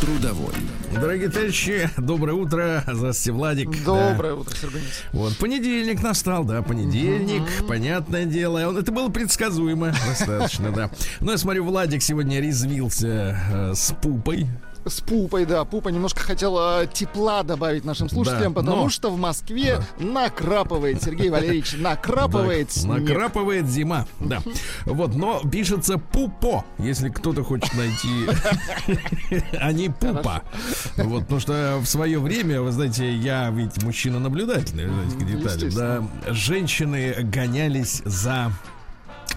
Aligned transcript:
Трудовой. 0.00 0.52
Дорогие 0.92 1.30
товарищи, 1.30 1.90
доброе 1.96 2.34
утро. 2.34 2.84
Здравствуйте, 2.86 3.32
Владик. 3.32 3.84
Доброе 3.84 4.34
да. 4.34 4.40
утро, 4.40 4.54
Сергей. 4.54 4.82
Вот, 5.12 5.36
понедельник 5.38 6.02
настал, 6.02 6.44
да, 6.44 6.62
понедельник, 6.62 7.42
угу. 7.42 7.68
понятное 7.68 8.26
дело. 8.26 8.68
Он, 8.68 8.76
это 8.76 8.92
было 8.92 9.08
предсказуемо 9.08 9.94
достаточно, 10.06 10.70
да. 10.70 10.90
Но 11.20 11.32
я 11.32 11.38
смотрю, 11.38 11.64
Владик 11.64 12.02
сегодня 12.02 12.40
резвился 12.40 13.38
э, 13.50 13.72
с 13.74 13.92
пупой 14.02 14.46
с 14.86 15.00
Пупой, 15.00 15.44
да. 15.44 15.64
Пупа 15.64 15.88
немножко 15.88 16.20
хотела 16.20 16.86
тепла 16.86 17.42
добавить 17.42 17.84
нашим 17.84 18.08
слушателям, 18.08 18.52
да, 18.52 18.60
потому 18.60 18.84
но... 18.84 18.88
что 18.88 19.10
в 19.10 19.18
Москве 19.18 19.78
да. 19.98 20.04
накрапывает, 20.04 21.02
Сергей 21.02 21.30
Валерьевич, 21.30 21.74
накрапывает 21.78 22.70
да, 22.82 22.94
Накрапывает 22.94 23.68
зима, 23.68 24.06
да. 24.20 24.42
Вот, 24.84 25.14
но 25.14 25.40
пишется 25.40 25.98
Пупо, 25.98 26.64
если 26.78 27.08
кто-то 27.08 27.42
хочет 27.42 27.72
найти, 27.74 28.26
а 29.60 29.72
не 29.72 29.88
Пупа. 29.88 30.42
Вот, 30.96 31.22
потому 31.22 31.40
что 31.40 31.78
в 31.80 31.86
свое 31.86 32.18
время, 32.18 32.62
вы 32.62 32.72
знаете, 32.72 33.12
я 33.12 33.50
ведь 33.50 33.82
мужчина 33.82 34.18
наблюдательный, 34.18 34.88
знаете, 34.88 35.16
к 35.16 35.26
деталям, 35.26 35.70
да, 35.74 36.32
женщины 36.32 37.14
гонялись 37.20 38.02
за 38.04 38.52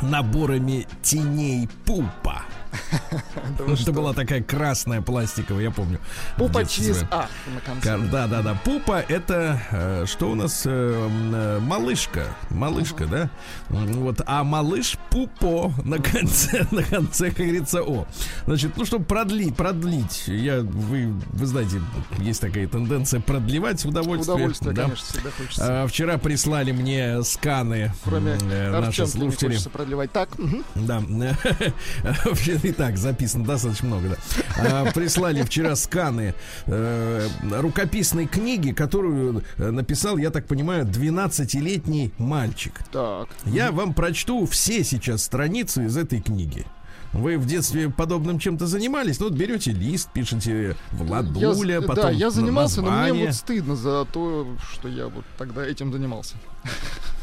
наборами 0.02 0.88
теней 1.02 1.68
Пупа. 1.86 2.44
Это 3.82 3.92
была 3.92 4.14
такая 4.14 4.42
красная 4.42 5.02
пластиковая, 5.02 5.64
я 5.64 5.72
помню. 5.72 6.00
Пупа 6.38 6.66
через 6.66 7.04
А 7.12 7.28
на 7.54 7.62
конце. 7.62 7.98
Да, 8.12 8.28
да, 8.28 8.42
да. 8.42 8.60
Пупа 8.64 9.04
это 9.08 9.62
э, 9.72 10.06
что 10.08 10.32
у 10.32 10.36
нас? 10.36 10.64
Э, 10.66 11.10
э, 11.10 11.60
малышка. 11.60 12.26
Малышка, 12.50 13.06
да? 13.06 13.30
Вот. 13.70 14.22
А 14.26 14.44
малыш 14.44 14.98
пупо 15.10 15.74
на 15.84 15.98
конце, 15.98 16.66
на 16.72 16.84
конце, 16.84 17.30
как 17.30 17.46
говорится, 17.46 17.84
О. 17.84 18.08
Значит, 18.46 18.78
ну, 18.78 18.86
чтобы 18.86 19.06
продлить, 19.06 19.56
продлить. 19.56 20.24
Я, 20.28 20.62
вы, 20.62 21.14
вы 21.32 21.46
знаете, 21.46 21.82
есть 22.20 22.42
такая 22.42 22.68
тенденция 22.68 23.20
продлевать 23.20 23.84
удовольствие. 23.86 24.36
Удовольствие, 24.36 24.74
да? 24.74 24.84
конечно, 24.84 25.06
всегда 25.06 25.30
хочется. 25.32 25.84
А, 25.84 25.88
вчера 25.88 26.18
прислали 26.18 26.72
мне 26.72 27.24
сканы 27.24 27.94
Кроме 28.04 28.36
наши 28.36 29.06
слушатели. 29.08 29.58
Продлевать. 29.72 30.12
Так. 30.12 30.30
Да. 30.76 31.02
и 32.64 32.72
так 32.72 32.98
записано 32.98 33.46
достаточно 33.46 33.88
много, 33.88 34.10
да. 34.10 34.16
А, 34.58 34.92
прислали 34.92 35.44
вчера 35.44 35.76
сканы 35.76 36.34
э, 36.66 37.28
рукописной 37.52 38.28
книги, 38.28 38.72
которую 38.72 39.44
э, 39.58 39.72
написал, 39.72 40.18
я 40.18 40.30
так 40.30 40.46
понимаю, 40.46 40.86
12-летний 40.86 42.12
мальчик. 42.18 42.74
Так. 42.92 43.30
Я 43.46 43.72
вам 43.72 43.94
прочту 43.94 44.46
все 44.46 44.84
сейчас 44.84 45.24
страницы 45.24 45.86
из 45.86 45.98
этой 45.98 46.22
книги. 46.22 46.66
Вы 47.12 47.40
в 47.40 47.48
детстве 47.48 47.90
подобным 47.90 48.38
чем-то 48.38 48.68
занимались? 48.68 49.20
Ну, 49.20 49.30
вот 49.30 49.36
берете 49.36 49.72
лист, 49.72 50.10
пишете 50.14 50.76
Владуля, 50.92 51.76
я, 51.76 51.82
потом 51.82 51.96
Да, 52.06 52.10
я 52.12 52.30
занимался, 52.30 52.82
название. 52.82 53.08
но 53.08 53.16
мне 53.16 53.26
вот 53.26 53.36
стыдно 53.36 53.76
за 53.76 54.06
то, 54.06 54.48
что 54.74 54.88
я 54.88 55.08
вот 55.08 55.26
тогда 55.38 55.66
этим 55.66 55.92
занимался. 55.92 56.36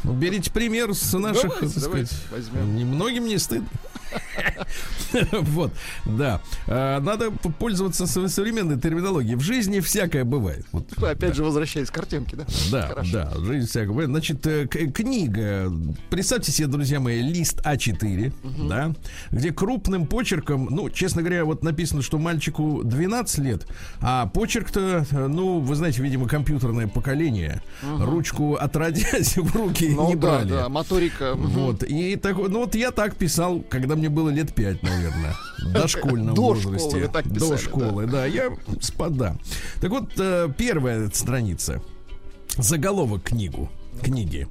Ну, 0.03 0.13
берите 0.13 0.51
пример 0.51 0.93
с 0.93 1.17
наших, 1.17 1.43
давайте, 1.43 1.79
так 1.79 1.83
сказать, 1.83 2.11
возьмем. 2.31 2.75
Немногим 2.75 3.25
не 3.25 3.37
стыдно. 3.37 3.69
Вот, 5.31 5.71
да. 6.05 6.41
А, 6.67 6.99
надо 6.99 7.31
пользоваться 7.31 8.07
современной 8.07 8.79
терминологией. 8.79 9.35
В 9.35 9.41
жизни 9.41 9.79
всякое 9.79 10.23
бывает. 10.23 10.65
Вот, 10.71 10.91
Опять 11.01 11.35
же, 11.35 11.43
возвращаясь 11.43 11.89
к 11.89 11.93
картинке, 11.93 12.35
да? 12.35 12.45
Да, 12.71 13.03
да, 13.11 13.31
в 13.35 13.45
жизни 13.45 13.65
всякое 13.67 13.89
бывает. 13.89 14.09
Значит, 14.09 14.45
э, 14.45 14.67
книга. 14.67 15.71
Представьте 16.09 16.51
себе, 16.51 16.67
друзья 16.67 16.99
мои, 16.99 17.21
лист 17.21 17.61
А4, 17.65 18.33
да, 18.67 18.93
где 19.31 19.51
крупным 19.51 20.07
почерком, 20.07 20.67
ну, 20.69 20.89
честно 20.89 21.21
говоря, 21.21 21.45
вот 21.45 21.63
написано, 21.63 22.01
что 22.01 22.17
мальчику 22.17 22.81
12 22.83 23.39
лет, 23.39 23.67
а 24.01 24.27
почерк-то, 24.27 25.05
э, 25.09 25.27
ну, 25.27 25.59
вы 25.59 25.75
знаете, 25.75 26.01
видимо, 26.01 26.27
компьютерное 26.27 26.87
поколение. 26.87 27.61
Ручку 27.99 28.55
отродясь 28.55 29.37
в 29.37 29.55
руки 29.55 29.93
ну, 29.95 30.09
не 30.09 30.15
брали. 30.15 30.49
Да, 30.49 30.69
моторика. 30.69 31.33
Вот, 31.35 31.83
и 31.83 32.15
так, 32.15 32.37
ну, 32.37 32.59
вот 32.59 32.75
я 32.75 32.91
так 32.91 33.15
писал, 33.15 33.61
когда 33.69 33.95
мне 33.97 34.09
было 34.09 34.29
лет 34.29 34.53
пять, 34.53 34.81
наверное. 34.83 35.35
До. 35.73 35.87
Школы, 35.87 37.07
так 37.07 37.25
писали, 37.25 37.49
До 37.49 37.57
школы, 37.57 38.05
да. 38.05 38.11
да. 38.11 38.25
Я 38.25 38.51
спада. 38.81 39.35
Так 39.81 39.89
вот, 39.91 40.11
э, 40.17 40.49
первая 40.57 41.09
страница. 41.13 41.81
Заголовок 42.57 43.23
книгу. 43.23 43.69
Книги. 44.01 44.47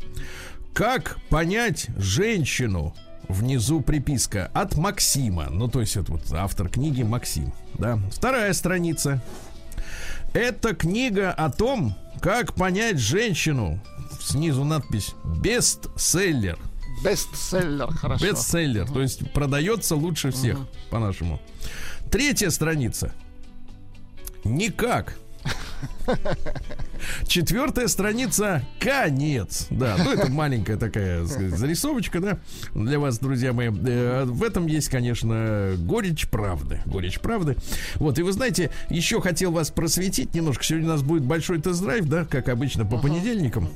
Как 0.74 1.18
понять 1.30 1.88
женщину? 1.96 2.94
Внизу 3.28 3.80
приписка 3.80 4.50
от 4.54 4.76
Максима. 4.76 5.48
Ну, 5.50 5.68
то 5.68 5.80
есть 5.80 5.96
это 5.96 6.12
вот 6.12 6.22
автор 6.32 6.68
книги 6.68 7.02
Максим. 7.02 7.52
Да. 7.74 7.98
Вторая 8.12 8.52
страница. 8.52 9.20
Это 10.32 10.74
книга 10.74 11.32
о 11.32 11.50
том, 11.50 11.96
как 12.20 12.54
понять 12.54 12.98
женщину. 12.98 13.80
Снизу 14.20 14.64
надпись 14.64 15.14
«Бестселлер». 15.24 16.58
Бестселлер, 17.04 17.92
хорошо. 17.92 18.26
Бестселлер, 18.26 18.90
то 18.90 19.02
есть 19.02 19.30
продается 19.32 19.96
лучше 19.96 20.30
всех, 20.30 20.58
угу. 20.58 20.68
по-нашему. 20.90 21.40
Третья 22.10 22.50
страница. 22.50 23.12
Никак. 24.44 25.16
Четвертая 27.26 27.88
страница 27.88 28.62
конец. 28.78 29.66
Да, 29.70 29.96
ну 29.98 30.12
это 30.12 30.30
маленькая 30.30 30.76
такая 30.76 31.26
сказать, 31.26 31.58
зарисовочка, 31.58 32.20
да, 32.20 32.38
для 32.74 32.98
вас, 32.98 33.18
друзья 33.18 33.52
мои. 33.52 33.68
Э, 33.68 34.24
в 34.24 34.42
этом 34.42 34.66
есть, 34.66 34.88
конечно, 34.88 35.74
горечь 35.78 36.28
правды. 36.28 36.80
Горечь 36.86 37.20
правды. 37.20 37.56
Вот, 37.96 38.18
и 38.18 38.22
вы 38.22 38.32
знаете, 38.32 38.70
еще 38.88 39.20
хотел 39.20 39.52
вас 39.52 39.70
просветить 39.70 40.34
немножко. 40.34 40.64
Сегодня 40.64 40.88
у 40.88 40.92
нас 40.92 41.02
будет 41.02 41.24
большой 41.24 41.60
тест-драйв, 41.60 42.06
да, 42.06 42.24
как 42.24 42.48
обычно, 42.48 42.84
по 42.84 42.98
понедельникам 42.98 43.68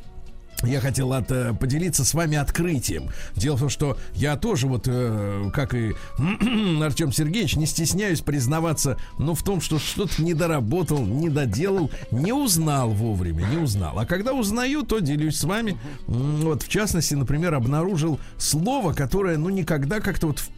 я 0.63 0.81
хотел 0.81 1.13
от, 1.13 1.31
э, 1.31 1.55
поделиться 1.59 2.05
с 2.05 2.15
вами 2.15 2.37
открытием. 2.37 3.11
Дело 3.37 3.57
в 3.57 3.61
том, 3.61 3.69
что 3.69 3.99
я 4.15 4.37
тоже 4.37 4.67
вот, 4.67 4.85
э, 4.87 5.51
как 5.53 5.75
и 5.75 5.95
Артем 6.83 7.13
Сергеевич, 7.13 7.57
не 7.57 7.67
стесняюсь 7.67 8.21
признаваться, 8.21 8.97
ну, 9.19 9.35
в 9.35 9.43
том, 9.43 9.61
что 9.61 9.79
что-то 9.79 10.23
не 10.23 10.35
доработал, 10.35 11.05
не 11.05 11.29
доделал, 11.29 11.91
не 12.11 12.33
узнал 12.33 12.91
вовремя, 12.91 13.45
не 13.45 13.59
узнал. 13.59 13.99
А 13.99 14.07
когда 14.07 14.33
узнаю, 14.33 14.83
то 14.83 15.01
делюсь 15.01 15.39
с 15.39 15.45
вами. 15.45 15.79
Вот, 16.07 16.63
в 16.63 16.69
частности, 16.69 17.15
например, 17.15 17.55
обнаружил 17.55 18.21
слово, 18.39 18.93
которое, 18.93 19.37
ну, 19.39 19.49
никогда 19.49 20.01
как-то 20.01 20.29
вот 20.29 20.39
в, 20.39 20.51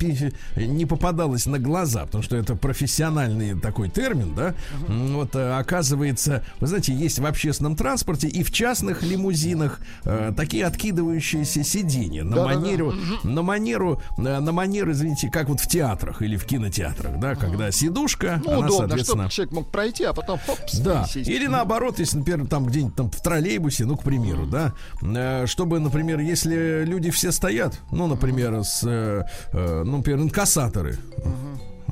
не 0.56 0.86
попадалось 0.86 1.46
на 1.46 1.58
глаза, 1.58 2.06
потому 2.06 2.22
что 2.22 2.36
это 2.36 2.56
профессиональный 2.56 3.58
такой 3.58 3.88
термин, 3.88 4.34
да. 4.34 4.54
Вот, 4.88 5.36
э, 5.36 5.52
оказывается, 5.58 6.44
вы 6.60 6.66
знаете, 6.66 6.92
есть 6.92 7.18
в 7.18 7.26
общественном 7.26 7.76
транспорте 7.76 8.28
и 8.28 8.42
в 8.42 8.50
частных 8.50 9.02
лимузинах 9.02 9.80
э, 10.04 10.32
такие 10.36 10.66
откидывающиеся 10.66 11.62
сиденья 11.64 12.24
на 12.24 12.36
да, 12.36 12.44
манеру, 12.44 12.92
да, 13.22 13.28
на 13.28 13.42
манеру, 13.42 14.00
э, 14.18 14.20
на 14.22 14.52
манеру, 14.52 14.92
извините, 14.92 15.30
как 15.30 15.48
вот 15.48 15.60
в 15.60 15.68
театрах 15.68 16.22
или 16.22 16.36
в 16.36 16.44
кинотеатрах, 16.44 17.18
да, 17.18 17.34
когда 17.34 17.70
сидушка, 17.70 18.40
ну, 18.44 18.50
она, 18.50 18.66
удобно, 18.66 18.88
соответственно, 18.88 19.22
чтобы 19.22 19.30
человек 19.30 19.52
мог 19.52 19.70
пройти, 19.70 20.04
а 20.04 20.12
потом 20.12 20.38
хоп, 20.46 20.58
да, 20.80 21.06
или 21.14 21.46
наоборот, 21.46 21.98
если, 21.98 22.18
например, 22.18 22.46
там 22.46 22.66
где-нибудь 22.66 22.96
там 22.96 23.10
в 23.10 23.20
троллейбусе, 23.20 23.84
ну, 23.84 23.96
к 23.96 24.02
примеру, 24.02 24.46
да, 24.46 24.74
э, 25.02 25.46
чтобы, 25.46 25.80
например, 25.80 26.20
если 26.20 26.84
люди 26.84 27.10
все 27.10 27.32
стоят, 27.32 27.78
ну, 27.90 28.06
например, 28.06 28.64
с, 28.64 28.82
э, 28.84 29.24
э, 29.52 29.82
ну, 29.84 29.98
например, 29.98 30.20
инкассаторы. 30.20 30.98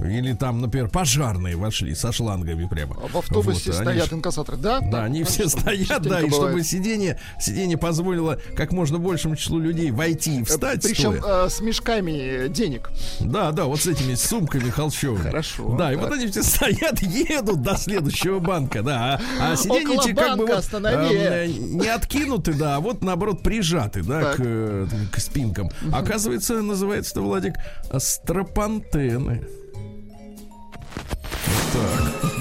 Или 0.03 0.33
там, 0.33 0.61
например, 0.61 0.89
пожарные 0.89 1.57
вошли 1.57 1.95
со 1.95 2.13
шлангами 2.13 2.67
прямо. 2.67 2.97
А 3.03 3.09
в 3.09 3.17
автобусе 3.17 3.71
вот, 3.71 3.81
стоят 3.81 4.09
они, 4.11 4.19
инкассаторы, 4.19 4.57
да? 4.57 4.81
Да, 4.81 5.05
они 5.05 5.25
все 5.25 5.49
стоят, 5.49 6.03
да, 6.03 6.21
и 6.21 6.31
чтобы 6.31 6.63
сиденье, 6.63 7.19
сиденье 7.39 7.77
позволило 7.77 8.39
как 8.57 8.73
можно 8.73 8.99
большему 8.99 9.37
числу 9.37 9.59
людей 9.59 9.91
войти 9.91 10.41
и 10.41 10.45
встать. 10.45 10.83
Причем 10.83 11.23
э, 11.25 11.49
с 11.49 11.61
мешками 11.61 12.49
денег. 12.49 12.91
Да, 13.21 13.53
да, 13.53 13.65
вот 13.65 13.81
с 13.81 13.87
этими 13.87 14.15
сумками 14.15 14.71
холщовыми. 14.71 15.23
Хорошо. 15.23 15.77
Да, 15.77 15.93
и 15.93 15.97
вот 15.97 16.13
они 16.13 16.27
все 16.27 16.43
стоят, 16.43 17.01
едут 17.03 17.63
до 17.63 17.77
следующего 17.77 18.39
банка, 18.39 18.83
да. 18.83 19.21
А, 19.41 19.53
а 19.53 19.57
сиденье 19.57 20.15
как 20.15 20.39
бы 20.39 20.47
вот, 20.47 20.65
э, 20.85 21.47
не 21.47 21.89
откинуты, 21.89 22.55
да, 22.55 22.77
а 22.77 22.81
вот 22.81 23.03
наоборот 23.03 23.43
прижаты, 23.43 24.03
да, 24.03 24.35
к, 24.35 24.37
э, 24.39 24.87
к 25.13 25.21
спинкам. 25.21 25.71
Оказывается, 25.93 26.63
называется 26.63 27.13
это, 27.13 27.23
Владик, 27.23 27.55
стропантены. 27.99 29.43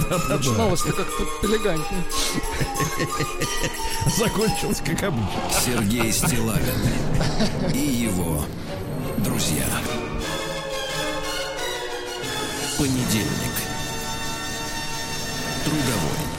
Так. 0.09 0.30
Начиналось-то 0.30 0.91
как-то 0.91 1.24
элегантнее. 1.44 2.03
закончилось 4.18 4.81
как 4.83 5.03
обычно. 5.03 5.30
Сергей 5.63 6.12
Стилавин 6.12 6.63
и 7.74 7.77
его 7.77 8.44
друзья. 9.19 9.65
Понедельник. 12.77 13.56
Трудовой. 15.63 16.30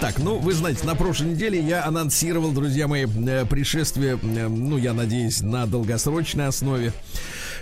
Так, 0.00 0.18
ну, 0.18 0.38
вы 0.38 0.52
знаете, 0.52 0.84
на 0.84 0.94
прошлой 0.94 1.28
неделе 1.28 1.60
я 1.60 1.84
анонсировал, 1.84 2.50
друзья 2.50 2.88
мои, 2.88 3.06
э, 3.06 3.44
пришествие, 3.46 4.18
э, 4.20 4.48
ну, 4.48 4.76
я 4.76 4.92
надеюсь, 4.92 5.42
на 5.42 5.66
долгосрочной 5.66 6.48
основе 6.48 6.92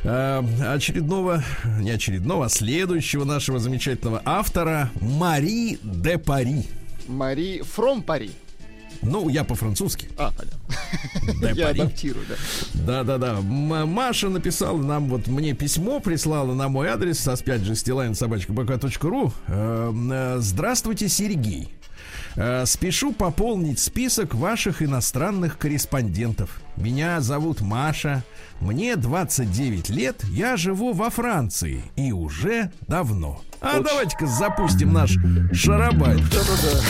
э, 0.05 0.43
очередного, 0.75 1.43
не 1.81 1.91
очередного, 1.91 2.47
а 2.47 2.49
следующего 2.49 3.25
нашего 3.25 3.59
замечательного 3.59 4.23
автора 4.25 4.91
Мари 5.01 5.79
де 5.83 6.19
Пари. 6.19 6.67
Мари 7.09 7.63
Фром 7.63 8.03
Пари. 8.03 8.31
Ну, 9.03 9.29
я 9.29 9.45
по-французски. 9.45 10.09
А, 10.17 10.31
понятно. 10.31 11.55
Я 11.55 11.69
адаптирую, 11.69 12.25
да. 12.27 13.05
Да-да-да. 13.05 13.41
Маша 13.41 14.29
написала 14.29 14.81
нам, 14.81 15.09
вот 15.09 15.27
мне 15.27 15.53
письмо 15.53 16.01
прислала 16.01 16.55
на 16.55 16.69
мой 16.69 16.89
адрес 16.89 17.19
со 17.19 17.35
опять 17.35 17.63
же 17.63 17.75
стилайн.собачка.бк.ру. 17.75 19.33
Эм, 19.49 20.13
э, 20.13 20.37
Здравствуйте, 20.39 21.09
Сергей. 21.09 21.69
Э, 22.37 22.67
спешу 22.67 23.13
пополнить 23.13 23.79
список 23.79 24.35
ваших 24.35 24.83
иностранных 24.83 25.57
корреспондентов. 25.59 26.61
Меня 26.77 27.21
зовут 27.21 27.61
Маша. 27.61 28.25
Мне 28.61 28.97
29 28.97 29.89
лет. 29.91 30.23
Я 30.25 30.57
живу 30.57 30.93
во 30.93 31.11
Франции. 31.11 31.85
И 31.97 32.13
уже 32.13 32.73
давно. 32.89 33.41
А 33.61 33.75
Очень... 33.75 33.85
давайте-ка 33.85 34.27
запустим 34.27 34.93
наш 34.93 35.17
шарабай. 35.53 36.17
Да-да-да. 36.17 36.81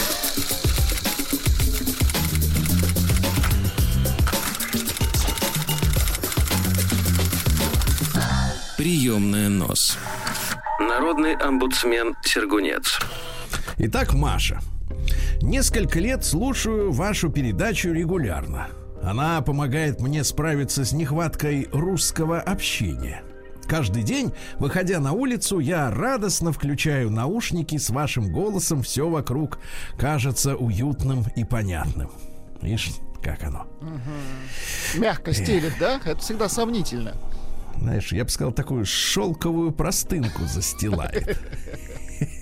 Приемная 8.79 9.49
нос. 9.49 9.99
Народный 10.79 11.37
омбудсмен 11.37 12.17
Сергунец. 12.23 12.99
Итак, 13.79 14.15
Маша, 14.15 14.61
несколько 15.45 16.01
лет 16.01 16.25
слушаю 16.25 16.91
вашу 16.91 17.31
передачу 17.31 17.93
регулярно. 17.93 18.69
Она 19.03 19.41
помогает 19.43 20.01
мне 20.01 20.25
справиться 20.25 20.85
с 20.85 20.93
нехваткой 20.93 21.69
русского 21.73 22.41
общения. 22.41 23.23
Каждый 23.67 24.03
день, 24.03 24.33
выходя 24.59 25.01
на 25.01 25.13
улицу, 25.13 25.59
я 25.59 25.91
радостно 25.91 26.53
включаю 26.53 27.11
наушники 27.11 27.77
с 27.77 27.91
вашим 27.91 28.33
голосом. 28.33 28.83
Все 28.83 29.09
вокруг 29.09 29.59
кажется 29.99 30.57
уютным 30.57 31.25
и 31.37 31.45
понятным. 31.45 32.11
Видишь, 32.61 32.91
как 33.23 33.43
оно? 33.45 33.67
Угу. 33.81 35.01
Мягко 35.01 35.33
стелит, 35.33 35.75
да? 35.79 36.01
Это 36.05 36.19
всегда 36.19 36.49
сомнительно 36.49 37.15
знаешь, 37.81 38.13
я 38.13 38.25
бы 38.25 38.31
сказал, 38.31 38.53
такую 38.53 38.85
шелковую 38.85 39.73
простынку 39.73 40.45
застилает. 40.45 41.39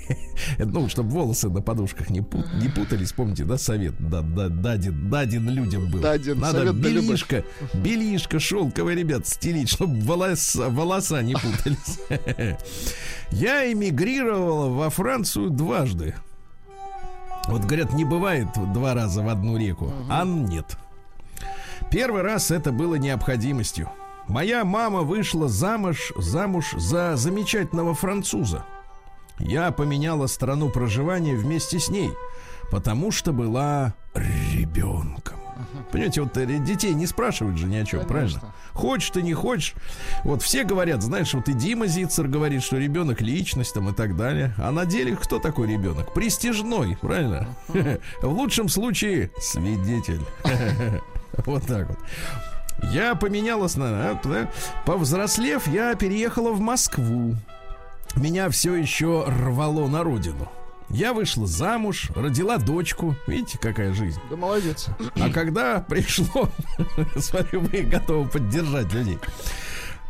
Ну, 0.58 0.88
чтобы 0.88 1.10
волосы 1.10 1.48
на 1.48 1.60
подушках 1.60 2.10
не, 2.10 2.20
пут, 2.20 2.46
не 2.54 2.68
путались, 2.68 3.12
помните, 3.12 3.44
да, 3.44 3.58
совет 3.58 3.94
да, 3.98 4.22
да, 4.22 4.48
даден, 4.48 5.10
даден 5.10 5.48
людям 5.48 5.90
был. 5.90 6.00
Даден, 6.00 6.38
Надо 6.38 6.72
белишко, 6.72 7.44
белишко 7.74 8.38
шелковое, 8.38 8.94
ребят, 8.94 9.26
стелить, 9.26 9.70
чтобы 9.70 10.00
волоса, 10.00 10.68
волоса 10.68 11.22
не 11.22 11.34
путались. 11.34 12.00
Я 13.30 13.70
эмигрировала 13.72 14.68
во 14.68 14.90
Францию 14.90 15.50
дважды. 15.50 16.14
Вот 17.48 17.62
говорят, 17.64 17.92
не 17.92 18.04
бывает 18.04 18.48
два 18.72 18.94
раза 18.94 19.22
в 19.22 19.28
одну 19.28 19.56
реку, 19.56 19.92
а 20.08 20.24
нет. 20.24 20.76
Первый 21.90 22.22
раз 22.22 22.50
это 22.50 22.72
было 22.72 22.94
необходимостью. 22.94 23.90
Моя 24.28 24.64
мама 24.64 25.00
вышла 25.00 25.48
замуж, 25.48 26.12
замуж 26.16 26.72
за 26.76 27.16
замечательного 27.16 27.94
француза. 27.94 28.64
Я 29.44 29.72
поменяла 29.72 30.26
страну 30.28 30.70
проживания 30.70 31.34
вместе 31.34 31.78
с 31.78 31.88
ней, 31.88 32.10
потому 32.70 33.10
что 33.10 33.32
была 33.32 33.94
ребенком. 34.14 35.38
Понимаете, 35.90 36.22
вот 36.22 36.36
э, 36.36 36.46
детей 36.58 36.94
не 36.94 37.06
спрашивают 37.06 37.58
же 37.58 37.66
ни 37.66 37.76
о 37.76 37.84
чем, 37.84 38.00
Конечно. 38.00 38.08
правильно? 38.40 38.54
Хочешь 38.72 39.10
ты, 39.10 39.22
не 39.22 39.34
хочешь. 39.34 39.74
Вот 40.24 40.42
все 40.42 40.64
говорят, 40.64 41.02
знаешь, 41.02 41.34
вот 41.34 41.48
и 41.48 41.52
Дима 41.52 41.86
Зицер 41.86 42.26
говорит, 42.28 42.62
что 42.62 42.78
ребенок 42.78 43.20
личность 43.20 43.74
там 43.74 43.88
и 43.90 43.92
так 43.92 44.16
далее. 44.16 44.54
А 44.58 44.70
на 44.70 44.86
деле 44.86 45.16
кто 45.16 45.38
такой 45.38 45.68
ребенок? 45.68 46.14
Престижной, 46.14 46.96
правильно? 47.00 47.48
В 48.22 48.28
лучшем 48.28 48.68
случае 48.68 49.30
свидетель. 49.38 50.22
Вот 51.46 51.66
так 51.66 51.88
вот. 51.88 51.98
Я 52.92 53.14
поменялась 53.14 53.76
на... 53.76 54.20
Повзрослев, 54.84 55.66
я 55.66 55.94
переехала 55.94 56.52
в 56.52 56.60
Москву. 56.60 57.36
Меня 58.16 58.50
все 58.50 58.74
еще 58.74 59.24
рвало 59.26 59.88
на 59.88 60.02
родину. 60.02 60.48
Я 60.90 61.14
вышла 61.14 61.46
замуж, 61.46 62.10
родила 62.14 62.58
дочку. 62.58 63.16
Видите, 63.26 63.58
какая 63.58 63.94
жизнь? 63.94 64.20
Да 64.28 64.36
молодец. 64.36 64.88
А 65.16 65.30
когда 65.30 65.80
пришло... 65.80 66.50
Смотрю, 67.16 67.60
вы 67.60 67.82
готовы 67.82 68.28
поддержать 68.28 68.92
людей. 68.92 69.18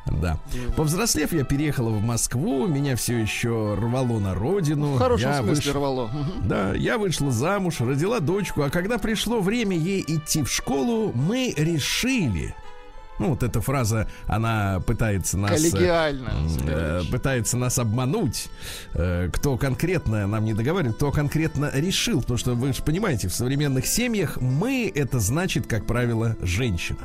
Да. 0.06 0.40
Повзрослев, 0.76 1.32
я 1.32 1.44
переехала 1.44 1.90
в 1.90 2.02
Москву, 2.02 2.66
меня 2.66 2.96
все 2.96 3.18
еще 3.18 3.76
рвало 3.78 4.18
на 4.18 4.34
родину. 4.34 4.94
В 4.94 4.98
хорошем 4.98 5.30
я 5.30 5.38
смысле 5.38 5.54
выш... 5.54 5.74
рвало. 5.74 6.10
Да, 6.42 6.74
я 6.74 6.98
вышла 6.98 7.30
замуж, 7.30 7.80
родила 7.80 8.18
дочку, 8.18 8.62
а 8.62 8.70
когда 8.70 8.98
пришло 8.98 9.40
время 9.40 9.76
ей 9.76 10.04
идти 10.06 10.42
в 10.42 10.50
школу, 10.50 11.12
мы 11.14 11.54
решили, 11.56 12.54
ну, 13.18 13.30
вот 13.30 13.42
эта 13.42 13.60
фраза, 13.60 14.08
она 14.26 14.80
пытается 14.80 15.38
нас... 15.38 15.50
Коллегиально. 15.50 16.30
Э, 16.66 17.02
пытается 17.10 17.56
нас 17.56 17.78
обмануть. 17.78 18.48
Э, 18.94 19.28
кто 19.32 19.56
конкретно 19.56 20.26
нам 20.26 20.44
не 20.44 20.54
договаривает, 20.54 20.96
кто 20.96 21.12
конкретно 21.12 21.70
решил. 21.74 22.20
Потому 22.20 22.38
что 22.38 22.54
вы 22.54 22.72
же 22.72 22.82
понимаете, 22.82 23.28
в 23.28 23.34
современных 23.34 23.86
семьях 23.86 24.40
мы 24.40 24.90
это 24.94 25.20
значит, 25.20 25.66
как 25.66 25.86
правило, 25.86 26.36
женщина 26.42 26.98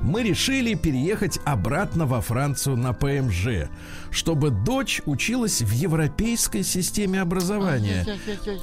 мы 0.00 0.22
решили 0.22 0.74
переехать 0.74 1.38
обратно 1.44 2.06
во 2.06 2.20
Францию 2.20 2.76
на 2.76 2.92
ПМЖ, 2.92 3.68
чтобы 4.10 4.50
дочь 4.50 5.00
училась 5.06 5.62
в 5.62 5.70
европейской 5.70 6.62
системе 6.62 7.20
образования 7.20 8.06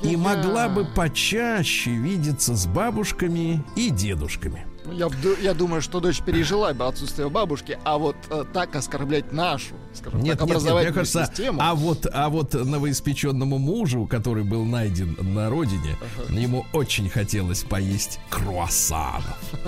и 0.04 0.16
могла 0.16 0.70
бы 0.70 0.86
почаще 0.86 1.92
видеться 1.92 2.56
с 2.56 2.66
бабушками 2.66 3.64
и 3.76 3.90
дедушками. 3.90 4.66
Я, 4.92 5.10
я 5.42 5.54
думаю, 5.54 5.82
что 5.82 6.00
дочь 6.00 6.22
пережила 6.22 6.74
бы 6.74 6.88
отсутствие 6.88 7.30
бабушки, 7.30 7.78
а 7.84 7.98
вот 7.98 8.16
э, 8.30 8.46
так 8.52 8.76
оскорблять 8.76 9.32
нашу, 9.32 9.76
скажем 9.94 10.22
нет, 10.22 10.40
так, 10.40 10.48
нет, 10.48 10.64
нет, 10.64 10.74
мне 10.74 10.92
кажется, 10.92 11.26
систему. 11.26 11.60
А 11.62 11.76
вот, 11.76 12.08
а 12.12 12.30
вот 12.30 12.54
новоиспеченному 12.54 13.60
мужу, 13.60 14.08
который 14.08 14.44
был 14.44 14.66
найден 14.66 15.16
на 15.34 15.50
родине, 15.50 15.98
ага. 16.18 16.34
ему 16.34 16.66
очень 16.74 17.10
хотелось 17.10 17.64
поесть 17.64 18.20
круассан. 18.30 19.22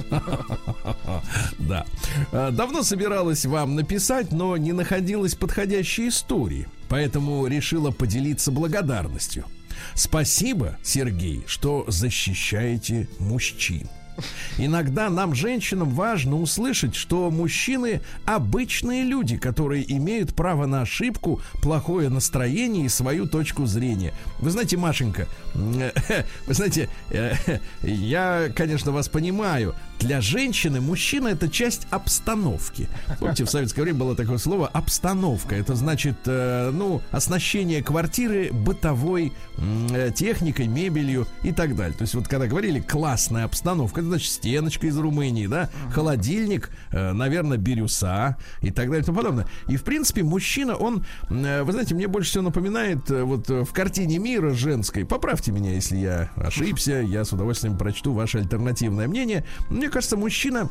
Да. 1.60 1.86
Э, 2.32 2.50
давно 2.52 2.84
собиралась 2.84 3.46
вам 3.46 3.76
написать, 3.76 4.32
но 4.32 4.58
не 4.58 4.72
находилась 4.72 5.36
подходящей 5.36 6.10
истории, 6.10 6.68
поэтому 6.90 7.46
решила 7.48 7.92
поделиться 7.92 8.52
благодарностью. 8.52 9.46
Спасибо, 9.94 10.78
Сергей, 10.84 11.44
что 11.48 11.86
защищаете 11.88 13.08
мужчин. 13.20 13.88
Иногда 14.58 15.10
нам, 15.10 15.34
женщинам, 15.34 15.90
важно 15.90 16.40
услышать, 16.40 16.96
что 16.96 17.30
мужчины 17.32 18.02
обычные 18.26 19.04
люди, 19.04 19.38
которые 19.38 19.92
имеют 19.98 20.34
право 20.36 20.66
на 20.66 20.82
ошибку, 20.82 21.42
плохое 21.62 22.10
настроение 22.10 22.86
и 22.86 22.90
свою 22.90 23.28
точку 23.28 23.66
зрения. 23.66 24.14
Вы 24.44 24.52
знаете, 24.52 24.76
Машенька, 24.76 25.26
вы 25.54 26.54
знаете, 26.54 26.90
э, 27.12 27.34
я, 27.82 28.50
конечно, 28.54 28.92
вас 28.92 29.08
понимаю. 29.08 29.74
Для 30.00 30.20
женщины 30.20 30.82
мужчина 30.82 31.30
это 31.30 31.48
часть 31.48 31.88
обстановки. 31.90 32.90
Помните, 33.20 33.46
в 33.46 33.50
советское 33.50 33.84
время 33.84 34.00
было 34.00 34.18
такое 34.18 34.38
слово 34.38 34.68
обстановка. 34.68 35.56
Это 35.56 35.76
значит, 35.76 36.18
э, 36.26 36.72
ну, 36.74 37.02
оснащение 37.12 37.82
квартиры 37.82 38.50
бытовой 38.52 39.32
э, 39.58 40.12
техникой, 40.14 40.68
мебелью 40.68 41.26
и 41.42 41.54
так 41.54 41.78
далее. 41.78 41.98
То 41.98 42.02
есть 42.02 42.16
вот 42.16 42.28
когда 42.28 42.48
говорили 42.48 42.82
классная 42.82 43.46
обстановка, 43.46 44.02
это 44.02 44.10
значит 44.10 44.30
стеночка 44.30 44.88
из 44.88 44.98
Румынии, 44.98 45.48
да, 45.48 45.70
холодильник, 45.94 46.70
наверное, 46.92 47.58
бирюса 47.58 48.36
и 48.62 48.72
так 48.72 48.88
далее 48.88 49.04
и 49.04 49.06
тому 49.06 49.20
подобное. 49.20 49.48
И 49.70 49.78
в 49.78 49.84
принципе 49.84 50.24
мужчина, 50.24 50.76
он, 50.76 51.06
вы 51.30 51.72
знаете, 51.72 51.96
мне 51.96 52.08
больше 52.08 52.32
всего 52.32 52.44
напоминает 52.44 53.10
вот 53.10 53.48
в 53.48 53.72
картине 53.72 54.18
мира 54.34 54.54
женской. 54.54 55.06
Поправьте 55.06 55.52
меня, 55.52 55.74
если 55.74 55.98
я 55.98 56.32
ошибся, 56.36 56.94
я 56.94 57.24
с 57.24 57.32
удовольствием 57.34 57.78
прочту 57.78 58.14
ваше 58.14 58.40
альтернативное 58.40 59.08
мнение. 59.08 59.46
Мне 59.70 59.90
кажется, 59.90 60.18
мужчина 60.18 60.70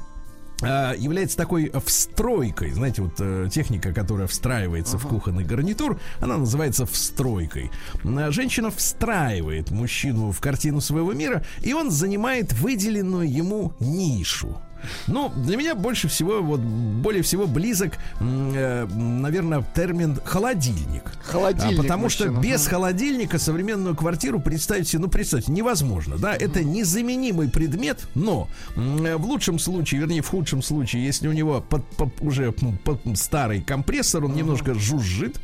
а, 0.62 0.94
является 0.94 1.36
такой 1.36 1.70
встройкой. 1.86 2.72
Знаете, 2.72 3.02
вот 3.02 3.14
э, 3.20 3.48
техника, 3.52 3.92
которая 3.92 4.26
встраивается 4.26 4.96
ага. 4.96 5.06
в 5.06 5.08
кухонный 5.08 5.44
гарнитур, 5.44 6.00
она 6.18 6.38
называется 6.38 6.86
встройкой. 6.86 7.70
А, 8.02 8.32
женщина 8.32 8.72
встраивает 8.72 9.70
мужчину 9.70 10.32
в 10.32 10.40
картину 10.40 10.80
своего 10.80 11.12
мира, 11.12 11.44
и 11.62 11.72
он 11.72 11.92
занимает 11.92 12.52
выделенную 12.52 13.32
ему 13.32 13.74
нишу. 13.78 14.58
Ну, 15.06 15.32
для 15.36 15.56
меня 15.56 15.74
больше 15.74 16.08
всего, 16.08 16.40
вот, 16.42 16.60
более 16.60 17.22
всего 17.22 17.46
близок, 17.46 17.92
э, 18.20 18.86
наверное, 18.86 19.64
термин 19.74 20.18
холодильник. 20.24 21.04
Холодильник. 21.24 21.78
А, 21.78 21.82
потому 21.82 22.08
что 22.08 22.28
без 22.28 22.66
холодильника 22.66 23.38
современную 23.38 23.96
квартиру 23.96 24.40
представить 24.40 24.88
себе, 24.88 25.02
ну, 25.02 25.08
представьте, 25.08 25.52
невозможно, 25.52 26.16
да, 26.18 26.34
это 26.34 26.62
незаменимый 26.64 27.48
предмет, 27.48 28.06
но 28.14 28.48
э, 28.76 29.16
в 29.16 29.26
лучшем 29.26 29.58
случае, 29.58 30.00
вернее, 30.00 30.22
в 30.22 30.28
худшем 30.28 30.62
случае, 30.62 31.04
если 31.04 31.28
у 31.28 31.32
него 31.32 31.60
под, 31.60 31.84
под, 31.96 32.20
уже 32.20 32.52
под 32.52 33.00
старый 33.14 33.62
компрессор, 33.62 34.24
он 34.24 34.34
немножко 34.34 34.74
жужжит, 34.74 35.40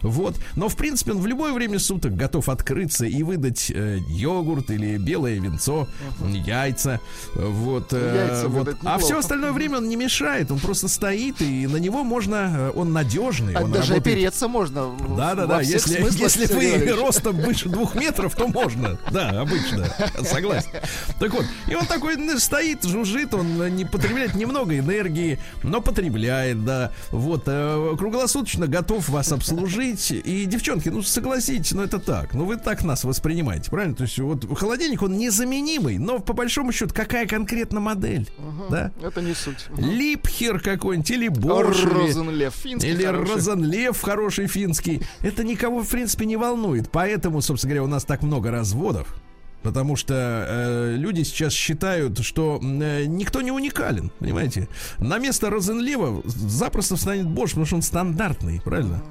вот. 0.00 0.36
Но, 0.56 0.68
в 0.68 0.76
принципе, 0.76 1.12
он 1.12 1.18
в 1.20 1.26
любое 1.26 1.52
время 1.52 1.78
суток 1.78 2.16
готов 2.16 2.48
открыться 2.48 3.06
и 3.06 3.22
выдать 3.22 3.70
э, 3.70 3.98
йогурт 4.08 4.70
или 4.70 4.96
белое 4.96 5.38
винцо, 5.40 5.88
яйца. 6.20 7.00
Вот. 7.34 7.92
Э, 7.92 8.28
яйца 8.28 8.48
вот. 8.48 8.81
А 8.84 8.98
все 8.98 9.18
остальное 9.18 9.52
время 9.52 9.78
он 9.78 9.88
не 9.88 9.96
мешает. 9.96 10.50
Он 10.50 10.58
просто 10.58 10.88
стоит, 10.88 11.40
и 11.40 11.66
на 11.66 11.76
него 11.76 12.04
можно... 12.04 12.34
Э, 12.34 12.72
он 12.74 12.92
надежный. 12.92 13.54
А 13.54 13.62
он 13.62 13.72
даже 13.72 13.94
работает... 13.94 14.16
опереться 14.16 14.48
можно. 14.48 14.90
Да-да-да. 15.16 15.60
Если, 15.60 16.00
если 16.20 16.46
вы 16.46 16.92
ростом 16.92 17.36
выше 17.36 17.68
двух 17.68 17.94
метров, 17.94 18.34
то 18.34 18.46
можно. 18.48 18.98
Да, 19.10 19.40
обычно. 19.40 19.86
Согласен. 20.22 20.70
Так 21.18 21.32
вот. 21.32 21.46
И 21.68 21.74
он 21.74 21.86
такой 21.86 22.16
стоит, 22.38 22.84
жужжит, 22.84 23.34
он 23.34 23.74
не 23.74 23.84
потребляет 23.84 24.34
немного 24.34 24.78
энергии, 24.78 25.38
но 25.62 25.80
потребляет, 25.80 26.64
да. 26.64 26.92
Вот. 27.10 27.44
Э, 27.46 27.94
круглосуточно 27.96 28.66
готов 28.66 29.08
вас 29.08 29.32
обслуживать 29.32 29.62
служить. 29.72 30.10
И, 30.10 30.44
девчонки, 30.44 30.88
ну 30.88 31.02
согласитесь, 31.02 31.72
ну 31.72 31.82
это 31.82 31.98
так. 31.98 32.34
Ну 32.34 32.44
вы 32.44 32.56
так 32.56 32.84
нас 32.84 33.04
воспринимаете, 33.04 33.70
правильно? 33.70 33.94
То 33.94 34.04
есть 34.04 34.18
вот 34.18 34.46
холодильник, 34.58 35.02
он 35.02 35.16
незаменимый, 35.16 35.98
но 35.98 36.18
по 36.18 36.32
большому 36.32 36.72
счету 36.72 36.92
какая 36.94 37.26
конкретно 37.26 37.80
модель? 37.80 38.28
Угу, 38.38 38.71
да? 38.72 38.90
Это 39.02 39.20
не 39.20 39.34
суть. 39.34 39.68
Липхер 39.76 40.60
какой-нибудь 40.60 41.10
или 41.10 41.28
Борш. 41.28 41.84
Розенлев, 41.84 42.54
финский 42.54 42.90
Или 42.90 43.04
хороший. 43.04 43.34
Розенлев 43.34 44.00
хороший 44.00 44.46
финский. 44.46 45.02
Это 45.20 45.44
никого, 45.44 45.82
в 45.82 45.88
принципе, 45.88 46.24
не 46.26 46.36
волнует. 46.36 46.90
Поэтому, 46.90 47.42
собственно 47.42 47.74
говоря, 47.74 47.84
у 47.84 47.88
нас 47.88 48.04
так 48.04 48.22
много 48.22 48.50
разводов. 48.50 49.14
Потому 49.62 49.96
что 49.96 50.14
э, 50.48 50.96
люди 50.96 51.22
сейчас 51.22 51.52
считают, 51.52 52.18
что 52.20 52.60
э, 52.62 53.04
никто 53.06 53.40
не 53.42 53.50
уникален, 53.50 54.10
понимаете? 54.18 54.68
На 54.98 55.18
место 55.18 55.50
Розенлева 55.50 56.22
запросто 56.24 56.96
встанет 56.96 57.26
Бош, 57.26 57.50
потому 57.50 57.66
что 57.66 57.76
он 57.76 57.82
стандартный, 57.82 58.60
правильно? 58.60 59.02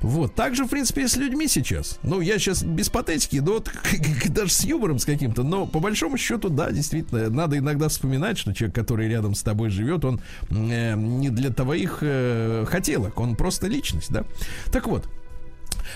Вот. 0.00 0.34
Так 0.34 0.54
же, 0.54 0.64
в 0.64 0.68
принципе, 0.68 1.02
и 1.02 1.08
с 1.08 1.16
людьми 1.16 1.48
сейчас. 1.48 1.98
Ну, 2.02 2.20
я 2.20 2.38
сейчас 2.38 2.62
без 2.62 2.88
патетики, 2.88 3.36
но 3.36 3.54
вот, 3.54 3.70
даже 4.28 4.52
с 4.52 4.64
юмором 4.64 4.98
с 4.98 5.04
каким-то. 5.04 5.42
Но 5.42 5.66
по 5.66 5.80
большому 5.80 6.16
счету, 6.16 6.48
да, 6.48 6.70
действительно, 6.70 7.28
надо 7.30 7.58
иногда 7.58 7.88
вспоминать, 7.88 8.38
что 8.38 8.54
человек, 8.54 8.74
который 8.74 9.08
рядом 9.08 9.34
с 9.34 9.42
тобой 9.42 9.70
живет, 9.70 10.04
он 10.04 10.20
э, 10.50 10.94
не 10.94 11.30
для 11.30 11.50
твоих 11.50 11.98
э, 12.00 12.64
хотелок, 12.68 13.20
он 13.20 13.36
просто 13.36 13.66
личность, 13.66 14.10
да? 14.10 14.24
Так 14.72 14.86
вот, 14.86 15.08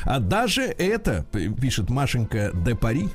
а 0.04 0.18
даже 0.20 0.62
это, 0.62 1.24
пишет 1.60 1.90
Машенька 1.90 2.50
де 2.54 2.74
Пари, 2.74 3.08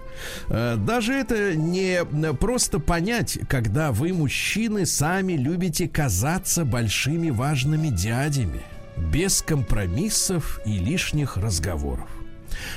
э, 0.49 0.75
даже 0.77 1.13
это 1.13 1.55
не 1.55 2.03
просто 2.35 2.79
понять, 2.79 3.39
когда 3.49 3.91
вы, 3.91 4.13
мужчины, 4.13 4.85
сами 4.85 5.33
любите 5.33 5.87
казаться 5.87 6.65
большими 6.65 7.29
важными 7.29 7.89
дядями, 7.89 8.61
без 8.95 9.41
компромиссов 9.41 10.59
и 10.65 10.77
лишних 10.77 11.37
разговоров. 11.37 12.09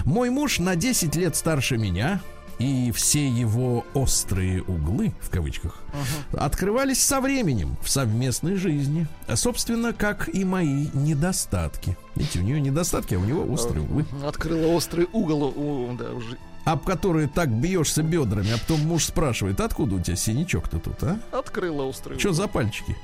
Мой 0.04 0.30
муж 0.30 0.58
на 0.58 0.76
10 0.76 1.14
лет 1.16 1.36
старше 1.36 1.76
меня, 1.76 2.20
и 2.60 2.92
все 2.92 3.26
его 3.26 3.84
острые 3.94 4.62
углы, 4.62 5.14
в 5.20 5.30
кавычках, 5.30 5.80
uh-huh. 5.92 6.38
открывались 6.38 7.02
со 7.02 7.20
временем 7.20 7.76
в 7.82 7.88
совместной 7.88 8.56
жизни. 8.56 9.06
А, 9.26 9.34
собственно, 9.36 9.92
как 9.92 10.28
и 10.32 10.44
мои 10.44 10.88
недостатки. 10.92 11.96
Видите, 12.14 12.40
у 12.40 12.42
нее 12.42 12.60
недостатки, 12.60 13.14
а 13.14 13.18
у 13.18 13.24
него 13.24 13.50
острые 13.50 13.82
углы. 13.82 14.04
Открыла 14.24 14.66
острый 14.74 15.08
угол 15.12 15.44
у, 15.44 15.96
да, 15.96 16.12
уже 16.12 16.36
об 16.66 16.84
который 16.84 17.26
так 17.26 17.48
бьешься 17.48 18.02
бедрами, 18.02 18.52
а 18.52 18.58
потом 18.58 18.80
муж 18.80 19.06
спрашивает, 19.06 19.60
откуда 19.60 19.96
у 19.96 20.00
тебя 20.00 20.14
синячок-то 20.14 20.78
тут, 20.78 21.02
а? 21.02 21.18
Открыла 21.32 21.84
острый 21.84 22.18
Что 22.18 22.32
за 22.34 22.48
пальчики? 22.48 22.96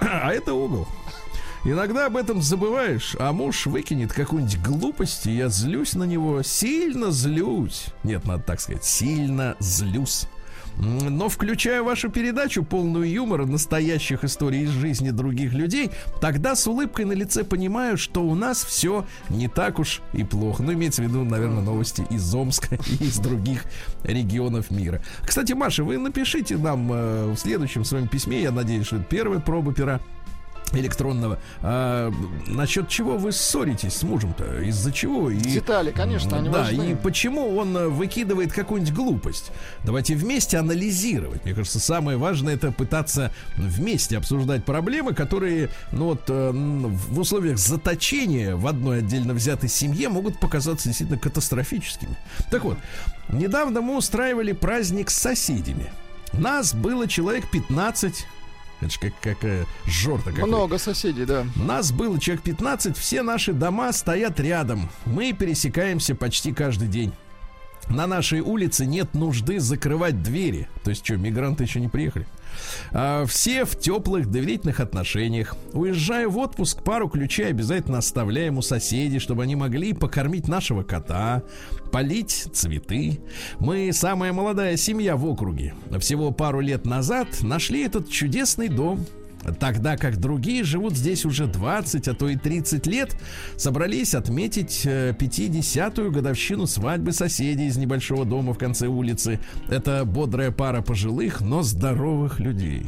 А 0.00 0.30
это 0.30 0.52
угол. 0.52 0.86
Иногда 1.64 2.06
об 2.06 2.16
этом 2.16 2.42
забываешь, 2.42 3.14
а 3.20 3.32
муж 3.32 3.66
выкинет 3.66 4.12
какую-нибудь 4.12 4.60
глупость, 4.62 5.26
и 5.26 5.36
я 5.36 5.48
злюсь 5.48 5.94
на 5.94 6.02
него, 6.02 6.42
сильно 6.42 7.12
злюсь. 7.12 7.86
Нет, 8.02 8.24
надо 8.24 8.42
так 8.42 8.60
сказать, 8.60 8.84
сильно 8.84 9.54
злюсь. 9.60 10.26
Но 10.76 11.28
включая 11.28 11.82
вашу 11.82 12.10
передачу, 12.10 12.64
полную 12.64 13.08
юмора, 13.08 13.46
настоящих 13.46 14.24
историй 14.24 14.62
из 14.62 14.70
жизни 14.70 15.10
других 15.10 15.52
людей, 15.52 15.90
тогда 16.20 16.56
с 16.56 16.66
улыбкой 16.66 17.04
на 17.04 17.12
лице 17.12 17.44
понимаю, 17.44 17.96
что 17.96 18.22
у 18.24 18.34
нас 18.34 18.64
все 18.64 19.06
не 19.28 19.48
так 19.48 19.78
уж 19.78 20.00
и 20.12 20.24
плохо. 20.24 20.62
Ну, 20.62 20.72
имеется 20.72 21.02
в 21.02 21.04
виду, 21.04 21.24
наверное, 21.24 21.62
новости 21.62 22.04
из 22.10 22.34
Омска 22.34 22.74
и 23.00 23.04
из 23.04 23.18
других 23.18 23.64
регионов 24.02 24.70
мира. 24.70 25.02
Кстати, 25.24 25.52
Маша, 25.52 25.84
вы 25.84 25.98
напишите 25.98 26.56
нам 26.56 26.90
э, 26.92 27.32
в 27.32 27.36
следующем 27.36 27.84
своем 27.84 28.08
письме, 28.08 28.42
я 28.42 28.50
надеюсь, 28.50 28.86
что 28.86 28.96
это 28.96 29.04
первая 29.04 29.38
проба 29.38 29.72
пера 29.72 30.00
электронного. 30.80 31.38
А, 31.60 32.12
насчет 32.46 32.88
чего 32.88 33.16
вы 33.16 33.32
ссоритесь 33.32 33.94
с 33.94 34.02
мужем-то? 34.02 34.62
Из-за 34.62 34.92
чего? 34.92 35.30
И, 35.30 35.36
Детали, 35.38 35.90
конечно, 35.90 36.36
они 36.38 36.48
Да, 36.48 36.58
важны. 36.58 36.92
и 36.92 36.94
почему 36.94 37.56
он 37.56 37.76
э, 37.76 37.88
выкидывает 37.88 38.52
какую-нибудь 38.52 38.94
глупость? 38.94 39.50
Давайте 39.84 40.14
вместе 40.14 40.58
анализировать. 40.58 41.44
Мне 41.44 41.54
кажется, 41.54 41.80
самое 41.80 42.18
важное 42.18 42.54
это 42.54 42.72
пытаться 42.72 43.32
вместе 43.56 44.16
обсуждать 44.18 44.64
проблемы, 44.64 45.14
которые, 45.14 45.70
ну 45.92 46.06
вот, 46.06 46.22
э, 46.28 46.50
в 46.52 47.18
условиях 47.18 47.58
заточения 47.58 48.56
в 48.56 48.66
одной 48.66 48.98
отдельно 48.98 49.34
взятой 49.34 49.68
семье 49.68 50.08
могут 50.08 50.38
показаться 50.40 50.88
действительно 50.88 51.18
катастрофическими. 51.18 52.16
Так 52.50 52.64
вот, 52.64 52.78
недавно 53.28 53.80
мы 53.80 53.96
устраивали 53.96 54.52
праздник 54.52 55.10
с 55.10 55.14
соседями. 55.14 55.92
Нас 56.32 56.74
было 56.74 57.06
человек 57.06 57.50
15 57.50 58.26
это 58.82 58.92
же 58.92 59.00
как, 59.00 59.12
как 59.20 59.44
э, 59.44 59.64
жорта 59.86 60.30
какой. 60.30 60.48
Много 60.48 60.78
соседей, 60.78 61.24
да. 61.24 61.46
Нас 61.56 61.92
было 61.92 62.18
человек 62.18 62.42
15, 62.44 62.96
все 62.96 63.22
наши 63.22 63.52
дома 63.52 63.92
стоят 63.92 64.40
рядом. 64.40 64.90
Мы 65.06 65.32
пересекаемся 65.32 66.14
почти 66.14 66.52
каждый 66.52 66.88
день. 66.88 67.12
На 67.88 68.06
нашей 68.06 68.40
улице 68.40 68.86
нет 68.86 69.14
нужды 69.14 69.58
закрывать 69.60 70.22
двери. 70.22 70.68
То 70.84 70.90
есть 70.90 71.04
что, 71.04 71.16
мигранты 71.16 71.64
еще 71.64 71.80
не 71.80 71.88
приехали? 71.88 72.26
А, 72.92 73.24
все 73.26 73.64
в 73.64 73.78
теплых 73.78 74.30
доверительных 74.30 74.80
отношениях. 74.80 75.56
Уезжая 75.72 76.28
в 76.28 76.38
отпуск, 76.38 76.82
пару 76.82 77.08
ключей 77.08 77.48
обязательно 77.48 77.98
оставляем 77.98 78.58
у 78.58 78.62
соседей, 78.62 79.18
чтобы 79.18 79.42
они 79.42 79.56
могли 79.56 79.92
покормить 79.92 80.48
нашего 80.48 80.82
кота, 80.82 81.42
полить 81.90 82.48
цветы. 82.52 83.20
Мы 83.58 83.92
самая 83.92 84.32
молодая 84.32 84.76
семья 84.76 85.16
в 85.16 85.26
округе. 85.26 85.74
Всего 86.00 86.30
пару 86.30 86.60
лет 86.60 86.84
назад 86.86 87.28
нашли 87.42 87.84
этот 87.84 88.10
чудесный 88.10 88.68
дом 88.68 89.04
Тогда 89.58 89.96
как 89.96 90.18
другие 90.18 90.64
живут 90.64 90.96
здесь 90.96 91.24
уже 91.24 91.46
20, 91.46 92.08
а 92.08 92.14
то 92.14 92.28
и 92.28 92.36
30 92.36 92.86
лет, 92.86 93.16
собрались 93.56 94.14
отметить 94.14 94.82
50-ю 94.84 96.06
э, 96.06 96.10
годовщину 96.10 96.66
свадьбы 96.66 97.12
соседей 97.12 97.66
из 97.66 97.76
небольшого 97.76 98.24
дома 98.24 98.54
в 98.54 98.58
конце 98.58 98.86
улицы. 98.86 99.40
Это 99.68 100.04
бодрая 100.04 100.50
пара 100.50 100.82
пожилых, 100.82 101.40
но 101.40 101.62
здоровых 101.62 102.40
людей. 102.40 102.86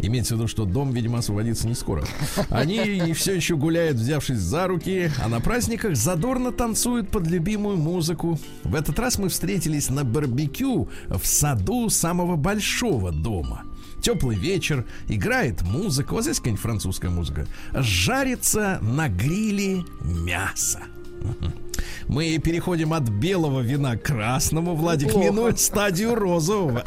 Имеется 0.00 0.34
в 0.34 0.38
виду, 0.38 0.48
что 0.48 0.64
дом, 0.64 0.92
видимо, 0.92 1.18
освободится 1.18 1.66
не 1.66 1.74
скоро. 1.74 2.04
Они 2.50 3.12
все 3.14 3.34
еще 3.34 3.56
гуляют, 3.56 3.96
взявшись 3.96 4.38
за 4.38 4.68
руки, 4.68 5.10
а 5.22 5.28
на 5.28 5.40
праздниках 5.40 5.96
задорно 5.96 6.52
танцуют 6.52 7.10
под 7.10 7.26
любимую 7.26 7.76
музыку. 7.76 8.38
В 8.62 8.74
этот 8.76 8.98
раз 8.98 9.18
мы 9.18 9.28
встретились 9.28 9.90
на 9.90 10.04
барбекю 10.04 10.88
в 11.08 11.26
саду 11.26 11.90
самого 11.90 12.36
большого 12.36 13.10
дома 13.10 13.64
теплый 14.00 14.36
вечер, 14.36 14.84
играет 15.08 15.62
музыка, 15.62 16.12
вот 16.12 16.22
здесь 16.22 16.38
какая-нибудь 16.38 16.62
французская 16.62 17.10
музыка, 17.10 17.46
жарится 17.72 18.78
на 18.82 19.08
гриле 19.08 19.84
мясо. 20.00 20.80
Мы 22.08 22.38
переходим 22.38 22.92
от 22.92 23.08
белого 23.08 23.60
вина 23.60 23.96
к 23.96 24.02
красному, 24.04 24.74
Владик, 24.74 25.12
Плохо. 25.12 25.26
минуя 25.26 25.54
стадию 25.56 26.14
розового. 26.14 26.82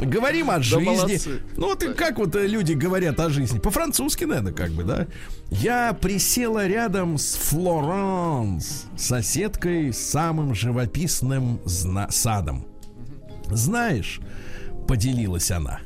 Говорим 0.00 0.50
о 0.50 0.60
жизни. 0.60 1.20
Ну 1.56 1.68
вот 1.68 1.82
как 1.96 2.18
вот 2.18 2.34
люди 2.34 2.74
говорят 2.74 3.18
о 3.20 3.30
жизни? 3.30 3.58
По-французски, 3.58 4.24
наверное, 4.24 4.52
как 4.52 4.70
бы, 4.72 4.84
да? 4.84 5.06
Я 5.50 5.92
присела 5.94 6.66
рядом 6.66 7.18
с 7.18 7.34
Флоранс, 7.34 8.86
соседкой 8.96 9.92
с 9.92 9.98
самым 9.98 10.54
живописным 10.54 11.60
садом. 12.10 12.66
Знаешь, 13.50 14.20
поделилась 14.88 15.52
она. 15.52 15.80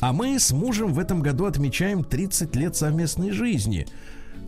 А 0.00 0.12
мы 0.12 0.40
с 0.40 0.50
мужем 0.50 0.92
в 0.92 0.98
этом 0.98 1.20
году 1.20 1.44
отмечаем 1.44 2.02
30 2.02 2.56
лет 2.56 2.74
совместной 2.74 3.30
жизни. 3.30 3.86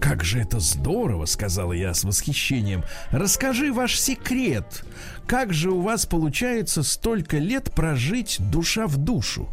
«Как 0.01 0.25
же 0.25 0.41
это 0.41 0.61
здорово!»— 0.61 1.25
сказала 1.27 1.73
я 1.73 1.95
с 1.95 2.05
восхищением. 2.05 2.85
«Расскажи 3.11 3.73
ваш 3.73 3.99
секрет. 3.99 4.85
Как 5.27 5.53
же 5.53 5.71
у 5.71 5.81
вас 5.81 6.07
получается 6.07 6.83
столько 6.83 7.39
лет 7.39 7.73
прожить 7.73 8.39
душа 8.51 8.87
в 8.87 8.97
душу?» 8.97 9.49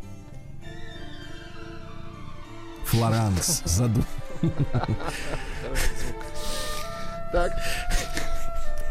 Флоранс 2.85 3.61
задумал. 3.65 4.07
Так. 7.31 7.51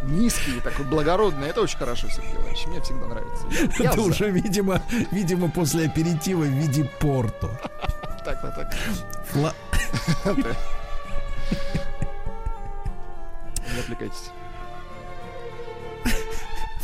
Низкий, 0.09 0.61
такой 0.61 0.85
благородный. 0.85 1.49
Это 1.49 1.63
очень 1.63 1.79
хорошо, 1.79 2.09
Сергей 2.09 2.35
Иванович. 2.35 2.67
Мне 2.67 2.81
всегда 2.81 3.07
нравится. 3.07 3.47
Я, 3.83 3.91
Это 3.91 4.01
уже, 4.01 4.31
видимо, 4.31 4.83
видимо, 5.11 5.51
после 5.51 5.87
аперитива 5.87 6.43
в 6.43 6.49
виде 6.49 6.85
порто. 7.01 7.49
Так, 8.25 8.41
так, 8.41 8.55
так. 8.55 8.75
Фла... 9.33 9.53
Не 13.75 13.81
отвлекайтесь. 13.81 14.31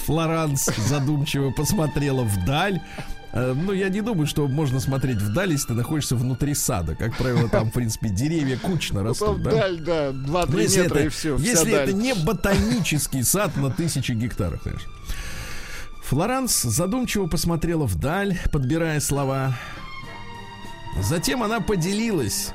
Флоранс 0.04 0.64
задумчиво 0.76 1.50
посмотрела 1.50 2.22
вдаль. 2.22 2.80
Э, 3.32 3.54
ну, 3.54 3.72
я 3.72 3.88
не 3.88 4.00
думаю, 4.00 4.26
что 4.26 4.48
можно 4.48 4.80
смотреть 4.80 5.18
вдаль, 5.18 5.52
если 5.52 5.68
ты 5.68 5.74
находишься 5.74 6.16
внутри 6.16 6.54
сада. 6.54 6.94
Как 6.96 7.16
правило, 7.16 7.48
там, 7.48 7.70
в 7.70 7.72
принципе, 7.72 8.08
деревья 8.08 8.58
кучно 8.58 9.02
ну, 9.02 9.08
растут. 9.08 9.42
да? 9.42 9.50
Вдаль, 9.50 9.80
да, 9.80 10.08
2-3 10.10 10.16
ну, 10.22 10.58
метра 10.58 10.82
это, 10.82 10.98
и 11.00 11.08
все. 11.08 11.36
Если 11.36 11.72
это 11.72 11.92
не 11.92 12.14
ботанический 12.14 13.22
сад 13.22 13.56
на 13.56 13.70
тысячи 13.70 14.12
гектаров, 14.12 14.62
конечно. 14.62 14.90
Флоранс 16.02 16.62
задумчиво 16.62 17.28
посмотрела 17.28 17.86
вдаль, 17.86 18.36
подбирая 18.50 18.98
слова. 18.98 19.56
Затем 21.00 21.42
она 21.42 21.60
поделилась. 21.60 22.52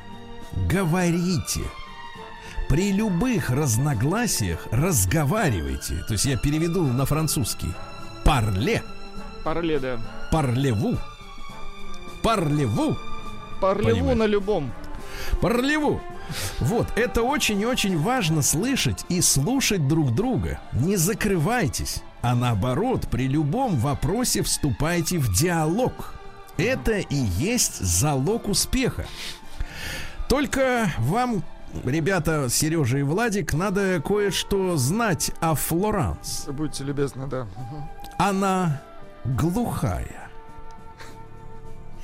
«Говорите». 0.70 1.62
При 2.68 2.92
любых 2.92 3.50
разногласиях 3.52 4.68
разговаривайте. 4.72 6.04
То 6.08 6.14
есть 6.14 6.26
я 6.26 6.36
переведу 6.36 6.84
на 6.84 7.06
французский. 7.06 7.72
Парле. 8.24 8.82
Парле, 9.44 9.80
да. 9.80 10.00
Парлеву. 10.32 10.98
Парлеву. 12.22 12.98
Парлеву 13.62 14.16
на 14.16 14.26
любом. 14.26 14.72
Парлеву. 15.42 16.02
Вот, 16.60 16.88
это 16.96 17.22
очень 17.22 17.62
и 17.62 17.66
очень 17.66 17.98
важно 17.98 18.42
слышать 18.42 19.06
и 19.10 19.22
слушать 19.22 19.88
друг 19.88 20.14
друга. 20.14 20.60
Не 20.74 20.96
закрывайтесь, 20.96 22.02
а 22.22 22.36
наоборот, 22.36 23.08
при 23.12 23.28
любом 23.28 23.76
вопросе 23.78 24.42
вступайте 24.42 25.20
в 25.20 25.34
диалог. 25.34 26.16
Это 26.58 26.98
и 26.98 27.16
есть 27.16 27.80
залог 27.80 28.48
успеха. 28.48 29.06
Только 30.28 30.92
вам 30.98 31.44
ребята, 31.84 32.48
Сережа 32.50 33.00
и 33.00 33.04
Владик, 33.04 33.54
надо 33.54 34.02
кое-что 34.02 34.78
знать 34.78 35.32
о 35.42 35.56
Флоранс. 35.56 36.46
Будьте 36.48 36.84
любезны, 36.84 37.28
да. 37.28 37.48
Она 38.18 38.82
глухая. 39.26 40.25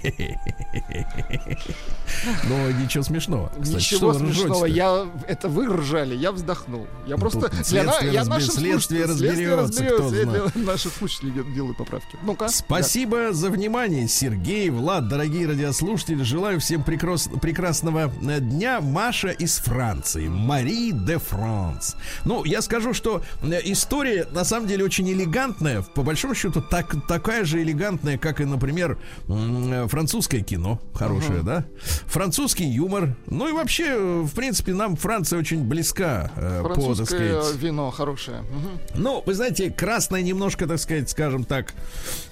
Но 2.50 2.72
ничего 2.72 3.04
смешного. 3.04 3.52
Кстати, 3.62 3.76
ничего 3.76 4.14
смешного. 4.14 4.66
Я 4.66 5.08
это 5.28 5.50
вы 5.50 5.68
ржали, 5.68 6.16
я 6.16 6.32
вздохнул. 6.32 6.88
Я 7.06 7.18
просто 7.18 7.52
для 7.70 7.84
я 8.02 8.26
нашим 8.26 8.54
следствие 8.54 9.06
разберется, 9.06 9.86
кто 9.86 10.10
знает. 10.10 10.54
для 10.54 10.64
наших 10.64 10.94
слушателей 10.94 11.34
делаю 11.54 11.76
поправки. 11.76 12.18
Ну-ка. 12.24 12.50
Спасибо 12.50 13.34
за 13.34 13.50
внимание, 13.50 14.08
Сергей, 14.08 14.70
Влад, 14.70 15.08
дорогие 15.08 15.48
радиослушатели. 15.48 16.24
Желаю 16.24 16.60
всем 16.60 16.84
прекрас, 16.84 17.30
прекрасного 17.42 18.12
э, 18.22 18.40
дня. 18.40 18.82
Маша 18.82 19.30
из 19.30 19.58
Франции. 19.58 20.28
Мари 20.28 20.92
де 20.92 21.18
Франс. 21.18 21.96
Ну, 22.26 22.44
я 22.44 22.62
скажу, 22.62 22.94
что 22.94 23.22
э, 23.42 23.60
история 23.66 24.28
на 24.32 24.44
самом 24.44 24.68
деле 24.68 24.84
очень 24.84 25.10
элегантная. 25.12 25.82
По 25.82 26.04
большому 26.04 26.36
счету, 26.36 26.62
так, 26.62 26.96
такая 27.08 27.46
же 27.46 27.62
элегантная, 27.62 28.18
как 28.18 28.42
и, 28.42 28.46
например, 28.46 28.98
французское 29.92 30.42
кино 30.42 30.80
хорошее, 30.94 31.40
uh-huh. 31.40 31.44
да, 31.44 31.66
французский 32.06 32.64
юмор, 32.64 33.16
ну 33.28 33.50
и 33.50 33.52
вообще, 33.52 33.98
в 33.98 34.34
принципе, 34.34 34.74
нам 34.74 34.96
Франция 34.96 35.38
очень 35.38 35.66
близка 35.66 36.32
э, 36.38 36.64
по, 36.64 36.96
так 36.96 37.08
сказать. 37.08 37.56
вино 37.58 37.92
хорошее. 37.92 38.38
Uh-huh. 38.38 38.92
Ну, 38.96 39.24
вы 39.26 39.34
знаете, 39.34 39.70
красное 39.70 40.22
немножко, 40.22 40.66
так 40.66 40.80
сказать, 40.80 41.10
скажем 41.10 41.44
так, 41.44 41.74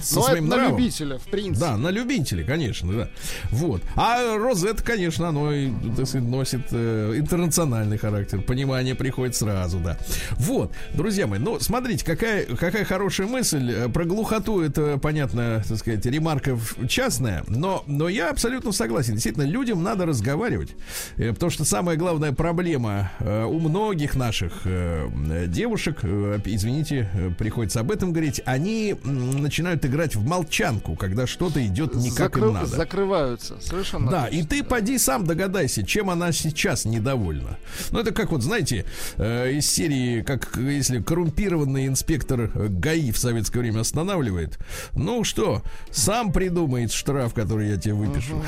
со 0.00 0.16
Но 0.16 0.22
своим 0.22 0.46
это 0.48 0.56
нравом. 0.56 0.72
на 0.72 0.78
любителя, 0.78 1.18
в 1.18 1.24
принципе. 1.24 1.66
Да, 1.66 1.76
на 1.78 1.88
любителя, 1.88 2.44
конечно, 2.44 2.92
да. 2.92 3.08
Вот. 3.50 3.80
А 3.96 4.36
розет, 4.36 4.82
конечно, 4.82 5.28
оно, 5.28 5.50
так 5.96 6.06
сказать, 6.06 6.28
носит 6.28 6.66
э, 6.72 7.14
интернациональный 7.16 7.96
характер. 7.96 8.42
Понимание 8.42 8.94
приходит 8.94 9.34
сразу, 9.34 9.78
да. 9.78 9.98
Вот, 10.32 10.72
друзья 10.92 11.26
мои, 11.26 11.38
ну, 11.38 11.58
смотрите, 11.58 12.04
какая, 12.04 12.44
какая 12.44 12.84
хорошая 12.84 13.26
мысль. 13.26 13.72
Э, 13.72 13.88
про 13.88 14.04
глухоту 14.04 14.60
это, 14.60 14.98
понятно, 14.98 15.62
так 15.66 15.78
сказать, 15.78 16.04
ремарка 16.04 16.54
частная, 16.88 17.44
но, 17.48 17.84
но 17.86 18.08
я 18.08 18.30
абсолютно 18.30 18.72
согласен. 18.72 19.14
Действительно, 19.14 19.44
людям 19.44 19.82
надо 19.82 20.06
разговаривать, 20.06 20.70
э, 21.16 21.32
потому 21.32 21.50
что 21.50 21.64
самая 21.64 21.96
главная 21.96 22.32
проблема 22.32 23.12
э, 23.20 23.44
у 23.44 23.58
многих 23.58 24.14
наших 24.16 24.62
э, 24.64 25.46
девушек, 25.48 26.04
извините, 26.04 27.08
приходится 27.38 27.80
об 27.80 27.90
этом 27.90 28.12
говорить, 28.12 28.42
они 28.44 28.96
начинают 29.04 29.84
играть 29.84 30.16
в 30.16 30.26
молчанку, 30.26 30.96
когда 30.96 31.26
что-то 31.26 31.64
идет 31.64 31.94
не 31.94 32.10
как 32.10 32.34
Закры... 32.34 32.48
им 32.48 32.54
надо. 32.54 32.66
Закрываются, 32.66 33.60
совершенно. 33.60 34.10
Да, 34.10 34.24
точно. 34.24 34.36
и 34.36 34.42
ты 34.44 34.64
поди 34.64 34.98
сам 34.98 35.24
догадайся, 35.24 35.84
чем 35.84 36.10
она 36.10 36.32
сейчас 36.32 36.84
недовольна. 36.84 37.58
Ну, 37.90 38.00
это 38.00 38.12
как 38.12 38.32
вот, 38.32 38.42
знаете, 38.42 38.84
из 39.18 39.66
серии, 39.66 40.22
как 40.22 40.56
если 40.56 41.00
коррумпированный 41.00 41.86
инспектор 41.86 42.50
ГАИ 42.54 43.12
в 43.12 43.18
советское 43.18 43.60
время 43.60 43.80
останавливает. 43.80 44.58
Ну 44.94 45.24
что, 45.24 45.62
сам 45.90 46.26
сам 46.26 46.32
придумает 46.56 46.90
штраф, 46.90 47.34
который 47.34 47.68
я 47.68 47.76
тебе 47.76 47.92
выпишу. 47.94 48.42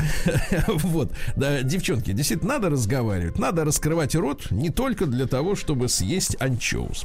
Вот. 0.89 1.13
Да, 1.37 1.61
девчонки, 1.61 2.13
действительно, 2.13 2.55
надо 2.55 2.71
разговаривать, 2.71 3.39
надо 3.39 3.65
раскрывать 3.65 4.15
рот 4.15 4.51
не 4.51 4.71
только 4.71 5.05
для 5.07 5.27
того, 5.27 5.57
чтобы 5.57 5.89
съесть 5.89 6.41
анчоус. 6.41 7.05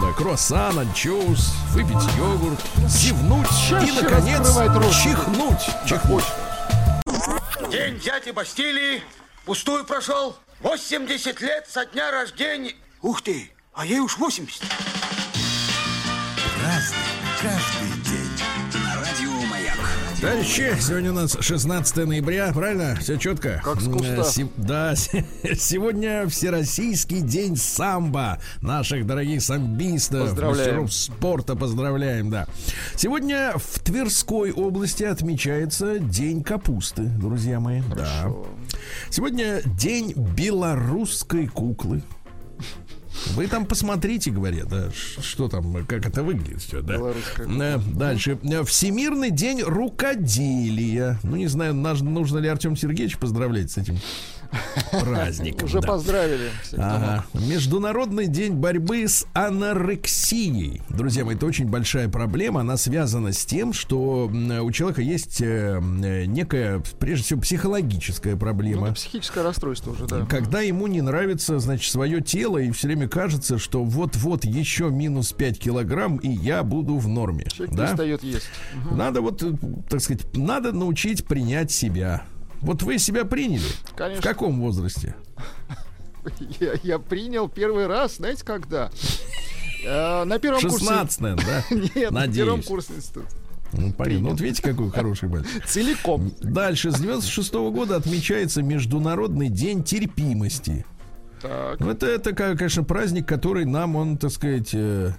Да, 0.00 0.12
круассан, 0.16 0.78
анчоус, 0.78 1.52
выпить 1.72 2.16
йогурт, 2.16 2.60
зевнуть 2.88 3.48
и, 3.70 4.00
наконец, 4.00 4.46
чихнуть. 5.02 5.66
Чихнуть. 5.88 6.24
День 7.70 7.98
дяди 7.98 8.30
Бастилии 8.30 9.02
пустую 9.44 9.84
прошел. 9.84 10.36
80 10.60 11.40
лет 11.40 11.66
со 11.68 11.84
дня 11.86 12.12
рождения. 12.12 12.74
Ух 13.02 13.22
ты, 13.22 13.50
а 13.74 13.84
ей 13.84 13.98
уж 13.98 14.18
80. 14.18 14.62
Товарищи, 20.26 20.74
сегодня 20.80 21.12
у 21.12 21.14
нас 21.14 21.36
16 21.38 21.98
ноября, 21.98 22.52
правильно? 22.52 22.96
Все 22.96 23.16
четко? 23.16 23.62
Как 23.64 23.80
с 23.80 23.88
куста. 23.88 24.24
Се- 24.24 24.48
да, 24.56 24.96
сегодня 25.54 26.26
Всероссийский 26.26 27.20
день 27.20 27.56
самбо. 27.56 28.40
Наших 28.60 29.06
дорогих 29.06 29.40
самбистов, 29.40 30.36
мастеров 30.36 30.92
спорта 30.92 31.54
поздравляем, 31.54 32.28
да. 32.28 32.48
Сегодня 32.96 33.52
в 33.54 33.78
Тверской 33.78 34.50
области 34.50 35.04
отмечается 35.04 36.00
День 36.00 36.42
капусты, 36.42 37.02
друзья 37.02 37.60
мои. 37.60 37.82
Хорошо. 37.82 38.48
Да. 38.72 38.78
Сегодня 39.10 39.62
День 39.64 40.12
белорусской 40.12 41.46
куклы. 41.46 42.02
Вы 43.34 43.46
там 43.46 43.66
посмотрите, 43.66 44.30
говорят, 44.30 44.68
да, 44.68 44.90
что 44.92 45.48
там, 45.48 45.84
как 45.86 46.06
это 46.06 46.22
выглядит 46.22 46.62
все, 46.62 46.82
да. 46.82 46.96
Э, 47.38 47.78
дальше. 47.94 48.38
Всемирный 48.66 49.30
день 49.30 49.62
рукоделия. 49.62 51.18
Ну, 51.22 51.36
не 51.36 51.46
знаю, 51.46 51.74
нужно 51.74 52.38
ли 52.38 52.48
Артем 52.48 52.76
Сергеевич 52.76 53.18
поздравлять 53.18 53.70
с 53.70 53.78
этим 53.78 53.98
праздником. 54.90 55.66
Уже 55.66 55.80
да. 55.80 55.88
поздравили. 55.88 56.50
Ага. 56.76 57.24
Международный 57.34 58.26
день 58.26 58.52
борьбы 58.54 59.06
с 59.06 59.26
анорексией. 59.32 60.82
Друзья 60.88 61.24
мои, 61.24 61.34
это 61.34 61.46
очень 61.46 61.66
большая 61.66 62.08
проблема. 62.08 62.60
Она 62.60 62.76
связана 62.76 63.32
с 63.32 63.44
тем, 63.44 63.72
что 63.72 64.26
у 64.26 64.72
человека 64.72 65.02
есть 65.02 65.40
э, 65.40 65.80
некая, 66.26 66.82
прежде 66.98 67.24
всего, 67.24 67.40
психологическая 67.40 68.36
проблема. 68.36 68.88
Ну, 68.88 68.94
психическое 68.94 69.42
расстройство 69.42 69.92
уже, 69.92 70.06
да. 70.06 70.26
Когда 70.26 70.60
ему 70.60 70.86
не 70.86 71.00
нравится, 71.00 71.58
значит, 71.58 71.90
свое 71.90 72.20
тело, 72.20 72.58
и 72.58 72.70
все 72.70 72.88
время 72.88 73.05
кажется, 73.08 73.58
что 73.58 73.82
вот-вот 73.84 74.44
еще 74.44 74.90
минус 74.90 75.32
5 75.32 75.58
килограмм, 75.58 76.16
и 76.16 76.28
я 76.28 76.62
буду 76.62 76.96
в 76.96 77.08
норме. 77.08 77.46
Человек 77.52 77.74
да? 77.74 77.86
перестает 77.86 78.22
есть. 78.22 78.46
Надо 78.90 79.20
вот, 79.20 79.42
э, 79.42 79.52
так 79.88 80.00
сказать, 80.00 80.36
надо 80.36 80.72
научить 80.72 81.26
принять 81.26 81.70
себя. 81.70 82.24
Вот 82.60 82.82
вы 82.82 82.98
себя 82.98 83.24
приняли? 83.24 83.68
Конечно. 83.96 84.22
В 84.22 84.24
каком 84.24 84.60
возрасте? 84.60 85.14
Я, 86.58 86.72
я 86.82 86.98
принял 86.98 87.48
первый 87.48 87.86
раз, 87.86 88.16
знаете, 88.16 88.44
когда? 88.44 88.90
Э, 89.84 90.24
на 90.24 90.40
первом 90.40 90.60
16, 90.60 91.18
курсе... 91.20 91.46
да? 91.46 91.64
Нет, 91.70 92.10
Надеюсь. 92.10 92.12
на 92.12 92.32
первом 92.34 92.62
курсе 92.64 92.94
института. 92.94 93.28
Ну, 93.72 93.92
понятно. 93.92 94.20
Ну, 94.20 94.30
вот 94.30 94.40
видите, 94.40 94.62
какой 94.62 94.90
хороший 94.90 95.28
мальчик. 95.28 95.64
Целиком. 95.66 96.32
Дальше. 96.40 96.90
С 96.90 96.98
96 96.98 97.52
года 97.54 97.96
отмечается 97.96 98.62
Международный 98.62 99.48
день 99.48 99.84
терпимости. 99.84 100.84
Так. 101.42 101.80
Ну, 101.80 101.90
это, 101.90 102.32
конечно, 102.32 102.82
праздник, 102.82 103.26
который 103.26 103.64
нам, 103.64 103.96
он, 103.96 104.16
так 104.16 104.30
сказать, 104.30 104.70
э, 104.72 105.12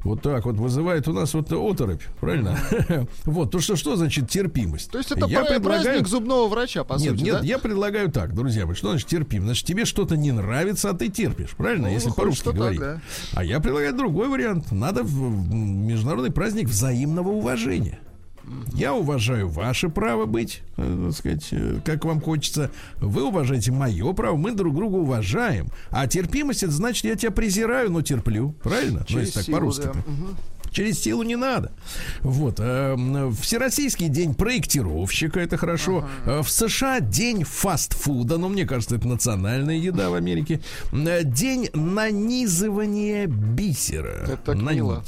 вот 0.00 0.22
так 0.22 0.44
вот 0.44 0.56
вызывает 0.56 1.08
у 1.08 1.12
нас 1.12 1.32
вот 1.34 1.52
оторопь, 1.52 2.02
правильно? 2.20 2.58
вот, 3.24 3.50
то 3.50 3.60
что, 3.60 3.76
что 3.76 3.96
значит 3.96 4.28
терпимость? 4.28 4.90
То 4.90 4.98
есть 4.98 5.10
это 5.10 5.26
я 5.26 5.44
предлагаю... 5.44 5.82
праздник 5.82 6.08
зубного 6.08 6.48
врача, 6.48 6.84
по 6.84 6.94
нет, 6.94 7.12
сути, 7.12 7.22
Нет, 7.22 7.40
да? 7.40 7.46
я 7.46 7.58
предлагаю 7.58 8.10
так, 8.10 8.34
друзья 8.34 8.66
мои, 8.66 8.74
что 8.74 8.90
значит 8.90 9.08
терпим? 9.08 9.44
Значит, 9.44 9.66
тебе 9.66 9.84
что-то 9.84 10.16
не 10.16 10.32
нравится, 10.32 10.90
а 10.90 10.94
ты 10.94 11.08
терпишь, 11.08 11.50
правильно? 11.50 11.88
Ну, 11.88 11.94
Если 11.94 12.10
по-русски 12.10 12.50
говорить. 12.50 12.80
Так, 12.80 12.96
да. 12.96 13.02
А 13.32 13.44
я 13.44 13.60
предлагаю 13.60 13.94
другой 13.94 14.28
вариант. 14.28 14.70
Надо 14.70 15.02
в 15.02 15.54
международный 15.54 16.30
праздник 16.30 16.68
взаимного 16.68 17.28
уважения. 17.28 17.98
Я 18.72 18.94
уважаю 18.94 19.48
ваше 19.48 19.88
право 19.88 20.26
быть, 20.26 20.62
э, 20.76 21.06
так 21.06 21.16
сказать, 21.16 21.48
э, 21.52 21.80
как 21.84 22.04
вам 22.04 22.20
хочется. 22.20 22.70
Вы 22.96 23.24
уважаете 23.24 23.72
мое 23.72 24.12
право, 24.12 24.36
мы 24.36 24.52
друг 24.52 24.74
друга 24.74 24.96
уважаем. 24.96 25.68
А 25.90 26.06
терпимость 26.06 26.62
это 26.62 26.72
значит, 26.72 27.04
я 27.04 27.14
тебя 27.14 27.30
презираю, 27.30 27.90
но 27.90 28.02
терплю. 28.02 28.54
Правильно? 28.62 29.04
Через 29.06 29.12
ну, 29.34 29.40
если 29.40 29.52
так 29.52 29.52
по-русски. 29.52 29.84
Да. 29.84 29.90
Угу. 29.90 30.36
Через 30.74 31.00
силу 31.00 31.22
не 31.22 31.36
надо. 31.36 31.70
Вот. 32.22 32.56
Э, 32.58 32.96
Всероссийский 33.40 34.08
день 34.08 34.34
проектировщика, 34.34 35.38
это 35.38 35.56
хорошо. 35.56 36.04
Ага. 36.24 36.38
Э, 36.38 36.42
в 36.42 36.50
США 36.50 36.98
день 36.98 37.44
фастфуда, 37.44 38.38
но 38.38 38.48
мне 38.48 38.66
кажется, 38.66 38.96
это 38.96 39.06
национальная 39.06 39.76
еда 39.76 40.10
в 40.10 40.14
Америке. 40.14 40.60
Э, 40.92 41.22
день 41.22 41.68
нанизывания 41.74 43.26
бисера. 43.28 44.24
Это 44.24 44.36
так 44.36 44.56
мило. 44.56 45.04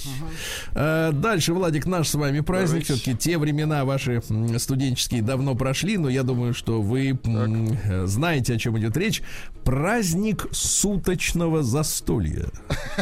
Ага. 0.77 1.11
Дальше, 1.11 1.53
Владик, 1.53 1.87
наш 1.87 2.11
с 2.11 2.15
вами 2.15 2.41
праздник. 2.41 2.85
Все-таки 2.85 3.17
те 3.17 3.37
времена 3.37 3.85
ваши 3.85 4.23
студенческие 4.59 5.23
давно 5.23 5.57
прошли, 5.57 5.99
но 5.99 6.09
я 6.09 6.23
думаю, 6.23 6.55
что 6.55 6.81
вы 6.81 7.19
так. 7.21 8.07
знаете, 8.09 8.55
о 8.55 8.59
чем 8.59 8.79
идет 8.79 8.97
речь. 8.97 9.21
Праздник 9.65 10.47
суточного 10.53 11.65
застолья. 11.65 12.47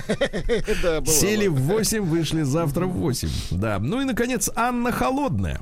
Сели 1.06 1.46
в 1.48 1.56
8, 1.56 2.00
вышли 2.00 2.42
завтра 2.54 2.86
в 2.86 2.92
8. 2.92 3.28
Да. 3.50 3.78
Ну 3.80 4.00
и, 4.00 4.04
наконец, 4.04 4.48
Анна 4.54 4.92
Холодная. 4.92 5.60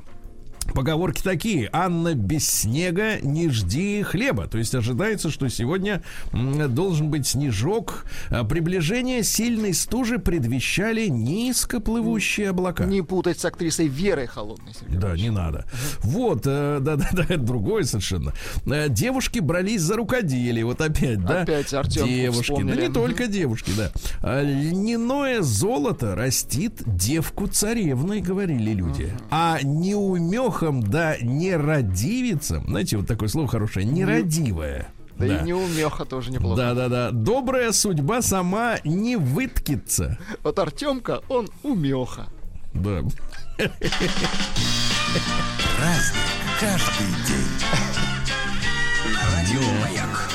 Поговорки 0.73 1.21
такие. 1.21 1.69
Анна 1.71 2.13
без 2.15 2.47
снега 2.47 3.19
не 3.21 3.49
жди 3.49 4.03
хлеба. 4.03 4.47
То 4.47 4.57
есть 4.57 4.73
ожидается, 4.75 5.29
что 5.29 5.47
сегодня 5.49 6.01
должен 6.31 7.09
быть 7.09 7.27
снежок. 7.27 8.05
А 8.29 8.43
приближение 8.43 9.23
сильной 9.23 9.73
стужи 9.73 10.19
предвещали 10.19 11.07
низкоплывущие 11.07 12.49
облака. 12.49 12.85
Не 12.85 13.01
путать 13.01 13.39
с 13.39 13.45
актрисой 13.45 13.87
Верой 13.87 14.27
Холодной. 14.27 14.73
Сергей 14.73 14.97
да, 14.97 15.15
не 15.15 15.29
надо. 15.29 15.65
Вот, 15.99 16.43
да-да-да, 16.43 17.23
это 17.23 17.37
другое 17.37 17.83
совершенно. 17.83 18.33
Э, 18.65 18.89
девушки 18.89 19.39
брались 19.39 19.81
за 19.81 19.95
рукоделие. 19.95 20.65
Вот 20.65 20.81
опять, 20.81 21.23
да? 21.23 21.41
Опять 21.41 21.73
Артем 21.73 22.05
Девушки, 22.05 22.43
вспомнили. 22.43 22.75
да 22.75 22.87
не 22.87 22.93
только 22.93 23.27
девушки, 23.27 23.71
да. 23.75 23.91
А 24.21 24.41
льняное 24.41 25.41
золото 25.41 26.15
растит 26.15 26.81
девку 26.85 27.47
царевной, 27.47 28.21
говорили 28.21 28.71
люди. 28.73 29.11
А 29.29 29.59
неумех 29.61 30.52
неумехам 30.53 30.81
да 30.81 31.17
нерадивицам, 31.21 32.65
знаете, 32.67 32.97
вот 32.97 33.07
такое 33.07 33.29
слово 33.29 33.47
хорошее, 33.47 33.85
нерадивое. 33.85 34.87
Да, 35.17 35.27
да. 35.27 35.37
и 35.37 35.43
неумеха 35.45 36.05
тоже 36.05 36.31
неплохо. 36.31 36.57
Да, 36.57 36.73
да, 36.73 36.89
да. 36.89 37.11
Добрая 37.11 37.71
судьба 37.71 38.21
сама 38.21 38.77
не 38.83 39.15
выткится. 39.15 40.17
Вот 40.43 40.57
Артемка, 40.57 41.21
он 41.29 41.49
умеха. 41.61 42.27
Да. 42.73 43.03
Праздник 45.77 46.23
каждый 46.59 47.07
день. 47.27 48.22
Радио 49.43 49.59
Маяк. 49.81 50.29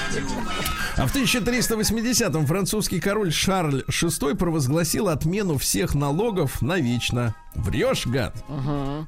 А 0.99 1.07
в 1.07 1.16
1380-м 1.16 2.44
французский 2.44 3.01
король 3.01 3.33
Шарль 3.33 3.83
VI 3.88 4.35
провозгласил 4.35 5.09
отмену 5.09 5.57
всех 5.57 5.94
налогов 5.94 6.61
навечно. 6.61 7.35
Врешь, 7.55 8.07
гад? 8.07 8.44
Uh-huh. 8.49 9.07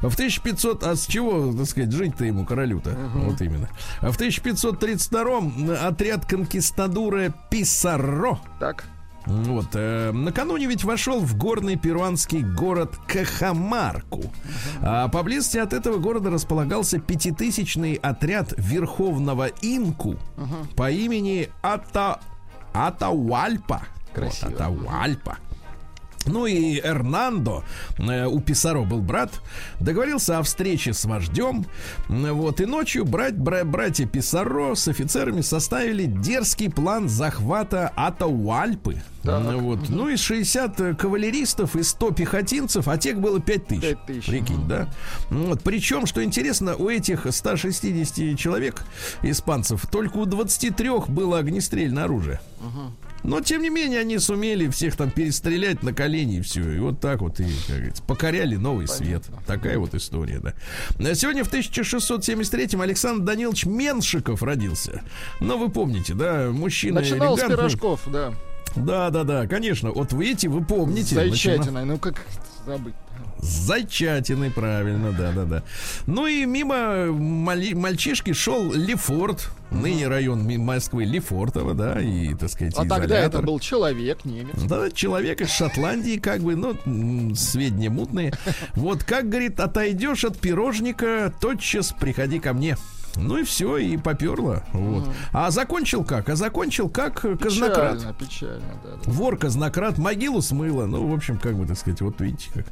В 0.00 0.14
1500... 0.14 0.82
А 0.82 0.94
с 0.94 1.06
чего, 1.06 1.54
так 1.56 1.66
сказать, 1.66 1.90
жить-то 1.90 2.26
ему, 2.26 2.44
королю-то? 2.44 2.90
Uh-huh. 2.90 3.30
Вот 3.30 3.40
именно. 3.40 3.70
А 4.00 4.12
в 4.12 4.20
1532-м 4.20 5.70
отряд 5.82 6.26
конкистадура 6.26 7.32
Писарро... 7.50 8.40
Так 8.60 8.84
вот. 9.26 9.68
Э, 9.74 10.12
накануне 10.12 10.66
ведь 10.66 10.84
вошел 10.84 11.20
в 11.20 11.36
горный 11.36 11.76
перуанский 11.76 12.42
город 12.42 12.96
Кахамарку. 13.06 14.22
А 14.80 15.08
поблизости 15.08 15.58
от 15.58 15.72
этого 15.72 15.98
города 15.98 16.30
располагался 16.30 16.98
пятитысячный 16.98 17.94
отряд 17.94 18.54
верховного 18.56 19.48
инку 19.62 20.16
по 20.76 20.90
имени 20.90 21.50
Ата... 21.62 22.20
Атауальпа. 22.72 23.82
Красиво. 24.14 24.50
Вот, 24.50 24.60
Атауальпа. 24.60 25.38
Ну 26.26 26.46
и 26.46 26.80
Эрнандо, 26.80 27.64
э, 27.98 28.26
у 28.26 28.40
Писаро 28.40 28.82
был 28.82 29.00
брат, 29.00 29.30
договорился 29.80 30.38
о 30.38 30.42
встрече 30.42 30.92
с 30.92 31.04
вождем. 31.04 31.66
Вот, 32.08 32.60
и 32.60 32.66
ночью 32.66 33.04
брать, 33.04 33.36
бра, 33.36 33.64
братья 33.64 34.06
Писаро 34.06 34.74
с 34.74 34.88
офицерами 34.88 35.40
составили 35.40 36.04
дерзкий 36.06 36.68
план 36.68 37.08
захвата 37.08 37.92
Атауальпы. 37.96 39.02
Так. 39.22 39.54
Вот. 39.54 39.88
Ну 39.88 40.08
и 40.08 40.16
60 40.16 40.96
кавалеристов 40.96 41.74
и 41.74 41.82
100 41.82 42.12
пехотинцев, 42.12 42.86
а 42.86 42.96
тех 42.96 43.20
было 43.20 43.40
5 43.40 43.66
тысяч. 43.66 43.82
5 43.82 44.06
тысяч. 44.06 44.26
Прикинь, 44.26 44.68
да? 44.68 44.88
Вот. 45.30 45.62
Причем, 45.62 46.06
что 46.06 46.22
интересно, 46.22 46.76
у 46.76 46.88
этих 46.88 47.26
160 47.28 48.38
человек, 48.38 48.84
испанцев, 49.22 49.86
только 49.90 50.18
у 50.18 50.26
23 50.26 50.90
было 51.08 51.38
огнестрельное 51.38 52.04
оружие. 52.04 52.40
Угу. 52.60 53.05
Но, 53.26 53.40
тем 53.40 53.62
не 53.62 53.70
менее, 53.70 54.00
они 54.00 54.18
сумели 54.18 54.68
всех 54.68 54.96
там 54.96 55.10
перестрелять 55.10 55.82
на 55.82 55.92
колени 55.92 56.38
и 56.38 56.40
все. 56.40 56.70
И 56.72 56.78
вот 56.78 57.00
так 57.00 57.20
вот, 57.20 57.40
и, 57.40 57.44
как 57.66 57.76
говорится, 57.76 58.02
покоряли 58.04 58.54
новый 58.56 58.86
свет. 58.86 59.24
Такая 59.46 59.78
вот 59.78 59.94
история, 59.94 60.40
да. 60.40 61.14
Сегодня 61.14 61.44
в 61.44 61.52
1673-м 61.52 62.80
Александр 62.80 63.24
Данилович 63.24 63.66
Меншиков 63.66 64.42
родился. 64.42 65.02
Но 65.40 65.58
вы 65.58 65.70
помните, 65.70 66.14
да, 66.14 66.50
мужчина 66.52 67.00
Начинал 67.00 67.36
с 67.36 67.42
пирожков, 67.42 68.02
да. 68.06 68.32
Да, 68.76 69.10
да, 69.10 69.24
да, 69.24 69.46
конечно. 69.46 69.90
Вот 69.90 70.12
вы 70.12 70.30
эти, 70.30 70.46
вы 70.46 70.64
помните. 70.64 71.14
Замечательно. 71.14 71.80
Начина... 71.80 71.84
Ну 71.84 71.98
как 71.98 72.24
забыть? 72.66 72.94
Зайчатиной, 73.38 74.50
правильно, 74.50 75.12
да-да-да. 75.12 75.62
Ну 76.06 76.26
и 76.26 76.44
мимо 76.44 77.06
маль- 77.06 77.74
мальчишки 77.74 78.32
шел 78.32 78.72
Лефорт, 78.72 79.48
ныне 79.70 80.08
район 80.08 80.44
Москвы 80.58 81.04
Лефортово, 81.04 81.74
да, 81.74 82.00
и, 82.00 82.34
так 82.34 82.50
сказать, 82.50 82.74
А 82.76 82.80
изолятор. 82.84 82.98
тогда 83.00 83.18
это 83.18 83.42
был 83.42 83.58
человек, 83.58 84.24
немец. 84.24 84.54
Да, 84.68 84.90
человек 84.90 85.40
из 85.40 85.50
Шотландии, 85.50 86.18
как 86.18 86.40
бы, 86.42 86.56
ну, 86.56 87.34
сведения 87.34 87.90
мутные. 87.90 88.32
Вот, 88.74 89.04
как, 89.04 89.28
говорит, 89.28 89.60
отойдешь 89.60 90.24
от 90.24 90.38
пирожника, 90.38 91.32
тотчас 91.40 91.92
приходи 91.92 92.38
ко 92.38 92.52
мне. 92.52 92.76
Ну 93.16 93.38
и 93.38 93.44
все, 93.44 93.76
и 93.78 93.96
поперло. 93.96 94.62
Вот. 94.72 95.04
Mm. 95.04 95.14
А 95.32 95.50
закончил 95.50 96.04
как? 96.04 96.28
А 96.28 96.36
закончил 96.36 96.88
как 96.88 97.20
казнократ. 97.20 97.98
Печально, 97.98 98.14
печально, 98.14 98.80
да, 98.84 98.90
да. 99.04 99.10
Вор 99.10 99.36
казнократ, 99.38 99.98
могилу 99.98 100.42
смыло. 100.42 100.86
Ну, 100.86 101.06
в 101.06 101.14
общем, 101.14 101.38
как 101.38 101.56
бы 101.56 101.66
так 101.66 101.78
сказать, 101.78 102.00
вот 102.00 102.20
видите 102.20 102.50
как. 102.52 102.66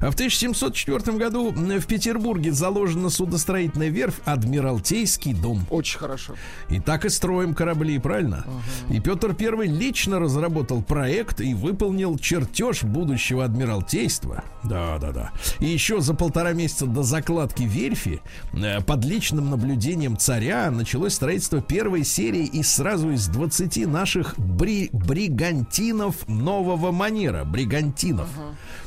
А 0.00 0.10
в 0.10 0.14
1704 0.14 1.16
году 1.16 1.50
в 1.50 1.86
Петербурге 1.86 2.52
заложена 2.52 3.10
судостроительная 3.10 3.88
верфь 3.88 4.20
Адмиралтейский 4.24 5.34
дом. 5.34 5.66
Очень 5.70 5.98
хорошо. 5.98 6.34
И 6.68 6.80
так 6.80 7.04
и 7.04 7.08
строим 7.08 7.54
корабли, 7.54 7.98
правильно? 7.98 8.44
Uh-huh. 8.46 8.96
И 8.96 9.00
Петр 9.00 9.34
Первый 9.34 9.68
лично 9.68 10.18
разработал 10.18 10.82
проект 10.82 11.40
и 11.40 11.54
выполнил 11.54 12.18
чертеж 12.18 12.82
будущего 12.82 13.44
Адмиралтейства. 13.44 14.44
Да, 14.62 14.98
да, 14.98 15.12
да. 15.12 15.32
И 15.60 15.66
еще 15.66 16.00
за 16.00 16.14
полтора 16.14 16.52
месяца 16.52 16.86
до 16.86 17.02
закладки 17.02 17.62
верфи 17.62 18.20
э, 18.52 18.80
под 18.80 19.04
личным 19.04 19.50
наблюдением 19.50 19.83
наблюдением 19.84 20.16
царя 20.16 20.70
началось 20.70 21.12
строительство 21.12 21.60
первой 21.60 22.04
серии 22.04 22.46
из 22.46 22.72
сразу 22.72 23.10
из 23.10 23.26
20 23.26 23.86
наших 23.86 24.38
бри 24.38 24.88
бригантинов 24.92 26.26
нового 26.26 26.90
манера. 26.90 27.44
Бригантинов. 27.44 28.28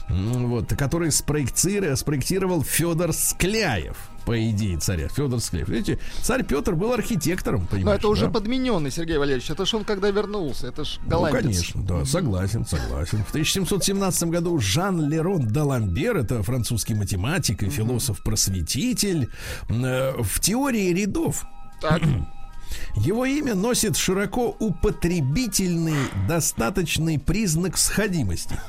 Uh-huh. 0.10 0.48
Вот, 0.48 0.70
который 0.70 1.12
спроектировал 1.12 2.64
Федор 2.64 3.14
Скляев 3.14 4.10
по 4.28 4.38
идее 4.50 4.78
царя 4.78 5.08
Федор 5.08 5.40
Скляев. 5.40 5.70
Видите, 5.70 6.00
царь 6.22 6.44
Петр 6.44 6.76
был 6.76 6.92
архитектором, 6.92 7.66
понимаете? 7.66 7.86
Но 7.86 7.94
это 7.94 8.08
уже 8.10 8.26
да? 8.26 8.34
подмененный, 8.34 8.92
Сергей 8.92 9.18
Валерьевич. 9.18 9.50
Это 9.50 9.66
ж 9.66 9.74
он 9.74 9.86
когда 9.86 10.12
вернулся, 10.12 10.68
это 10.68 10.84
ж 10.84 11.00
голландец. 11.08 11.44
Ну, 11.44 11.50
конечно, 11.50 11.84
да, 11.84 12.04
согласен, 12.04 12.66
согласен. 12.66 13.24
В 13.24 13.30
1717 13.30 14.24
году 14.28 14.60
Жан 14.60 15.10
Лерон 15.10 15.48
Даламбер, 15.48 16.18
это 16.18 16.44
французский 16.44 16.94
математик 16.94 17.64
и 17.64 17.70
философ-просветитель, 17.70 19.30
э, 19.70 20.22
в 20.22 20.42
теории 20.42 20.94
рядов 20.94 21.46
так. 21.80 22.02
Его 22.98 23.24
имя 23.24 23.56
носит 23.56 23.96
широко 23.96 24.58
употребительный 24.60 26.10
достаточный 26.28 27.18
признак 27.18 27.78
сходимости. 27.78 28.60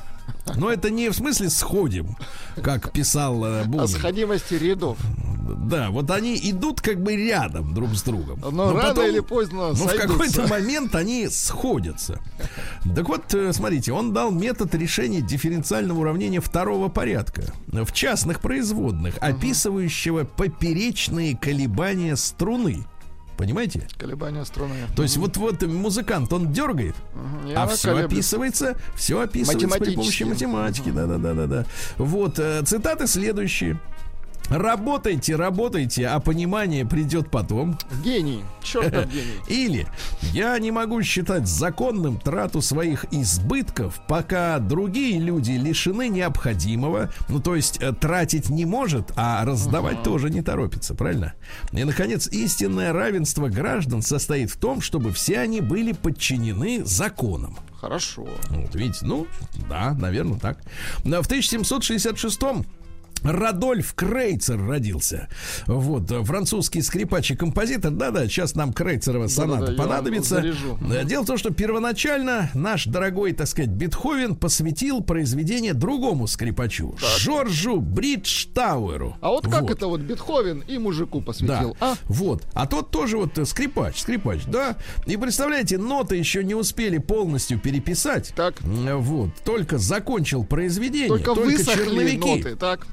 Но 0.57 0.71
это 0.71 0.91
не 0.91 1.09
в 1.11 1.15
смысле 1.15 1.51
сходим, 1.51 2.17
как 2.63 2.93
писал 2.93 3.45
э, 3.45 3.65
Бунин. 3.65 3.85
О 3.85 3.89
сходимости 3.89 4.55
рядов. 4.55 4.99
Да, 5.57 5.91
вот 5.91 6.11
они 6.11 6.39
идут 6.51 6.81
как 6.81 7.03
бы 7.03 7.17
рядом 7.17 7.75
друг 7.75 7.95
с 7.95 8.03
другом. 8.03 8.41
Но, 8.41 8.51
но 8.51 8.73
рано 8.73 8.89
потом, 8.89 9.07
или 9.07 9.21
поздно 9.21 9.69
Но 9.69 9.75
в 9.75 9.97
какой-то 9.97 10.47
момент 10.47 10.95
они 10.95 11.29
сходятся. 11.29 12.21
Так 12.95 13.09
вот, 13.09 13.35
э, 13.35 13.53
смотрите, 13.53 13.93
он 13.93 14.13
дал 14.13 14.31
метод 14.31 14.75
решения 14.75 15.21
дифференциального 15.21 16.01
уравнения 16.01 16.41
второго 16.41 16.89
порядка 16.89 17.43
в 17.67 17.93
частных 17.93 18.41
производных, 18.41 19.17
описывающего 19.21 20.25
поперечные 20.25 21.37
колебания 21.37 22.17
струны. 22.17 22.85
Понимаете? 23.39 23.87
Колебания 23.97 24.45
струны. 24.45 24.75
То 24.97 25.05
есть 25.05 25.17
вот 25.17 25.37
вот 25.37 25.63
музыкант, 25.63 26.33
он 26.33 26.53
дергает, 26.53 26.97
угу. 27.15 27.53
а 27.55 27.69
все 27.69 27.91
колеблет. 27.91 28.13
описывается, 28.13 28.77
все 28.97 29.21
описывается 29.21 29.79
при 29.79 29.95
помощи 29.95 30.25
математики. 30.25 30.91
Да, 30.91 31.07
да, 31.07 31.19
да, 31.19 31.35
да, 31.35 31.47
да. 31.47 31.67
Вот 31.99 32.41
э, 32.41 32.63
цитаты 32.65 33.07
следующие. 33.07 33.79
Работайте, 34.51 35.37
работайте, 35.37 36.07
а 36.07 36.21
понимание 36.21 36.87
придет 36.87 37.31
потом. 37.31 37.79
Гений, 38.03 38.43
чертов 38.63 39.07
гений. 39.13 39.39
Или 39.49 39.87
я 40.33 40.59
не 40.59 40.71
могу 40.71 41.03
считать 41.03 41.47
законным 41.47 42.19
трату 42.19 42.63
своих 42.63 43.05
избытков, 43.11 44.01
пока 44.09 44.59
другие 44.59 45.19
люди 45.19 45.53
лишены 45.53 46.09
необходимого, 46.09 47.13
ну 47.29 47.41
то 47.41 47.57
есть 47.57 47.79
э, 47.83 47.93
тратить 47.93 48.49
не 48.49 48.65
может, 48.65 49.13
а 49.17 49.45
раздавать 49.45 49.99
uh-huh. 49.99 50.05
тоже 50.05 50.31
не 50.31 50.41
торопится, 50.41 50.95
правильно? 50.95 51.35
И, 51.73 51.85
наконец, 51.85 52.27
истинное 52.29 52.93
равенство 52.93 53.49
граждан 53.49 54.01
состоит 54.03 54.51
в 54.51 54.59
том, 54.59 54.81
чтобы 54.81 55.13
все 55.13 55.41
они 55.41 55.61
были 55.61 55.93
подчинены 55.93 56.85
законам. 56.85 57.59
Хорошо. 57.81 58.27
Вот 58.49 58.75
видите, 58.75 59.07
ну, 59.07 59.27
да, 59.69 59.93
наверное, 59.93 60.39
так. 60.39 60.59
В 61.05 61.07
1766 61.07 62.41
Радольф 63.23 63.95
Крейцер 63.95 64.65
родился. 64.65 65.29
Вот, 65.67 66.11
французский 66.25 66.83
скрипач 66.83 67.31
и 67.31 67.37
композитор. 67.37 67.91
Да-да, 67.93 68.27
сейчас 68.27 68.55
нам 68.55 68.73
Крейцерова 68.73 69.27
соната 69.29 69.67
да, 69.67 69.73
да, 69.73 69.79
понадобится. 69.83 70.45
Дело 71.05 71.23
в 71.23 71.27
том, 71.27 71.39
что 71.39 71.51
первоначально 71.51 72.51
наш 72.55 72.85
дорогой, 72.87 73.33
так 73.33 73.47
сказать, 73.47 73.71
Бетховен 73.71 74.37
посвятил 74.37 75.03
произведение 75.03 75.75
другому 75.75 76.27
скрипачу. 76.27 76.97
Так. 77.01 77.19
Жоржу 77.19 77.81
Бриджтауэру. 77.81 79.17
А 79.21 79.29
вот 79.31 79.45
как 79.45 79.63
вот. 79.63 79.71
это 79.71 79.87
вот 79.87 80.01
Бетховен 80.01 80.61
и 80.67 80.79
мужику 80.79 81.21
посвятил? 81.21 81.77
Да. 81.81 81.93
А? 81.93 81.95
Вот. 82.05 82.47
А 82.55 82.67
тот 82.67 82.91
тоже 82.91 83.17
вот 83.17 83.39
скрипач, 83.49 84.01
скрипач, 84.01 84.45
да. 84.47 84.77
И 85.07 85.17
представляете, 85.17 85.79
ноты 85.79 86.17
еще 86.17 86.45
не 86.45 86.55
успели 86.55 86.99
полностью 86.99 87.59
переписать. 87.59 88.33
Так. 88.37 88.61
Вот. 88.63 89.31
Только 89.45 89.79
закончил 89.79 90.45
произведение. 90.45 91.09
Только, 91.09 91.35
только 91.35 91.65
черновики. 91.65 92.19
ноты, 92.19 92.57
так. 92.57 92.87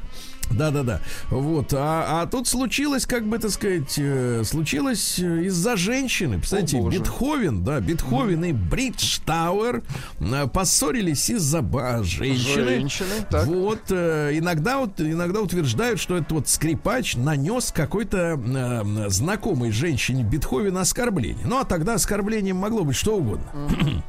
Да, 0.52 0.72
да, 0.72 0.84
да. 0.84 1.02
Вот. 1.30 1.74
А, 1.74 2.22
а 2.22 2.26
тут 2.28 2.48
случилось, 2.48 3.06
как 3.06 3.28
бы 3.28 3.38
так 3.40 3.52
сказать, 3.52 3.96
э, 3.98 4.44
случилось 4.46 5.20
э, 5.20 5.44
из-за 5.46 5.76
женщины. 5.76 6.42
О, 6.52 6.90
Бетховен, 6.90 7.64
да, 7.64 7.80
Бетховен 7.80 8.44
mm. 8.44 8.50
и 8.50 8.54
Бриджтауэр 8.54 9.84
э, 10.20 10.48
поссорились 10.48 11.30
из-за 11.30 11.62
женщины. 12.04 12.64
Женщины, 12.64 13.26
так. 13.30 13.48
Вот. 13.48 13.92
Иногда, 13.92 14.80
вот, 14.80 15.00
иногда 15.00 15.42
утверждают, 15.42 16.00
что 16.00 16.18
этот 16.18 16.32
вот 16.32 16.48
скрипач 16.48 17.16
нанес 17.16 17.72
какой-то 17.72 18.40
э, 18.40 19.10
знакомой 19.10 19.72
женщине 19.72 20.24
Бетховена 20.24 20.82
оскорбление. 20.82 21.46
Ну, 21.46 21.60
а 21.60 21.66
тогда 21.66 21.96
оскорблением 21.96 22.58
могло 22.58 22.84
быть 22.84 22.96
что 22.96 23.18
угодно. 23.18 23.50
Mm. 23.54 24.02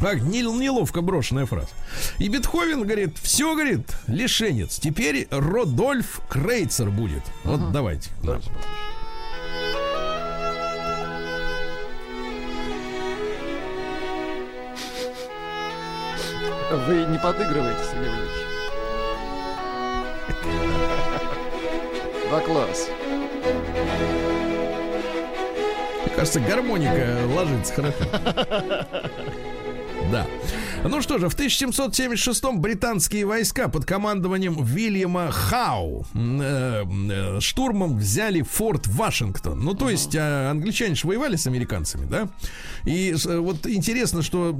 Так, 0.00 0.20
неловко 0.22 1.00
брошенная 1.00 1.46
фраза. 1.46 1.68
И 2.18 2.28
Бетховен 2.28 2.82
говорит, 2.82 3.16
все, 3.18 3.54
говорит, 3.54 3.88
лишенец. 4.06 4.78
Теперь 4.78 5.26
Родольф 5.30 6.20
Крейцер 6.28 6.90
будет. 6.90 7.22
Вот 7.44 7.60
ага. 7.60 7.70
давайте. 7.72 8.10
давайте. 8.22 8.50
Вы 16.70 17.06
не 17.06 17.18
подыгрываете, 17.18 17.80
Сергей 17.90 18.10
Валерьевич. 18.10 18.46
Да, 22.28 22.40
класс. 22.40 22.88
Мне 26.04 26.12
кажется, 26.16 26.40
гармоника 26.40 27.18
ложится 27.28 27.72
хорошо. 27.72 28.04
Да. 30.10 30.26
Ну 30.88 31.02
что 31.02 31.18
же, 31.18 31.28
в 31.28 31.36
1776-м 31.36 32.60
британские 32.60 33.26
войска 33.26 33.68
под 33.68 33.84
командованием 33.84 34.62
Вильяма 34.64 35.30
Хау 35.30 36.06
э, 36.14 36.84
э, 37.10 37.40
штурмом 37.40 37.98
взяли 37.98 38.42
форт 38.42 38.86
Вашингтон. 38.86 39.60
Ну, 39.60 39.74
то 39.74 39.90
есть 39.90 40.14
э, 40.14 40.50
англичане 40.50 40.94
же 40.94 41.06
воевали 41.06 41.36
с 41.36 41.46
американцами, 41.46 42.06
да? 42.06 42.28
И 42.84 43.14
э, 43.14 43.38
вот 43.38 43.66
интересно, 43.66 44.22
что 44.22 44.52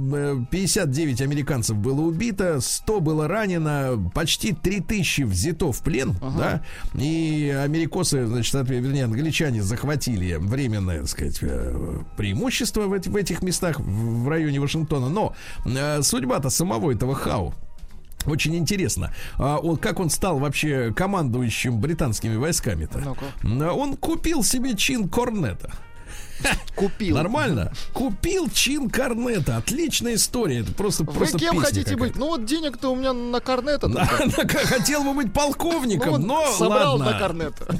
59 0.51 1.21
э, 1.21 1.23
американцев 1.23 1.77
было 1.77 2.01
убито, 2.01 2.59
100 2.59 2.99
было 2.99 3.27
ранено, 3.27 4.11
почти 4.13 4.53
3000 4.53 5.21
взято 5.21 5.71
в 5.71 5.81
плен, 5.81 6.17
ага. 6.21 6.61
да? 6.93 7.01
И 7.01 7.49
америкосы, 7.49 8.25
значит, 8.25 8.53
вернее, 8.69 9.05
англичане 9.05 9.63
захватили 9.63 10.35
временное, 10.35 10.99
так 11.01 11.09
сказать, 11.09 11.37
э, 11.41 11.99
преимущество 12.17 12.81
в, 12.81 12.99
в 12.99 13.15
этих 13.15 13.41
местах 13.41 13.79
в 13.79 14.27
районе 14.27 14.59
Вашингтона. 14.59 15.09
Но 15.09 15.35
э, 15.65 16.01
судьба-то 16.17 16.49
самого 16.49 16.91
этого 16.91 17.13
Хау 17.13 17.53
очень 18.25 18.55
интересно, 18.57 19.13
а, 19.37 19.57
он, 19.57 19.77
как 19.77 19.99
он 19.99 20.09
стал 20.09 20.39
вообще 20.39 20.91
командующим 20.93 21.79
британскими 21.79 22.35
войсками-то? 22.35 22.99
ну 23.43 23.67
Он 23.73 23.95
купил 23.95 24.43
себе 24.43 24.75
чин 24.75 25.07
корнета. 25.07 25.71
Купил. 26.75 27.15
Нормально. 27.15 27.73
Купил 27.93 28.49
чин 28.49 28.89
корнета. 28.89 29.57
Отличная 29.57 30.15
история. 30.15 30.59
Это 30.59 30.71
просто 30.73 31.03
Вы 31.03 31.13
просто 31.13 31.39
кем 31.39 31.57
хотите 31.57 31.95
быть? 31.95 32.15
Ну 32.15 32.27
вот 32.27 32.45
денег-то 32.45 32.91
у 32.91 32.95
меня 32.95 33.13
на 33.13 33.39
корнета. 33.39 33.89
Хотел 34.65 35.03
бы 35.03 35.13
быть 35.13 35.33
полковником, 35.33 36.21
ну 36.21 36.27
но 36.27 36.51
собрал 36.51 36.99
на 36.99 37.17
корнета. 37.17 37.65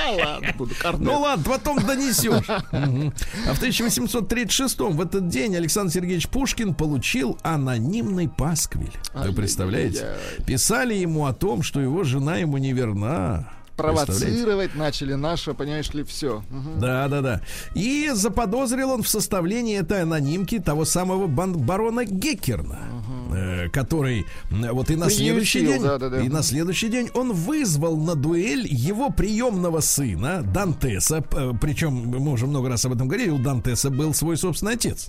А 0.00 0.12
ладно, 0.12 0.54
буду 0.56 0.74
корнет. 0.78 1.00
Ну 1.02 1.20
ладно, 1.20 1.44
потом 1.44 1.84
донесешь. 1.84 2.46
А 2.48 3.54
в 3.54 3.58
1836 3.58 4.78
в 4.78 5.00
этот 5.00 5.28
день 5.28 5.56
Александр 5.56 5.92
Сергеевич 5.92 6.28
Пушкин 6.28 6.74
получил 6.74 7.38
анонимный 7.42 8.28
пасквиль. 8.28 8.92
Вы 9.14 9.32
представляете? 9.32 10.14
Писали 10.46 10.94
ему 10.94 11.26
о 11.26 11.32
том, 11.32 11.62
что 11.62 11.80
его 11.80 12.04
жена 12.04 12.36
ему 12.36 12.58
не 12.58 12.72
верна 12.72 13.57
провоцировать 13.78 14.74
начали 14.74 15.14
наше, 15.14 15.54
понимаешь 15.54 15.94
ли, 15.94 16.02
все. 16.02 16.42
Угу. 16.50 16.80
Да, 16.80 17.08
да, 17.08 17.20
да. 17.22 17.40
И 17.74 18.10
заподозрил 18.12 18.90
он 18.90 19.02
в 19.02 19.08
составлении 19.08 19.78
этой 19.78 20.02
анонимки 20.02 20.58
того 20.58 20.84
самого 20.84 21.26
барона 21.28 22.04
Геккерна, 22.04 22.80
угу. 22.90 23.34
э, 23.34 23.68
который 23.70 24.26
вот 24.50 24.90
и 24.90 24.96
на 24.96 25.08
следующий 25.08 25.64
день, 25.64 25.82
да, 25.82 25.98
да, 25.98 26.10
да. 26.10 26.20
и 26.20 26.28
на 26.28 26.42
следующий 26.42 26.88
день 26.88 27.10
он 27.14 27.32
вызвал 27.32 27.96
на 27.96 28.14
дуэль 28.14 28.66
его 28.68 29.10
приемного 29.10 29.80
сына 29.80 30.42
Дантеса, 30.42 31.22
причем 31.60 31.92
мы 31.92 32.32
уже 32.32 32.46
много 32.46 32.68
раз 32.68 32.84
об 32.84 32.94
этом 32.94 33.06
говорили, 33.06 33.30
у 33.30 33.38
Дантеса 33.38 33.90
был 33.90 34.12
свой 34.12 34.36
собственный 34.36 34.72
отец. 34.72 35.08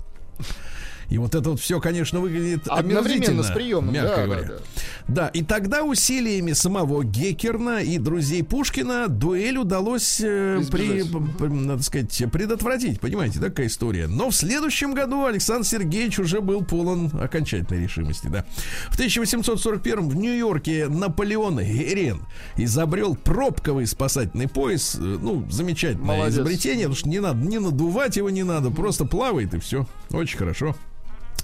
И 1.10 1.18
вот 1.18 1.34
это 1.34 1.50
вот 1.50 1.60
все, 1.60 1.80
конечно, 1.80 2.20
выглядит 2.20 2.68
одновременно 2.68 3.42
с 3.42 3.50
приемом, 3.50 3.92
мягко 3.92 4.16
да, 4.16 4.24
говоря. 4.24 4.42
Да, 4.42 4.48
да. 4.48 4.62
да, 5.08 5.28
и 5.28 5.42
тогда 5.42 5.82
усилиями 5.82 6.52
самого 6.52 7.04
Геккерна 7.04 7.82
и 7.82 7.98
друзей 7.98 8.44
Пушкина 8.44 9.08
дуэль 9.08 9.58
удалось 9.58 10.20
э, 10.20 10.62
при, 10.70 11.02
надо 11.48 11.82
сказать, 11.82 12.22
предотвратить, 12.32 13.00
понимаете, 13.00 13.40
такая 13.40 13.66
история. 13.66 14.06
Но 14.06 14.30
в 14.30 14.36
следующем 14.36 14.94
году 14.94 15.24
Александр 15.24 15.66
Сергеевич 15.66 16.20
уже 16.20 16.40
был 16.40 16.64
полон 16.64 17.10
окончательной 17.20 17.82
решимости, 17.82 18.28
да. 18.28 18.44
В 18.90 18.94
1841 18.94 20.08
в 20.08 20.14
Нью-Йорке 20.14 20.86
Наполеон 20.88 21.58
Герен 21.58 22.20
изобрел 22.56 23.16
пробковый 23.16 23.88
спасательный 23.88 24.48
пояс. 24.48 24.94
Э, 24.94 25.00
ну, 25.00 25.44
замечательное 25.50 26.06
Молодец. 26.06 26.34
изобретение, 26.34 26.86
потому 26.86 26.96
что 26.96 27.08
не 27.08 27.18
надо, 27.18 27.44
не 27.44 27.58
надувать 27.58 28.16
его 28.16 28.30
не 28.30 28.44
надо, 28.44 28.70
просто 28.70 29.04
плавает 29.04 29.54
и 29.54 29.58
все. 29.58 29.86
Очень 30.12 30.38
хорошо. 30.38 30.76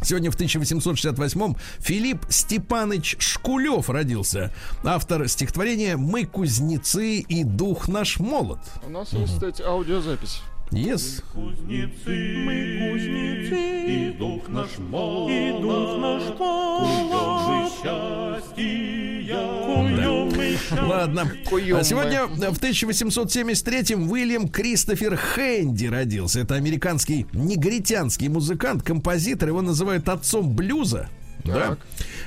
Сегодня 0.03 0.31
в 0.31 0.37
1868-м 0.37 1.57
Филипп 1.79 2.27
Степаныч 2.29 3.17
Шкулев 3.19 3.91
родился. 3.91 4.53
Автор 4.85 5.27
стихотворения 5.29 5.97
«Мы 5.97 6.27
кузнецы 6.27 7.21
и 7.21 7.45
дух 7.45 7.89
наш 7.89 8.21
молод». 8.21 8.61
У 8.87 8.91
нас 8.91 9.13
есть, 9.13 9.35
кстати, 9.35 9.63
аудиозапись. 9.63 10.43
Yes. 10.71 11.23
Кузнецы, 11.33 12.37
мы 12.39 12.91
кузнецы, 12.91 13.87
и 13.87 14.13
дух 14.19 14.49
наш 14.49 14.79
молод, 14.79 15.31
и 15.31 15.53
дух 15.53 15.99
наш 15.99 16.39
молод, 16.39 17.73
счастья, 20.67 20.83
Ладно. 20.83 21.31
А 21.75 21.85
сегодня 21.85 22.27
в 22.27 22.59
1873-м 22.59 24.11
Уильям 24.11 24.49
Кристофер 24.49 25.17
Хэнди 25.17 25.87
родился. 25.87 26.41
Это 26.41 26.55
американский 26.55 27.27
негритянский 27.33 28.29
музыкант, 28.29 28.83
композитор. 28.83 29.49
Его 29.51 29.63
называют 29.63 30.09
отцом 30.09 30.55
блюза. 30.55 31.09
Так. 31.45 31.55
Да? 31.55 31.79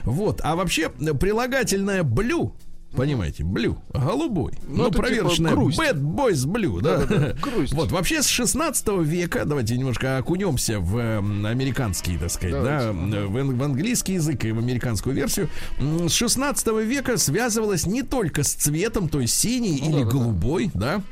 Вот. 0.03 0.41
А 0.43 0.55
вообще 0.55 0.89
прилагательное 0.89 2.03
блю 2.03 2.55
Понимаете, 2.95 3.43
блю, 3.43 3.78
голубой. 3.93 4.54
Ну, 4.67 4.84
ну 4.84 4.91
проверочная 4.91 5.52
типа 5.52 5.82
Bad 5.82 6.02
Boys 6.02 6.45
Blue, 6.45 6.82
да? 6.82 6.97
да, 6.97 7.06
да, 7.06 7.19
да. 7.19 7.34
Грусть. 7.41 7.73
Вот, 7.73 7.91
вообще 7.91 8.23
с 8.23 8.28
16 8.28 8.88
века, 9.04 9.45
давайте 9.45 9.78
немножко 9.78 10.17
окунемся 10.17 10.80
в 10.80 10.97
э, 10.97 11.17
американский, 11.17 12.17
так 12.17 12.32
сказать, 12.32 12.54
давайте. 12.54 13.12
да, 13.12 13.28
в, 13.28 13.58
в 13.58 13.63
английский 13.63 14.13
язык 14.13 14.43
и 14.45 14.52
в 14.52 14.60
американскую 14.60 15.15
версию. 15.15 15.49
С 15.80 16.13
16 16.13 16.67
века 16.84 17.17
связывалось 17.17 17.86
не 17.86 18.02
только 18.02 18.43
с 18.43 18.54
цветом, 18.54 19.08
то 19.08 19.19
есть 19.19 19.36
синий 19.36 19.80
ну, 19.82 19.89
или 19.89 20.04
да, 20.04 20.10
голубой, 20.10 20.71
да, 20.73 20.97
да 20.97 21.04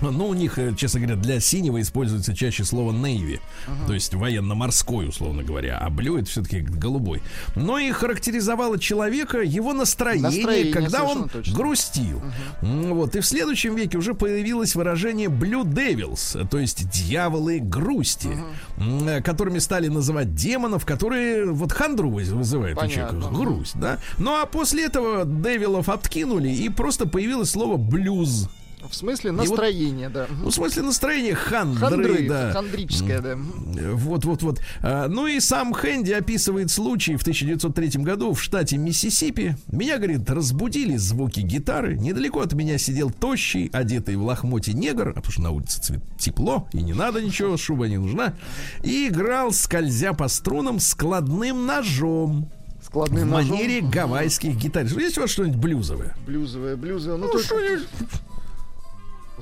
ну, 0.00 0.28
у 0.28 0.34
них, 0.34 0.58
э, 0.58 0.74
честно 0.76 1.00
говоря, 1.00 1.16
для 1.16 1.40
синего 1.40 1.80
используется 1.80 2.34
чаще 2.34 2.64
слово 2.64 2.92
Navy, 2.92 3.40
uh-huh. 3.66 3.86
то 3.86 3.94
есть 3.94 4.14
военно-морской, 4.14 5.08
условно 5.08 5.42
говоря, 5.42 5.78
а 5.78 5.90
blue 5.90 6.18
это 6.18 6.28
все-таки 6.28 6.60
голубой. 6.60 7.22
Но 7.54 7.78
и 7.78 7.90
характеризовало 7.92 8.78
человека 8.78 9.40
его 9.40 9.72
настроение, 9.72 10.30
настроение 10.30 10.72
когда 10.72 11.04
он 11.04 11.28
точно. 11.28 11.54
грустил. 11.54 12.22
Uh-huh. 12.62 12.92
Вот, 12.94 13.16
и 13.16 13.20
в 13.20 13.26
следующем 13.26 13.74
веке 13.74 13.98
уже 13.98 14.14
появилось 14.14 14.74
выражение 14.74 15.28
Blue 15.28 15.64
Devils, 15.64 16.46
то 16.48 16.58
есть 16.58 16.88
дьяволы 16.90 17.60
грусти, 17.60 18.30
uh-huh. 18.76 19.22
которыми 19.22 19.58
стали 19.58 19.88
называть 19.88 20.34
демонов, 20.34 20.84
которые 20.84 21.46
вот 21.46 21.72
хандру 21.72 22.10
вызывают 22.10 22.78
Понятно. 22.78 23.18
у 23.18 23.22
человека, 23.22 23.34
грусть, 23.34 23.78
да. 23.78 23.98
Ну, 24.18 24.40
а 24.40 24.46
после 24.46 24.84
этого 24.84 25.24
девилов 25.24 25.88
откинули, 25.88 26.48
и 26.48 26.68
просто 26.68 27.06
появилось 27.06 27.50
слово 27.50 27.76
блюз. 27.76 28.48
В 28.88 28.94
смысле 28.94 29.32
настроения, 29.32 30.08
вот, 30.08 30.12
да. 30.12 30.26
Ну, 30.42 30.50
в 30.50 30.54
смысле 30.54 30.82
настроения 30.82 31.34
хандры, 31.34 31.80
Хандры, 31.80 32.28
да. 32.28 32.52
Хандрическое, 32.52 33.20
да. 33.20 33.36
Вот, 33.36 34.24
вот, 34.24 34.42
вот. 34.42 34.60
А, 34.82 35.08
ну 35.08 35.26
и 35.26 35.40
сам 35.40 35.72
Хэнди 35.72 36.12
описывает 36.12 36.70
случай 36.70 37.16
в 37.16 37.22
1903 37.22 38.02
году 38.02 38.34
в 38.34 38.42
штате 38.42 38.76
Миссисипи. 38.76 39.56
Меня, 39.68 39.96
говорит, 39.96 40.28
разбудили 40.30 40.96
звуки 40.96 41.40
гитары. 41.40 41.96
Недалеко 41.96 42.40
от 42.40 42.52
меня 42.52 42.78
сидел 42.78 43.10
тощий, 43.10 43.70
одетый 43.72 44.16
в 44.16 44.22
лохмоте 44.22 44.72
негр, 44.72 45.10
а 45.10 45.14
потому 45.14 45.32
что 45.32 45.42
на 45.42 45.50
улице 45.50 45.80
цвет 45.80 46.02
тепло, 46.18 46.68
и 46.72 46.82
не 46.82 46.92
надо 46.92 47.22
ничего, 47.22 47.56
шуба 47.56 47.88
не 47.88 47.98
нужна. 47.98 48.34
И 48.82 49.08
играл, 49.08 49.52
скользя 49.52 50.12
по 50.12 50.28
струнам, 50.28 50.78
складным 50.80 51.66
ножом 51.66 52.50
складным 52.84 53.28
в 53.28 53.32
манере 53.32 53.76
ножом. 53.76 53.90
гавайских 53.90 54.56
гитар. 54.56 54.84
Есть 54.84 55.18
у 55.18 55.22
вас 55.22 55.30
что-нибудь 55.30 55.58
блюзовое? 55.58 56.14
Блюзовое, 56.26 56.76
блюзовое. 56.76 57.18
Ну, 57.18 57.26
ну 57.26 57.32
только... 57.32 57.56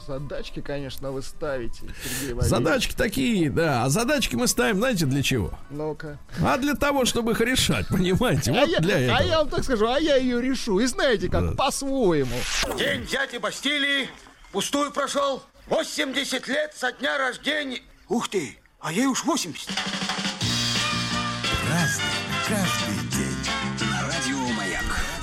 Задачки, 0.07 0.61
конечно, 0.61 1.11
вы 1.11 1.23
ставите, 1.23 1.81
Сергей 1.81 2.35
Валерьевич. 2.35 2.45
Задачки 2.45 2.95
такие, 2.95 3.51
да. 3.51 3.85
А 3.85 3.89
задачки 3.89 4.35
мы 4.37 4.47
ставим, 4.47 4.79
знаете, 4.79 5.07
для 5.07 5.23
чего? 5.23 5.53
Ну-ка. 5.71 6.19
А 6.45 6.57
для 6.59 6.75
того, 6.75 7.05
чтобы 7.05 7.33
их 7.33 7.41
решать, 7.41 7.87
понимаете? 7.89 8.51
А 8.53 8.61
вот 8.61 8.69
я, 8.69 8.81
для 8.81 8.99
этого. 8.99 9.19
А 9.19 9.23
я 9.23 9.39
вам 9.39 9.49
так 9.49 9.65
скажу, 9.65 9.87
а 9.89 9.99
я 10.01 10.17
ее 10.17 10.41
решу. 10.41 10.79
И 10.81 10.87
знаете 10.87 11.29
как, 11.29 11.51
да. 11.51 11.55
по-своему. 11.55 12.37
День 12.77 13.07
дяди 13.07 13.37
Бастилии 13.37 14.09
пустую 14.51 14.93
прошел. 14.93 15.43
80 15.67 16.49
лет 16.49 16.75
со 16.75 16.93
дня 16.93 17.19
рождения. 17.19 17.81
Ух 18.09 18.29
ты, 18.29 18.59
а 18.81 18.93
ей 18.93 19.07
уж 19.07 19.25
80. 19.25 19.71
Разный, 21.71 22.05
каждый 22.49 22.92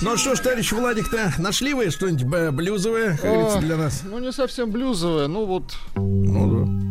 ну 0.02 0.18
что 0.18 0.36
ж, 0.36 0.40
товарищ 0.40 0.72
Владик-то, 0.72 1.34
нашли 1.38 1.74
вы 1.74 1.90
что-нибудь 1.90 2.54
блюзовое, 2.54 3.18
как 3.18 3.32
говорится, 3.32 3.60
для 3.60 3.78
нас? 3.78 4.02
Ну, 4.04 4.20
не 4.20 4.32
совсем 4.32 4.72
блюзовое, 4.72 5.28
ну 5.28 5.46
вот... 5.46 5.76
Ну 5.96 6.66
да. 6.66 6.88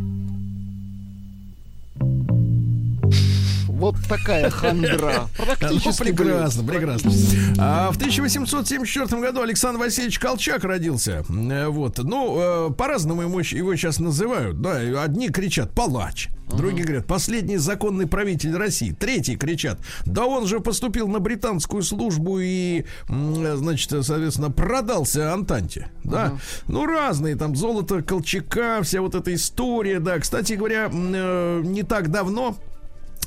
Вот 3.78 3.94
такая 4.08 4.50
хандра. 4.50 5.28
Практически. 5.36 6.08
Ну, 6.08 6.16
прекрасно, 6.16 6.64
прекрасно. 6.64 7.12
А 7.58 7.92
в 7.92 7.96
1874 7.96 9.22
году 9.22 9.40
Александр 9.40 9.78
Васильевич 9.78 10.18
Колчак 10.18 10.64
родился. 10.64 11.24
Э, 11.28 11.68
вот. 11.68 11.98
Ну, 11.98 12.70
э, 12.70 12.72
по-разному 12.72 13.22
его, 13.22 13.38
его 13.38 13.76
сейчас 13.76 14.00
называют. 14.00 14.60
Да, 14.60 14.78
одни 15.00 15.28
кричат 15.28 15.70
«палач», 15.70 16.28
Другие 16.56 16.84
говорят, 16.84 17.06
последний 17.06 17.58
законный 17.58 18.06
правитель 18.06 18.56
России. 18.56 18.92
Третьи 18.92 19.36
кричат, 19.36 19.78
да 20.06 20.24
он 20.24 20.46
же 20.46 20.60
поступил 20.60 21.06
на 21.06 21.20
британскую 21.20 21.82
службу 21.82 22.38
и, 22.40 22.84
значит, 23.08 23.90
соответственно, 23.90 24.50
продался 24.50 25.32
Антанте. 25.32 25.88
Да, 26.04 26.28
uh-huh. 26.28 26.62
ну 26.68 26.86
разные 26.86 27.36
там 27.36 27.54
золото 27.54 28.02
Колчака, 28.02 28.80
вся 28.82 29.02
вот 29.02 29.14
эта 29.14 29.34
история, 29.34 30.00
да. 30.00 30.18
Кстати 30.18 30.54
говоря, 30.54 30.90
э, 30.90 31.60
не 31.64 31.82
так 31.82 32.10
давно 32.10 32.56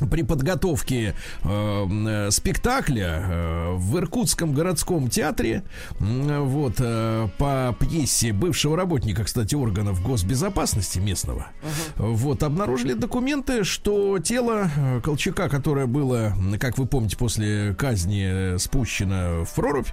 при 0.09 0.23
подготовке 0.23 1.15
э, 1.43 1.87
э, 1.89 2.31
спектакля 2.31 3.23
э, 3.23 3.73
в 3.75 3.97
Иркутском 3.97 4.53
городском 4.53 5.09
театре 5.09 5.63
э, 5.99 6.39
вот 6.39 6.75
э, 6.79 7.27
по 7.37 7.75
пьесе 7.79 8.33
бывшего 8.33 8.77
работника, 8.77 9.23
кстати, 9.23 9.55
органов 9.55 10.01
госбезопасности 10.01 10.99
местного, 10.99 11.47
uh-huh. 11.61 12.13
вот 12.13 12.43
обнаружили 12.43 12.93
документы, 12.93 13.63
что 13.63 14.19
тело 14.19 14.69
э, 14.75 15.01
Колчака, 15.03 15.49
которое 15.49 15.85
было, 15.85 16.33
как 16.59 16.77
вы 16.77 16.85
помните, 16.85 17.17
после 17.17 17.73
казни 17.75 18.57
спущено 18.57 19.45
в 19.45 19.53
прорубь, 19.55 19.87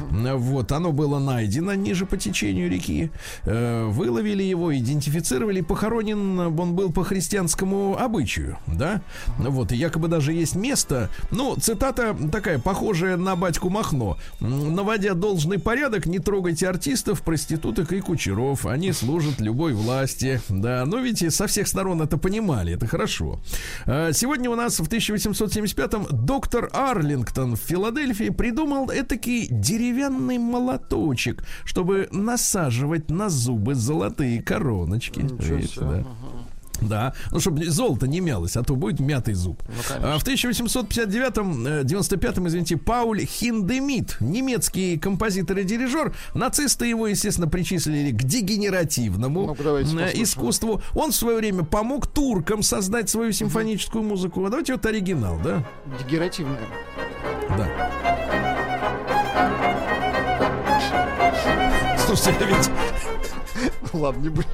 uh-huh. 0.00 0.36
вот 0.36 0.72
оно 0.72 0.92
было 0.92 1.18
найдено 1.18 1.74
ниже 1.74 2.06
по 2.06 2.16
течению 2.16 2.70
реки, 2.70 3.10
э, 3.44 3.84
выловили 3.86 4.42
его, 4.42 4.76
идентифицировали, 4.76 5.60
похоронен 5.60 6.38
он 6.38 6.74
был 6.74 6.92
по 6.92 7.04
христианскому 7.04 7.96
обычаю, 7.98 8.58
да. 8.66 9.02
Вот, 9.38 9.72
и 9.72 9.76
якобы 9.76 10.08
даже 10.08 10.32
есть 10.32 10.54
место, 10.54 11.10
ну, 11.30 11.56
цитата 11.56 12.16
такая, 12.30 12.58
похожая 12.58 13.16
на 13.16 13.36
батьку 13.36 13.70
Махно. 13.70 14.18
Наводя 14.40 15.14
должный 15.14 15.58
порядок, 15.58 16.06
не 16.06 16.18
трогайте 16.18 16.68
артистов, 16.68 17.22
проституток 17.22 17.92
и 17.92 18.00
кучеров. 18.00 18.66
Они 18.66 18.92
служат 18.92 19.40
любой 19.40 19.72
власти. 19.72 20.40
Да, 20.48 20.84
ну, 20.86 21.02
видите, 21.02 21.30
со 21.30 21.46
всех 21.46 21.68
сторон 21.68 22.02
это 22.02 22.18
понимали, 22.18 22.74
это 22.74 22.86
хорошо. 22.86 23.40
А, 23.86 24.12
сегодня 24.12 24.50
у 24.50 24.54
нас 24.54 24.78
в 24.80 24.88
1875-м 24.88 26.06
доктор 26.10 26.70
Арлингтон 26.72 27.56
в 27.56 27.60
Филадельфии 27.60 28.30
придумал 28.30 28.90
этакий 28.90 29.46
деревянный 29.68 30.38
молоточек, 30.38 31.44
чтобы 31.64 32.08
насаживать 32.10 33.10
на 33.10 33.28
зубы 33.28 33.74
золотые 33.74 34.42
короночки. 34.42 35.20
Видите, 35.20 35.80
да. 35.80 36.04
Да, 36.80 37.12
ну 37.32 37.40
чтобы 37.40 37.64
золото 37.66 38.06
не 38.06 38.20
мялось, 38.20 38.56
а 38.56 38.62
то 38.62 38.76
будет 38.76 39.00
мятый 39.00 39.34
зуб. 39.34 39.60
Ну, 39.66 39.96
а 40.00 40.18
в 40.18 40.24
1859-м, 40.24 41.66
95-м, 41.66 42.44
э, 42.44 42.48
извините, 42.48 42.76
Пауль 42.76 43.24
Хиндемит, 43.24 44.16
немецкий 44.20 44.96
композитор 44.96 45.58
и 45.58 45.64
дирижер, 45.64 46.14
нацисты 46.34 46.86
его, 46.86 47.08
естественно, 47.08 47.48
причислили 47.48 48.12
к 48.12 48.22
дегенеративному 48.22 49.56
ну 49.58 49.76
искусству. 50.14 50.80
Он 50.94 51.10
в 51.10 51.16
свое 51.16 51.38
время 51.38 51.64
помог 51.64 52.06
туркам 52.06 52.62
создать 52.62 53.10
свою 53.10 53.32
симфоническую 53.32 54.04
музыку. 54.04 54.44
А 54.44 54.50
давайте 54.50 54.74
вот 54.74 54.86
оригинал, 54.86 55.40
да? 55.42 55.66
Дегенеративный. 55.98 56.58
Да. 57.48 57.90
Слушайте, 62.08 62.46
ведь... 62.46 62.70
Ладно, 63.92 64.22
не 64.22 64.28
будем. 64.30 64.48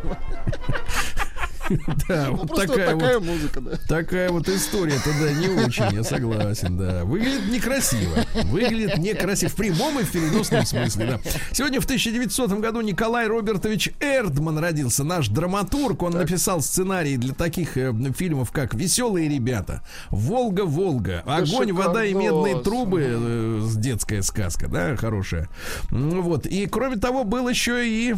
Да, 2.09 2.29
ну, 2.31 2.37
вот 2.37 2.55
такая 2.55 2.95
вот 2.95 3.25
музыка, 3.25 3.61
да. 3.61 3.73
Такая 3.89 4.31
вот 4.31 4.49
история 4.49 4.99
тогда 5.03 5.33
не 5.33 5.49
очень, 5.49 5.95
я 5.95 6.05
согласен, 6.05 6.77
да. 6.77 7.05
Выглядит 7.05 7.49
некрасиво. 7.51 8.17
Выглядит 8.45 8.99
некрасиво. 8.99 9.51
В 9.51 9.55
прямом 9.55 9.99
и 10.01 10.05
в 10.05 10.13
переносном 10.13 10.65
смысле, 10.67 11.07
да. 11.07 11.31
Сегодня 11.53 11.81
в 11.81 11.85
1900 11.85 12.51
году 12.61 12.81
Николай 12.81 13.27
Робертович 13.27 13.91
Эрдман 14.01 14.59
родился, 14.59 15.05
наш 15.05 15.29
драматург. 15.29 16.03
Он 16.03 16.13
написал 16.13 16.61
сценарий 16.61 17.17
для 17.17 17.35
таких 17.35 17.77
э, 17.77 17.93
фильмов, 18.17 18.51
как 18.53 18.75
«Веселые 18.75 19.29
ребята», 19.29 19.83
«Волга-Волга», 20.11 21.23
«Огонь, 21.27 21.73
вода 21.73 22.05
и 22.05 22.15
медные 22.15 22.61
трубы», 22.61 23.07
э, 23.07 23.69
детская 23.77 24.23
сказка, 24.23 24.69
да, 24.69 24.97
хорошая. 24.97 25.49
Вот. 25.91 26.47
И, 26.47 26.67
кроме 26.67 26.97
того, 26.97 27.25
был 27.25 27.49
еще 27.49 27.87
и 27.87 28.15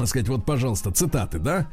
так 0.00 0.08
сказать, 0.08 0.28
вот, 0.28 0.44
пожалуйста, 0.44 0.90
цитаты, 0.90 1.38
да? 1.38 1.68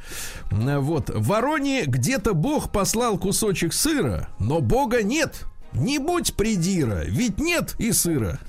Вот. 0.50 1.10
В 1.10 1.28
Вороне 1.28 1.84
где-то 1.86 2.34
Бог 2.34 2.72
послал 2.72 3.18
кусочек 3.18 3.74
сыра, 3.74 4.30
но 4.40 4.60
Бога 4.60 5.04
нет. 5.04 5.46
Не 5.74 6.00
будь 6.00 6.36
придира, 6.36 7.04
ведь 7.06 7.40
нет 7.40 7.76
и 7.80 7.92
сыра. 7.92 8.40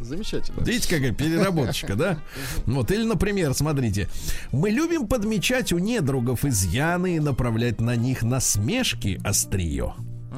Замечательно. 0.00 0.62
Видите, 0.62 0.94
какая 0.94 1.12
переработочка, 1.12 1.94
да? 1.94 2.18
Вот, 2.66 2.90
или, 2.90 3.04
например, 3.04 3.54
смотрите. 3.54 4.10
Мы 4.52 4.70
любим 4.70 5.06
подмечать 5.06 5.72
у 5.72 5.78
недругов 5.78 6.44
изъяны 6.44 7.16
и 7.16 7.20
направлять 7.20 7.80
на 7.80 7.96
них 7.96 8.22
насмешки 8.22 9.18
острие. 9.24 9.94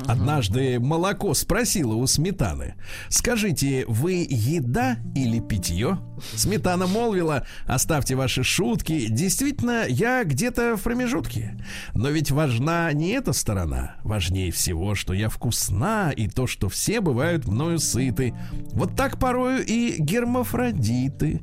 Однажды 0.06 0.78
молоко 0.80 1.34
спросило 1.34 1.94
у 1.94 2.06
сметаны. 2.06 2.74
Скажите, 3.08 3.84
вы 3.86 4.26
еда 4.28 4.98
или 5.14 5.40
питье? 5.40 5.98
Сметана 6.34 6.86
молвила, 6.86 7.46
оставьте 7.66 8.14
ваши 8.14 8.42
шутки. 8.42 9.06
Действительно, 9.08 9.84
я 9.88 10.24
где-то 10.24 10.76
в 10.76 10.82
промежутке. 10.82 11.58
Но 11.94 12.08
ведь 12.08 12.30
важна 12.30 12.92
не 12.92 13.10
эта 13.10 13.32
сторона. 13.32 13.96
Важнее 14.02 14.50
всего, 14.50 14.94
что 14.94 15.12
я 15.12 15.28
вкусна 15.28 16.10
и 16.10 16.28
то, 16.28 16.46
что 16.46 16.68
все 16.68 17.00
бывают 17.00 17.46
мною 17.46 17.78
сыты. 17.78 18.34
Вот 18.72 18.96
так 18.96 19.18
порою 19.18 19.64
и 19.64 19.96
гермафродиты. 19.98 21.40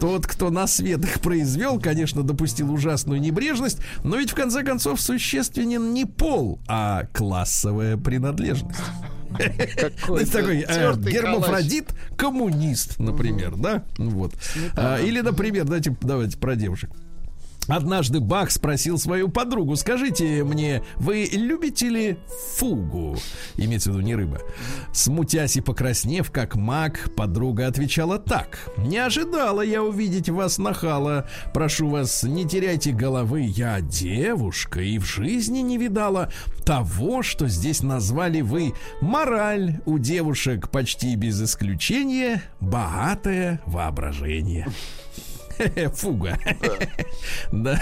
Тот, 0.00 0.26
кто 0.26 0.50
на 0.50 0.66
свет 0.66 1.04
их 1.04 1.20
произвел, 1.20 1.80
конечно, 1.80 2.22
допустил 2.22 2.72
ужасную 2.72 3.20
небрежность, 3.20 3.78
но 4.04 4.16
ведь 4.16 4.30
в 4.30 4.34
конце 4.34 4.62
концов 4.62 5.00
существенен 5.00 5.92
не 5.92 6.04
пол, 6.04 6.60
а 6.68 7.04
классовая 7.12 7.95
принадлежность. 7.96 8.80
Какой 9.36 10.22
Это 10.22 10.32
такой 10.32 10.64
э, 10.66 10.94
гермафродит, 10.96 11.94
коммунист, 12.16 12.98
например, 12.98 13.56
да? 13.56 13.84
Вот. 13.98 14.32
А, 14.76 14.98
Или, 14.98 15.20
например, 15.20 15.64
давайте 15.64 16.36
про 16.36 16.56
девушек. 16.56 16.90
Однажды 17.68 18.20
Бах 18.20 18.50
спросил 18.50 18.98
свою 18.98 19.28
подругу, 19.28 19.76
скажите 19.76 20.44
мне, 20.44 20.82
вы 20.96 21.28
любите 21.32 21.88
ли 21.88 22.16
фугу? 22.56 23.16
Имеется 23.56 23.90
в 23.90 23.94
виду 23.94 24.04
не 24.04 24.14
рыба. 24.14 24.40
Смутясь 24.92 25.56
и 25.56 25.60
покраснев, 25.60 26.30
как 26.30 26.54
маг, 26.54 27.10
подруга 27.16 27.66
отвечала 27.66 28.18
так. 28.18 28.70
Не 28.76 28.98
ожидала 28.98 29.62
я 29.62 29.82
увидеть 29.82 30.28
вас 30.28 30.58
нахала. 30.58 31.28
Прошу 31.52 31.88
вас, 31.88 32.22
не 32.22 32.46
теряйте 32.46 32.92
головы. 32.92 33.42
Я 33.42 33.80
девушка 33.80 34.80
и 34.80 34.98
в 34.98 35.04
жизни 35.04 35.60
не 35.60 35.78
видала 35.78 36.30
того, 36.64 37.22
что 37.22 37.48
здесь 37.48 37.82
назвали 37.82 38.40
вы. 38.40 38.72
Мораль 39.00 39.80
у 39.86 39.98
девушек 39.98 40.70
почти 40.70 41.16
без 41.16 41.42
исключения 41.42 42.42
богатое 42.60 43.60
воображение. 43.66 44.68
Фуга. 45.94 46.38
Да. 47.52 47.80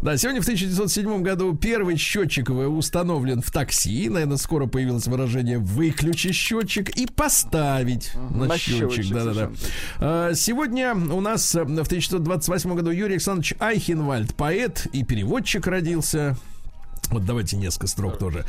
да, 0.00 0.16
сегодня 0.16 0.40
в 0.40 0.44
1907 0.44 1.22
году 1.22 1.54
первый 1.54 1.96
счетчик 1.96 2.48
установлен 2.50 3.42
в 3.42 3.50
такси. 3.50 4.08
Наверное, 4.08 4.36
скоро 4.36 4.66
появилось 4.66 5.06
выражение 5.06 5.58
«выключи 5.58 6.32
счетчик» 6.32 6.90
и 6.90 7.06
«поставить» 7.06 8.12
на, 8.30 8.46
на 8.46 8.58
счетчик. 8.58 9.12
Да-да-да. 9.12 9.50
А, 9.98 10.34
Сегодня 10.34 10.94
у 10.94 11.20
нас 11.20 11.54
э, 11.54 11.60
в 11.60 11.86
1928 11.86 12.74
году 12.74 12.90
Юрий 12.90 13.14
Александрович 13.14 13.54
Айхенвальд, 13.58 14.34
поэт 14.34 14.86
и 14.92 15.04
переводчик 15.04 15.66
родился. 15.66 16.36
Вот 17.10 17.24
давайте 17.26 17.56
несколько 17.56 17.86
строк 17.88 18.18
тоже. 18.18 18.44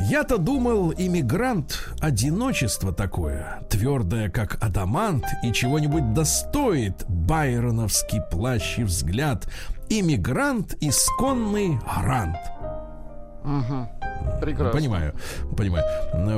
Я-то 0.00 0.38
думал, 0.38 0.92
иммигрант 0.92 1.90
одиночество 2.00 2.92
такое, 2.92 3.62
твердое, 3.70 4.28
как 4.28 4.62
адамант, 4.62 5.24
и 5.44 5.52
чего-нибудь 5.52 6.14
достоит 6.14 7.04
байроновский 7.08 8.20
плащ 8.30 8.78
и 8.78 8.84
взгляд. 8.84 9.48
Иммигрант 9.88 10.76
исконный 10.80 11.78
грант. 11.78 12.36
Прекрасно. 14.40 14.72
Понимаю, 14.72 15.14
понимаю. 15.56 15.84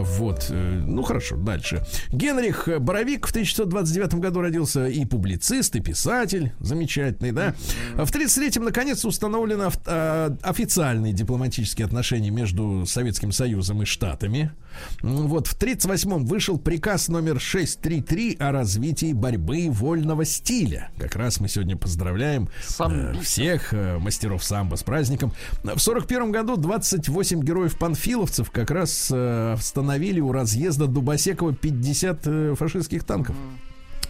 Вот, 0.05 0.47
э, 0.51 0.83
ну 0.87 1.03
хорошо, 1.03 1.37
дальше. 1.37 1.85
Генрих 2.13 2.69
Боровик 2.81 3.27
в 3.27 3.31
1929 3.31 4.15
году 4.15 4.41
родился 4.41 4.87
и 4.87 5.05
публицист, 5.05 5.77
и 5.77 5.81
писатель, 5.81 6.53
замечательный, 6.61 7.33
да. 7.33 7.55
В 7.95 8.11
1933-м 8.11 8.65
наконец 8.65 9.05
установлены 9.05 9.71
а, 9.87 10.37
официальные 10.43 11.13
дипломатические 11.13 11.87
отношения 11.87 12.31
между 12.31 12.85
Советским 12.87 13.33
Союзом 13.33 13.83
и 13.83 13.85
Штатами. 13.85 14.53
Вот, 15.03 15.47
в 15.47 15.57
1938-м 15.57 16.27
вышел 16.27 16.59
приказ 16.59 17.09
номер 17.09 17.41
633 17.41 18.37
о 18.39 18.53
развитии 18.53 19.13
борьбы 19.13 19.69
вольного 19.71 20.25
стиля. 20.25 20.91
Как 20.99 21.17
раз 21.17 21.41
мы 21.41 21.49
сегодня 21.49 21.77
поздравляем 21.77 22.45
э, 22.45 22.49
Самбистов. 22.67 23.25
всех 23.25 23.73
э, 23.73 23.99
мастеров 23.99 24.45
самбо 24.45 24.77
с 24.77 24.83
праздником. 24.83 25.33
В 25.63 25.79
41 25.79 26.33
году 26.33 26.57
28 26.57 27.43
героев-панфиловцев 27.43 28.51
как 28.51 28.71
раз 28.71 29.11
э, 29.13 29.53
остановили 29.53 30.21
у 30.21 30.33
разъезда 30.33 30.87
Дубосекова 30.87 31.55
50 31.55 32.21
э, 32.27 32.55
фашистских 32.57 33.05
танков. 33.05 33.37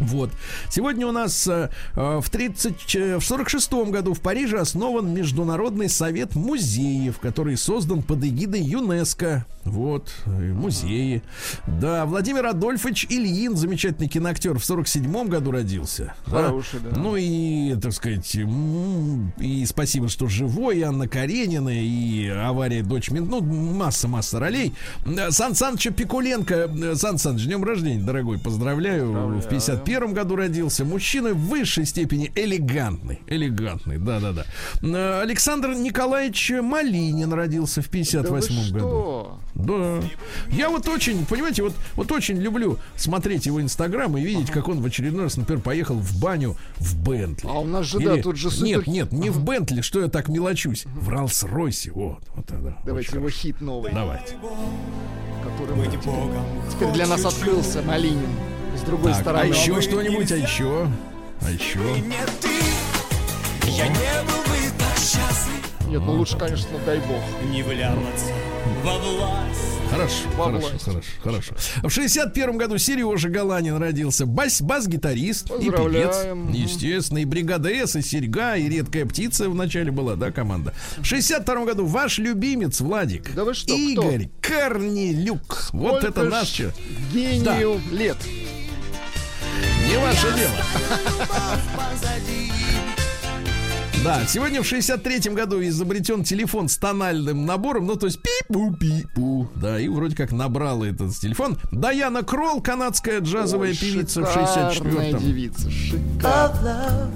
Вот. 0.00 0.30
Сегодня 0.70 1.06
у 1.06 1.12
нас 1.12 1.46
э, 1.46 1.68
э, 1.94 2.20
в, 2.20 2.30
30, 2.30 2.96
э, 2.96 3.18
в 3.18 3.24
46 3.24 3.72
году 3.90 4.14
в 4.14 4.20
Париже 4.20 4.58
основан 4.58 5.12
Международный 5.12 5.90
совет 5.90 6.34
музеев, 6.34 7.18
который 7.18 7.56
создан 7.56 8.02
под 8.02 8.24
эгидой 8.24 8.62
ЮНЕСКо. 8.62 9.44
Вот, 9.64 10.10
э, 10.24 10.52
музеи. 10.54 11.22
Да, 11.66 12.06
Владимир 12.06 12.46
Адольфович 12.46 13.06
Ильин, 13.10 13.56
замечательный 13.56 14.08
киноактер, 14.08 14.58
в 14.58 14.64
47 14.64 15.28
году 15.28 15.50
родился. 15.50 16.14
Да. 16.26 16.46
Хороший, 16.46 16.80
да. 16.80 16.96
Ну 16.96 17.16
и, 17.16 17.74
так 17.76 17.92
сказать, 17.92 18.34
и 18.34 19.66
спасибо, 19.66 20.08
что 20.08 20.28
живой, 20.28 20.78
и 20.78 20.82
Анна 20.82 21.08
Каренина, 21.08 21.68
и 21.70 22.26
авария 22.28 22.82
дочь 22.82 23.10
Мин, 23.10 23.26
ну, 23.26 23.42
масса-масса 23.42 24.40
ролей. 24.40 24.72
Да, 25.04 25.30
Сан 25.30 25.54
Саныча 25.54 25.90
Пикуленко, 25.90 26.94
Сан 26.96 27.18
Саныч, 27.18 27.44
днем 27.44 27.62
рождения, 27.62 28.02
дорогой, 28.02 28.38
поздравляю. 28.38 29.40
В 29.40 29.46
51 29.90 30.14
году 30.14 30.36
родился. 30.36 30.84
Мужчина 30.84 31.34
в 31.34 31.38
высшей 31.48 31.84
степени 31.84 32.30
элегантный, 32.36 33.20
элегантный, 33.26 33.98
да-да-да. 33.98 34.44
Э, 34.82 35.22
Александр 35.22 35.70
Николаевич 35.70 36.52
Малинин 36.62 37.32
родился 37.32 37.82
в 37.82 37.86
Да 37.86 37.90
вы 37.90 37.92
58 37.98 38.72
году. 38.72 38.78
что? 38.78 39.40
Да. 39.54 40.00
Я 40.50 40.70
вот 40.70 40.86
очень, 40.88 41.26
понимаете, 41.26 41.62
вот, 41.64 41.74
вот 41.96 42.12
очень 42.12 42.36
люблю 42.40 42.78
смотреть 42.96 43.46
его 43.46 43.60
инстаграм 43.60 44.16
и 44.16 44.22
видеть, 44.22 44.50
как 44.50 44.68
он 44.68 44.80
в 44.80 44.86
очередной 44.86 45.24
раз, 45.24 45.36
например, 45.36 45.60
поехал 45.62 45.96
в 45.96 46.20
баню 46.20 46.56
в 46.76 46.96
Бентли. 46.96 47.48
А 47.48 47.58
у 47.58 47.64
нас 47.66 47.86
же, 47.86 47.98
да, 47.98 48.16
тут 48.18 48.36
же 48.36 48.50
супер- 48.50 48.86
Нет, 48.86 48.86
нет, 48.86 49.12
не 49.12 49.30
в 49.30 49.42
Бентли, 49.42 49.80
что 49.80 50.00
я 50.00 50.08
так 50.08 50.28
мелочусь. 50.28 50.84
В 50.86 51.08
Роллс-Ройсе. 51.08 51.90
Вот, 51.92 52.20
вот 52.34 52.46
это. 52.50 52.76
Давайте 52.86 53.16
его 53.16 53.28
хит 53.28 53.60
новый, 53.60 53.92
Давайте. 53.92 54.36
который 55.42 55.74
мы 55.74 55.86
теперь, 55.86 56.14
теперь 56.70 56.92
для 56.92 57.06
нас 57.08 57.24
открылся 57.24 57.82
Малинин. 57.82 58.28
С 58.80 58.82
другой 58.84 59.12
Так, 59.12 59.20
а 59.20 59.22
стороны. 59.22 59.46
еще 59.52 59.80
что-нибудь, 59.80 60.32
а 60.32 60.36
еще? 60.36 60.88
А 61.42 61.50
еще? 61.50 61.78
Нет, 65.88 66.02
ну 66.06 66.12
лучше, 66.12 66.36
конечно, 66.38 66.68
дай 66.86 66.98
бог. 66.98 67.22
Не 67.50 67.62
вляпаться 67.62 68.26
во 68.84 68.98
власть 68.98 69.60
Хорошо, 69.90 70.28
Во 70.36 70.44
хорошо, 70.44 70.68
власть. 70.68 70.84
хорошо, 70.84 71.08
хорошо. 71.20 71.54
В 71.82 71.90
61 71.90 72.58
году 72.58 72.78
Сережа 72.78 73.28
Галанин 73.28 73.76
родился. 73.76 74.24
Бас, 74.24 74.62
бас-гитарист 74.62 75.50
и 75.50 75.68
певец. 75.68 76.14
Естественно, 76.54 77.18
и 77.18 77.24
бригада 77.24 77.70
С, 77.70 77.96
и 77.96 78.02
серьга, 78.02 78.54
и 78.54 78.68
редкая 78.68 79.04
птица 79.04 79.50
в 79.50 79.54
начале 79.56 79.90
была, 79.90 80.14
да, 80.14 80.30
команда. 80.30 80.74
В 80.98 81.04
62 81.04 81.64
году 81.64 81.86
ваш 81.86 82.18
любимец 82.18 82.80
Владик. 82.80 83.34
Да 83.34 83.44
вы 83.44 83.52
что, 83.54 83.74
кто? 83.74 83.76
Игорь 83.76 84.28
Корнелюк. 84.40 85.70
вот 85.72 85.96
Сколько 85.98 86.06
это 86.06 86.26
ж 86.26 86.30
наш. 86.30 86.60
Гению 87.12 87.80
лет. 87.90 88.16
Не 89.90 89.98
ваше 89.98 90.28
дело. 90.36 90.52
Да, 94.04 94.24
сегодня 94.26 94.62
в 94.62 94.72
63-м 94.72 95.34
году 95.34 95.60
изобретен 95.62 96.22
телефон 96.22 96.68
с 96.68 96.78
тональным 96.78 97.44
набором, 97.44 97.86
ну, 97.86 97.96
то 97.96 98.06
есть 98.06 98.20
пи-пу-пи-пу. 98.22 99.48
Да, 99.56 99.80
и 99.80 99.88
вроде 99.88 100.14
как 100.14 100.30
набрала 100.32 100.84
этот 100.86 101.14
телефон. 101.16 101.58
Даяна 101.72 102.22
Кролл, 102.22 102.62
канадская 102.62 103.20
джазовая 103.20 103.70
Ой, 103.70 103.76
певица 103.76 104.22
в 104.22 104.28
шикарная 104.28 105.10
64-м. 105.10 105.20
девица. 105.20 105.70
Шикарная. 105.70 107.10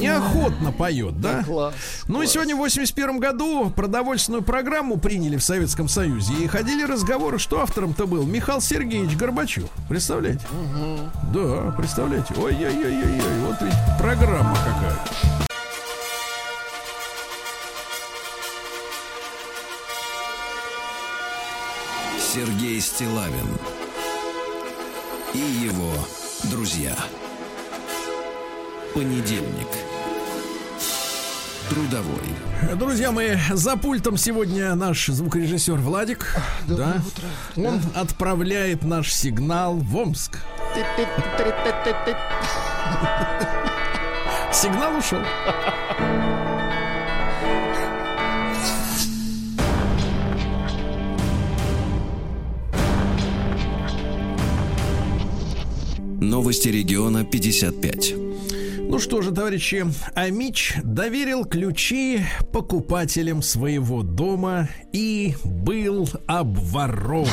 Неохотно 0.00 0.72
поет, 0.72 1.20
да? 1.20 1.42
Класс. 1.42 1.74
Ну 2.08 2.22
и 2.22 2.26
сегодня 2.26 2.54
в 2.54 2.58
81 2.58 3.18
году 3.18 3.70
продовольственную 3.70 4.42
программу 4.42 4.96
приняли 4.98 5.36
в 5.36 5.42
Советском 5.42 5.88
Союзе 5.88 6.34
и 6.34 6.46
ходили 6.46 6.84
разговоры, 6.84 7.38
что 7.38 7.60
автором-то 7.60 8.06
был 8.06 8.24
Михаил 8.24 8.60
Сергеевич 8.60 9.16
Горбачев. 9.16 9.68
Представляете? 9.88 10.46
Да, 11.32 11.74
представляете? 11.76 12.34
Ой-ой-ой-ой, 12.36 13.20
вот 13.46 13.56
ведь 13.60 13.74
программа 13.98 14.54
какая. 14.56 15.46
Сергей 22.20 22.80
Стилавин 22.82 23.58
и 25.32 25.38
его 25.38 25.90
друзья. 26.50 26.94
Понедельник 28.92 29.68
трудовой. 31.68 32.76
Друзья 32.76 33.12
мои, 33.12 33.36
за 33.50 33.76
пультом 33.76 34.16
сегодня 34.16 34.74
наш 34.74 35.06
звукорежиссер 35.06 35.74
Владик. 35.74 36.36
Доброе 36.66 36.94
да? 36.94 37.02
утро. 37.06 37.68
Он 37.68 37.80
да. 37.94 38.00
отправляет 38.00 38.84
наш 38.84 39.12
сигнал 39.12 39.76
в 39.76 39.96
Омск. 39.96 40.38
Сигнал 44.52 44.96
ушел. 44.96 45.20
Новости 56.20 56.68
региона 56.68 57.24
55. 57.24 58.25
Ну 58.88 59.00
что 59.00 59.20
же, 59.20 59.32
товарищи, 59.32 59.84
Амич 60.14 60.74
доверил 60.82 61.44
ключи 61.44 62.20
покупателям 62.52 63.42
своего 63.42 64.02
дома 64.02 64.68
и 64.92 65.34
был 65.44 66.08
обворован. 66.26 67.28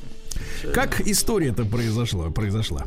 Как 0.72 1.00
история-то 1.02 1.66
произошла? 1.66 2.30
произошла? 2.30 2.86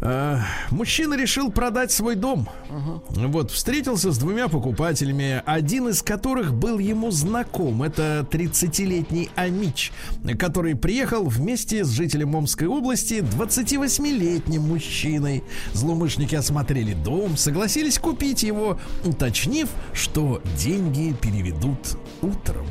Э, 0.00 0.38
мужчина 0.70 1.14
решил 1.14 1.50
продать 1.50 1.92
свой 1.92 2.14
дом. 2.14 2.48
Uh-huh. 2.68 3.28
Вот, 3.28 3.50
встретился 3.50 4.12
с 4.12 4.18
двумя 4.18 4.48
покупателями, 4.48 5.42
один 5.44 5.88
из 5.88 6.02
которых 6.02 6.54
был 6.54 6.78
ему 6.78 7.10
знаком. 7.10 7.82
Это 7.82 8.26
30-летний 8.30 9.30
Амич, 9.34 9.92
который 10.38 10.74
приехал 10.74 11.24
вместе 11.24 11.84
с 11.84 11.90
жителем 11.90 12.34
Омской 12.34 12.66
области, 12.66 13.14
28-летним 13.14 14.62
мужчиной. 14.62 15.44
Злоумышленники 15.72 16.34
осмотрели 16.34 16.94
дом, 16.94 17.36
согласились 17.36 17.98
купить 17.98 18.42
его, 18.42 18.78
уточнив, 19.04 19.68
что 19.92 20.42
деньги 20.56 21.14
переведут 21.20 21.98
утром. 22.22 22.66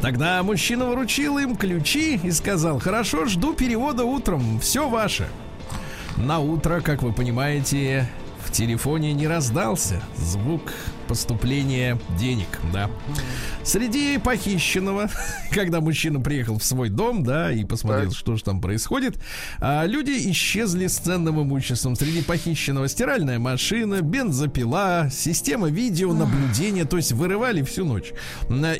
Тогда 0.00 0.42
мужчина 0.42 0.86
вручил 0.86 1.38
им 1.38 1.56
ключи 1.56 2.20
и 2.22 2.30
сказал, 2.30 2.78
хорошо, 2.78 3.26
жду 3.26 3.54
перевода 3.54 4.04
утром, 4.04 4.60
все 4.60 4.88
ваше. 4.88 5.28
На 6.18 6.40
утро, 6.40 6.80
как 6.80 7.02
вы 7.02 7.12
понимаете, 7.12 8.08
в 8.44 8.50
телефоне 8.50 9.12
не 9.12 9.28
раздался 9.28 10.02
звук 10.16 10.72
поступления 11.08 11.98
денег, 12.18 12.46
да. 12.72 12.90
Среди 13.64 14.18
похищенного, 14.18 15.10
когда 15.50 15.80
мужчина 15.80 16.20
приехал 16.20 16.58
в 16.58 16.64
свой 16.64 16.90
дом, 16.90 17.24
да, 17.24 17.50
и 17.50 17.64
посмотрел, 17.64 18.12
что 18.12 18.36
же 18.36 18.44
там 18.44 18.60
происходит, 18.60 19.18
а, 19.58 19.84
люди 19.86 20.12
исчезли 20.30 20.86
с 20.86 20.98
ценным 20.98 21.42
имуществом. 21.42 21.96
Среди 21.96 22.22
похищенного 22.22 22.88
стиральная 22.88 23.38
машина, 23.38 24.02
бензопила, 24.02 25.08
система 25.10 25.68
видеонаблюдения, 25.68 26.84
то 26.84 26.96
есть 26.96 27.12
вырывали 27.12 27.62
всю 27.62 27.84
ночь, 27.84 28.12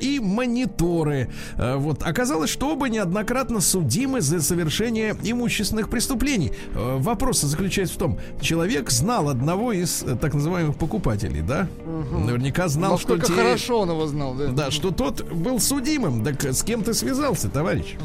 и 0.01 0.21
мониторы. 0.21 1.31
А, 1.57 1.77
вот 1.79 2.03
оказалось, 2.03 2.51
что 2.51 2.73
оба 2.73 2.89
неоднократно 2.89 3.61
судимы 3.61 4.21
за 4.21 4.41
совершение 4.43 5.17
имущественных 5.23 5.89
преступлений. 5.89 6.53
А, 6.75 6.99
вопрос 6.99 7.41
заключается 7.41 7.95
в 7.95 7.99
том, 7.99 8.19
человек 8.41 8.91
знал 8.91 9.29
одного 9.29 9.73
из 9.73 10.03
э, 10.03 10.17
так 10.17 10.35
называемых 10.35 10.77
покупателей, 10.77 11.41
да? 11.41 11.69
Угу. 11.87 12.18
Наверняка 12.27 12.69
знал, 12.69 12.93
Насколько 12.93 13.27
что 13.27 13.35
те... 13.35 13.41
хорошо 13.43 13.81
он 13.81 13.91
его 13.91 14.07
знал, 14.07 14.35
да? 14.35 14.47
Да, 14.49 14.71
что 14.71 14.91
тот 14.91 15.23
был 15.33 15.61
судимым. 15.61 16.25
Так 16.25 16.43
с 16.45 16.63
кем 16.63 16.83
ты 16.83 16.95
связался, 16.95 17.49
товарищ? 17.49 17.97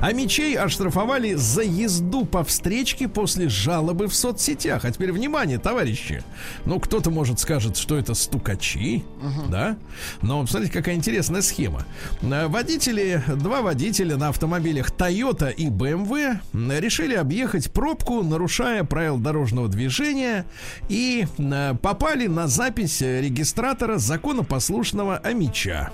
А 0.00 0.12
мечей 0.12 0.56
оштрафовали 0.56 1.34
за 1.34 1.62
езду 1.62 2.24
по 2.24 2.44
встречке 2.44 3.08
после 3.08 3.48
жалобы 3.48 4.08
в 4.08 4.14
соцсетях. 4.14 4.84
А 4.84 4.90
теперь 4.90 5.12
внимание, 5.12 5.58
товарищи. 5.58 6.22
Ну, 6.64 6.80
кто-то, 6.80 7.10
может, 7.10 7.40
скажет, 7.40 7.76
что 7.76 7.96
это 7.96 8.14
стукачи, 8.14 9.04
uh-huh. 9.22 9.50
да? 9.50 9.78
Но 10.22 10.46
смотрите, 10.46 10.72
какая 10.72 10.94
интересная 10.94 11.42
схема. 11.42 11.84
Э, 12.22 12.46
водители, 12.46 13.22
два 13.36 13.62
водителя 13.62 14.16
на 14.16 14.28
автомобилях 14.28 14.90
Toyota 14.90 15.52
и 15.52 15.68
BMW 15.68 16.38
решили 16.78 17.14
объехать 17.14 17.72
пробку, 17.72 18.22
нарушая 18.22 18.84
правила 18.84 19.18
дорожного 19.18 19.68
движения, 19.68 20.46
и 20.88 21.26
э, 21.38 21.74
попали 21.80 22.26
на 22.26 22.46
запись 22.46 23.00
регистратора 23.00 23.98
законопослушного 23.98 25.18
Амича. 25.18 25.90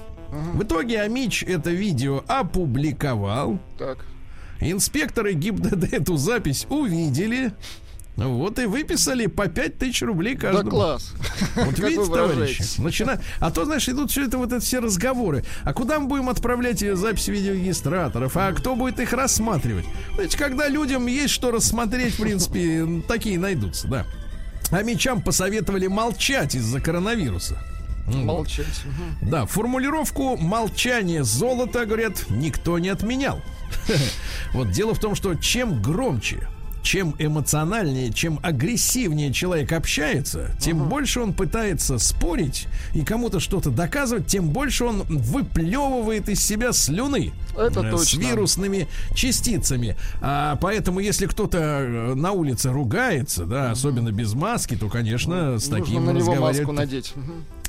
В 0.54 0.62
итоге 0.62 1.00
Амич 1.00 1.42
это 1.42 1.70
видео 1.70 2.24
опубликовал. 2.26 3.58
Так. 3.78 4.04
Инспекторы 4.60 5.34
ГИБДД 5.34 5.92
эту 5.92 6.16
запись 6.16 6.66
увидели. 6.68 7.52
Вот 8.16 8.60
и 8.60 8.66
выписали 8.66 9.26
по 9.26 9.48
5 9.48 9.78
тысяч 9.78 10.02
рублей 10.02 10.36
каждому. 10.36 10.64
Да 10.64 10.70
класс. 10.70 11.14
Вот 11.56 11.78
видите, 11.80 12.06
товарищи, 12.06 12.62
начина... 12.80 13.20
А 13.40 13.50
то, 13.50 13.64
знаешь, 13.64 13.88
идут 13.88 14.12
все 14.12 14.26
это 14.26 14.38
вот 14.38 14.52
это 14.52 14.60
все 14.60 14.78
разговоры. 14.78 15.44
А 15.64 15.72
куда 15.72 15.98
мы 15.98 16.06
будем 16.06 16.28
отправлять 16.28 16.78
записи 16.78 17.32
видеорегистраторов? 17.32 18.36
А 18.36 18.52
кто 18.52 18.76
будет 18.76 19.00
их 19.00 19.12
рассматривать? 19.12 19.84
Знаете, 20.14 20.38
когда 20.38 20.68
людям 20.68 21.08
есть 21.08 21.34
что 21.34 21.50
рассмотреть, 21.50 22.14
в 22.14 22.22
принципе, 22.22 23.02
такие 23.08 23.38
найдутся, 23.38 23.88
да. 23.88 24.06
А 24.70 24.82
мечам 24.82 25.20
посоветовали 25.20 25.88
молчать 25.88 26.54
из-за 26.54 26.80
коронавируса. 26.80 27.58
Молчать. 28.06 28.82
Да, 29.22 29.46
формулировку 29.46 30.36
молчание 30.36 31.24
золота, 31.24 31.86
говорят, 31.86 32.24
никто 32.30 32.78
не 32.78 32.88
отменял. 32.88 33.40
Вот 34.52 34.70
дело 34.70 34.94
в 34.94 35.00
том, 35.00 35.14
что 35.14 35.34
чем 35.34 35.82
громче, 35.82 36.46
чем 36.82 37.16
эмоциональнее, 37.18 38.12
чем 38.12 38.38
агрессивнее 38.42 39.32
человек 39.32 39.72
общается, 39.72 40.50
тем 40.60 40.82
uh-huh. 40.82 40.88
больше 40.88 41.20
он 41.20 41.32
пытается 41.32 41.98
спорить 41.98 42.68
и 42.94 43.02
кому-то 43.02 43.40
что-то 43.40 43.70
доказывать, 43.70 44.26
тем 44.26 44.50
больше 44.50 44.84
он 44.84 45.02
выплевывает 45.08 46.28
из 46.28 46.44
себя 46.44 46.72
слюны. 46.72 47.32
Это 47.56 47.80
э, 47.80 47.90
точно. 47.90 48.04
С 48.04 48.14
вирусными 48.14 48.88
частицами. 49.14 49.96
А 50.20 50.56
поэтому, 50.56 51.00
если 51.00 51.26
кто-то 51.26 51.58
э, 51.58 52.14
на 52.14 52.32
улице 52.32 52.70
ругается, 52.70 53.44
да, 53.44 53.70
особенно 53.70 54.12
без 54.12 54.34
маски, 54.34 54.76
то, 54.76 54.88
конечно, 54.88 55.58
с 55.58 55.68
Нужно 55.68 55.78
таким 55.78 56.04
на 56.04 56.10
него 56.10 56.34
маску 56.34 56.72
надеть. 56.72 57.14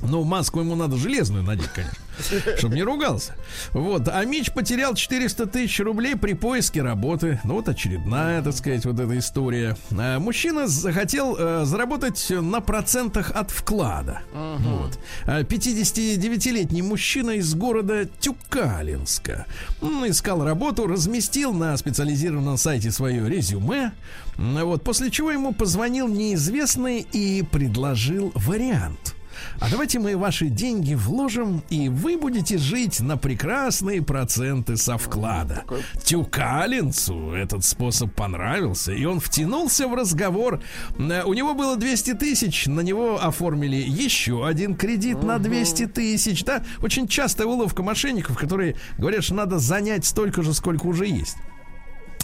Ну, 0.02 0.24
маску 0.24 0.60
ему 0.60 0.76
надо 0.76 0.98
железную 0.98 1.44
надеть, 1.44 1.70
конечно. 1.70 1.98
Чтобы 2.58 2.76
не 2.76 2.84
ругался. 2.84 3.36
Вот. 3.72 4.08
А 4.08 4.24
Мич 4.26 4.52
потерял 4.52 4.94
400 4.94 5.48
тысяч 5.48 5.80
рублей 5.80 6.16
при 6.16 6.34
поиске 6.34 6.82
работы. 6.82 7.40
Ну, 7.44 7.56
вот 7.56 7.70
очередная, 7.70 8.42
так 8.42 8.54
сказать, 8.54 8.86
вот 8.86 9.00
эта 9.00 9.18
история. 9.18 9.78
А 9.92 10.20
мужчина 10.20 10.68
захотел 10.68 11.36
э, 11.38 11.66
заработать 11.66 12.28
на 12.30 12.62
процентах 12.62 13.32
от 13.32 13.52
вклада. 13.52 14.22
Uh-huh. 14.34 14.58
Вот. 14.84 15.00
59-летний 15.26 16.82
а 16.82 16.84
мужчина 16.84 17.32
из 17.32 17.54
города 17.54 18.06
Тюкалинска. 18.20 19.46
Искал 19.82 20.43
работу, 20.43 20.88
разместил 20.88 21.53
на 21.53 21.76
специализированном 21.78 22.57
сайте 22.57 22.91
свое 22.91 23.28
резюме. 23.28 23.91
Вот. 24.38 24.84
После 24.84 25.11
чего 25.11 25.32
ему 25.32 25.53
позвонил 25.53 26.07
неизвестный 26.07 27.05
и 27.11 27.43
предложил 27.43 28.32
вариант 28.36 29.15
а 29.60 29.70
давайте 29.70 30.00
мы 30.00 30.18
ваши 30.18 30.48
деньги 30.48 30.94
вложим, 30.94 31.64
и 31.70 31.90
вы 31.90 32.18
будете 32.18 32.58
жить 32.58 33.00
на 33.00 33.18
прекрасные 33.18 34.02
проценты 34.02 34.78
со 34.78 34.98
вклада. 34.98 35.64
Тюкалинцу 36.04 37.32
этот 37.32 37.64
способ 37.64 38.14
понравился, 38.14 38.92
и 38.92 39.06
он 39.06 39.20
втянулся 39.20 39.88
в 39.88 39.94
разговор. 39.94 40.62
Э, 40.98 41.24
у 41.24 41.34
него 41.34 41.54
было 41.54 41.76
200 41.78 42.14
тысяч, 42.16 42.66
на 42.68 42.82
него 42.82 43.20
оформили 43.22 43.78
еще 43.78 44.46
один 44.46 44.76
кредит 44.76 45.24
на 45.24 45.40
200 45.40 45.88
тысяч. 45.88 46.44
Да? 46.44 46.64
Очень 46.82 47.08
частая 47.08 47.48
уловка 47.48 47.84
мошенников, 47.84 48.38
которые 48.38 48.76
говорят, 48.98 49.24
что 49.24 49.36
надо 49.36 49.60
занять 49.60 50.06
столько 50.06 50.44
же, 50.44 50.54
сколько 50.54 50.86
уже 50.86 51.08
есть. 51.08 51.38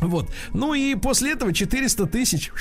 Вот. 0.02 0.32
Ну 0.54 0.74
и 0.74 0.96
после 0.96 1.34
этого 1.34 1.54
400 1.54 2.08
тысяч 2.08 2.52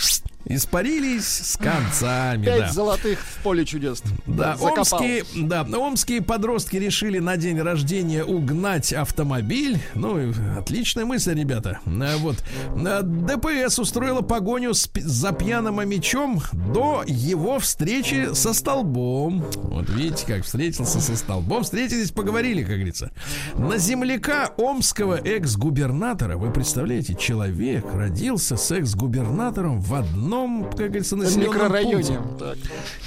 испарились 0.45 1.27
с 1.27 1.57
концами. 1.57 2.47
Пять 2.47 2.61
да. 2.61 2.73
золотых 2.73 3.21
в 3.21 3.43
поле 3.43 3.65
чудес. 3.65 4.03
Да, 4.27 4.57
омские, 4.61 5.25
да, 5.37 5.63
омские 5.63 6.23
подростки 6.23 6.77
решили 6.77 7.19
на 7.19 7.37
день 7.37 7.61
рождения 7.61 8.25
угнать 8.25 8.93
автомобиль. 8.93 9.79
Ну, 9.95 10.33
отличная 10.59 11.05
мысль, 11.05 11.39
ребята. 11.39 11.81
А, 11.87 12.17
вот. 12.19 12.37
А, 12.75 13.03
ДПС 13.03 13.79
устроила 13.79 14.23
погоню 14.23 14.75
с, 14.75 14.91
за 14.95 15.33
пьяным 15.33 15.87
мечом 15.89 16.41
до 16.53 17.05
его 17.07 17.59
встречи 17.59 18.31
со 18.35 18.53
столбом. 18.53 19.45
Вот 19.57 19.89
видите, 19.91 20.27
как 20.27 20.45
встретился 20.45 21.01
со 21.01 21.17
столбом. 21.17 21.63
Встретились, 21.63 22.11
поговорили, 22.11 22.63
как 22.63 22.75
говорится. 22.75 23.13
На 23.55 23.79
земляка 23.79 24.53
омского 24.57 25.17
экс-губернатора, 25.17 26.37
вы 26.37 26.51
представляете, 26.51 27.15
человек 27.15 27.85
родился 27.93 28.57
с 28.57 28.71
экс-губернатором 28.71 29.81
в 29.81 29.95
одном 29.95 30.30
одном, 30.31 30.71
как 30.71 30.89
говорится, 30.89 31.17
населенном 31.17 31.55
микрорайоне. 31.55 32.19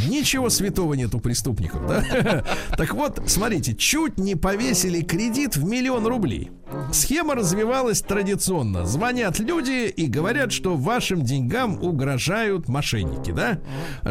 Ничего 0.10 0.50
святого 0.50 0.94
нет 0.94 1.16
у 1.16 1.20
преступников, 1.20 1.88
да? 1.88 2.44
Так 2.78 2.94
вот, 2.94 3.22
смотрите, 3.28 3.76
чуть 3.76 4.18
не 4.18 4.36
повесили 4.36 5.02
кредит 5.02 5.56
в 5.56 5.64
миллион 5.64 6.06
рублей. 6.06 6.52
Схема 6.92 7.36
развивалась 7.36 8.02
традиционно. 8.02 8.86
Звонят 8.86 9.40
люди 9.40 9.88
и 9.88 10.08
говорят, 10.08 10.52
что 10.52 10.76
вашим 10.76 11.24
деньгам 11.24 11.82
угрожают 11.82 12.68
мошенники, 12.68 13.32
да? 13.32 13.60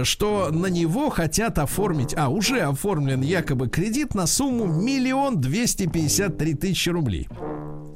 Что 0.04 0.50
на 0.50 0.66
него 0.66 1.10
хотят 1.10 1.58
оформить, 1.58 2.14
а 2.16 2.28
уже 2.28 2.60
оформлен 2.60 3.20
якобы 3.20 3.68
кредит 3.68 4.14
на 4.14 4.26
сумму 4.26 4.64
миллион 4.66 5.40
двести 5.40 5.86
пятьдесят 5.86 6.38
три 6.38 6.54
тысячи 6.54 6.88
рублей. 6.88 7.28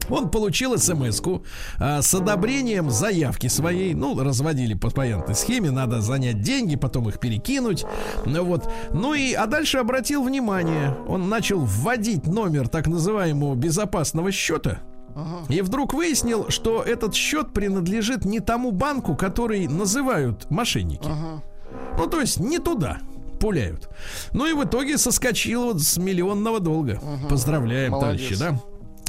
Он 0.09 0.31
получил 0.31 0.79
смс 0.79 1.21
а, 1.79 2.03
с 2.03 2.15
одобрением 2.15 2.91
заявки 2.91 3.47
своей. 3.49 3.95
Ну, 3.95 4.19
разводили 4.23 4.75
по 4.75 4.91
понятной 4.91 5.35
схеме. 5.35 5.71
Надо 5.71 6.01
занять 6.01 6.43
деньги, 6.43 6.77
потом 6.77 7.09
их 7.09 7.19
перекинуть. 7.19 7.85
Ну, 8.25 8.45
вот. 8.45 8.71
Ну 8.93 9.15
и, 9.15 9.33
а 9.33 9.47
дальше 9.47 9.79
обратил 9.79 10.23
внимание. 10.23 10.97
Он 11.09 11.29
начал 11.29 11.61
вводить 11.61 12.27
номер 12.27 12.69
так 12.69 12.87
называемого 12.87 13.55
безопасного 13.55 14.31
счета. 14.33 14.81
И 15.49 15.63
вдруг 15.63 15.95
выяснил, 15.95 16.51
что 16.51 16.83
этот 16.83 17.15
счет 17.15 17.53
принадлежит 17.53 18.25
не 18.27 18.41
тому 18.41 18.71
банку, 18.71 19.17
который 19.17 19.67
называют 19.67 20.51
мошенники. 20.51 21.09
Ну, 21.97 22.07
то 22.07 22.21
есть 22.21 22.39
не 22.39 22.59
туда 22.59 22.99
пуляют. 23.41 23.89
Ну 24.33 24.47
и 24.47 24.53
в 24.53 24.65
итоге 24.65 24.99
соскочил 24.99 25.65
вот 25.65 25.83
с 25.83 25.97
миллионного 25.97 26.61
долга. 26.61 27.01
Поздравляем, 27.29 27.93
Молодец. 27.93 28.29
товарищи, 28.29 28.39
да? 28.39 28.61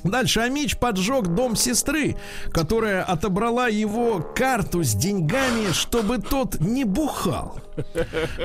Дальше 0.04 0.41
Амич 0.41 0.78
поджег 0.78 1.28
дом 1.28 1.56
сестры, 1.56 2.16
которая 2.52 3.04
отобрала 3.04 3.68
его 3.68 4.20
карту 4.36 4.84
с 4.84 4.93
деньгами, 4.93 5.72
чтобы 5.74 6.20
тот 6.20 6.60
не 6.60 6.84
бухал. 6.84 7.60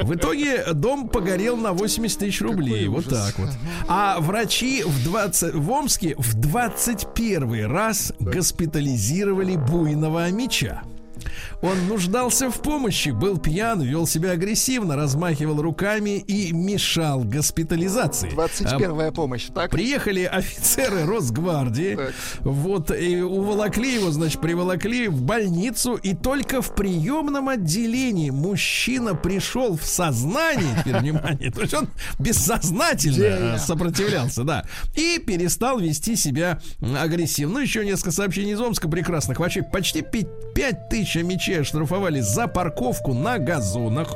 В 0.02 0.14
итоге 0.14 0.64
дом 0.72 1.08
погорел 1.08 1.56
на 1.56 1.72
80 1.72 2.18
тысяч 2.18 2.40
рублей. 2.40 2.88
вот 2.88 3.08
так 3.08 3.38
вот. 3.38 3.50
А 3.88 4.18
врачи 4.20 4.82
в, 4.82 5.04
20, 5.04 5.54
в 5.54 5.70
Омске 5.70 6.14
в 6.18 6.34
21 6.34 7.66
раз 7.70 8.12
госпитализировали 8.20 9.56
буйного 9.56 10.24
Амича. 10.24 10.82
Он 11.62 11.86
нуждался 11.88 12.50
в 12.50 12.60
помощи, 12.60 13.10
был 13.10 13.38
пьян, 13.38 13.80
вел 13.80 14.06
себя 14.06 14.32
агрессивно, 14.32 14.96
размахивал 14.96 15.60
руками 15.62 16.18
и 16.18 16.52
мешал 16.52 17.24
госпитализации. 17.24 18.30
21-я 18.30 19.12
помощь, 19.12 19.46
так? 19.54 19.70
Приехали 19.70 20.24
офицеры 20.24 21.04
Росгвардии, 21.04 21.96
Так. 21.96 22.12
вот, 22.40 22.90
и 22.90 23.20
уволокли 23.20 23.94
его, 23.94 24.10
значит, 24.10 24.40
приволокли 24.40 25.08
в 25.08 25.22
больницу, 25.22 25.94
и 25.94 26.14
только 26.14 26.62
в 26.62 26.74
приемном 26.74 27.48
отделении 27.48 28.30
мужчина 28.30 29.14
пришел 29.14 29.76
в 29.76 29.84
сознание, 29.84 30.82
внимание, 30.84 31.50
то 31.50 31.62
есть 31.62 31.74
он 31.74 31.88
бессознательно 32.18 33.54
э, 33.54 33.58
сопротивлялся, 33.58 34.44
да, 34.44 34.64
и 34.94 35.18
перестал 35.18 35.78
вести 35.78 36.16
себя 36.16 36.60
агрессивно. 37.00 37.54
Ну, 37.54 37.58
еще 37.60 37.84
несколько 37.84 38.12
сообщений 38.12 38.52
из 38.52 38.60
Омска 38.60 38.88
прекрасных. 38.88 39.38
Вообще, 39.38 39.62
почти 39.62 40.02
5 40.02 40.88
тысяч 40.88 41.11
мечей 41.20 41.60
оштрафовали 41.60 42.20
за 42.20 42.48
парковку 42.48 43.14
на 43.14 43.38
газонах. 43.38 44.14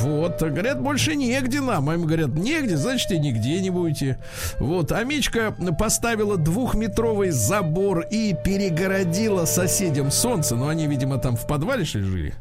Вот, 0.00 0.40
говорят, 0.40 0.80
больше 0.80 1.14
негде 1.16 1.60
нам. 1.60 1.88
А 1.88 1.94
им 1.94 2.04
говорят, 2.04 2.30
негде, 2.34 2.76
значит, 2.76 3.10
и 3.10 3.18
нигде 3.18 3.60
не 3.60 3.70
будете. 3.70 4.18
Вот, 4.58 4.92
а 4.92 5.02
Мичка 5.04 5.54
поставила 5.78 6.36
двухметровый 6.36 7.30
забор 7.30 8.06
и 8.10 8.34
перегородила 8.44 9.44
соседям 9.44 10.10
солнце. 10.10 10.56
Но 10.56 10.68
они, 10.68 10.86
видимо, 10.86 11.18
там 11.18 11.36
в 11.36 11.46
подвале 11.46 11.84
жили. 11.84 12.34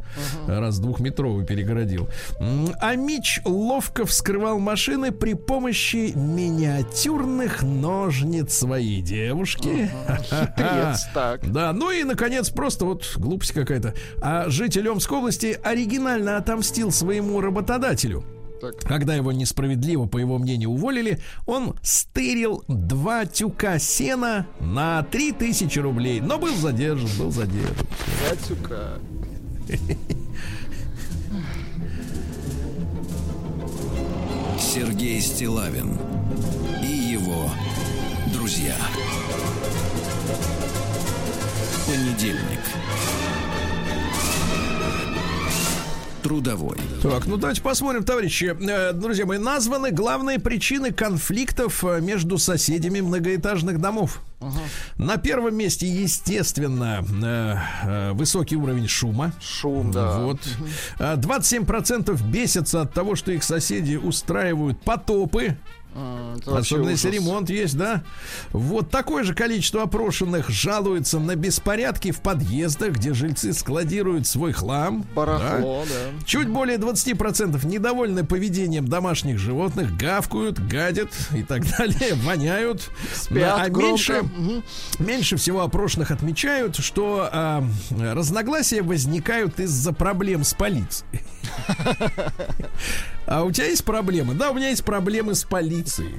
Раз 0.47 0.79
двухметровый 0.79 1.45
перегородил. 1.45 2.09
А 2.79 2.95
Мич 2.95 3.39
ловко 3.45 4.05
вскрывал 4.05 4.59
машины 4.59 5.11
при 5.11 5.33
помощи 5.33 6.13
миниатюрных 6.15 7.63
ножниц 7.63 8.53
своей 8.53 9.01
девушки. 9.01 9.89
Хитрец, 10.23 11.07
так. 11.13 11.51
Да, 11.51 11.73
ну 11.73 11.91
и, 11.91 12.03
наконец, 12.03 12.49
просто 12.49 12.85
вот 12.85 13.13
глупость 13.17 13.51
какая-то. 13.53 13.93
А 14.21 14.49
житель 14.49 14.89
Омской 14.89 15.17
области 15.19 15.59
оригинально 15.63 16.37
отомстил 16.37 16.91
своему 16.91 17.41
работодателю. 17.47 18.23
Так. 18.61 18.79
Когда 18.79 19.15
его 19.15 19.31
несправедливо, 19.31 20.07
по 20.07 20.17
его 20.17 20.37
мнению, 20.39 20.69
уволили, 20.71 21.19
он 21.45 21.75
стырил 21.83 22.63
два 22.67 23.25
тюка 23.25 23.77
сена 23.77 24.47
на 24.59 25.03
3000 25.03 25.79
рублей. 25.79 26.21
Но 26.21 26.39
был 26.39 26.55
задержан, 26.55 27.09
был 27.19 27.31
задержан. 27.31 27.75
Батюка. 28.29 28.99
Сергей 34.59 35.21
Стилавин 35.21 35.97
и 36.83 36.87
его 36.87 37.49
друзья. 38.33 38.75
Понедельник. 41.85 42.59
Трудовой. 46.23 46.77
Так, 47.01 47.25
ну 47.27 47.37
давайте 47.37 47.61
посмотрим, 47.61 48.03
товарищи. 48.03 48.55
Э, 48.59 48.91
Друзья 48.93 49.25
мои, 49.25 49.37
названы 49.37 49.91
главные 49.91 50.39
причины 50.39 50.91
конфликтов 50.91 51.83
э, 51.83 52.01
между 52.01 52.37
соседями 52.37 52.99
многоэтажных 53.01 53.79
домов. 53.79 54.21
На 54.97 55.17
первом 55.17 55.55
месте, 55.55 55.87
естественно, 55.87 57.03
э, 57.85 58.11
высокий 58.13 58.55
уровень 58.55 58.87
шума. 58.87 59.31
Шум, 59.41 59.91
да. 59.91 60.19
Вот. 60.19 60.39
А 60.99 61.15
27% 61.15 62.21
бесятся 62.23 62.81
от 62.81 62.93
того, 62.93 63.15
что 63.15 63.31
их 63.31 63.43
соседи 63.43 63.95
устраивают 63.95 64.79
потопы. 64.81 65.57
Это 66.37 66.51
вообще 66.51 66.75
Особенно 66.75 66.89
если 66.91 67.09
ремонт 67.09 67.49
есть, 67.49 67.77
да? 67.77 68.03
Вот 68.51 68.89
такое 68.89 69.23
же 69.23 69.33
количество 69.33 69.83
опрошенных 69.83 70.49
жалуется 70.49 71.19
на 71.19 71.35
беспорядки 71.35 72.11
в 72.11 72.21
подъездах, 72.21 72.93
где 72.93 73.13
жильцы 73.13 73.53
складируют 73.53 74.27
свой 74.27 74.51
хлам. 74.51 75.01
Да? 75.01 75.07
Барахло, 75.15 75.83
да. 75.87 76.25
Чуть 76.25 76.49
более 76.49 76.77
20% 76.77 77.65
недовольны 77.65 78.23
поведением 78.23 78.87
домашних 78.87 79.39
животных, 79.39 79.95
гавкают, 79.97 80.59
гадят 80.59 81.09
и 81.33 81.43
так 81.43 81.65
далее, 81.77 82.13
воняют. 82.15 82.89
Спят 83.13 83.59
а 83.59 83.69
громко. 83.69 83.87
меньше, 83.87 84.23
меньше 84.99 85.37
всего 85.37 85.61
опрошенных 85.61 86.11
отмечают, 86.11 86.75
что 86.77 87.29
а, 87.31 87.63
разногласия 87.91 88.81
возникают 88.81 89.59
из-за 89.59 89.93
проблем 89.93 90.43
с 90.43 90.53
полицией. 90.53 91.21
А 93.27 93.43
у 93.43 93.51
тебя 93.51 93.67
есть 93.67 93.83
проблемы? 93.83 94.33
Да, 94.33 94.51
у 94.51 94.53
меня 94.53 94.69
есть 94.69 94.83
проблемы 94.83 95.35
с 95.35 95.43
полицией. 95.43 96.15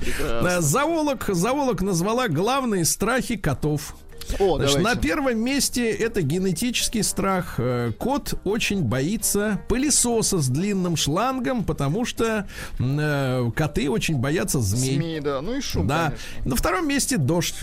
Прекрасно. 0.00 0.48
Э, 0.48 0.60
Зоолог, 0.60 1.24
зоолог 1.28 1.82
назвала 1.82 2.28
главные 2.28 2.84
страхи 2.84 3.36
котов. 3.36 3.94
О, 4.38 4.56
Значит, 4.56 4.76
давайте. 4.78 4.80
на 4.80 4.94
первом 4.96 5.38
месте 5.44 5.90
это 5.90 6.22
генетический 6.22 7.02
страх. 7.02 7.56
Э, 7.58 7.92
Кот 7.98 8.34
очень 8.44 8.82
боится 8.82 9.60
пылесоса 9.68 10.38
с 10.38 10.48
длинным 10.48 10.96
шлангом, 10.96 11.64
потому 11.64 12.04
что 12.04 12.46
э, 12.78 13.50
коты 13.54 13.90
очень 13.90 14.16
боятся 14.18 14.60
змей. 14.60 14.96
СМИ, 14.96 15.20
да. 15.20 15.40
Ну 15.42 15.54
и 15.56 15.60
шум, 15.60 15.86
да. 15.86 16.10
конечно. 16.10 16.50
На 16.50 16.56
втором 16.56 16.88
месте 16.88 17.16
дождь. 17.18 17.56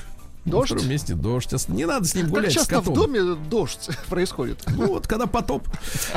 Дождь? 0.46 0.72
На 0.72 0.78
втором 0.78 0.90
месте 0.92 1.14
дождь. 1.16 1.54
Не 1.68 1.86
надо 1.86 2.06
с 2.06 2.16
ним 2.16 2.26
Как 2.26 2.34
гулять, 2.34 2.52
с 2.52 2.56
часто 2.56 2.82
в 2.82 2.86
котом. 2.86 2.94
доме 2.96 3.36
дождь 3.50 3.90
происходит? 4.10 4.64
Ну 4.70 4.88
вот, 4.88 5.08
когда 5.08 5.28
потоп. 5.28 5.68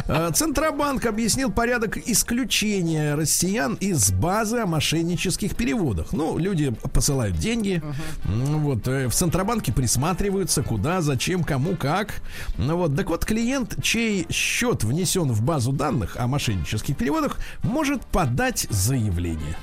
Э, 0.06 0.30
Центробанк 0.34 1.04
объяснил 1.06 1.50
порядок 1.50 1.98
исключения 1.98 3.14
россиян 3.14 3.74
из 3.74 4.12
базы 4.12 4.58
о 4.58 4.66
мошеннических 4.66 5.54
переводах. 5.56 6.12
Ну, 6.12 6.38
люди 6.38 6.70
посылают 6.92 7.36
деньги. 7.36 7.82
Ну 8.24 8.58
Вот, 8.60 8.86
э, 8.88 9.08
в 9.08 9.12
Центробанке 9.14 9.72
присматриваются, 9.72 10.62
куда, 10.62 11.02
зачем, 11.02 11.42
кому, 11.44 11.76
как. 11.76 12.22
Ну 12.56 12.76
вот, 12.76 12.96
так 12.96 13.08
вот, 13.08 13.24
клиент, 13.24 13.82
чей 13.82 14.26
счет 14.30 14.84
внесен 14.84 15.32
в 15.32 15.42
базу 15.42 15.72
данных 15.72 16.16
о 16.16 16.26
мошеннических 16.26 16.96
переводах, 16.96 17.38
может 17.62 18.04
подать 18.06 18.66
заявление. 18.70 19.56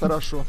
Хорошо. 0.00 0.44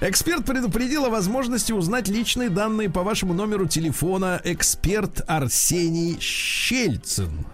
Эксперт 0.00 0.44
предупредил 0.44 1.06
о 1.06 1.10
возможности 1.10 1.72
узнать 1.72 2.08
личные 2.08 2.50
данные 2.50 2.90
по 2.90 3.02
вашему 3.02 3.34
номеру 3.34 3.66
телефона. 3.66 4.40
Эксперт 4.44 5.22
Арсений 5.26 6.18
Щельцин 6.20 7.46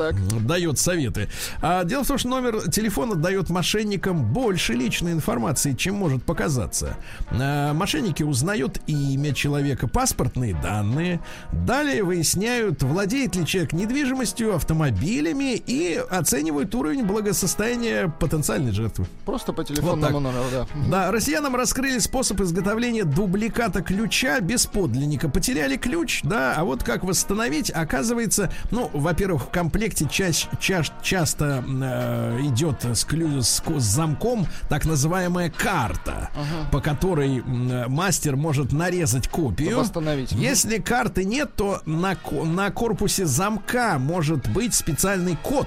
Так. 0.00 0.46
дает 0.46 0.78
советы. 0.78 1.28
А 1.60 1.84
дело 1.84 2.04
в 2.04 2.08
том, 2.08 2.16
что 2.16 2.28
номер 2.28 2.70
телефона 2.70 3.16
дает 3.16 3.50
мошенникам 3.50 4.32
больше 4.32 4.72
личной 4.72 5.12
информации, 5.12 5.74
чем 5.74 5.96
может 5.96 6.22
показаться. 6.22 6.96
А, 7.30 7.74
мошенники 7.74 8.22
узнают 8.22 8.80
имя 8.86 9.34
человека, 9.34 9.88
паспортные 9.88 10.54
данные. 10.54 11.20
Далее 11.52 12.02
выясняют, 12.02 12.82
владеет 12.82 13.36
ли 13.36 13.44
человек 13.44 13.74
недвижимостью, 13.74 14.54
автомобилями 14.54 15.54
и 15.54 16.02
оценивают 16.10 16.74
уровень 16.74 17.04
благосостояния 17.04 18.08
потенциальной 18.18 18.72
жертвы. 18.72 19.04
Просто 19.26 19.52
по 19.52 19.60
Вот 19.60 19.68
телефонному 19.68 20.20
номеру, 20.20 20.44
да. 20.50 20.66
Да, 20.90 21.10
россиянам 21.12 21.54
раскрыли 21.56 21.98
способ 21.98 22.40
изготовления 22.40 23.04
дубликата 23.04 23.82
ключа 23.82 24.40
без 24.40 24.64
подлинника. 24.64 25.28
Потеряли 25.28 25.76
ключ, 25.76 26.22
да, 26.22 26.54
а 26.56 26.64
вот 26.64 26.84
как 26.84 27.04
восстановить, 27.04 27.70
оказывается, 27.70 28.50
ну, 28.70 28.90
во-первых, 28.94 29.42
в 29.42 29.48
комплекте 29.50 29.89
чаще, 29.94 30.48
чаш- 30.60 30.92
часто 31.02 31.64
э, 31.66 32.38
идет 32.42 32.84
с, 32.84 33.04
клю- 33.06 33.40
с, 33.42 33.62
с 33.64 33.82
замком 33.82 34.46
так 34.68 34.84
называемая 34.84 35.50
карта, 35.50 36.30
по 36.72 36.80
которой 36.80 37.38
м, 37.38 37.90
мастер 37.92 38.36
может 38.36 38.72
нарезать 38.72 39.28
копию. 39.28 39.78
Восстановить. 39.78 40.32
Если 40.32 40.78
карты 40.78 41.24
нет, 41.24 41.54
то 41.56 41.80
на, 41.86 42.16
на 42.44 42.70
корпусе 42.70 43.26
замка 43.26 43.98
может 43.98 44.48
быть 44.50 44.74
специальный 44.74 45.36
код 45.36 45.66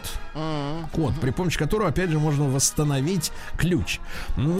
код, 0.91 1.13
при 1.21 1.31
помощи 1.31 1.57
которого, 1.57 1.89
опять 1.89 2.09
же, 2.09 2.19
можно 2.19 2.45
восстановить 2.45 3.31
ключ. 3.57 3.99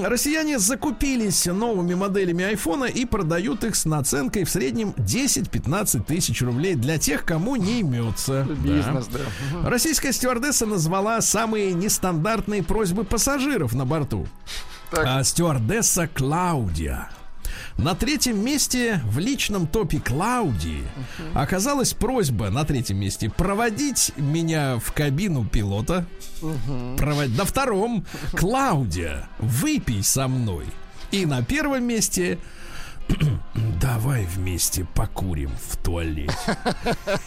Россияне 0.04 0.60
закупились 0.60 1.46
новыми 1.46 1.94
моделями 1.94 2.46
айфона 2.46 2.86
и 2.86 3.06
продают 3.06 3.64
их 3.64 3.76
с 3.76 3.86
наценкой 3.86 4.44
в 4.44 4.50
среднем 4.50 4.94
10-15 4.98 6.04
тысяч 6.04 6.42
рублей 6.42 6.76
для 6.76 6.98
тех, 6.98 7.26
кому 7.26 7.56
не 7.56 7.80
имется. 7.80 8.46
Да. 8.48 8.54
Бизнес, 8.54 9.08
да. 9.08 9.20
Мгм. 9.52 9.68
Российская 9.68 10.14
стюардесса 10.14 10.66
назвала 10.66 11.22
самые 11.22 11.74
нестандартные 11.74 12.64
просьбы 12.64 13.04
пассажиров 13.04 13.74
на 13.74 13.86
борту. 13.86 14.28
А, 14.92 15.24
стюардесса 15.24 16.08
Клаудия. 16.08 17.10
На 17.78 17.96
третьем 17.96 18.44
месте 18.44 19.02
в 19.06 19.20
личном 19.20 19.68
топе 19.68 20.00
Клаудии 20.00 20.84
оказалась 21.34 21.94
просьба 21.94 22.50
на 22.50 22.64
третьем 22.66 22.98
месте 22.98 23.30
проводить 23.30 24.12
меня 24.16 24.78
в 24.80 24.92
кабину 24.92 25.46
пилота. 25.46 26.06
Провод... 26.98 27.30
На 27.30 27.46
втором 27.46 28.06
Клаудия, 28.34 29.28
выпей 29.40 30.04
со 30.04 30.28
мной. 30.28 30.66
И 31.12 31.26
на 31.26 31.44
первом 31.44 31.84
месте 31.84 32.40
Давай 33.82 34.26
вместе 34.26 34.86
покурим 34.96 35.52
в 35.70 35.78
туалете. 35.78 36.34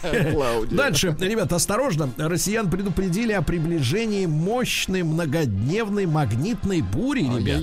Дальше, 0.71 1.15
ребята, 1.19 1.55
осторожно. 1.55 2.09
Россиян 2.17 2.69
предупредили 2.69 3.31
о 3.31 3.41
приближении 3.41 4.25
мощной 4.25 5.03
многодневной 5.03 6.05
магнитной 6.05 6.81
бури, 6.81 7.23
ребята. 7.23 7.61